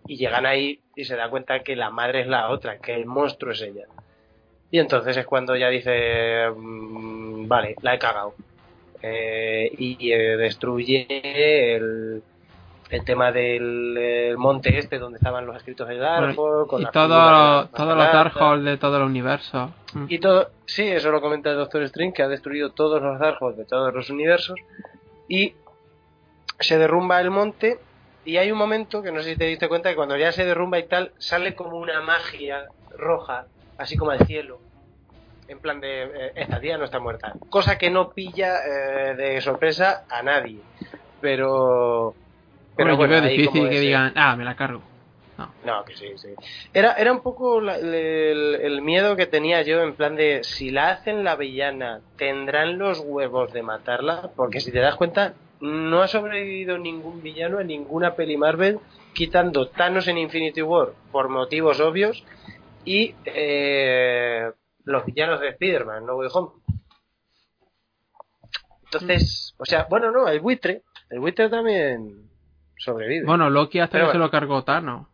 Y 0.07 0.17
llegan 0.17 0.45
ahí 0.45 0.79
y 0.95 1.03
se 1.05 1.15
da 1.15 1.29
cuenta 1.29 1.59
que 1.61 1.75
la 1.75 1.89
madre 1.89 2.21
es 2.21 2.27
la 2.27 2.49
otra, 2.49 2.77
que 2.77 2.93
el 2.93 3.05
monstruo 3.05 3.51
es 3.53 3.61
ella. 3.61 3.85
Y 4.71 4.79
entonces 4.79 5.17
es 5.17 5.25
cuando 5.25 5.55
ella 5.55 5.69
dice, 5.69 6.49
mm, 6.55 7.47
vale, 7.47 7.75
la 7.81 7.95
he 7.95 7.99
cagado. 7.99 8.33
eh, 9.01 9.71
y 9.77 10.09
destruye 10.09 11.05
el, 11.75 12.23
el 12.89 13.05
tema 13.05 13.31
del 13.31 14.35
monte 14.37 14.77
este 14.79 14.97
donde 14.99 15.17
estaban 15.17 15.45
los 15.45 15.55
escritos 15.57 15.87
de 15.87 15.97
Darkhold 15.97 16.81
y 16.81 16.85
todo, 16.91 17.67
todos 17.67 17.97
los 17.97 18.05
Darkhold 18.13 18.65
de 18.67 18.77
todo 18.77 18.97
el 18.97 19.03
universo 19.03 19.71
mm. 19.95 20.05
y 20.09 20.19
todo 20.19 20.51
sí 20.65 20.83
eso 20.83 21.11
lo 21.11 21.21
comenta 21.21 21.49
el 21.49 21.57
Doctor 21.57 21.83
Strange 21.83 22.13
que 22.13 22.23
ha 22.23 22.27
destruido 22.27 22.71
todos 22.71 23.01
los 23.01 23.19
Darkhold 23.19 23.57
de 23.57 23.65
todos 23.65 23.93
los 23.93 24.09
universos 24.09 24.59
y 25.27 25.55
se 26.59 26.77
derrumba 26.77 27.19
el 27.19 27.31
monte 27.31 27.79
y 28.23 28.37
hay 28.37 28.51
un 28.51 28.57
momento 28.57 29.01
que 29.01 29.11
no 29.11 29.21
sé 29.21 29.31
si 29.31 29.37
te 29.37 29.45
diste 29.45 29.67
cuenta 29.67 29.89
que 29.89 29.95
cuando 29.95 30.17
ya 30.17 30.31
se 30.31 30.45
derrumba 30.45 30.79
y 30.79 30.83
tal 30.83 31.11
sale 31.17 31.55
como 31.55 31.77
una 31.77 32.01
magia 32.01 32.65
roja 32.97 33.47
así 33.77 33.97
como 33.97 34.11
al 34.11 34.25
cielo 34.27 34.59
en 35.47 35.59
plan 35.59 35.79
de 35.79 36.03
eh, 36.03 36.31
esta 36.35 36.59
tía 36.59 36.77
no 36.77 36.85
está 36.85 36.99
muerta 36.99 37.33
cosa 37.49 37.77
que 37.77 37.89
no 37.89 38.11
pilla 38.11 38.59
eh, 38.65 39.15
de 39.15 39.41
sorpresa 39.41 40.05
a 40.09 40.21
nadie 40.21 40.59
pero 41.21 42.15
pero 42.75 42.97
bueno, 42.97 43.15
yo 43.15 43.21
veo 43.21 43.29
difícil 43.29 43.69
que 43.69 43.79
digan, 43.79 44.13
ah, 44.15 44.35
me 44.35 44.43
la 44.43 44.55
cargo. 44.55 44.81
No. 45.37 45.51
no, 45.65 45.83
que 45.83 45.95
sí, 45.95 46.07
sí. 46.15 46.29
Era, 46.73 46.93
era 46.93 47.11
un 47.11 47.21
poco 47.21 47.59
el, 47.59 48.81
miedo 48.81 49.15
que 49.17 49.25
tenía 49.25 49.63
yo 49.63 49.81
en 49.81 49.93
plan 49.93 50.15
de 50.15 50.43
si 50.43 50.71
la 50.71 50.91
hacen 50.91 51.23
la 51.25 51.35
villana, 51.35 52.01
¿tendrán 52.17 52.77
los 52.77 52.99
huevos 52.99 53.51
de 53.51 53.61
matarla? 53.61 54.29
Porque 54.35 54.61
si 54.61 54.71
te 54.71 54.79
das 54.79 54.95
cuenta, 54.95 55.33
no 55.59 56.01
ha 56.01 56.07
sobrevivido 56.07 56.77
ningún 56.77 57.21
villano 57.21 57.59
en 57.59 57.67
ninguna 57.67 58.15
peli 58.15 58.37
Marvel, 58.37 58.79
quitando 59.13 59.67
Thanos 59.67 60.07
en 60.07 60.17
Infinity 60.17 60.61
War 60.61 60.93
por 61.11 61.27
motivos 61.27 61.81
obvios 61.81 62.23
y 62.85 63.15
eh, 63.25 64.51
los 64.85 65.05
villanos 65.05 65.41
de 65.41 65.49
Spider-Man, 65.49 66.05
No 66.05 66.15
Way 66.15 66.29
Home. 66.33 66.51
Entonces, 68.85 69.53
o 69.57 69.65
sea, 69.65 69.87
bueno, 69.89 70.11
no, 70.11 70.27
el 70.29 70.39
buitre, 70.39 70.83
el 71.09 71.19
buitre 71.19 71.49
también 71.49 72.29
sobrevive. 72.77 73.25
Bueno, 73.25 73.49
Loki 73.49 73.79
hasta 73.79 73.99
que 73.99 74.11
se 74.11 74.17
lo 74.17 74.29
cargó 74.29 74.63
Thanos. 74.63 75.07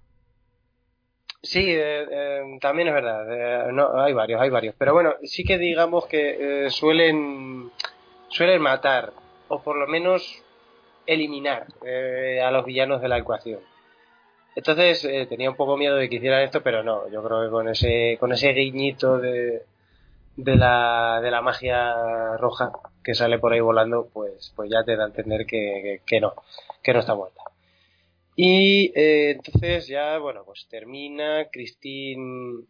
Sí, 1.44 1.72
eh, 1.72 2.06
eh, 2.12 2.58
también 2.62 2.88
es 2.90 2.94
verdad. 2.94 3.70
Eh, 3.70 3.72
no, 3.74 4.00
hay 4.00 4.14
varios, 4.14 4.42
hay 4.42 4.50
varios. 4.50 4.76
Pero 4.78 4.94
bueno, 4.94 5.16
sí 5.24 5.44
que 5.44 5.58
digamos 5.58 6.06
que 6.06 6.68
suelen 6.70 7.72
suelen 8.30 8.62
matar 8.62 9.12
o 9.48 9.62
por 9.62 9.78
lo 9.78 9.88
menos 9.88 10.42
eliminar 11.06 11.68
a 12.44 12.52
los 12.52 12.66
villanos 12.66 13.02
de 13.02 13.08
la 13.10 13.18
ecuación. 13.18 13.60
Entonces 14.56 15.02
tenía 15.30 15.50
un 15.50 15.56
poco 15.56 15.78
miedo 15.78 15.96
de 15.96 16.10
que 16.10 16.16
hicieran 16.18 16.44
esto, 16.44 16.62
pero 16.62 16.84
no. 16.84 17.10
Yo 17.10 17.24
creo 17.24 17.44
que 17.44 17.50
con 17.50 17.68
ese 17.70 18.18
con 18.20 18.32
ese 18.34 18.50
guiñito 18.54 19.18
de 19.20 19.64
de 20.38 20.56
la, 20.56 21.20
de 21.22 21.32
la 21.32 21.42
magia 21.42 22.38
roja 22.38 22.72
que 23.04 23.14
sale 23.16 23.40
por 23.40 23.54
ahí 23.54 23.60
volando, 23.60 24.08
pues, 24.14 24.54
pues 24.56 24.70
ya 24.72 24.84
te 24.84 24.96
da 24.96 25.06
a 25.06 25.08
entender 25.08 25.46
que, 25.46 26.02
que 26.06 26.20
no, 26.22 26.34
que 26.84 26.94
no 26.94 27.00
está 27.00 27.16
muerta. 27.16 27.44
Y 28.44 28.92
eh, 28.96 29.34
entonces 29.36 29.88
ya, 29.88 30.18
bueno, 30.18 30.44
pues 30.44 30.68
termina, 30.68 31.46
Christine 31.52 32.64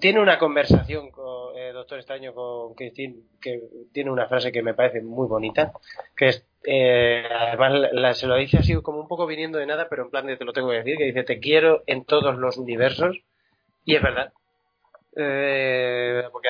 tiene 0.00 0.18
una 0.18 0.40
conversación 0.40 1.12
con 1.12 1.56
eh, 1.56 1.70
Doctor 1.70 1.98
Extraño 1.98 2.34
con 2.34 2.74
Christine 2.74 3.14
que 3.40 3.62
tiene 3.92 4.10
una 4.10 4.26
frase 4.26 4.50
que 4.50 4.60
me 4.60 4.74
parece 4.74 5.00
muy 5.00 5.28
bonita, 5.28 5.70
que 6.16 6.30
es, 6.30 6.44
eh, 6.64 7.22
además 7.30 8.18
se 8.18 8.26
lo 8.26 8.34
dice 8.34 8.58
así 8.58 8.74
como 8.82 8.98
un 8.98 9.06
poco 9.06 9.28
viniendo 9.28 9.58
de 9.58 9.66
nada, 9.66 9.86
pero 9.88 10.02
en 10.02 10.10
plan 10.10 10.26
de 10.26 10.36
te 10.36 10.44
lo 10.44 10.52
tengo 10.52 10.70
que 10.70 10.78
decir, 10.78 10.96
que 10.96 11.04
dice 11.04 11.22
te 11.22 11.38
quiero 11.38 11.84
en 11.86 12.04
todos 12.04 12.36
los 12.36 12.56
universos, 12.56 13.20
y 13.84 13.94
es 13.94 14.02
verdad, 14.02 14.32
eh, 15.14 16.24
porque 16.32 16.48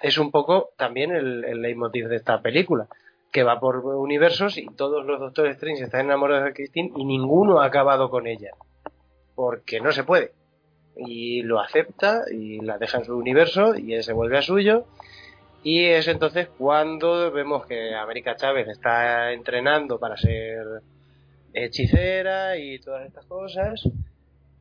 es 0.00 0.16
un 0.16 0.30
poco 0.30 0.70
también 0.78 1.14
el, 1.14 1.44
el 1.44 1.60
leitmotiv 1.60 2.08
de 2.08 2.16
esta 2.16 2.40
película 2.40 2.88
que 3.30 3.44
va 3.44 3.60
por 3.60 3.76
universos 3.84 4.58
y 4.58 4.66
todos 4.66 5.04
los 5.06 5.20
Doctores 5.20 5.56
Strange 5.56 5.84
están 5.84 6.06
enamorados 6.06 6.44
de 6.44 6.52
Christine 6.52 6.92
y 6.96 7.04
ninguno 7.04 7.60
ha 7.60 7.66
acabado 7.66 8.10
con 8.10 8.26
ella. 8.26 8.50
Porque 9.34 9.80
no 9.80 9.92
se 9.92 10.04
puede. 10.04 10.32
Y 10.96 11.42
lo 11.42 11.60
acepta 11.60 12.22
y 12.30 12.60
la 12.60 12.78
deja 12.78 12.98
en 12.98 13.04
su 13.04 13.16
universo 13.16 13.74
y 13.76 13.94
él 13.94 14.02
se 14.02 14.12
vuelve 14.12 14.38
a 14.38 14.42
suyo. 14.42 14.86
Y 15.62 15.84
es 15.84 16.08
entonces 16.08 16.48
cuando 16.48 17.30
vemos 17.30 17.66
que 17.66 17.94
América 17.94 18.36
Chávez 18.36 18.68
está 18.68 19.32
entrenando 19.32 19.98
para 19.98 20.16
ser 20.16 20.82
hechicera 21.52 22.56
y 22.56 22.78
todas 22.78 23.06
estas 23.06 23.26
cosas 23.26 23.82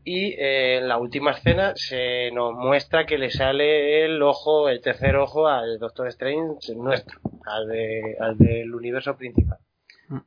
y 0.09 0.33
eh, 0.39 0.77
en 0.77 0.87
la 0.87 0.97
última 0.97 1.29
escena 1.29 1.73
se 1.75 2.31
nos 2.31 2.55
muestra 2.55 3.05
que 3.05 3.19
le 3.19 3.29
sale 3.29 4.05
el 4.05 4.19
ojo, 4.23 4.67
el 4.67 4.81
tercer 4.81 5.15
ojo 5.15 5.47
al 5.47 5.77
Doctor 5.77 6.07
Strange 6.07 6.73
nuestro, 6.73 7.19
al, 7.45 7.67
de, 7.67 8.17
al 8.19 8.35
del 8.35 8.73
universo 8.73 9.15
principal. 9.15 9.59
Mm. 10.07 10.17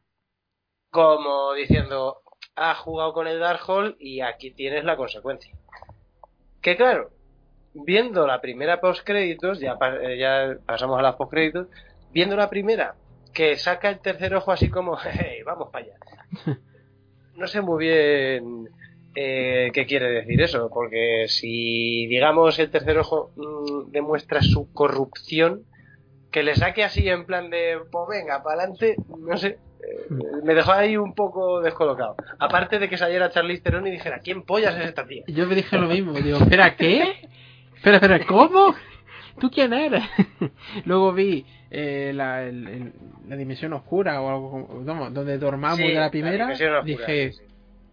Como 0.88 1.52
diciendo, 1.54 2.18
ha 2.54 2.76
jugado 2.76 3.12
con 3.12 3.26
el 3.26 3.40
Darkhold 3.40 3.96
y 3.98 4.20
aquí 4.20 4.52
tienes 4.52 4.84
la 4.84 4.96
consecuencia. 4.96 5.52
Que 6.60 6.76
claro, 6.76 7.10
viendo 7.74 8.24
la 8.24 8.40
primera 8.40 8.80
postcréditos, 8.80 9.59
ya, 9.59 9.76
eh, 10.00 10.16
ya 10.16 10.59
pasamos 10.64 10.96
a 10.96 11.02
las 11.02 11.16
postcréditos, 11.16 11.66
viendo 12.12 12.36
la 12.36 12.48
primera 12.48 12.94
que 13.34 13.56
saca 13.56 13.88
el 13.88 13.98
tercer 13.98 14.32
ojo 14.36 14.52
así 14.52 14.70
como, 14.70 14.96
hey, 14.96 15.42
vamos 15.44 15.70
para 15.72 15.86
allá. 15.86 15.96
No 17.34 17.46
sé 17.46 17.62
muy 17.62 17.86
bien 17.86 18.68
eh, 19.14 19.70
¿Qué 19.74 19.86
quiere 19.86 20.10
decir 20.10 20.40
eso? 20.40 20.70
Porque 20.72 21.26
si, 21.28 22.06
digamos, 22.06 22.59
el 22.59 22.70
tercer 22.70 22.98
ojo 22.98 23.30
mm, 23.36 23.90
demuestra 23.90 24.40
su 24.43 24.72
corrupción, 24.72 25.64
que 26.30 26.43
le 26.43 26.55
saque 26.55 26.82
así 26.82 27.09
en 27.09 27.26
plan 27.26 27.51
de, 27.51 27.78
pues 27.90 28.05
venga, 28.09 28.43
para 28.43 28.62
adelante, 28.62 28.97
no 29.18 29.36
sé, 29.36 29.48
eh, 29.48 30.14
me 30.43 30.55
dejó 30.55 30.72
ahí 30.72 30.97
un 30.97 31.14
poco 31.14 31.60
descolocado. 31.60 32.16
Aparte 32.39 32.78
de 32.78 32.89
que 32.89 32.97
saliera 32.97 33.30
Charlize 33.30 33.62
Theron 33.62 33.86
y 33.86 33.90
dijera, 33.90 34.20
¿quién 34.20 34.43
pollas 34.43 34.76
es 34.76 34.86
esta 34.86 35.06
tía? 35.06 35.24
Yo 35.26 35.47
me 35.47 35.55
dije 35.55 35.76
lo 35.76 35.89
mismo, 35.89 36.12
digo, 36.14 36.39
espera, 36.39 36.74
¿qué? 36.74 37.28
Espera, 37.76 37.97
espera, 37.97 38.26
¿cómo? 38.26 38.74
¿Tú 39.39 39.51
quién 39.51 39.74
eres? 39.74 40.05
Luego 40.86 41.12
vi 41.12 41.44
eh, 41.70 42.12
la, 42.14 42.51
la 42.51 43.36
dimensión 43.36 43.74
oscura 43.74 44.22
o 44.22 44.30
algo, 44.30 45.10
donde 45.10 45.36
dormamos 45.36 45.78
de 45.78 45.94
la 45.94 46.10
primera, 46.10 46.48
dije... 46.82 47.32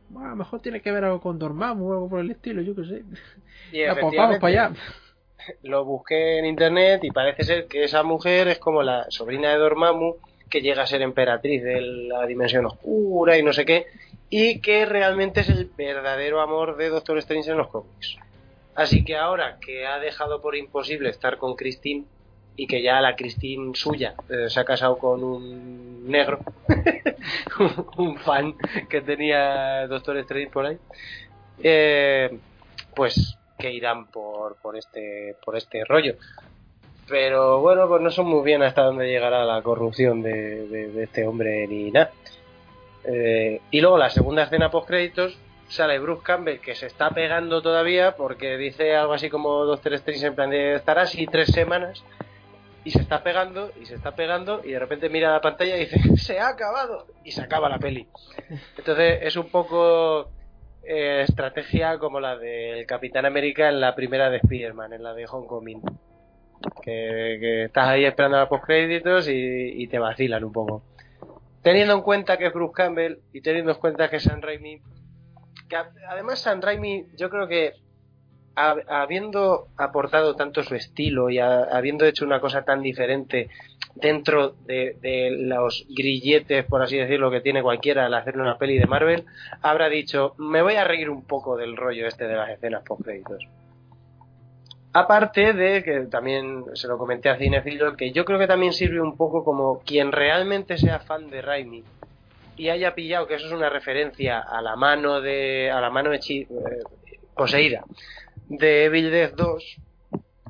Bueno, 0.10 0.28
a 0.28 0.32
lo 0.32 0.38
mejor 0.38 0.62
tiene 0.62 0.82
que 0.82 0.92
ver 0.92 1.04
algo 1.04 1.22
con 1.22 1.38
Dormammu 1.38 1.88
o 1.88 1.94
algo 1.94 2.10
por 2.10 2.20
el 2.20 2.32
estilo, 2.32 2.62
yo 2.62 2.76
qué 2.76 2.86
sé. 2.86 3.04
Y 3.72 3.86
pues 3.86 4.16
vamos 4.16 4.40
para 4.40 4.48
allá. 4.48 4.72
Lo 5.64 5.86
busqué 5.86 6.40
en 6.40 6.46
internet 6.46 7.04
y 7.04 7.12
parece 7.12 7.44
ser 7.44 7.68
que 7.68 7.84
esa 7.84 8.04
mujer 8.04 8.48
es 8.48 8.60
como 8.60 8.84
la 8.84 9.06
sobrina 9.10 9.50
de 9.50 9.58
Dormammu 9.58 10.16
que 10.50 10.62
llega 10.62 10.84
a 10.84 10.88
ser 10.88 11.02
emperatriz 11.02 11.64
de 11.64 11.82
la 11.82 12.26
dimensión 12.26 12.66
oscura 12.66 13.38
y 13.38 13.44
no 13.44 13.54
sé 13.54 13.66
qué, 13.66 13.86
y 14.30 14.60
que 14.62 14.86
realmente 14.86 15.42
es 15.42 15.50
el 15.50 15.66
verdadero 15.78 16.42
amor 16.42 16.76
de 16.76 16.90
Doctor 16.90 17.18
Strange 17.20 17.52
en 17.52 17.58
los 17.58 17.70
cómics. 17.70 18.18
Así 18.76 19.04
que 19.04 19.16
ahora 19.16 19.58
que 19.60 19.86
ha 19.86 20.00
dejado 20.00 20.42
por 20.42 20.56
imposible 20.56 21.10
estar 21.10 21.38
con 21.38 21.56
Christine 21.56 22.06
y 22.60 22.68
que 22.68 22.82
ya 22.82 23.00
la 23.00 23.16
Christine 23.16 23.74
suya 23.74 24.16
eh, 24.28 24.50
se 24.50 24.60
ha 24.60 24.66
casado 24.66 24.98
con 24.98 25.24
un 25.24 26.12
negro, 26.12 26.40
un 27.98 28.18
fan 28.18 28.54
que 28.90 29.00
tenía 29.00 29.88
Doctor 29.88 30.18
Strange 30.18 30.50
por 30.52 30.66
ahí, 30.66 30.78
eh, 31.64 32.38
pues 32.94 33.38
que 33.58 33.72
irán 33.72 34.08
por, 34.08 34.58
por 34.58 34.76
este 34.76 35.38
por 35.46 35.56
este 35.56 35.86
rollo. 35.86 36.16
Pero 37.08 37.62
bueno, 37.62 37.88
pues 37.88 38.02
no 38.02 38.12
son 38.12 38.28
muy 38.28 38.44
bien 38.44 38.62
hasta 38.62 38.84
dónde 38.84 39.08
llegará 39.08 39.46
la 39.46 39.62
corrupción 39.62 40.22
de, 40.22 41.02
este 41.02 41.26
hombre 41.26 41.66
ni 41.66 41.92
nada. 41.92 42.12
Eh, 43.06 43.62
y 43.72 43.80
luego 43.80 43.98
la 43.98 44.10
segunda 44.10 44.44
escena 44.44 44.70
post 44.70 44.90
créditos 44.90 45.38
sale 45.70 45.98
Bruce 45.98 46.24
Campbell 46.26 46.60
que 46.60 46.76
se 46.76 46.88
está 46.88 47.12
pegando 47.12 47.62
todavía 47.62 48.18
porque 48.18 48.58
dice 48.58 48.98
algo 48.98 49.14
así 49.14 49.30
como 49.30 49.64
Doctor 49.64 49.94
Strange 49.94 50.28
en 50.28 50.36
plan 50.36 50.50
de 50.50 50.76
estar 50.76 51.00
así 51.00 51.26
tres 51.26 51.48
semanas 51.48 52.04
y 52.90 52.92
se 52.92 53.02
está 53.02 53.22
pegando 53.22 53.72
y 53.80 53.86
se 53.86 53.94
está 53.94 54.16
pegando 54.16 54.62
y 54.64 54.72
de 54.72 54.80
repente 54.80 55.10
mira 55.10 55.32
la 55.32 55.42
pantalla 55.42 55.78
y 55.78 55.82
dice 55.82 56.00
se 56.18 56.40
ha 56.40 56.48
acabado 56.48 57.06
y 57.24 57.32
se 57.32 57.42
acaba 57.42 57.70
la 57.70 57.78
peli. 57.78 58.08
Entonces 58.78 59.20
es 59.22 59.36
un 59.36 59.50
poco 59.52 60.32
eh, 60.82 61.22
estrategia 61.28 62.00
como 62.00 62.20
la 62.20 62.36
del 62.36 62.88
Capitán 62.88 63.28
América 63.28 63.70
en 63.70 63.80
la 63.80 63.94
primera 63.94 64.32
de 64.32 64.38
Spider-Man 64.38 64.94
en 64.94 65.04
la 65.04 65.14
de 65.14 65.28
Homecoming. 65.28 65.84
Que, 66.82 67.38
que 67.40 67.64
estás 67.66 67.88
ahí 67.90 68.06
esperando 68.06 68.38
a 68.38 68.42
los 68.42 68.50
postcréditos 68.50 69.30
y, 69.30 69.84
y 69.84 69.88
te 69.88 70.00
vacilan 70.00 70.44
un 70.44 70.52
poco. 70.52 70.82
Teniendo 71.62 71.94
en 71.94 72.02
cuenta 72.02 72.38
que 72.38 72.48
es 72.48 72.54
Bruce 72.54 72.74
Campbell 72.74 73.20
y 73.34 73.42
teniendo 73.42 73.72
en 73.72 73.78
cuenta 73.78 74.10
que 74.10 74.16
es 74.16 74.24
San 74.24 74.42
Raimi 74.42 74.82
que 75.70 75.76
además 76.10 76.40
San 76.40 76.62
Raimi 76.64 77.06
yo 77.16 77.30
creo 77.30 77.48
que 77.48 77.74
habiendo 78.60 79.68
aportado 79.78 80.36
tanto 80.36 80.64
su 80.64 80.76
estilo 80.76 81.30
y 81.30 81.40
habiendo 81.40 82.06
hecho 82.06 82.26
una 82.26 82.40
cosa 82.40 82.64
tan 82.64 82.82
diferente 82.82 83.50
dentro 83.96 84.56
de, 84.66 85.30
los 85.32 85.86
grilletes, 85.90 86.66
por 86.66 86.82
así 86.82 86.98
decirlo, 86.98 87.32
que 87.32 87.42
tiene 87.42 87.62
cualquiera 87.62 88.06
al 88.06 88.14
hacer 88.14 88.38
una 88.38 88.58
peli 88.58 88.78
de 88.78 88.86
Marvel, 88.86 89.26
habrá 89.62 89.90
dicho, 89.90 90.36
me 90.38 90.62
voy 90.62 90.76
a 90.76 90.84
reír 90.84 91.10
un 91.10 91.24
poco 91.24 91.58
del 91.58 91.78
rollo 91.78 92.08
este 92.08 92.28
de 92.28 92.36
las 92.36 92.50
escenas 92.50 92.84
post 92.84 93.04
créditos. 93.04 93.48
Aparte 94.92 95.54
de 95.54 95.84
que 95.84 96.02
también 96.08 96.64
se 96.74 96.88
lo 96.88 96.98
comenté 96.98 97.30
a 97.30 97.38
Cinefilo, 97.38 97.96
que 97.96 98.12
yo 98.12 98.26
creo 98.26 98.40
que 98.40 98.48
también 98.48 98.74
sirve 98.74 99.00
un 99.00 99.16
poco 99.16 99.44
como 99.44 99.80
quien 99.82 100.12
realmente 100.12 100.78
sea 100.78 101.00
fan 101.00 101.30
de 101.30 101.42
Raimi 101.42 101.84
y 102.58 102.70
haya 102.70 102.96
pillado 102.96 103.28
que 103.28 103.36
eso 103.36 103.46
es 103.46 103.54
una 103.54 103.70
referencia 103.70 104.40
a 104.40 104.62
la 104.62 104.76
mano 104.76 105.22
de 105.22 105.72
a 105.72 105.80
la 105.80 105.92
mano 105.92 106.12
hechi, 106.12 106.42
eh, 106.42 106.48
poseída 107.36 107.84
de 108.50 108.86
Evil 108.86 109.12
Dead 109.12 109.34
2, 109.36 109.78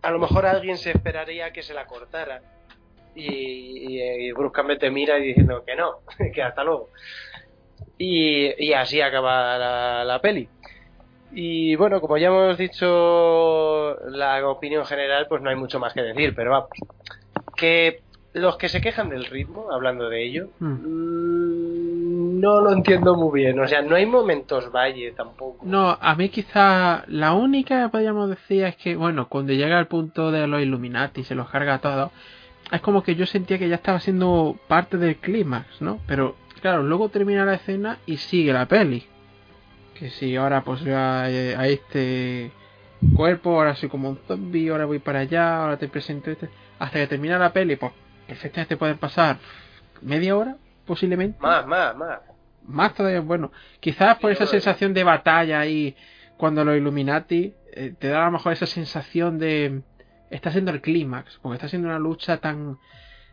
a 0.02 0.12
lo 0.12 0.20
mejor 0.20 0.46
alguien 0.46 0.78
se 0.78 0.92
esperaría 0.92 1.52
que 1.52 1.62
se 1.62 1.74
la 1.74 1.86
cortara 1.86 2.42
y, 3.16 4.32
bruscamente 4.32 4.90
mira 4.90 5.20
y 5.20 5.28
diciendo 5.28 5.64
que 5.66 5.76
no, 5.76 6.00
que 6.34 6.42
hasta 6.42 6.64
luego. 6.64 6.90
Y, 7.98 8.74
así 8.74 9.02
acaba 9.02 9.58
la, 9.58 10.04
la 10.06 10.22
peli. 10.22 10.48
Y 11.32 11.76
bueno, 11.76 12.02
como 12.02 12.18
ya 12.18 12.28
hemos 12.28 12.58
dicho 12.58 13.96
la 14.10 14.48
opinión 14.48 14.86
general, 14.86 15.28
pues 15.28 15.42
no 15.42 15.50
hay 15.50 15.56
mucho 15.56 15.80
más 15.80 15.94
que 15.94 16.02
decir, 16.02 16.34
pero 16.36 16.52
vamos, 16.52 16.70
que 17.56 18.02
los 18.34 18.58
que 18.58 18.70
se 18.70 18.82
quejan 18.82 19.10
del 19.10 19.26
ritmo, 19.26 19.72
hablando 19.72 20.10
de 20.10 20.24
ello, 20.24 20.50
hmm. 20.60 20.68
mm, 20.68 21.89
no 22.40 22.62
lo 22.62 22.72
entiendo 22.72 23.16
muy 23.16 23.42
bien. 23.42 23.60
O 23.60 23.68
sea, 23.68 23.82
no 23.82 23.96
hay 23.96 24.06
momentos 24.06 24.72
valle 24.72 25.12
tampoco. 25.12 25.66
No, 25.66 25.98
a 26.00 26.16
mí 26.16 26.30
quizá 26.30 27.04
la 27.08 27.34
única 27.34 27.84
que 27.84 27.90
podríamos 27.90 28.30
decir 28.30 28.64
es 28.64 28.76
que, 28.76 28.96
bueno, 28.96 29.28
cuando 29.28 29.54
llega 29.54 29.78
al 29.78 29.88
punto 29.88 30.32
de 30.32 30.48
los 30.48 30.62
Illuminati 30.62 31.22
y 31.22 31.24
se 31.24 31.36
los 31.36 31.50
carga 31.50 31.80
todo, 31.80 32.12
es 32.72 32.82
como 32.82 33.04
que 33.04 33.16
yo 33.16 33.26
sentía 33.26 33.58
que 33.58 33.70
ya 33.70 33.76
estaba 33.76 34.00
siendo 34.00 34.58
parte 34.68 34.98
del 34.98 35.18
clímax, 35.18 35.82
¿no? 35.82 36.00
Pero 36.08 36.36
claro, 36.62 36.84
luego 36.84 37.10
termina 37.10 37.46
la 37.46 37.56
escena 37.56 37.98
y 38.06 38.18
sigue 38.18 38.54
la 38.54 38.68
peli 38.68 39.06
que 40.00 40.10
si 40.10 40.36
ahora 40.38 40.64
pues 40.64 40.86
a, 40.88 41.24
a 41.24 41.68
este 41.68 42.52
cuerpo, 43.16 43.52
ahora 43.52 43.76
soy 43.76 43.90
como 43.90 44.10
un 44.10 44.18
zombie, 44.28 44.70
ahora 44.70 44.86
voy 44.86 45.00
para 45.00 45.20
allá, 45.20 45.62
ahora 45.62 45.78
te 45.78 45.90
presento 45.90 46.32
este, 46.32 46.50
hasta 46.80 47.00
que 47.00 47.08
termina 47.08 47.38
la 47.38 47.52
peli, 47.52 47.76
pues 47.76 47.92
perfectamente 48.26 48.78
pueden 48.78 48.98
pasar 48.98 49.38
media 50.02 50.38
hora, 50.38 50.56
posiblemente. 50.86 51.38
Más, 51.42 51.68
más, 51.68 51.96
más. 51.98 52.20
Más 52.70 52.94
todavía, 52.94 53.22
bueno, 53.22 53.52
quizás 53.80 54.20
por 54.20 54.32
esa 54.32 54.46
sensación 54.46 54.94
de 54.94 55.04
batalla 55.04 55.60
ahí, 55.60 55.96
cuando 56.38 56.64
los 56.64 56.78
Illuminati, 56.78 57.54
eh, 57.74 57.94
te 57.98 58.08
da 58.10 58.22
a 58.22 58.26
lo 58.26 58.32
mejor 58.32 58.54
esa 58.54 58.68
sensación 58.68 59.40
de, 59.40 59.82
está 60.30 60.52
siendo 60.52 60.72
el 60.72 60.82
clímax, 60.82 61.40
porque 61.42 61.56
está 61.56 61.68
siendo 61.68 61.88
una 61.88 62.00
lucha 62.00 62.38
tan 62.38 62.78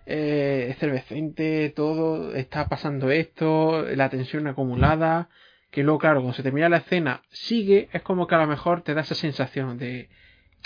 eh, 0.06 0.68
efervescente, 0.70 1.70
todo, 1.76 2.34
está 2.34 2.66
pasando 2.68 3.10
esto, 3.10 3.82
la 3.82 4.08
tensión 4.08 4.46
acumulada, 4.46 5.28
que 5.70 5.82
luego, 5.82 5.98
claro, 5.98 6.20
cuando 6.20 6.34
se 6.34 6.42
termina 6.42 6.68
la 6.68 6.78
escena, 6.78 7.22
sigue, 7.28 7.90
es 7.92 8.02
como 8.02 8.26
que 8.26 8.34
a 8.34 8.38
lo 8.38 8.46
mejor 8.46 8.82
te 8.82 8.94
da 8.94 9.02
esa 9.02 9.14
sensación 9.14 9.76
de, 9.76 10.08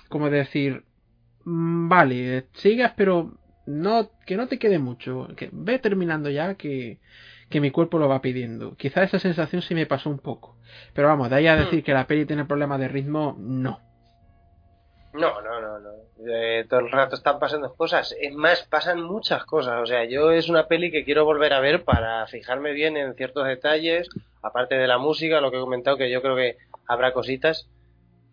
como 0.09 0.31
de 0.31 0.39
decir, 0.39 0.85
mm, 1.45 1.89
vale, 1.89 2.47
sigas, 2.53 2.93
pero 2.97 3.37
no, 3.67 4.11
que 4.27 4.37
no 4.37 4.47
te 4.47 4.59
quede 4.59 4.79
mucho, 4.79 5.29
que 5.37 5.51
ve 5.53 5.79
terminando 5.81 6.31
ya, 6.31 6.55
que, 6.55 7.01
que 7.51 7.61
mi 7.61 7.71
cuerpo 7.71 7.99
lo 7.99 8.09
va 8.09 8.23
pidiendo. 8.23 8.77
Quizá 8.77 9.03
esa 9.03 9.19
sensación 9.19 9.61
sí 9.61 9.75
me 9.75 9.85
pasó 9.85 10.09
un 10.09 10.19
poco. 10.19 10.57
Pero 10.95 11.09
vamos, 11.09 11.29
de 11.29 11.37
ahí 11.37 11.47
a 11.49 11.57
hmm. 11.57 11.59
decir 11.59 11.85
que 11.85 11.93
la 11.93 12.07
peli 12.07 12.25
tiene 12.25 12.45
problemas 12.45 12.79
de 12.79 12.89
ritmo, 12.89 13.37
no. 13.39 13.81
No, 15.13 15.43
no, 15.43 15.61
no, 15.61 15.79
no. 15.81 15.91
Eh, 16.33 16.65
todo 16.71 16.81
el 16.81 16.93
rato 16.93 17.17
están 17.17 17.41
pasando 17.41 17.75
cosas. 17.75 18.15
Es 18.21 18.33
más, 18.33 18.63
pasan 18.71 19.03
muchas 19.03 19.45
cosas. 19.45 19.83
O 19.83 19.87
sea, 19.87 20.05
yo 20.05 20.31
es 20.31 20.49
una 20.49 20.69
peli 20.69 20.93
que 20.93 21.05
quiero 21.05 21.25
volver 21.25 21.53
a 21.53 21.61
ver 21.61 21.83
para 21.83 22.25
fijarme 22.29 22.73
bien 22.73 22.97
en 22.97 23.15
ciertos 23.15 23.45
detalles, 23.47 24.09
aparte 24.41 24.77
de 24.77 24.87
la 24.87 24.99
música, 24.99 25.41
lo 25.41 25.51
que 25.51 25.57
he 25.57 25.61
comentado, 25.61 25.97
que 25.97 26.11
yo 26.11 26.23
creo 26.23 26.37
que 26.37 26.59
habrá 26.87 27.13
cositas, 27.13 27.69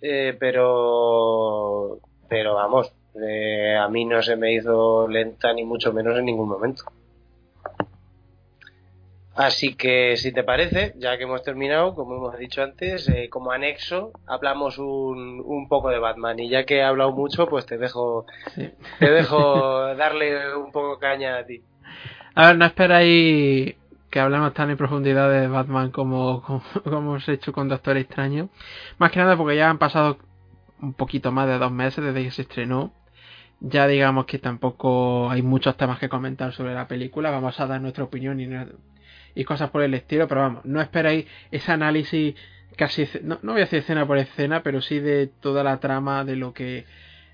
eh, 0.02 0.38
pero, 0.40 2.00
pero 2.30 2.54
vamos, 2.54 2.94
eh, 3.20 3.76
a 3.76 3.88
mí 3.88 4.06
no 4.06 4.22
se 4.22 4.36
me 4.36 4.54
hizo 4.54 5.08
lenta 5.08 5.52
ni 5.54 5.64
mucho 5.64 5.92
menos 5.92 6.18
en 6.20 6.26
ningún 6.26 6.50
momento. 6.50 6.84
Así 9.38 9.76
que, 9.76 10.18
si 10.18 10.32
te 10.32 10.44
parece, 10.44 10.94
ya 10.98 11.16
que 11.16 11.26
hemos 11.26 11.44
terminado, 11.44 11.94
como 11.94 12.16
hemos 12.16 12.40
dicho 12.40 12.64
antes, 12.64 13.08
eh, 13.08 13.30
como 13.30 13.52
anexo, 13.52 14.12
hablamos 14.26 14.80
un, 14.80 15.44
un, 15.46 15.68
poco 15.68 15.90
de 15.90 16.00
Batman. 16.00 16.40
Y 16.40 16.50
ya 16.50 16.66
que 16.66 16.78
he 16.78 16.84
hablado 16.84 17.12
mucho, 17.12 17.46
pues 17.48 17.68
te 17.68 17.78
dejo, 17.78 18.26
te 18.56 19.12
dejo 19.12 19.94
darle 19.96 20.56
un 20.56 20.72
poco 20.72 20.98
caña 20.98 21.38
a 21.38 21.46
ti. 21.46 21.62
A 22.34 22.48
ver, 22.48 22.58
no 22.58 22.66
esperáis 22.66 23.76
que 24.10 24.20
hablemos 24.20 24.56
tan 24.56 24.72
en 24.72 24.78
profundidad 24.78 25.30
de 25.30 25.48
Batman 25.48 25.92
como, 25.92 26.42
como, 26.42 26.98
hemos 26.98 27.30
hecho 27.30 27.54
con 27.54 27.70
Doctor 27.70 27.96
Extraño. 27.98 28.50
Más 28.98 29.12
que 29.12 29.20
nada 29.20 29.38
porque 29.38 29.56
ya 29.56 29.70
han 29.70 29.78
pasado 29.78 30.18
un 30.82 30.94
poquito 30.96 31.32
más 31.32 31.48
de 31.48 31.60
dos 31.60 31.72
meses 31.72 32.04
desde 32.04 32.24
que 32.24 32.32
se 32.32 32.42
estrenó. 32.42 32.92
Ya 33.60 33.86
digamos 33.86 34.26
que 34.26 34.40
tampoco 34.40 35.30
hay 35.30 35.44
muchos 35.44 35.78
temas 35.78 36.00
que 36.00 36.10
comentar 36.10 36.54
sobre 36.54 36.74
la 36.74 36.88
película. 36.88 37.30
Vamos 37.30 37.60
a 37.60 37.68
dar 37.68 37.80
nuestra 37.82 38.04
opinión 38.04 38.40
y, 38.40 38.48
y 39.38 39.44
cosas 39.44 39.70
por 39.70 39.84
el 39.84 39.94
estilo, 39.94 40.28
pero 40.28 40.42
vamos, 40.42 40.66
no 40.66 40.82
esperéis 40.82 41.28
ese 41.52 41.72
análisis 41.72 42.34
casi, 42.76 43.08
no, 43.22 43.38
no 43.44 43.52
voy 43.52 43.62
a 43.62 43.66
decir 43.66 43.80
escena 43.80 44.08
por 44.08 44.18
escena, 44.18 44.64
pero 44.64 44.82
sí 44.82 45.00
de 45.00 45.28
toda 45.28 45.64
la 45.64 45.80
trama 45.80 46.26
de 46.26 46.36
lo 46.36 46.54
que 46.54 46.86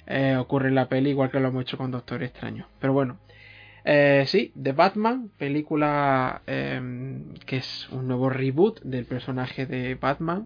eh, 0.06 0.36
ocurre 0.36 0.68
en 0.68 0.76
la 0.76 0.90
peli, 0.90 1.12
igual 1.12 1.32
que 1.32 1.40
lo 1.40 1.48
hemos 1.48 1.62
hecho 1.62 1.78
con 1.78 1.92
Doctor 1.92 2.22
Extraño. 2.22 2.68
Pero 2.80 2.92
bueno, 2.92 3.20
eh, 3.86 4.26
sí, 4.28 4.52
The 4.62 4.74
Batman, 4.74 5.30
película 5.38 6.42
em, 6.46 7.36
que 7.46 7.58
es 7.58 7.88
un 7.90 8.10
nuevo 8.10 8.30
reboot 8.30 8.82
del 8.82 9.06
personaje 9.06 9.66
de 9.66 9.96
Batman, 9.96 10.46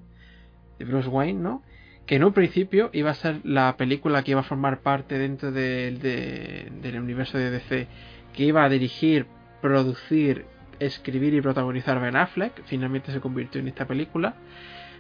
de 0.77 0.85
Bruce 0.85 1.09
Wayne, 1.09 1.41
¿no? 1.41 1.63
Que 2.05 2.17
en 2.17 2.23
un 2.23 2.34
principio 2.34 2.91
iba 2.93 3.09
a 3.09 3.15
ser 3.15 3.41
la 3.43 3.77
película 3.77 4.21
que 4.21 4.31
iba 4.31 4.41
a 4.41 4.43
formar 4.43 4.81
parte 4.81 5.17
dentro 5.17 5.51
del 5.51 6.99
universo 7.01 7.39
de 7.39 7.49
DC, 7.49 7.88
que 8.34 8.43
iba 8.43 8.63
a 8.63 8.69
dirigir, 8.69 9.25
producir, 9.59 10.45
escribir 10.79 11.33
y 11.33 11.41
protagonizar 11.41 11.99
Ben 11.99 12.15
Affleck. 12.15 12.63
Finalmente 12.65 13.11
se 13.11 13.19
convirtió 13.19 13.61
en 13.61 13.67
esta 13.67 13.85
película. 13.85 14.35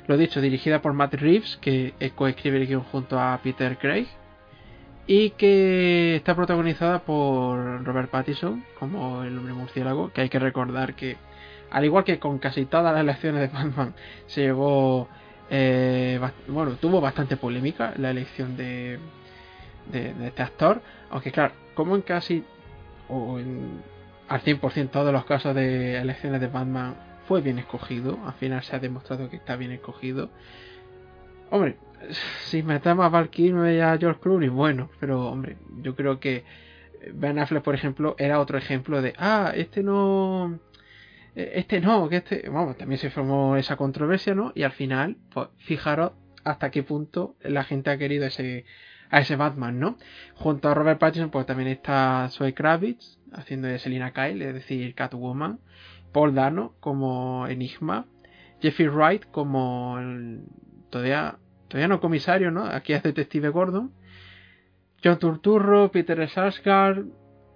Lo 0.07 0.17
dicho, 0.17 0.39
dirigida 0.41 0.81
por 0.81 0.93
Matt 0.93 1.15
Reeves, 1.15 1.57
que 1.57 1.93
coescribe 2.15 2.65
junto 2.91 3.19
a 3.19 3.39
Peter 3.43 3.77
Craig 3.77 4.07
y 5.07 5.31
que 5.31 6.17
está 6.17 6.35
protagonizada 6.35 6.99
por 6.99 7.83
Robert 7.85 8.09
Pattinson 8.09 8.63
como 8.77 9.23
el 9.23 9.37
hombre 9.37 9.53
murciélago, 9.53 10.11
que 10.11 10.21
hay 10.21 10.29
que 10.29 10.37
recordar 10.37 10.95
que 10.95 11.15
al 11.71 11.85
igual 11.85 12.03
que 12.03 12.19
con 12.19 12.39
casi 12.39 12.65
todas 12.65 12.93
las 12.93 13.01
elecciones 13.01 13.41
de 13.41 13.57
Batman 13.57 13.93
se 14.27 14.41
llevó 14.41 15.07
eh, 15.49 16.19
bueno 16.49 16.73
tuvo 16.73 16.99
bastante 16.99 17.37
polémica 17.37 17.93
la 17.97 18.11
elección 18.11 18.57
de, 18.57 18.99
de, 19.91 20.27
este 20.27 20.43
actor 20.43 20.81
aunque 21.09 21.31
claro 21.31 21.53
como 21.73 21.95
en 21.95 22.01
casi 22.01 22.43
o 23.07 23.39
en 23.39 23.81
al 24.27 24.41
100% 24.41 24.91
todos 24.91 25.13
los 25.13 25.25
casos 25.25 25.55
de 25.55 25.97
elecciones 25.97 26.41
de 26.41 26.47
Batman 26.47 26.95
fue 27.27 27.41
bien 27.41 27.59
escogido 27.59 28.19
al 28.25 28.33
final 28.33 28.63
se 28.63 28.75
ha 28.75 28.79
demostrado 28.79 29.29
que 29.29 29.37
está 29.37 29.55
bien 29.55 29.71
escogido 29.71 30.29
hombre 31.49 31.77
si 32.45 32.63
metemos 32.63 33.05
a 33.05 33.09
Val 33.09 33.29
y 33.35 33.49
a 33.79 33.97
George 33.97 34.19
Clooney, 34.21 34.49
bueno, 34.49 34.89
pero 34.99 35.27
hombre, 35.27 35.57
yo 35.81 35.95
creo 35.95 36.19
que 36.19 36.43
Ben 37.13 37.39
Affleck, 37.39 37.63
por 37.63 37.75
ejemplo, 37.75 38.15
era 38.17 38.39
otro 38.39 38.57
ejemplo 38.57 39.01
de, 39.01 39.13
ah, 39.17 39.51
este 39.55 39.83
no, 39.83 40.59
eh, 41.35 41.53
este 41.55 41.79
no, 41.79 42.09
que 42.09 42.17
este, 42.17 42.49
vamos, 42.49 42.77
también 42.77 42.99
se 42.99 43.09
formó 43.09 43.55
esa 43.57 43.75
controversia, 43.75 44.35
¿no? 44.35 44.51
Y 44.55 44.63
al 44.63 44.71
final, 44.71 45.17
pues 45.33 45.49
fijaros 45.57 46.13
hasta 46.43 46.71
qué 46.71 46.83
punto 46.83 47.35
la 47.41 47.63
gente 47.63 47.89
ha 47.89 47.97
querido 47.97 48.25
ese, 48.25 48.65
a 49.09 49.19
ese 49.19 49.35
Batman, 49.35 49.79
¿no? 49.79 49.97
Junto 50.35 50.69
a 50.69 50.73
Robert 50.73 50.99
Pattinson, 50.99 51.29
pues 51.29 51.45
también 51.45 51.69
está 51.69 52.27
Zoe 52.31 52.53
Kravitz 52.53 53.16
haciendo 53.33 53.67
de 53.67 53.79
Selina 53.79 54.11
Kyle, 54.11 54.41
es 54.41 54.53
decir, 54.53 54.95
Catwoman, 54.95 55.59
Paul 56.11 56.35
Dano 56.35 56.73
como 56.79 57.47
Enigma, 57.47 58.05
Jeffrey 58.61 58.87
Wright 58.87 59.25
como 59.31 59.97
todavía 60.89 61.37
todavía 61.67 61.87
no 61.87 61.99
comisario, 61.99 62.51
¿no? 62.51 62.65
Aquí 62.65 62.93
es 62.93 63.03
Detective 63.03 63.49
Gordon. 63.49 63.91
John 65.03 65.19
Turturro, 65.19 65.91
Peter 65.91 66.27
Sarsgaard, 66.27 67.05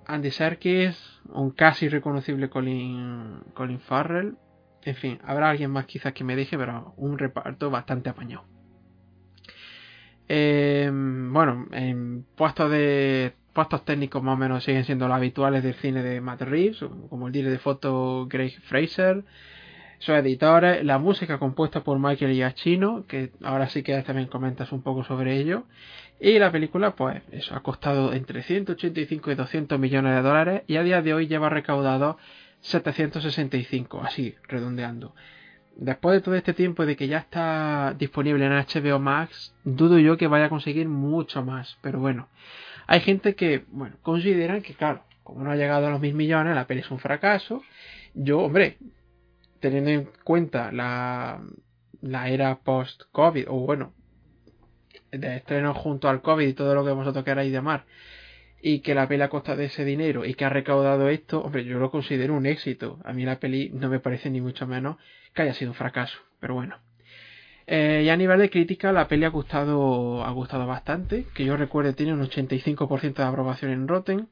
Andy 0.06 0.32
Serkis, 0.32 1.22
un 1.30 1.52
casi 1.52 1.90
reconocible 1.90 2.50
Colin, 2.50 3.42
Colin 3.54 3.80
Farrell. 3.80 4.36
En 4.84 4.96
fin, 4.96 5.20
habrá 5.24 5.50
alguien 5.50 5.72
más 5.72 5.86
quizás 5.86 6.14
que 6.14 6.24
me 6.24 6.36
deje, 6.36 6.58
pero 6.58 6.94
un 6.98 7.18
reparto 7.18 7.70
bastante 7.70 8.10
apañado. 8.10 8.46
Em, 10.28 11.34
bueno, 11.34 11.68
en 11.72 12.26
puestos 12.36 12.72
de 12.72 13.34
puestos 13.54 13.84
técnicos 13.86 14.24
más 14.24 14.34
o 14.34 14.38
menos 14.38 14.64
siguen 14.64 14.86
siendo 14.86 15.08
los 15.08 15.16
habituales 15.16 15.64
del 15.64 15.76
cine 15.76 16.04
de 16.04 16.22
Matt 16.22 16.42
Reeves, 16.42 16.84
como 17.10 17.28
el 17.28 17.34
director 17.34 17.52
de 17.52 17.60
foto 17.60 18.28
Greg 18.28 18.60
Fraser, 18.62 19.24
sus 20.00 20.16
editores, 20.16 20.84
la 20.84 20.98
música 20.98 21.38
compuesta 21.38 21.84
por 21.84 22.00
Michael 22.00 22.34
Giacchino, 22.34 23.06
que 23.08 23.32
ahora 23.44 23.68
sí 23.68 23.84
que 23.84 24.02
también 24.02 24.28
comentas 24.28 24.72
un 24.72 24.82
poco 24.82 25.04
sobre 25.04 25.38
ello, 25.38 25.66
y 26.20 26.38
la 26.38 26.52
película, 26.52 26.96
pues, 26.96 27.24
eso 27.32 27.56
ha 27.56 27.62
costado 27.62 28.14
entre 28.14 28.44
185 28.44 29.32
y 29.32 29.36
200 29.36 29.80
millones 29.80 30.16
de 30.16 30.22
dólares 30.22 30.62
y 30.68 30.78
a 30.78 30.84
día 30.84 31.02
de 31.02 31.16
hoy 31.16 31.28
lleva 31.28 31.50
recaudado 31.50 32.18
765, 32.62 34.02
así 34.04 34.36
redondeando. 34.48 35.16
después 35.76 36.14
de 36.14 36.22
todo 36.22 36.36
este 36.36 36.54
tiempo 36.54 36.86
de 36.86 36.96
que 36.96 37.08
ya 37.08 37.18
está 37.18 37.96
disponible 37.98 38.46
en 38.46 38.52
HBO 38.52 39.00
Max, 39.00 39.56
dudo 39.64 39.98
yo 39.98 40.18
que 40.18 40.28
vaya 40.28 40.46
a 40.46 40.50
conseguir 40.50 40.88
mucho 40.88 41.44
más. 41.44 41.78
Pero 41.82 42.00
bueno, 42.00 42.28
hay 42.92 43.00
gente 43.00 43.36
que, 43.36 43.64
bueno, 43.70 43.96
consideran 44.02 44.62
que, 44.62 44.74
claro, 44.74 45.06
como 45.24 45.46
no 45.46 45.52
ha 45.52 45.56
llegado 45.56 45.88
a 45.88 45.92
los 45.92 46.02
mil 46.02 46.14
millones, 46.14 46.54
la 46.54 46.68
peli 46.68 46.82
es 46.82 46.92
un 46.92 47.00
fracaso. 47.00 47.64
Yo, 48.14 48.40
hombre, 48.40 48.80
teniendo 49.62 49.92
en 49.92 50.10
cuenta 50.26 50.74
la, 50.74 51.42
la 52.02 52.28
era 52.28 52.60
post-COVID, 52.60 53.46
o 53.48 53.60
bueno, 53.62 53.94
de 55.10 55.38
estreno 55.38 55.74
junto 55.74 56.10
al 56.10 56.22
COVID 56.22 56.46
y 56.46 56.52
todo 56.52 56.76
lo 56.76 56.84
que 56.84 56.92
vosotros 56.92 57.24
queráis 57.24 57.54
llamar, 57.54 57.86
y 58.62 58.80
que 58.80 58.94
la 58.94 59.08
peli 59.08 59.24
ha 59.24 59.30
costado 59.30 59.62
ese 59.62 59.86
dinero 59.86 60.26
y 60.26 60.34
que 60.34 60.44
ha 60.44 60.50
recaudado 60.50 61.08
esto, 61.08 61.42
hombre, 61.42 61.64
yo 61.64 61.80
lo 61.80 61.92
considero 61.92 62.36
un 62.36 62.46
éxito. 62.46 63.00
A 63.06 63.14
mí 63.14 63.24
la 63.24 63.40
peli 63.40 63.70
no 63.70 63.88
me 63.88 64.02
parece 64.02 64.30
ni 64.30 64.42
mucho 64.42 64.68
menos 64.68 64.98
que 65.34 65.44
haya 65.44 65.54
sido 65.54 65.72
un 65.72 65.76
fracaso, 65.76 66.20
pero 66.42 66.56
bueno. 66.56 66.76
Eh, 67.74 68.04
y 68.04 68.10
a 68.10 68.18
nivel 68.18 68.38
de 68.38 68.50
crítica, 68.50 68.92
la 68.92 69.08
peli 69.08 69.24
ha 69.24 69.30
gustado, 69.30 70.26
ha 70.26 70.32
gustado 70.32 70.68
bastante. 70.68 71.26
Que 71.34 71.46
yo 71.46 71.56
recuerde, 71.56 71.94
tiene 71.94 72.14
un 72.14 72.22
85% 72.22 73.14
de 73.16 73.24
aprobación 73.24 73.72
en 73.72 73.88
Rotten. 73.88 74.28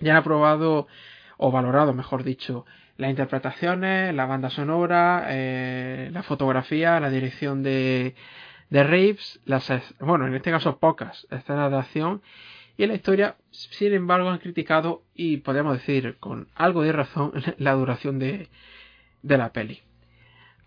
Ya 0.00 0.12
han 0.12 0.18
aprobado, 0.18 0.88
o 1.36 1.52
valorado, 1.52 1.94
mejor 1.94 2.24
dicho, 2.24 2.66
las 2.96 3.10
interpretaciones, 3.10 4.12
la 4.16 4.26
banda 4.26 4.50
sonora, 4.50 5.26
eh, 5.28 6.10
la 6.12 6.24
fotografía, 6.24 6.98
la 6.98 7.08
dirección 7.10 7.62
de, 7.62 8.16
de 8.68 8.82
Reeves, 8.82 9.40
las, 9.44 9.70
bueno, 10.00 10.26
en 10.26 10.34
este 10.34 10.50
caso 10.50 10.78
pocas 10.78 11.28
escenas 11.30 11.70
de 11.70 11.78
acción 11.78 12.20
y 12.76 12.86
la 12.86 12.94
historia, 12.94 13.36
sin 13.50 13.92
embargo, 13.92 14.28
han 14.28 14.38
criticado, 14.38 15.04
y 15.14 15.36
podemos 15.38 15.74
decir 15.74 16.16
con 16.18 16.48
algo 16.56 16.82
de 16.82 16.92
razón, 16.92 17.32
la 17.58 17.74
duración 17.74 18.18
de, 18.18 18.48
de 19.22 19.38
la 19.38 19.52
peli. 19.52 19.82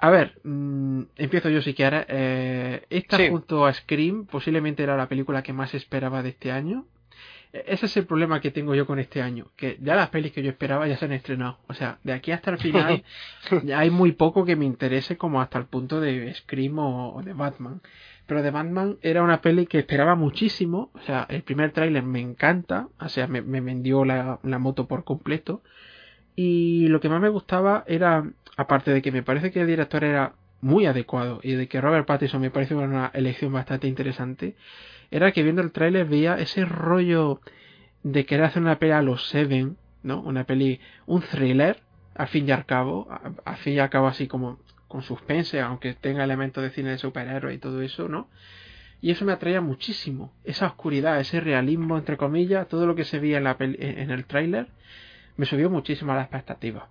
A 0.04 0.10
ver, 0.10 0.42
mm, 0.44 1.04
empiezo 1.16 1.48
yo 1.48 1.62
si 1.62 1.74
quieres. 1.74 2.06
Eh, 2.10 2.84
esta 2.90 3.18
junto 3.30 3.66
a 3.66 3.72
Scream 3.72 4.26
posiblemente 4.26 4.84
era 4.84 4.98
la 4.98 5.08
película 5.08 5.44
que 5.44 5.54
más 5.54 5.74
esperaba 5.74 6.22
de 6.22 6.30
este 6.30 6.52
año. 6.52 6.86
E, 7.54 7.64
ese 7.68 7.86
es 7.86 7.96
el 7.96 8.06
problema 8.06 8.42
que 8.42 8.52
tengo 8.52 8.76
yo 8.76 8.86
con 8.86 9.00
este 9.00 9.22
año, 9.22 9.48
que 9.56 9.78
ya 9.80 9.96
las 9.96 10.10
pelis 10.10 10.34
que 10.34 10.44
yo 10.44 10.50
esperaba 10.50 10.90
ya 10.90 10.98
se 10.98 11.06
han 11.06 11.14
estrenado. 11.14 11.60
O 11.68 11.74
sea, 11.74 12.00
de 12.04 12.12
aquí 12.12 12.32
hasta 12.32 12.52
el 12.52 12.58
final 12.58 13.02
hay 13.74 13.90
muy 13.92 14.12
poco 14.12 14.44
que 14.44 14.58
me 14.58 14.66
interese 14.66 15.16
como 15.16 15.40
hasta 15.40 15.58
el 15.58 15.68
punto 15.68 16.02
de 16.02 16.34
Scream 16.34 16.80
o 16.80 17.22
de 17.24 17.32
Batman. 17.32 17.80
Pero 18.26 18.42
The 18.42 18.52
Batman 18.52 18.98
era 19.04 19.24
una 19.24 19.40
peli 19.40 19.68
que 19.68 19.80
esperaba 19.80 20.16
muchísimo. 20.16 20.92
O 20.96 21.02
sea, 21.02 21.26
el 21.30 21.44
primer 21.44 21.72
tráiler 21.72 22.04
me 22.04 22.20
encanta. 22.20 22.90
O 23.00 23.08
sea, 23.08 23.28
me, 23.28 23.40
vendió 23.42 24.04
la, 24.04 24.40
moto 24.44 24.86
por 24.86 25.06
completo. 25.06 25.62
Y 26.36 26.88
lo 26.88 27.00
que 27.00 27.10
más 27.10 27.22
me 27.22 27.30
gustaba 27.30 27.86
era, 27.88 28.26
aparte 28.58 28.92
de 28.92 29.02
que 29.02 29.12
me 29.12 29.24
parece 29.24 29.52
que 29.52 29.62
el 29.62 29.68
director 29.68 30.04
era 30.04 30.34
muy 30.62 30.86
adecuado 30.86 31.40
y 31.44 31.54
de 31.54 31.68
que 31.68 31.82
Robert 31.82 32.08
Pattinson 32.08 32.42
me 32.42 32.52
parece 32.52 32.76
una 32.76 33.12
elección 33.14 33.52
bastante 33.52 33.88
interesante, 33.88 34.56
era 35.12 35.32
que 35.32 35.44
viendo 35.44 35.62
el 35.62 35.72
tráiler 35.72 36.08
veía 36.08 36.36
ese 36.36 36.66
rollo 36.66 37.42
de 38.04 38.26
querer 38.26 38.46
hacer 38.46 38.62
una 38.62 38.80
peli 38.80 38.94
a 38.94 39.02
los 39.02 39.28
Seven, 39.28 39.78
¿no? 40.04 40.22
Una 40.22 40.46
peli, 40.46 40.80
un 41.06 41.22
thriller, 41.22 41.82
al 42.16 42.28
fin 42.28 42.48
y 42.48 42.52
al 42.52 42.66
cabo, 42.66 43.08
al 43.44 43.58
fin 43.58 43.74
y 43.74 43.80
al 43.80 43.90
cabo 43.90 44.08
así 44.08 44.28
como 44.28 44.60
con 44.88 45.02
suspense, 45.02 45.60
aunque 45.60 45.94
tenga 45.94 46.24
elementos 46.24 46.64
de 46.64 46.70
cine 46.70 46.92
de 46.92 46.98
superhéroes 46.98 47.56
y 47.56 47.60
todo 47.60 47.82
eso, 47.82 48.08
¿no? 48.08 48.30
Y 49.02 49.12
eso 49.12 49.26
me 49.26 49.34
atraía 49.34 49.60
muchísimo, 49.60 50.32
esa 50.46 50.68
oscuridad, 50.68 51.20
ese 51.20 51.42
realismo, 51.42 51.98
entre 51.98 52.16
comillas, 52.16 52.70
todo 52.70 52.88
lo 52.88 52.96
que 52.96 53.04
se 53.04 53.20
veía 53.20 53.38
en, 53.38 53.44
la 53.44 53.58
en 53.60 54.12
el 54.12 54.26
tráiler, 54.26 54.68
me 55.36 55.46
subió 55.46 55.70
muchísimo 55.70 56.14
a 56.14 56.16
la 56.16 56.22
expectativa. 56.22 56.88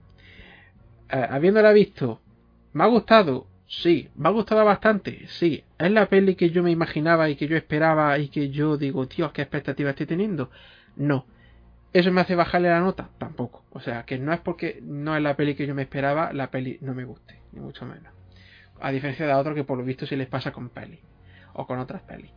Eh, 1.12 1.26
habiéndola 1.30 1.72
visto, 1.72 2.20
¿me 2.72 2.84
ha 2.84 2.86
gustado? 2.86 3.46
Sí. 3.66 4.08
¿Me 4.16 4.28
ha 4.28 4.32
gustado 4.32 4.64
bastante? 4.64 5.26
Sí. 5.28 5.64
¿Es 5.78 5.90
la 5.90 6.06
peli 6.06 6.34
que 6.34 6.50
yo 6.50 6.62
me 6.62 6.70
imaginaba 6.70 7.28
y 7.28 7.36
que 7.36 7.46
yo 7.48 7.56
esperaba 7.56 8.18
y 8.18 8.28
que 8.28 8.50
yo 8.50 8.76
digo, 8.76 9.06
tío, 9.06 9.32
¿qué 9.32 9.42
expectativa 9.42 9.90
estoy 9.90 10.06
teniendo? 10.06 10.50
No. 10.96 11.26
¿Eso 11.92 12.10
me 12.10 12.22
hace 12.22 12.34
bajarle 12.34 12.70
la 12.70 12.80
nota? 12.80 13.10
Tampoco. 13.18 13.64
O 13.70 13.80
sea, 13.80 14.04
que 14.04 14.18
no 14.18 14.32
es 14.32 14.40
porque 14.40 14.80
no 14.82 15.16
es 15.16 15.22
la 15.22 15.36
peli 15.36 15.54
que 15.54 15.66
yo 15.66 15.74
me 15.74 15.82
esperaba, 15.82 16.32
la 16.32 16.50
peli 16.50 16.78
no 16.80 16.94
me 16.94 17.04
guste, 17.04 17.40
ni 17.52 17.60
mucho 17.60 17.84
menos. 17.84 18.12
A 18.80 18.90
diferencia 18.90 19.26
de 19.26 19.34
otros 19.34 19.54
que 19.54 19.64
por 19.64 19.78
lo 19.78 19.84
visto 19.84 20.06
sí 20.06 20.16
les 20.16 20.28
pasa 20.28 20.52
con 20.52 20.70
peli. 20.70 20.98
O 21.52 21.66
con 21.66 21.78
otras 21.78 22.02
pelis. 22.02 22.30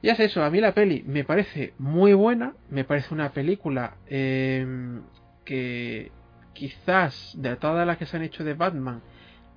Y 0.00 0.08
es 0.08 0.20
eso, 0.20 0.42
a 0.42 0.50
mí 0.50 0.60
la 0.60 0.72
peli 0.72 1.02
me 1.06 1.24
parece 1.24 1.74
muy 1.78 2.14
buena, 2.14 2.54
me 2.70 2.84
parece 2.84 3.12
una 3.12 3.30
película 3.30 3.96
em, 4.06 5.02
que 5.44 6.12
quizás 6.56 7.32
de 7.36 7.56
todas 7.56 7.86
las 7.86 7.98
que 7.98 8.06
se 8.06 8.16
han 8.16 8.22
hecho 8.22 8.44
de 8.44 8.54
Batman, 8.54 9.02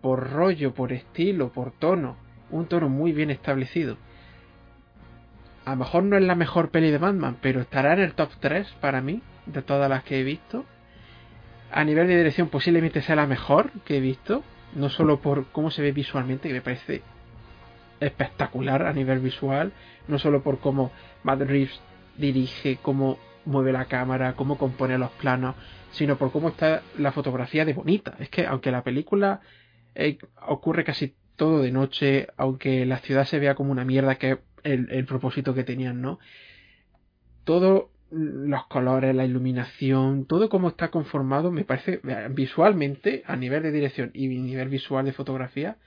por 0.01 0.31
rollo, 0.31 0.73
por 0.73 0.91
estilo, 0.91 1.51
por 1.51 1.71
tono, 1.71 2.17
un 2.51 2.67
tono 2.67 2.89
muy 2.89 3.11
bien 3.11 3.31
establecido, 3.31 3.97
a 5.69 5.71
lo 5.71 5.77
mejor 5.77 6.03
no 6.03 6.17
es 6.17 6.23
la 6.23 6.34
mejor 6.34 6.71
peli 6.71 6.89
de 6.89 6.97
Batman, 6.97 7.38
pero 7.41 7.61
estará 7.61 7.93
en 7.93 7.99
el 7.99 8.13
top 8.13 8.31
3 8.39 8.67
para 8.81 9.01
mí, 9.01 9.21
de 9.45 9.61
todas 9.61 9.88
las 9.88 10.03
que 10.03 10.19
he 10.19 10.23
visto. 10.23 10.65
A 11.71 11.84
nivel 11.84 12.07
de 12.07 12.17
dirección 12.17 12.49
posiblemente 12.49 13.03
sea 13.03 13.15
la 13.15 13.27
mejor 13.27 13.69
que 13.85 13.97
he 13.97 13.99
visto, 13.99 14.43
no 14.73 14.89
solo 14.89 15.19
por 15.19 15.45
cómo 15.51 15.69
se 15.69 15.84
ve 15.84 15.91
visualmente, 15.91 16.47
que 16.47 16.55
me 16.55 16.61
parece 16.61 17.03
espectacular 17.99 18.84
a 18.84 18.93
nivel 18.93 19.19
visual, 19.19 19.71
no 20.07 20.17
solo 20.17 20.41
por 20.41 20.59
cómo 20.59 20.91
Matt 21.21 21.41
Reeves 21.41 21.80
dirige, 22.17 22.80
cómo 22.81 23.19
mueve 23.45 23.71
la 23.71 23.85
cámara, 23.85 24.34
cómo 24.34 24.57
compone 24.57 24.97
los 24.97 25.11
planos, 25.11 25.55
sino 25.91 26.18
por 26.18 26.32
cómo 26.32 26.49
está 26.49 26.82
la 26.98 27.11
fotografía 27.11 27.66
de 27.66 27.74
bonita. 27.74 28.16
Es 28.20 28.30
que 28.30 28.45
aunque 28.45 28.72
la 28.72 28.84
película 28.84 29.41
eh, 29.95 30.18
ocurre 30.48 30.84
casi 30.84 31.16
todo 31.36 31.61
de 31.61 31.72
noche, 31.72 32.28
aunque 32.38 32.86
la 32.86 32.99
ciudad 32.99 33.26
se 33.26 33.40
vea 33.40 33.56
como 33.56 33.72
una 33.72 33.86
mierda, 33.86 34.16
que 34.16 34.40
el, 34.64 35.06
propósito 35.06 35.53
que 35.53 35.64
tenían, 35.64 36.02
¿no? 36.02 36.20
Todo 37.44 37.91
los 38.11 38.66
colores, 38.68 39.16
la 39.16 39.26
iluminación, 39.26 40.26
todo 40.26 40.49
como 40.49 40.70
está 40.70 40.90
conformado, 40.90 41.52
me 41.52 41.64
parece 41.64 42.02
visualmente, 42.32 43.24
a 43.26 43.36
nivel 43.36 43.64
de 43.64 43.72
dirección 43.72 44.11
y 44.14 44.28
nivel 44.28 44.68
visual 44.68 45.06
de 45.06 45.14
fotografía, 45.14 45.78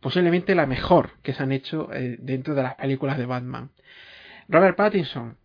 posiblemente 0.00 0.54
la 0.54 0.66
mejor 0.66 1.10
que 1.22 1.32
se 1.32 1.42
han 1.42 1.52
hecho 1.52 1.92
eh, 1.92 2.16
dentro 2.20 2.54
de 2.54 2.62
las 2.62 2.74
películas 2.74 3.18
de 3.18 3.26
Batman. 3.26 3.70
Robert 4.48 4.76
Pattinson, 4.76 5.36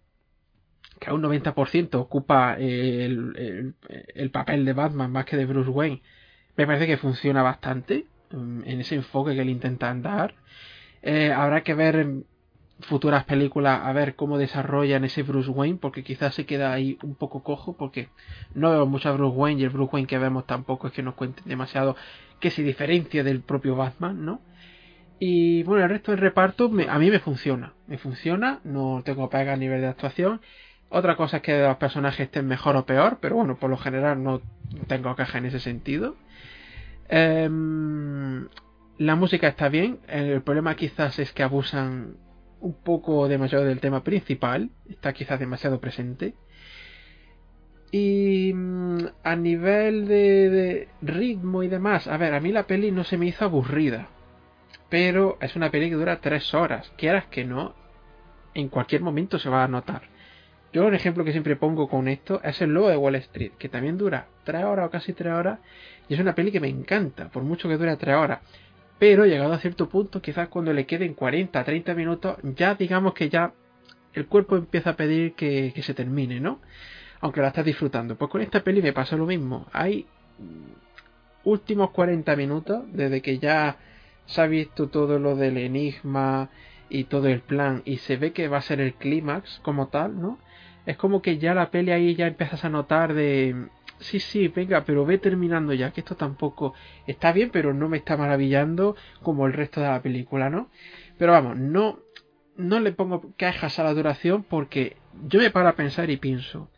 que 0.99 1.09
a 1.09 1.13
un 1.13 1.21
90% 1.21 1.95
ocupa 1.95 2.55
el, 2.55 3.73
el, 4.13 4.31
papel 4.31 4.65
de 4.65 4.73
Batman 4.73 5.11
más 5.11 5.25
que 5.25 5.37
de 5.37 5.45
Bruce 5.45 5.69
Wayne, 5.69 6.01
me 6.55 6.65
parece 6.65 6.87
que 6.87 6.97
funciona 6.97 7.43
bastante 7.43 8.05
mm, 8.31 8.61
en 8.65 8.81
ese 8.81 8.95
enfoque 8.95 9.35
que 9.35 9.41
él 9.41 9.49
intenta 9.49 9.93
dar. 9.95 10.35
Eh, 11.01 11.31
habrá 11.31 11.63
que 11.63 11.73
ver 11.73 12.07
futuras 12.79 13.23
películas 13.25 13.81
a 13.83 13.93
ver 13.93 14.15
cómo 14.15 14.37
desarrollan 14.37 15.05
ese 15.05 15.23
Bruce 15.23 15.49
Wayne, 15.49 15.79
porque 15.81 16.03
quizás 16.03 16.35
se 16.35 16.45
queda 16.45 16.73
ahí 16.73 16.97
un 17.03 17.15
poco 17.15 17.43
cojo, 17.43 17.75
porque 17.77 18.09
no 18.53 18.71
vemos 18.71 18.87
mucho 18.87 19.09
a 19.09 19.13
Bruce 19.13 19.35
Wayne 19.35 19.61
y 19.61 19.63
el 19.63 19.69
Bruce 19.69 19.91
Wayne 19.93 20.07
que 20.07 20.17
vemos 20.17 20.45
tampoco 20.45 20.87
es 20.87 20.93
que 20.93 21.03
nos 21.03 21.15
cuente 21.15 21.41
demasiado 21.45 21.95
que 22.39 22.51
se 22.51 22.63
diferencia 22.63 23.23
del 23.23 23.41
propio 23.41 23.75
Batman, 23.75 24.25
¿no? 24.25 24.41
Y 25.19 25.63
bueno, 25.63 25.85
el 25.85 25.89
resto 25.89 26.11
del 26.11 26.19
reparto 26.19 26.65
a 26.65 26.99
mí 26.99 27.09
me 27.09 27.19
funciona, 27.19 27.73
me 27.87 27.97
funciona, 27.97 28.59
no 28.63 29.01
tengo 29.05 29.29
pega 29.29 29.53
a 29.53 29.57
nivel 29.57 29.81
de 29.81 29.87
actuación. 29.87 30.41
Otra 30.97 31.17
cosa 31.17 31.37
es 31.37 31.43
que 31.43 31.59
los 31.59 31.75
personajes 31.75 32.21
estén 32.21 32.47
mejor 32.47 32.77
o 32.77 32.85
peor, 32.85 33.17
pero 33.19 33.35
bueno, 33.35 33.57
por 33.57 33.69
lo 33.69 33.75
general 33.75 34.23
no 34.23 34.41
tengo 34.87 35.13
caja 35.13 35.39
en 35.39 35.45
ese 35.45 35.59
sentido. 35.59 36.15
Em, 37.09 38.47
la 38.97 39.15
música 39.17 39.49
está 39.49 39.67
bien, 39.67 39.99
el 40.07 40.41
problema 40.41 40.77
quizás 40.77 41.19
es 41.19 41.33
que 41.33 41.43
abusan 41.43 42.15
un 42.61 42.73
poco 42.75 43.27
demasiado 43.27 43.65
del 43.65 43.81
tema 43.81 44.05
principal, 44.05 44.69
está 44.89 45.11
quizás 45.11 45.37
demasiado 45.37 45.81
presente. 45.81 46.33
Y 47.91 48.53
mm, 48.53 48.99
a 49.21 49.35
nivel 49.35 50.07
de, 50.07 50.87
ritmo 51.01 51.63
y 51.63 51.67
demás, 51.67 52.07
a 52.07 52.15
ver, 52.15 52.33
a 52.33 52.39
mí 52.39 52.53
la 52.53 52.67
peli 52.67 52.91
no 52.91 53.03
se 53.03 53.17
me 53.17 53.25
hizo 53.25 53.43
aburrida, 53.43 54.07
pero 54.87 55.37
es 55.41 55.57
una 55.57 55.71
peli 55.71 55.89
que 55.89 55.95
dura 55.97 56.21
tres 56.21 56.53
horas, 56.53 56.89
quieras 56.97 57.25
que 57.25 57.43
no, 57.43 57.75
en 58.53 58.69
cualquier 58.69 59.01
momento 59.01 59.37
se 59.39 59.49
va 59.49 59.65
a 59.65 59.67
notar. 59.67 60.14
Yo 60.75 60.85
un 60.85 60.93
ejemplo 60.93 61.23
que 61.23 61.31
siempre 61.31 61.55
pongo 61.55 61.87
con 61.87 62.09
esto 62.09 62.41
es 62.43 62.61
el 62.61 62.73
logo 62.73 62.89
de 62.89 62.97
Wall 62.97 63.15
Street, 63.15 63.53
que 63.57 63.69
también 63.69 63.97
dura 63.97 64.27
tres 64.43 64.65
horas 64.65 64.87
o 64.87 64.89
casi 64.89 65.13
tres 65.13 65.31
horas, 65.31 65.59
y 66.09 66.15
es 66.15 66.19
una 66.19 66.35
peli 66.35 66.51
que 66.51 66.59
me 66.59 66.67
encanta, 66.67 67.29
por 67.29 67.43
mucho 67.43 67.69
que 67.69 67.77
dure 67.77 67.95
tres 67.95 68.13
horas. 68.17 68.41
Pero 68.99 69.25
llegado 69.25 69.53
a 69.53 69.59
cierto 69.59 69.87
punto, 69.87 70.21
quizás 70.21 70.49
cuando 70.49 70.73
le 70.73 70.85
queden 70.85 71.13
40, 71.13 71.63
30 71.63 71.93
minutos, 71.93 72.35
ya 72.57 72.75
digamos 72.75 73.13
que 73.13 73.29
ya 73.29 73.53
el 74.13 74.27
cuerpo 74.27 74.57
empieza 74.57 74.89
a 74.89 74.95
pedir 74.97 75.33
que, 75.35 75.71
se 75.81 75.93
termine, 75.93 76.41
¿no? 76.41 76.59
Aunque 77.21 77.39
la 77.39 77.47
estás 77.47 77.63
disfrutando. 77.63 78.17
Pues 78.17 78.29
con 78.29 78.41
esta 78.41 78.61
peli 78.61 78.81
me 78.81 78.91
pasa 78.91 79.15
lo 79.15 79.25
mismo. 79.25 79.67
Hay 79.71 80.05
últimos 81.45 81.91
40 81.91 82.35
minutos, 82.35 82.83
desde 82.91 83.21
que 83.21 83.39
ya 83.39 83.77
se 84.25 84.41
ha 84.41 84.45
visto 84.45 84.89
todo 84.89 85.19
lo 85.19 85.37
del 85.37 85.57
enigma 85.57 86.49
y 86.89 87.05
todo 87.05 87.29
el 87.29 87.39
plan, 87.39 87.81
y 87.85 87.95
se 87.99 88.17
ve 88.17 88.33
que 88.33 88.49
va 88.49 88.57
a 88.57 88.61
ser 88.61 88.81
el 88.81 88.95
clímax 88.95 89.61
como 89.63 89.87
tal, 89.87 90.19
¿no? 90.19 90.37
Es 90.85 90.97
como 90.97 91.21
que 91.21 91.37
ya 91.37 91.53
la 91.53 91.71
peli 91.71 91.91
ahí 91.91 92.15
ya 92.15 92.27
empiezas 92.27 92.63
a 92.65 92.69
notar 92.69 93.13
de 93.13 93.69
sí, 93.99 94.19
sí, 94.19 94.47
venga, 94.49 94.83
pero 94.85 95.05
ve 95.05 95.17
terminando 95.17 95.73
ya, 95.73 95.91
que 95.91 96.01
esto 96.01 96.15
tampoco 96.15 96.73
está 97.07 97.31
bien, 97.31 97.49
pero 97.51 97.73
no 97.73 97.89
me 97.89 97.97
está 97.97 98.17
maravillando 98.17 98.95
como 99.21 99.45
el 99.47 99.53
resto 99.53 99.81
de 99.81 99.87
la 99.87 100.01
película, 100.01 100.49
¿no? 100.49 100.69
Pero 101.17 101.31
vamos, 101.31 101.57
no, 101.57 101.99
no 102.57 102.79
le 102.79 102.91
pongo 102.91 103.33
quejas 103.37 103.79
a 103.79 103.83
la 103.83 103.93
duración 103.93 104.43
porque 104.43 104.97
yo 105.27 105.39
me 105.39 105.49
paro 105.49 105.69
a 105.69 105.75
pensar 105.75 106.09
y 106.09 106.17
pienso, 106.17 106.69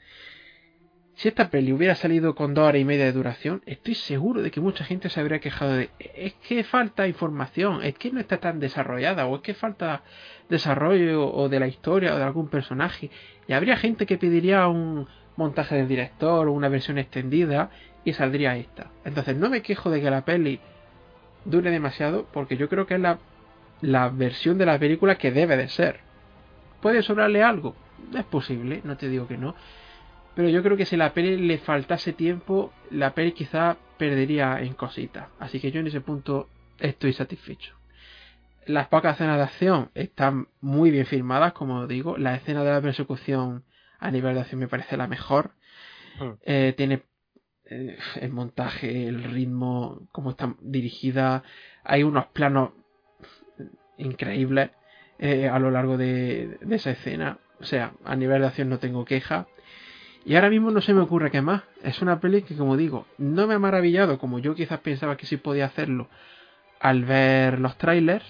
si 1.18 1.30
esta 1.30 1.49
peli 1.49 1.73
hubiera 1.73 1.95
salido 1.95 2.35
con 2.35 2.53
dos 2.53 2.68
horas 2.68 2.80
y 2.80 2.85
media 2.85 3.06
de 3.06 3.11
duración, 3.11 3.64
estoy 3.65 3.95
seguro 3.95 4.44
de 4.44 4.52
que 4.52 4.61
mucha 4.61 4.84
gente 4.84 5.10
se 5.10 5.19
habría 5.19 5.39
quejado 5.39 5.73
de 5.73 5.89
es 5.99 6.35
que 6.48 6.64
falta 6.64 7.07
información, 7.07 7.81
es 7.81 7.95
que 7.95 8.11
no 8.11 8.19
está 8.19 8.38
tan 8.38 8.60
desarrollada, 8.60 9.26
o 9.26 9.38
es 9.38 9.41
que 9.41 9.56
falta 9.56 10.03
desarrollo 10.48 11.27
o 11.27 11.49
de 11.49 11.60
la 11.60 11.68
historia 11.68 12.14
o 12.14 12.18
de 12.18 12.23
algún 12.23 12.49
personaje. 12.49 13.10
Y 13.48 13.53
habría 13.53 13.77
gente 13.77 14.06
que 14.06 14.19
pediría 14.19 14.68
un 14.68 15.07
montaje 15.38 15.73
del 15.73 15.88
director 15.88 16.48
o 16.48 16.53
una 16.53 16.69
versión 16.69 16.99
extendida 16.99 17.72
y 18.06 18.14
saldría 18.14 18.56
esta. 18.56 18.91
Entonces 19.03 19.35
no 19.35 19.49
me 19.49 19.64
quejo 19.64 19.89
de 19.89 20.02
que 20.02 20.11
la 20.11 20.23
peli 20.23 20.60
dure 21.45 21.72
demasiado 21.72 22.27
porque 22.31 22.57
yo 22.57 22.69
creo 22.69 22.85
que 22.85 22.94
es 22.94 23.02
la, 23.02 23.18
la 23.81 24.10
versión 24.10 24.60
de 24.60 24.68
la 24.68 24.77
película 24.77 25.18
que 25.18 25.31
debe 25.31 25.57
de 25.57 25.68
ser. 25.68 25.99
¿Puede 26.80 27.02
sobrarle 27.02 27.41
algo? 27.41 27.73
Es 28.15 28.26
posible, 28.26 28.81
no 28.84 28.98
te 28.98 29.10
digo 29.10 29.27
que 29.27 29.39
no 29.39 29.56
pero 30.38 30.49
yo 30.49 30.61
creo 30.61 30.77
que 30.77 30.85
si 30.85 30.95
la 30.95 31.15
peli 31.15 31.35
le 31.35 31.57
faltase 31.57 32.14
tiempo, 32.14 32.72
la 32.91 33.15
peli 33.15 33.31
quizá 33.31 33.76
perdería 33.97 34.61
en 34.61 34.76
cositas. 34.76 35.30
Así 35.39 35.59
que 35.59 35.72
yo 35.72 35.80
en 35.80 35.88
ese 35.88 35.99
punto 35.99 36.47
estoy 36.77 37.11
satisfecho. 37.11 37.76
Las 38.68 38.88
pocas 38.88 39.15
escenas 39.15 39.38
de 39.38 39.43
acción 39.45 39.89
están 39.95 40.47
muy 40.61 40.91
bien 40.91 41.07
filmadas, 41.07 41.53
como 41.53 41.88
digo. 41.88 42.19
La 42.19 42.35
escena 42.35 42.64
de 42.64 42.69
la 42.69 42.81
persecución 42.81 43.64
a 43.97 44.11
nivel 44.11 44.35
de 44.35 44.41
acción 44.41 44.59
me 44.59 44.68
parece 44.68 44.95
la 44.95 45.07
mejor. 45.07 45.55
Hmm. 46.19 46.34
Eh, 46.43 46.76
tiene 46.77 47.01
eh, 47.65 47.97
el 48.22 48.31
montaje, 48.31 49.07
el 49.07 49.23
ritmo, 49.23 50.07
cómo 50.11 50.30
está 50.30 50.53
dirigida. 50.61 51.41
Hay 51.84 52.03
unos 52.03 52.27
planos 52.27 52.73
increíbles 53.97 54.69
eh, 55.18 55.49
a 55.49 55.57
lo 55.57 55.72
largo 55.72 55.97
de, 55.97 56.59
de, 56.61 56.76
esa 56.76 56.91
escena. 56.91 57.39
O 57.59 57.64
sea, 57.64 57.93
a 58.05 58.15
nivel 58.15 58.41
de 58.41 58.47
acción 58.49 58.69
no 58.69 58.77
tengo 58.77 59.03
queja. 59.03 59.47
Y 60.27 60.35
ahora 60.35 60.49
mismo 60.49 60.71
no 60.71 60.81
se 60.81 60.93
me 60.93 60.99
ocurre 60.99 61.31
qué 61.31 61.41
más. 61.41 61.63
Es 61.83 62.01
una 62.01 62.19
peli 62.19 62.41
que, 62.41 62.53
como 62.53 62.75
digo, 62.75 63.07
no 63.17 63.47
me 63.47 63.53
ha 63.53 63.59
maravillado 63.59 64.19
como 64.19 64.39
yo 64.39 64.55
quizás 64.55 64.81
pensaba 64.81 65.15
que 65.15 65.25
sí 65.25 65.37
podía 65.37 65.67
hacerlo 65.67 66.09
al 66.81 67.05
ver 67.05 67.61
los 67.61 67.77
trailers. 67.77 68.25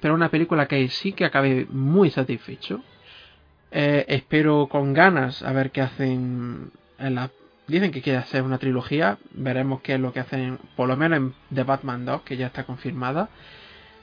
Pero 0.00 0.12
una 0.12 0.28
película 0.28 0.68
que 0.68 0.86
sí 0.88 1.12
que 1.12 1.24
acabé 1.24 1.66
muy 1.70 2.10
satisfecho. 2.10 2.82
Eh, 3.70 4.04
espero 4.08 4.68
con 4.70 4.92
ganas 4.92 5.42
a 5.42 5.52
ver 5.52 5.70
qué 5.70 5.80
hacen 5.80 6.70
en 6.98 7.14
la... 7.14 7.30
Dicen 7.66 7.90
que 7.90 8.02
quiere 8.02 8.18
hacer 8.18 8.42
una 8.42 8.58
trilogía. 8.58 9.16
Veremos 9.32 9.80
qué 9.80 9.94
es 9.94 10.00
lo 10.00 10.12
que 10.12 10.20
hacen, 10.20 10.58
por 10.76 10.86
lo 10.86 10.98
menos 10.98 11.16
en 11.16 11.34
The 11.54 11.62
Batman 11.62 12.04
2, 12.04 12.20
que 12.24 12.36
ya 12.36 12.48
está 12.48 12.64
confirmada. 12.64 13.30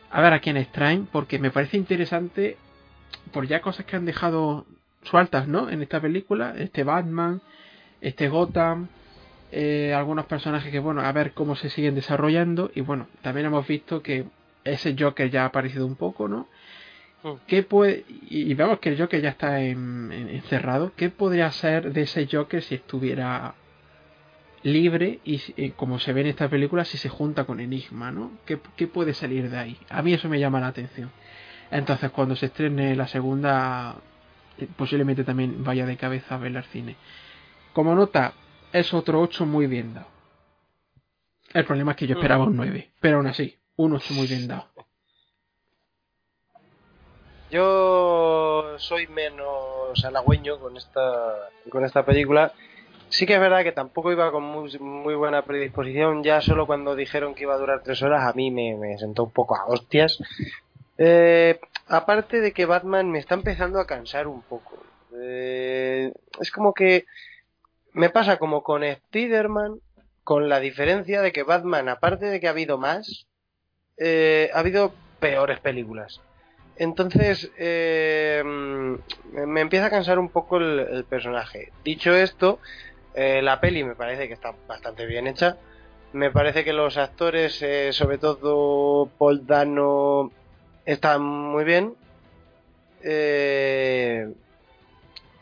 A 0.09 0.19
ver 0.19 0.33
a 0.33 0.39
quiénes 0.39 0.71
traen, 0.71 1.05
porque 1.05 1.37
me 1.37 1.51
parece 1.51 1.77
interesante 1.77 2.57
por 3.31 3.45
ya 3.45 3.61
cosas 3.61 3.85
que 3.85 3.97
han 3.97 4.05
dejado 4.05 4.65
sueltas, 5.03 5.47
¿no? 5.47 5.69
En 5.69 5.81
esta 5.81 5.99
película, 5.99 6.53
este 6.57 6.83
Batman, 6.83 7.41
este 8.01 8.29
Gotham, 8.29 8.87
eh, 9.51 9.93
algunos 9.93 10.25
personajes 10.25 10.71
que, 10.71 10.79
bueno, 10.79 11.01
a 11.01 11.11
ver 11.11 11.33
cómo 11.33 11.55
se 11.55 11.69
siguen 11.69 11.95
desarrollando. 11.95 12.71
Y 12.73 12.81
bueno, 12.81 13.07
también 13.21 13.47
hemos 13.47 13.67
visto 13.67 14.01
que 14.01 14.25
ese 14.63 14.95
Joker 14.97 15.29
ya 15.29 15.43
ha 15.43 15.47
aparecido 15.47 15.85
un 15.85 15.95
poco, 15.95 16.27
¿no? 16.27 16.47
Mm. 17.23 17.33
¿Qué 17.47 17.63
puede, 17.63 18.05
y 18.29 18.53
vemos 18.53 18.79
que 18.79 18.89
el 18.89 18.97
Joker 18.99 19.21
ya 19.21 19.29
está 19.29 19.61
encerrado. 19.61 20.93
¿Qué 20.95 21.09
podría 21.09 21.51
ser 21.51 21.93
de 21.93 22.03
ese 22.03 22.27
Joker 22.31 22.61
si 22.61 22.75
estuviera 22.75 23.55
libre 24.63 25.19
y 25.23 25.41
eh, 25.57 25.71
como 25.75 25.99
se 25.99 26.13
ve 26.13 26.21
en 26.21 26.27
esta 26.27 26.47
película 26.47 26.85
si 26.85 26.97
se 26.97 27.09
junta 27.09 27.45
con 27.45 27.59
Enigma, 27.59 28.11
¿no? 28.11 28.31
¿Qué, 28.45 28.59
¿Qué, 28.75 28.87
puede 28.87 29.13
salir 29.13 29.49
de 29.49 29.57
ahí? 29.57 29.77
A 29.89 30.01
mí 30.01 30.13
eso 30.13 30.29
me 30.29 30.39
llama 30.39 30.59
la 30.59 30.67
atención. 30.67 31.11
Entonces 31.71 32.11
cuando 32.11 32.35
se 32.35 32.47
estrene 32.47 32.95
la 32.95 33.07
segunda 33.07 33.95
posiblemente 34.75 35.23
también 35.23 35.63
vaya 35.63 35.85
de 35.85 35.97
cabeza 35.97 36.35
a 36.35 36.37
ver 36.37 36.55
el 36.55 36.63
cine. 36.65 36.95
Como 37.73 37.95
nota, 37.95 38.33
es 38.73 38.93
otro 38.93 39.21
8 39.21 39.45
muy 39.45 39.67
bien 39.67 39.93
dado. 39.93 40.07
El 41.53 41.65
problema 41.65 41.91
es 41.91 41.97
que 41.97 42.07
yo 42.07 42.15
esperaba 42.15 42.45
un 42.45 42.55
9, 42.55 42.91
pero 42.99 43.17
aún 43.17 43.27
así, 43.27 43.57
un 43.75 43.93
8 43.93 44.13
muy 44.13 44.27
bien 44.27 44.47
dado. 44.47 44.67
Yo 47.51 48.75
soy 48.77 49.07
menos 49.07 50.05
halagüeño 50.05 50.59
con 50.59 50.77
esta, 50.77 51.49
con 51.69 51.83
esta 51.83 52.05
película. 52.05 52.53
Sí 53.09 53.25
que 53.25 53.33
es 53.33 53.41
verdad 53.41 53.63
que 53.63 53.73
tampoco 53.73 54.09
iba 54.13 54.31
con 54.31 54.43
muy, 54.43 55.15
buena 55.15 55.41
predisposición. 55.41 56.23
Ya 56.23 56.39
solo 56.39 56.65
cuando 56.65 56.95
dijeron 56.95 57.35
que 57.35 57.43
iba 57.43 57.53
a 57.53 57.57
durar 57.57 57.83
tres 57.83 58.01
horas, 58.03 58.23
a 58.23 58.31
mí 58.33 58.51
me, 58.51 58.77
me 58.77 58.97
sentó 58.97 59.25
un 59.25 59.31
poco 59.31 59.57
a 59.57 59.65
hostias. 59.65 60.17
Eh, 60.97 61.59
aparte 61.87 62.41
de 62.41 62.53
que 62.53 62.65
Batman 62.65 63.11
me 63.11 63.19
está 63.19 63.35
empezando 63.35 63.79
a 63.79 63.87
cansar 63.87 64.27
un 64.27 64.41
poco. 64.41 64.77
Eh, 65.19 66.11
es 66.39 66.51
como 66.51 66.73
que 66.73 67.05
me 67.93 68.09
pasa 68.09 68.37
como 68.37 68.63
con 68.63 68.83
Spider-Man, 68.83 69.79
con 70.23 70.49
la 70.49 70.59
diferencia 70.59 71.21
de 71.21 71.31
que 71.31 71.43
Batman, 71.43 71.89
aparte 71.89 72.25
de 72.25 72.39
que 72.39 72.47
ha 72.47 72.51
habido 72.51 72.77
más, 72.77 73.27
eh, 73.97 74.49
ha 74.53 74.59
habido 74.59 74.93
peores 75.19 75.59
películas. 75.59 76.21
Entonces, 76.77 77.51
eh, 77.57 78.41
me 78.43 79.61
empieza 79.61 79.87
a 79.87 79.91
cansar 79.91 80.17
un 80.17 80.29
poco 80.29 80.57
el, 80.57 81.05
personaje. 81.07 81.71
Dicho 81.83 82.15
esto, 82.15 82.59
la 83.13 83.59
peli 83.59 83.83
me 83.83 83.95
parece 83.95 84.27
que 84.27 84.33
está 84.33 84.55
bastante 84.67 85.05
bien 85.05 85.27
hecha. 85.27 85.57
Me 86.13 86.31
parece 86.31 86.63
que 86.63 86.73
los 86.73 86.97
actores, 86.97 87.63
sobre 87.91 88.17
todo 88.17 89.09
Paul 89.17 89.45
Dano 89.45 90.31
está 90.85 91.17
muy 91.17 91.63
bien. 91.63 91.93
Eh, 93.03 94.31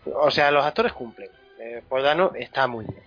o 0.06 0.32
sea, 0.32 0.52
los 0.52 0.66
actores 0.66 0.94
cumplen. 0.94 1.30
Eh, 1.60 1.84
Dano 1.90 2.32
está 2.36 2.68
muy 2.68 2.86
bien. 2.86 3.04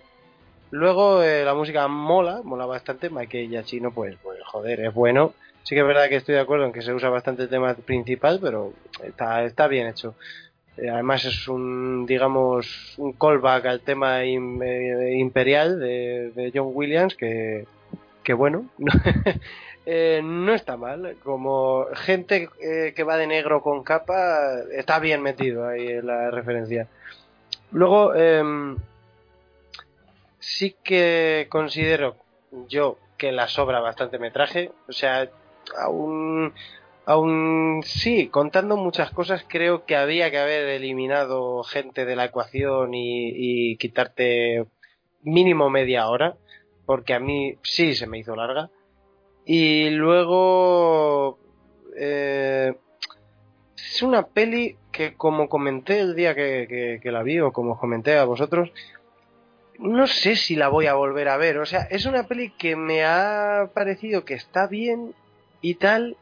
Luego 0.71 1.21
eh, 1.21 1.43
la 1.43 1.53
música 1.53 1.87
mola, 1.87 2.41
mola 2.43 2.65
bastante. 2.65 3.09
Michael 3.09 3.49
Giacchino, 3.49 3.91
pues, 3.91 4.15
pues 4.23 4.39
joder, 4.45 4.81
es 4.81 4.93
bueno. 4.93 5.33
Sí 5.63 5.75
que 5.75 5.81
es 5.81 5.87
verdad 5.87 6.09
que 6.09 6.17
estoy 6.17 6.35
de 6.35 6.41
acuerdo 6.41 6.65
en 6.65 6.73
que 6.73 6.81
se 6.81 6.93
usa 6.93 7.09
bastante 7.09 7.43
el 7.43 7.49
tema 7.49 7.73
principal, 7.73 8.39
pero 8.41 8.73
está, 9.03 9.43
está 9.43 9.67
bien 9.67 9.87
hecho. 9.87 10.15
Eh, 10.77 10.89
además 10.89 11.23
es 11.25 11.47
un, 11.47 12.05
digamos, 12.05 12.95
un 12.97 13.13
callback 13.13 13.65
al 13.67 13.81
tema 13.81 14.25
imperial 14.25 15.79
de, 15.79 16.31
de, 16.35 16.51
John 16.53 16.71
Williams 16.73 17.15
que, 17.15 17.67
que 18.23 18.33
bueno, 18.33 18.65
Eh, 19.85 20.21
no 20.23 20.53
está 20.53 20.77
mal. 20.77 21.17
Como 21.23 21.85
gente 21.93 22.49
eh, 22.61 22.93
que 22.95 23.03
va 23.03 23.17
de 23.17 23.27
negro 23.27 23.61
con 23.61 23.83
capa, 23.83 24.59
está 24.71 24.99
bien 24.99 25.21
metido 25.21 25.67
ahí 25.67 25.87
en 25.87 26.07
la 26.07 26.31
referencia. 26.31 26.87
Luego, 27.71 28.13
em, 28.15 28.77
sí 30.39 30.75
que 30.83 31.47
considero 31.49 32.15
yo 32.69 32.97
que 33.17 33.31
la 33.31 33.47
sobra 33.47 33.79
bastante 33.79 34.19
metraje. 34.19 34.71
O 34.87 34.93
sea, 34.93 35.29
aún, 35.77 36.53
aún 37.05 37.81
sí, 37.83 38.27
contando 38.29 38.77
muchas 38.77 39.11
cosas, 39.11 39.45
creo 39.47 39.85
que 39.85 39.95
había 39.95 40.31
que 40.31 40.39
haber 40.39 40.69
eliminado 40.69 41.63
gente 41.63 42.05
de 42.05 42.15
la 42.15 42.25
ecuación 42.25 42.91
y 42.93 43.77
quitarte 43.77 44.65
mínimo 45.23 45.69
media 45.69 46.07
hora. 46.07 46.35
Porque 46.85 47.13
a 47.13 47.19
mí 47.19 47.57
sí 47.63 47.95
se 47.95 48.07
me 48.07 48.19
hizo 48.19 48.35
larga. 48.35 48.69
Y 49.45 49.89
luego... 49.91 51.39
Eh, 51.95 52.73
es 53.93 54.01
una 54.01 54.25
peli 54.25 54.77
que 54.91 55.13
como 55.13 55.47
comenté 55.47 55.99
el 55.99 56.15
día 56.15 56.33
que, 56.33 56.99
la 57.03 57.21
vi 57.21 57.39
o 57.39 57.51
como 57.51 57.77
comenté 57.77 58.17
a 58.17 58.23
vosotros, 58.23 58.71
no 59.77 60.07
sé 60.07 60.35
si 60.35 60.55
la 60.55 60.69
voy 60.69 60.87
a 60.87 60.95
volver 60.95 61.27
a 61.29 61.37
ver. 61.37 61.59
O 61.59 61.65
sea, 61.65 61.81
es 61.83 62.05
una 62.05 62.23
peli 62.23 62.51
que 62.51 62.75
me 62.75 63.03
ha 63.03 63.69
parecido 63.73 64.25
que 64.25 64.33
está 64.33 64.65
bien 64.65 65.13
y 65.61 65.75
tal, 65.75 66.17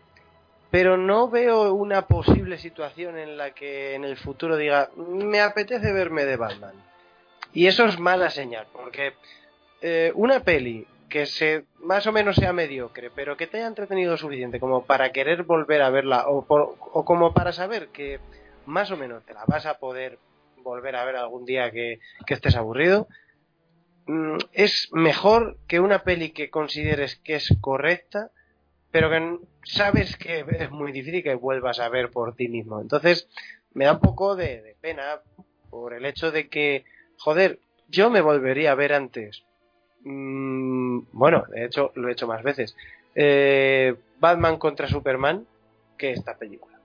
pero 0.69 0.97
no 0.97 1.29
veo 1.29 1.73
una 1.73 2.07
posible 2.07 2.57
situación 2.57 3.17
en 3.17 3.37
la 3.37 3.51
que 3.51 3.95
en 3.95 4.03
el 4.03 4.17
futuro 4.17 4.57
diga, 4.57 4.89
me 4.97 5.39
apetece 5.39 5.93
verme 5.93 6.25
de 6.25 6.35
Batman. 6.35 6.75
Y 7.53 7.67
eso 7.67 7.85
es 7.85 7.99
mala 7.99 8.29
señal, 8.29 8.67
porque 8.73 9.13
eh, 9.81 10.11
una 10.15 10.41
peli 10.41 10.87
que 11.11 11.27
se 11.27 11.65
más 11.77 12.07
o 12.07 12.11
menos 12.11 12.37
sea 12.37 12.53
mediocre, 12.53 13.11
pero 13.13 13.37
que 13.37 13.45
te 13.45 13.57
haya 13.57 13.67
entretenido 13.67 14.17
suficiente 14.17 14.59
como 14.59 14.85
para 14.85 15.11
querer 15.11 15.43
volver 15.43 15.83
a 15.83 15.91
verla 15.91 16.25
o, 16.27 16.45
o 16.47 17.05
como 17.05 17.33
para 17.33 17.51
saber 17.51 17.89
que 17.89 18.19
más 18.65 18.89
o 18.91 18.97
menos 18.97 19.23
te 19.25 19.33
la 19.33 19.45
vas 19.45 19.65
a 19.65 19.77
poder 19.77 20.17
volver 20.63 20.95
a 20.95 21.05
ver 21.05 21.15
algún 21.15 21.45
día 21.45 21.71
que, 21.71 21.99
estés 22.27 22.55
aburrido, 22.55 23.07
mm, 24.07 24.37
es 24.53 24.89
mejor 24.93 25.57
que 25.67 25.79
una 25.79 26.03
peli 26.03 26.31
que 26.31 26.49
consideres 26.49 27.15
que 27.17 27.35
es 27.35 27.49
correcta, 27.61 28.31
pero 28.91 29.09
que 29.09 29.39
sabes 29.63 30.17
que 30.17 30.45
es 30.59 30.71
muy 30.71 30.91
difícil 30.91 31.23
que 31.23 31.35
vuelvas 31.35 31.79
a 31.79 31.89
ver 31.89 32.09
por 32.09 32.35
ti 32.35 32.47
mismo. 32.47 32.81
Entonces, 32.81 33.27
me 33.73 33.85
da 33.85 33.93
un 33.93 33.99
poco 33.99 34.35
de 34.35 34.75
pena 34.81 35.21
por 35.69 35.93
el 35.93 36.05
hecho 36.05 36.31
de 36.31 36.49
que, 36.49 36.83
joder, 37.17 37.59
yo 37.87 38.09
me 38.09 38.21
volvería 38.21 38.71
a 38.71 38.75
ver 38.75 38.93
antes. 38.93 39.43
Mm, 40.03 41.01
bueno, 41.11 41.45
de 41.49 41.65
hecho, 41.65 41.91
lo 41.95 42.09
he 42.09 42.13
hecho 42.13 42.27
más 42.27 42.43
veces. 42.43 42.75
Eh, 43.15 43.95
Batman 44.19 44.57
contra 44.57 44.87
Superman 44.87 45.45
que 45.97 46.11
esta 46.11 46.37
película. 46.37 46.79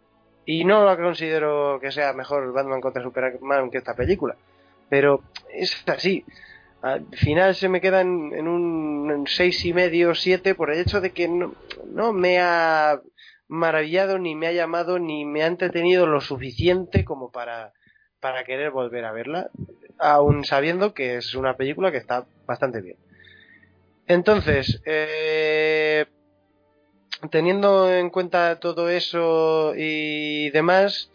Y 0.44 0.64
no 0.64 0.84
lo 0.84 0.96
considero 0.96 1.78
que 1.80 1.90
sea 1.90 2.12
mejor 2.12 2.52
Batman 2.52 2.80
contra 2.80 3.02
Superman 3.02 3.70
que 3.70 3.78
esta 3.78 3.94
película. 3.94 4.36
Pero 4.88 5.22
es 5.52 5.82
así. 5.88 6.24
Al 6.82 7.06
final 7.12 7.54
se 7.54 7.68
me 7.68 7.80
queda 7.80 8.02
en, 8.02 8.46
un 8.46 9.24
seis 9.26 9.64
y 9.64 9.72
medio, 9.72 10.14
siete, 10.14 10.54
por 10.54 10.70
el 10.70 10.78
hecho 10.78 11.00
de 11.00 11.10
que 11.10 11.26
no, 11.26 11.54
no 11.86 12.12
me 12.12 12.38
ha 12.38 13.00
maravillado, 13.48 14.18
ni 14.18 14.34
me 14.34 14.46
ha 14.46 14.52
llamado, 14.52 14.98
ni 14.98 15.24
me 15.24 15.42
ha 15.42 15.46
entretenido 15.46 16.06
lo 16.06 16.20
suficiente 16.20 17.04
como 17.04 17.30
para, 17.30 17.72
para 18.20 18.44
querer 18.44 18.70
volver 18.70 19.04
a 19.04 19.12
verla, 19.12 19.50
aun 19.98 20.44
sabiendo 20.44 20.94
que 20.94 21.16
es 21.16 21.34
una 21.34 21.56
película 21.56 21.90
que 21.90 21.98
está 21.98 22.26
bastante 22.46 22.80
bien. 22.80 22.96
Entonces, 24.08 24.80
eh, 24.86 26.06
teniendo 27.30 27.92
en 27.92 28.10
cuenta 28.10 28.60
todo 28.60 28.88
eso 28.88 29.74
y 29.76 30.50
demás, 30.50 31.10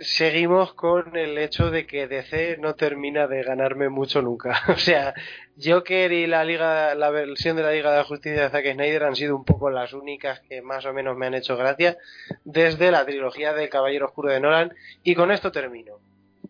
seguimos 0.00 0.74
con 0.74 1.16
el 1.16 1.38
hecho 1.38 1.70
de 1.70 1.86
que 1.86 2.06
DC 2.06 2.58
no 2.58 2.74
termina 2.74 3.26
de 3.26 3.42
ganarme 3.42 3.88
mucho 3.88 4.22
nunca. 4.22 4.62
o 4.68 4.76
sea, 4.76 5.14
Joker 5.62 6.12
y 6.12 6.26
la 6.26 6.44
liga, 6.44 6.94
la 6.94 7.10
versión 7.10 7.56
de 7.56 7.62
la 7.62 7.72
Liga 7.72 7.90
de 7.90 7.98
la 7.98 8.04
Justicia 8.04 8.42
de 8.42 8.50
Zack 8.50 8.72
Snyder 8.72 9.04
han 9.04 9.16
sido 9.16 9.36
un 9.36 9.44
poco 9.44 9.70
las 9.70 9.92
únicas 9.92 10.40
que 10.40 10.62
más 10.62 10.84
o 10.84 10.92
menos 10.92 11.16
me 11.16 11.26
han 11.26 11.34
hecho 11.34 11.56
gracia 11.56 11.96
desde 12.44 12.90
la 12.90 13.04
trilogía 13.04 13.52
de 13.52 13.68
Caballero 13.68 14.06
Oscuro 14.06 14.32
de 14.32 14.40
Nolan. 14.40 14.74
Y 15.02 15.14
con 15.14 15.30
esto 15.30 15.52
termino. 15.52 15.98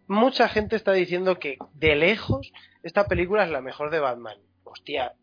Mucha 0.08 0.48
gente 0.48 0.76
está 0.76 0.92
diciendo 0.92 1.38
que 1.38 1.58
de 1.74 1.96
lejos 1.96 2.52
esta 2.82 3.06
película 3.06 3.44
es 3.44 3.50
la 3.50 3.60
mejor 3.60 3.90
de 3.90 4.00
Batman. 4.00 4.38
Hostia, 4.64 5.14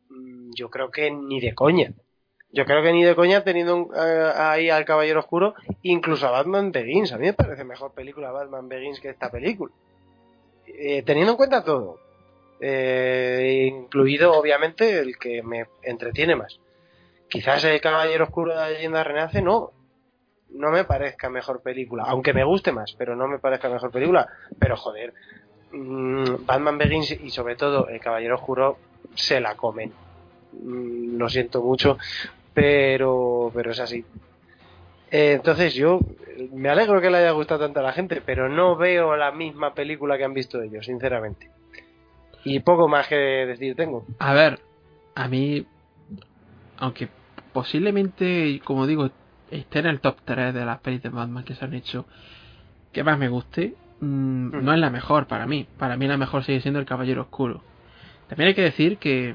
yo 0.56 0.70
creo 0.70 0.92
que 0.92 1.12
ni 1.12 1.40
de 1.40 1.54
coña. 1.54 1.94
Yo 2.52 2.66
creo 2.66 2.84
que 2.84 2.94
ni 2.94 3.04
de 3.04 3.16
coña 3.16 3.44
teniendo 3.44 3.90
eh, 3.96 4.32
ahí 4.36 4.70
al 4.70 4.86
Caballero 4.86 5.20
Oscuro, 5.20 5.56
incluso 5.82 6.28
a 6.28 6.32
Batman 6.32 6.72
Begins. 6.72 7.12
A 7.12 7.18
mí 7.18 7.26
me 7.26 7.34
parece 7.34 7.64
mejor 7.64 7.94
película 7.94 8.32
Batman 8.32 8.70
Begins 8.70 9.00
que 9.00 9.10
esta 9.10 9.32
película. 9.32 9.74
Eh, 10.68 11.02
teniendo 11.02 11.32
en 11.32 11.38
cuenta 11.38 11.64
todo. 11.64 12.00
Eh, 12.60 13.70
incluido, 13.72 14.34
obviamente, 14.34 15.00
el 15.00 15.18
que 15.18 15.42
me 15.42 15.66
entretiene 15.82 16.36
más. 16.36 16.60
Quizás 17.28 17.64
el 17.64 17.82
Caballero 17.82 18.26
Oscuro 18.26 18.52
de 18.52 18.58
la 18.58 18.70
leyenda 18.70 19.04
renace, 19.04 19.42
no. 19.42 19.72
No 20.50 20.70
me 20.70 20.84
parezca 20.84 21.32
mejor 21.32 21.64
película. 21.64 22.04
Aunque 22.06 22.34
me 22.34 22.44
guste 22.44 22.72
más, 22.72 22.94
pero 22.94 23.16
no 23.16 23.28
me 23.28 23.40
parezca 23.40 23.68
mejor 23.68 23.90
película. 23.90 24.30
Pero 24.60 24.78
joder, 24.78 25.16
mm, 25.72 26.46
Batman 26.46 26.78
Begins 26.78 27.10
y 27.12 27.32
sobre 27.32 27.56
todo 27.56 27.88
el 27.88 28.00
Caballero 28.00 28.36
Oscuro 28.36 28.78
se 29.16 29.42
la 29.42 29.56
comen. 29.56 29.92
Mm, 30.62 31.18
lo 31.18 31.30
siento 31.30 31.62
mucho, 31.62 31.98
pero, 32.54 33.52
pero 33.54 33.72
es 33.72 33.80
así. 33.80 34.06
Eh, 35.12 35.34
entonces 35.34 35.74
yo 35.74 36.00
me 36.54 36.70
alegro 36.70 37.02
que 37.02 37.10
le 37.10 37.18
haya 37.18 37.32
gustado 37.32 37.62
tanto 37.62 37.80
a 37.80 37.84
la 37.84 37.94
gente, 37.94 38.22
pero 38.26 38.50
no 38.50 38.76
veo 38.76 39.16
la 39.16 39.32
misma 39.32 39.74
película 39.74 40.18
que 40.18 40.24
han 40.24 40.34
visto 40.34 40.62
ellos, 40.62 40.86
sinceramente. 40.86 41.50
Y 42.44 42.60
poco 42.60 42.88
más 42.88 43.08
que 43.08 43.16
decir 43.16 43.76
tengo. 43.76 44.06
A 44.20 44.34
ver, 44.34 44.60
a 45.16 45.28
mí, 45.28 45.66
aunque 46.78 47.08
posiblemente, 47.54 48.60
como 48.64 48.88
digo, 48.88 49.12
esté 49.52 49.80
en 49.80 49.86
el 49.86 50.00
top 50.00 50.18
3 50.26 50.54
de 50.54 50.66
las 50.66 50.80
pelis 50.80 51.04
de 51.04 51.10
Batman 51.10 51.44
que 51.44 51.56
se 51.56 51.64
han 51.64 51.74
hecho, 51.74 52.06
que 52.92 53.04
más 53.04 53.18
me 53.18 53.30
guste, 53.30 53.76
mm, 54.00 54.06
mm. 54.06 54.64
no 54.64 54.74
es 54.74 54.80
la 54.80 54.90
mejor 54.90 55.28
para 55.28 55.46
mí. 55.46 55.68
Para 55.78 55.96
mí 55.96 56.08
la 56.08 56.18
mejor 56.18 56.44
sigue 56.44 56.62
siendo 56.62 56.80
El 56.80 56.86
Caballero 56.86 57.22
Oscuro. 57.22 57.62
También 58.28 58.50
hay 58.50 58.56
que 58.56 58.62
decir 58.62 58.98
que 58.98 59.34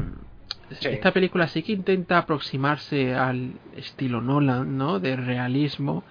esta 0.70 1.12
película 1.12 1.48
sí 1.48 1.62
que 1.62 1.72
intenta 1.72 2.18
aproximarse 2.18 3.14
al 3.14 3.52
estilo 3.76 4.20
Nolan, 4.20 4.76
¿no? 4.76 5.00
De 5.00 5.16
realismo 5.16 6.04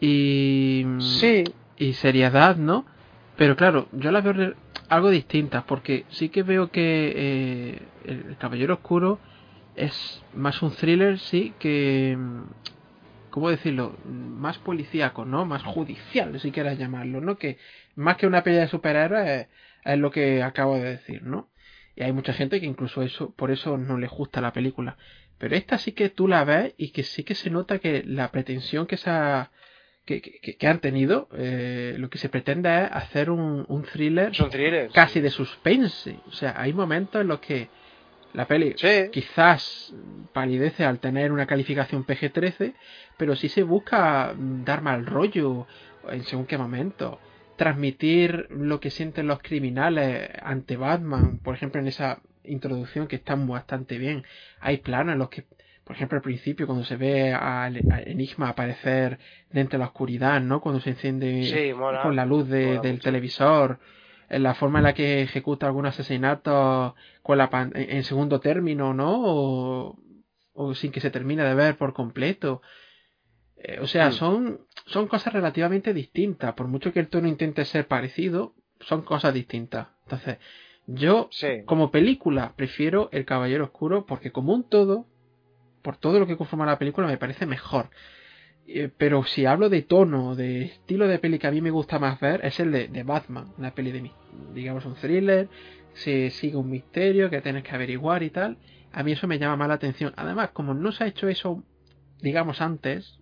y, 0.00 0.84
sí. 0.98 1.44
y 1.76 1.92
seriedad, 1.94 2.56
¿no? 2.56 2.84
Pero 3.36 3.56
claro, 3.56 3.88
yo 3.92 4.10
la 4.10 4.20
veo 4.20 4.54
algo 4.88 5.10
distinta 5.10 5.64
porque 5.64 6.04
sí 6.08 6.28
que 6.28 6.42
veo 6.42 6.70
que 6.70 7.12
eh, 7.14 7.82
El 8.04 8.36
Caballero 8.38 8.74
Oscuro 8.74 9.20
es 9.76 10.22
más 10.34 10.60
un 10.62 10.72
thriller, 10.72 11.18
sí, 11.18 11.54
que... 11.58 12.18
¿Cómo 13.30 13.50
decirlo? 13.50 13.94
Más 14.06 14.58
policíaco, 14.58 15.24
¿no? 15.24 15.44
Más 15.44 15.62
judicial, 15.62 16.40
si 16.40 16.50
quieras 16.50 16.78
llamarlo, 16.78 17.20
¿no? 17.20 17.36
Que 17.36 17.58
más 17.94 18.16
que 18.16 18.26
una 18.26 18.42
pelea 18.42 18.62
de 18.62 18.68
superhéroes 18.68 19.46
es 19.84 19.98
lo 19.98 20.10
que 20.10 20.42
acabo 20.42 20.74
de 20.74 20.82
decir, 20.96 21.22
¿no? 21.22 21.48
Y 21.98 22.04
hay 22.04 22.12
mucha 22.12 22.32
gente 22.32 22.60
que 22.60 22.66
incluso 22.66 23.02
eso, 23.02 23.32
por 23.34 23.50
eso 23.50 23.76
no 23.76 23.98
le 23.98 24.06
gusta 24.06 24.40
la 24.40 24.52
película. 24.52 24.96
Pero 25.36 25.56
esta 25.56 25.78
sí 25.78 25.90
que 25.90 26.10
tú 26.10 26.28
la 26.28 26.44
ves 26.44 26.72
y 26.76 26.90
que 26.90 27.02
sí 27.02 27.24
que 27.24 27.34
se 27.34 27.50
nota 27.50 27.80
que 27.80 28.04
la 28.06 28.30
pretensión 28.30 28.86
que 28.86 28.96
se 28.96 29.10
que, 30.04 30.20
que, 30.22 30.66
han 30.68 30.78
tenido, 30.78 31.28
eh, 31.32 31.96
lo 31.98 32.08
que 32.08 32.18
se 32.18 32.28
pretende 32.28 32.68
es 32.68 32.88
hacer 32.92 33.30
un, 33.30 33.66
un 33.66 33.82
thriller 33.82 34.30
casi 34.92 35.20
de 35.20 35.28
suspense. 35.28 36.20
O 36.28 36.32
sea, 36.32 36.54
hay 36.56 36.72
momentos 36.72 37.20
en 37.20 37.26
los 37.26 37.40
que 37.40 37.68
la 38.32 38.46
peli 38.46 38.76
quizás 39.10 39.92
palidece 40.32 40.84
al 40.84 41.00
tener 41.00 41.32
una 41.32 41.46
calificación 41.46 42.06
PG-13, 42.06 42.74
pero 43.16 43.34
sí 43.34 43.48
se 43.48 43.64
busca 43.64 44.32
dar 44.38 44.82
mal 44.82 45.04
rollo 45.04 45.66
en 46.08 46.22
según 46.22 46.46
qué 46.46 46.56
momento 46.56 47.18
transmitir 47.58 48.46
lo 48.50 48.78
que 48.78 48.88
sienten 48.88 49.26
los 49.26 49.40
criminales 49.40 50.30
ante 50.42 50.76
Batman, 50.76 51.40
por 51.42 51.56
ejemplo 51.56 51.80
en 51.80 51.88
esa 51.88 52.20
introducción 52.44 53.08
que 53.08 53.16
está 53.16 53.34
bastante 53.34 53.98
bien. 53.98 54.24
Hay 54.60 54.78
planos 54.78 55.14
en 55.14 55.18
los 55.18 55.28
que, 55.28 55.44
por 55.82 55.96
ejemplo 55.96 56.16
al 56.16 56.22
principio 56.22 56.66
cuando 56.66 56.84
se 56.84 56.96
ve 56.96 57.34
al 57.34 57.76
Enigma 58.06 58.50
aparecer 58.50 59.18
dentro 59.50 59.76
de 59.76 59.80
la 59.80 59.88
oscuridad, 59.88 60.40
¿no? 60.40 60.60
Cuando 60.60 60.80
se 60.80 60.90
enciende 60.90 61.74
con 62.02 62.14
la 62.14 62.24
luz 62.24 62.48
del 62.48 63.00
televisor, 63.00 63.80
en 64.30 64.44
la 64.44 64.54
forma 64.54 64.78
en 64.78 64.84
la 64.84 64.94
que 64.94 65.22
ejecuta 65.22 65.66
algunos 65.66 65.94
asesinatos 65.94 66.94
con 67.22 67.38
la 67.38 67.50
en 67.74 68.04
segundo 68.04 68.38
término, 68.38 68.94
¿no? 68.94 69.16
O, 69.20 69.98
o 70.52 70.74
sin 70.74 70.92
que 70.92 71.00
se 71.00 71.10
termine 71.10 71.42
de 71.42 71.54
ver 71.54 71.76
por 71.76 71.92
completo. 71.92 72.62
Eh, 73.60 73.78
o 73.80 73.86
sea, 73.86 74.08
mm. 74.08 74.12
son, 74.12 74.60
son 74.86 75.08
cosas 75.08 75.32
relativamente 75.32 75.92
distintas. 75.92 76.54
Por 76.54 76.68
mucho 76.68 76.92
que 76.92 77.00
el 77.00 77.08
tono 77.08 77.28
intente 77.28 77.64
ser 77.64 77.86
parecido, 77.86 78.54
son 78.80 79.02
cosas 79.02 79.34
distintas. 79.34 79.88
Entonces, 80.04 80.38
yo, 80.86 81.28
como 81.66 81.90
película, 81.90 82.54
prefiero 82.56 83.08
El 83.12 83.24
Caballero 83.24 83.64
Oscuro 83.64 84.06
porque 84.06 84.32
como 84.32 84.54
un 84.54 84.68
todo, 84.68 85.06
por 85.82 85.96
todo 85.96 86.18
lo 86.18 86.26
que 86.26 86.36
conforma 86.36 86.66
la 86.66 86.78
película, 86.78 87.06
me 87.06 87.18
parece 87.18 87.44
mejor. 87.46 87.90
Eh, 88.66 88.90
pero 88.96 89.24
si 89.24 89.46
hablo 89.46 89.68
de 89.68 89.82
tono, 89.82 90.34
de 90.34 90.62
estilo 90.62 91.08
de 91.08 91.18
peli 91.18 91.38
que 91.38 91.46
a 91.46 91.50
mí 91.50 91.60
me 91.60 91.70
gusta 91.70 91.98
más 91.98 92.20
ver, 92.20 92.44
es 92.44 92.60
el 92.60 92.70
de, 92.70 92.88
de 92.88 93.02
Batman, 93.02 93.52
una 93.58 93.74
peli 93.74 93.92
de, 93.92 94.10
digamos, 94.54 94.84
un 94.84 94.94
thriller, 94.94 95.48
se 95.94 96.30
sigue 96.30 96.56
un 96.56 96.70
misterio 96.70 97.28
que 97.30 97.40
tienes 97.40 97.64
que 97.64 97.74
averiguar 97.74 98.22
y 98.22 98.30
tal. 98.30 98.58
A 98.92 99.02
mí 99.02 99.12
eso 99.12 99.26
me 99.26 99.38
llama 99.38 99.56
más 99.56 99.68
la 99.68 99.74
atención. 99.74 100.12
Además, 100.16 100.50
como 100.50 100.74
no 100.74 100.92
se 100.92 101.04
ha 101.04 101.06
hecho 101.06 101.28
eso, 101.28 101.64
digamos, 102.20 102.60
antes, 102.60 103.17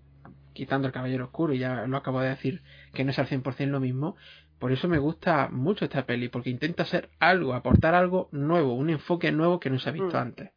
quitando 0.56 0.88
el 0.88 0.92
Caballero 0.92 1.26
Oscuro, 1.26 1.52
y 1.52 1.58
ya 1.58 1.86
lo 1.86 1.96
acabo 1.96 2.20
de 2.20 2.30
decir 2.30 2.62
que 2.92 3.04
no 3.04 3.10
es 3.10 3.18
al 3.18 3.28
100% 3.28 3.66
lo 3.66 3.80
mismo, 3.80 4.16
por 4.58 4.72
eso 4.72 4.88
me 4.88 4.98
gusta 4.98 5.48
mucho 5.50 5.84
esta 5.84 6.06
peli, 6.06 6.28
porque 6.28 6.50
intenta 6.50 6.82
hacer 6.82 7.10
algo, 7.20 7.54
aportar 7.54 7.94
algo 7.94 8.28
nuevo, 8.32 8.74
un 8.74 8.90
enfoque 8.90 9.30
nuevo 9.30 9.60
que 9.60 9.70
no 9.70 9.78
se 9.78 9.90
ha 9.90 9.92
visto 9.92 10.16
mm. 10.16 10.20
antes. 10.20 10.50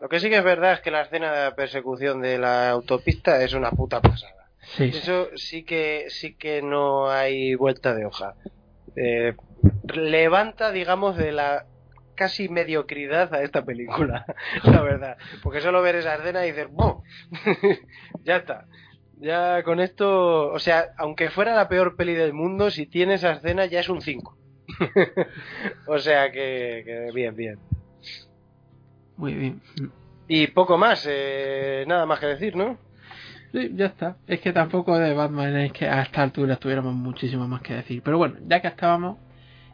Lo 0.00 0.08
que 0.08 0.20
sí 0.20 0.28
que 0.28 0.38
es 0.38 0.44
verdad 0.44 0.72
es 0.72 0.80
que 0.80 0.90
la 0.90 1.02
escena 1.02 1.32
de 1.32 1.52
persecución 1.52 2.20
de 2.20 2.38
la 2.38 2.70
autopista 2.70 3.42
es 3.42 3.54
una 3.54 3.70
puta 3.70 4.00
pasada. 4.00 4.50
Eso 4.78 5.28
sí 5.36 5.64
que 5.64 6.06
sí 6.08 6.34
que 6.34 6.60
no 6.60 7.08
hay 7.08 7.54
vuelta 7.54 7.94
de 7.94 8.04
hoja. 8.04 8.34
Eh, 8.96 9.34
levanta, 9.94 10.70
digamos, 10.72 11.16
de 11.16 11.32
la 11.32 11.66
casi 12.16 12.48
mediocridad 12.48 13.32
a 13.34 13.42
esta 13.42 13.64
película, 13.64 14.24
la 14.64 14.82
verdad. 14.82 15.16
Porque 15.42 15.60
solo 15.60 15.82
ver 15.82 15.96
esa 15.96 16.16
escena 16.16 16.44
y 16.44 16.50
dices, 16.50 16.68
¡bum! 16.70 17.02
ya 18.24 18.36
está. 18.36 18.66
Ya 19.18 19.62
con 19.62 19.80
esto, 19.80 20.52
o 20.52 20.58
sea, 20.58 20.88
aunque 20.98 21.30
fuera 21.30 21.54
la 21.54 21.68
peor 21.68 21.96
peli 21.96 22.14
del 22.14 22.34
mundo, 22.34 22.70
si 22.70 22.86
tiene 22.86 23.14
esa 23.14 23.32
escena 23.32 23.64
ya 23.66 23.80
es 23.80 23.88
un 23.88 24.02
5. 24.02 24.36
o 25.86 25.98
sea 25.98 26.30
que, 26.30 27.10
bien, 27.14 27.34
bien. 27.34 27.58
Muy 29.16 29.34
bien. 29.34 29.62
Y 30.28 30.48
poco 30.48 30.76
más, 30.76 31.06
eh, 31.08 31.84
nada 31.86 32.04
más 32.04 32.18
que 32.18 32.26
decir, 32.26 32.56
¿no? 32.56 32.78
Sí, 33.52 33.70
ya 33.74 33.86
está. 33.86 34.16
Es 34.26 34.40
que 34.40 34.52
tampoco 34.52 34.98
de 34.98 35.14
Batman 35.14 35.56
es 35.56 35.72
que 35.72 35.88
a 35.88 36.02
esta 36.02 36.22
altura 36.22 36.56
tuviéramos 36.56 36.94
muchísimo 36.94 37.46
más 37.48 37.62
que 37.62 37.74
decir. 37.74 38.02
Pero 38.02 38.18
bueno, 38.18 38.36
ya 38.46 38.60
que 38.60 38.68
estábamos, 38.68 39.18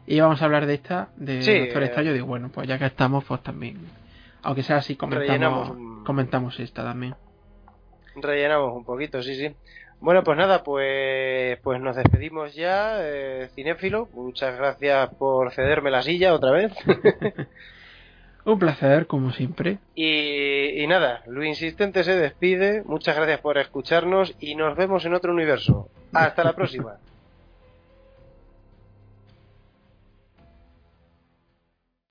y 0.05 0.19
vamos 0.19 0.41
a 0.41 0.45
hablar 0.45 0.65
de 0.65 0.73
esta, 0.73 1.09
de 1.15 1.39
Doctor 1.39 1.83
Extraño, 1.83 2.13
digo, 2.13 2.25
bueno, 2.25 2.49
pues 2.53 2.67
ya 2.67 2.77
que 2.77 2.85
estamos, 2.85 3.23
pues 3.23 3.41
también, 3.41 3.77
aunque 4.41 4.63
sea 4.63 4.77
así, 4.77 4.95
comentamos, 4.95 6.03
comentamos 6.05 6.59
esta 6.59 6.83
también. 6.83 7.15
Rellenamos 8.15 8.75
un 8.75 8.83
poquito, 8.83 9.23
sí, 9.23 9.35
sí. 9.35 9.55
Bueno, 9.99 10.21
pues 10.23 10.37
nada, 10.37 10.63
pues, 10.63 11.57
pues 11.63 11.79
nos 11.79 11.95
despedimos 11.95 12.53
ya, 12.53 12.97
eh, 12.99 13.49
cinéfilo. 13.55 14.09
Muchas 14.13 14.57
gracias 14.57 15.09
por 15.15 15.53
cederme 15.53 15.91
la 15.91 16.01
silla 16.01 16.33
otra 16.33 16.51
vez. 16.51 16.73
Un 18.45 18.59
placer, 18.59 19.07
como 19.07 19.31
siempre. 19.31 19.77
Y, 19.95 20.83
y 20.83 20.87
nada, 20.87 21.23
Luis 21.27 21.61
Insistente 21.61 22.03
se 22.03 22.17
despide. 22.17 22.83
Muchas 22.83 23.15
gracias 23.15 23.39
por 23.39 23.57
escucharnos 23.57 24.35
y 24.41 24.55
nos 24.55 24.75
vemos 24.75 25.05
en 25.05 25.13
otro 25.13 25.31
universo. 25.31 25.87
Hasta 26.11 26.43
la 26.43 26.53
próxima. 26.53 26.97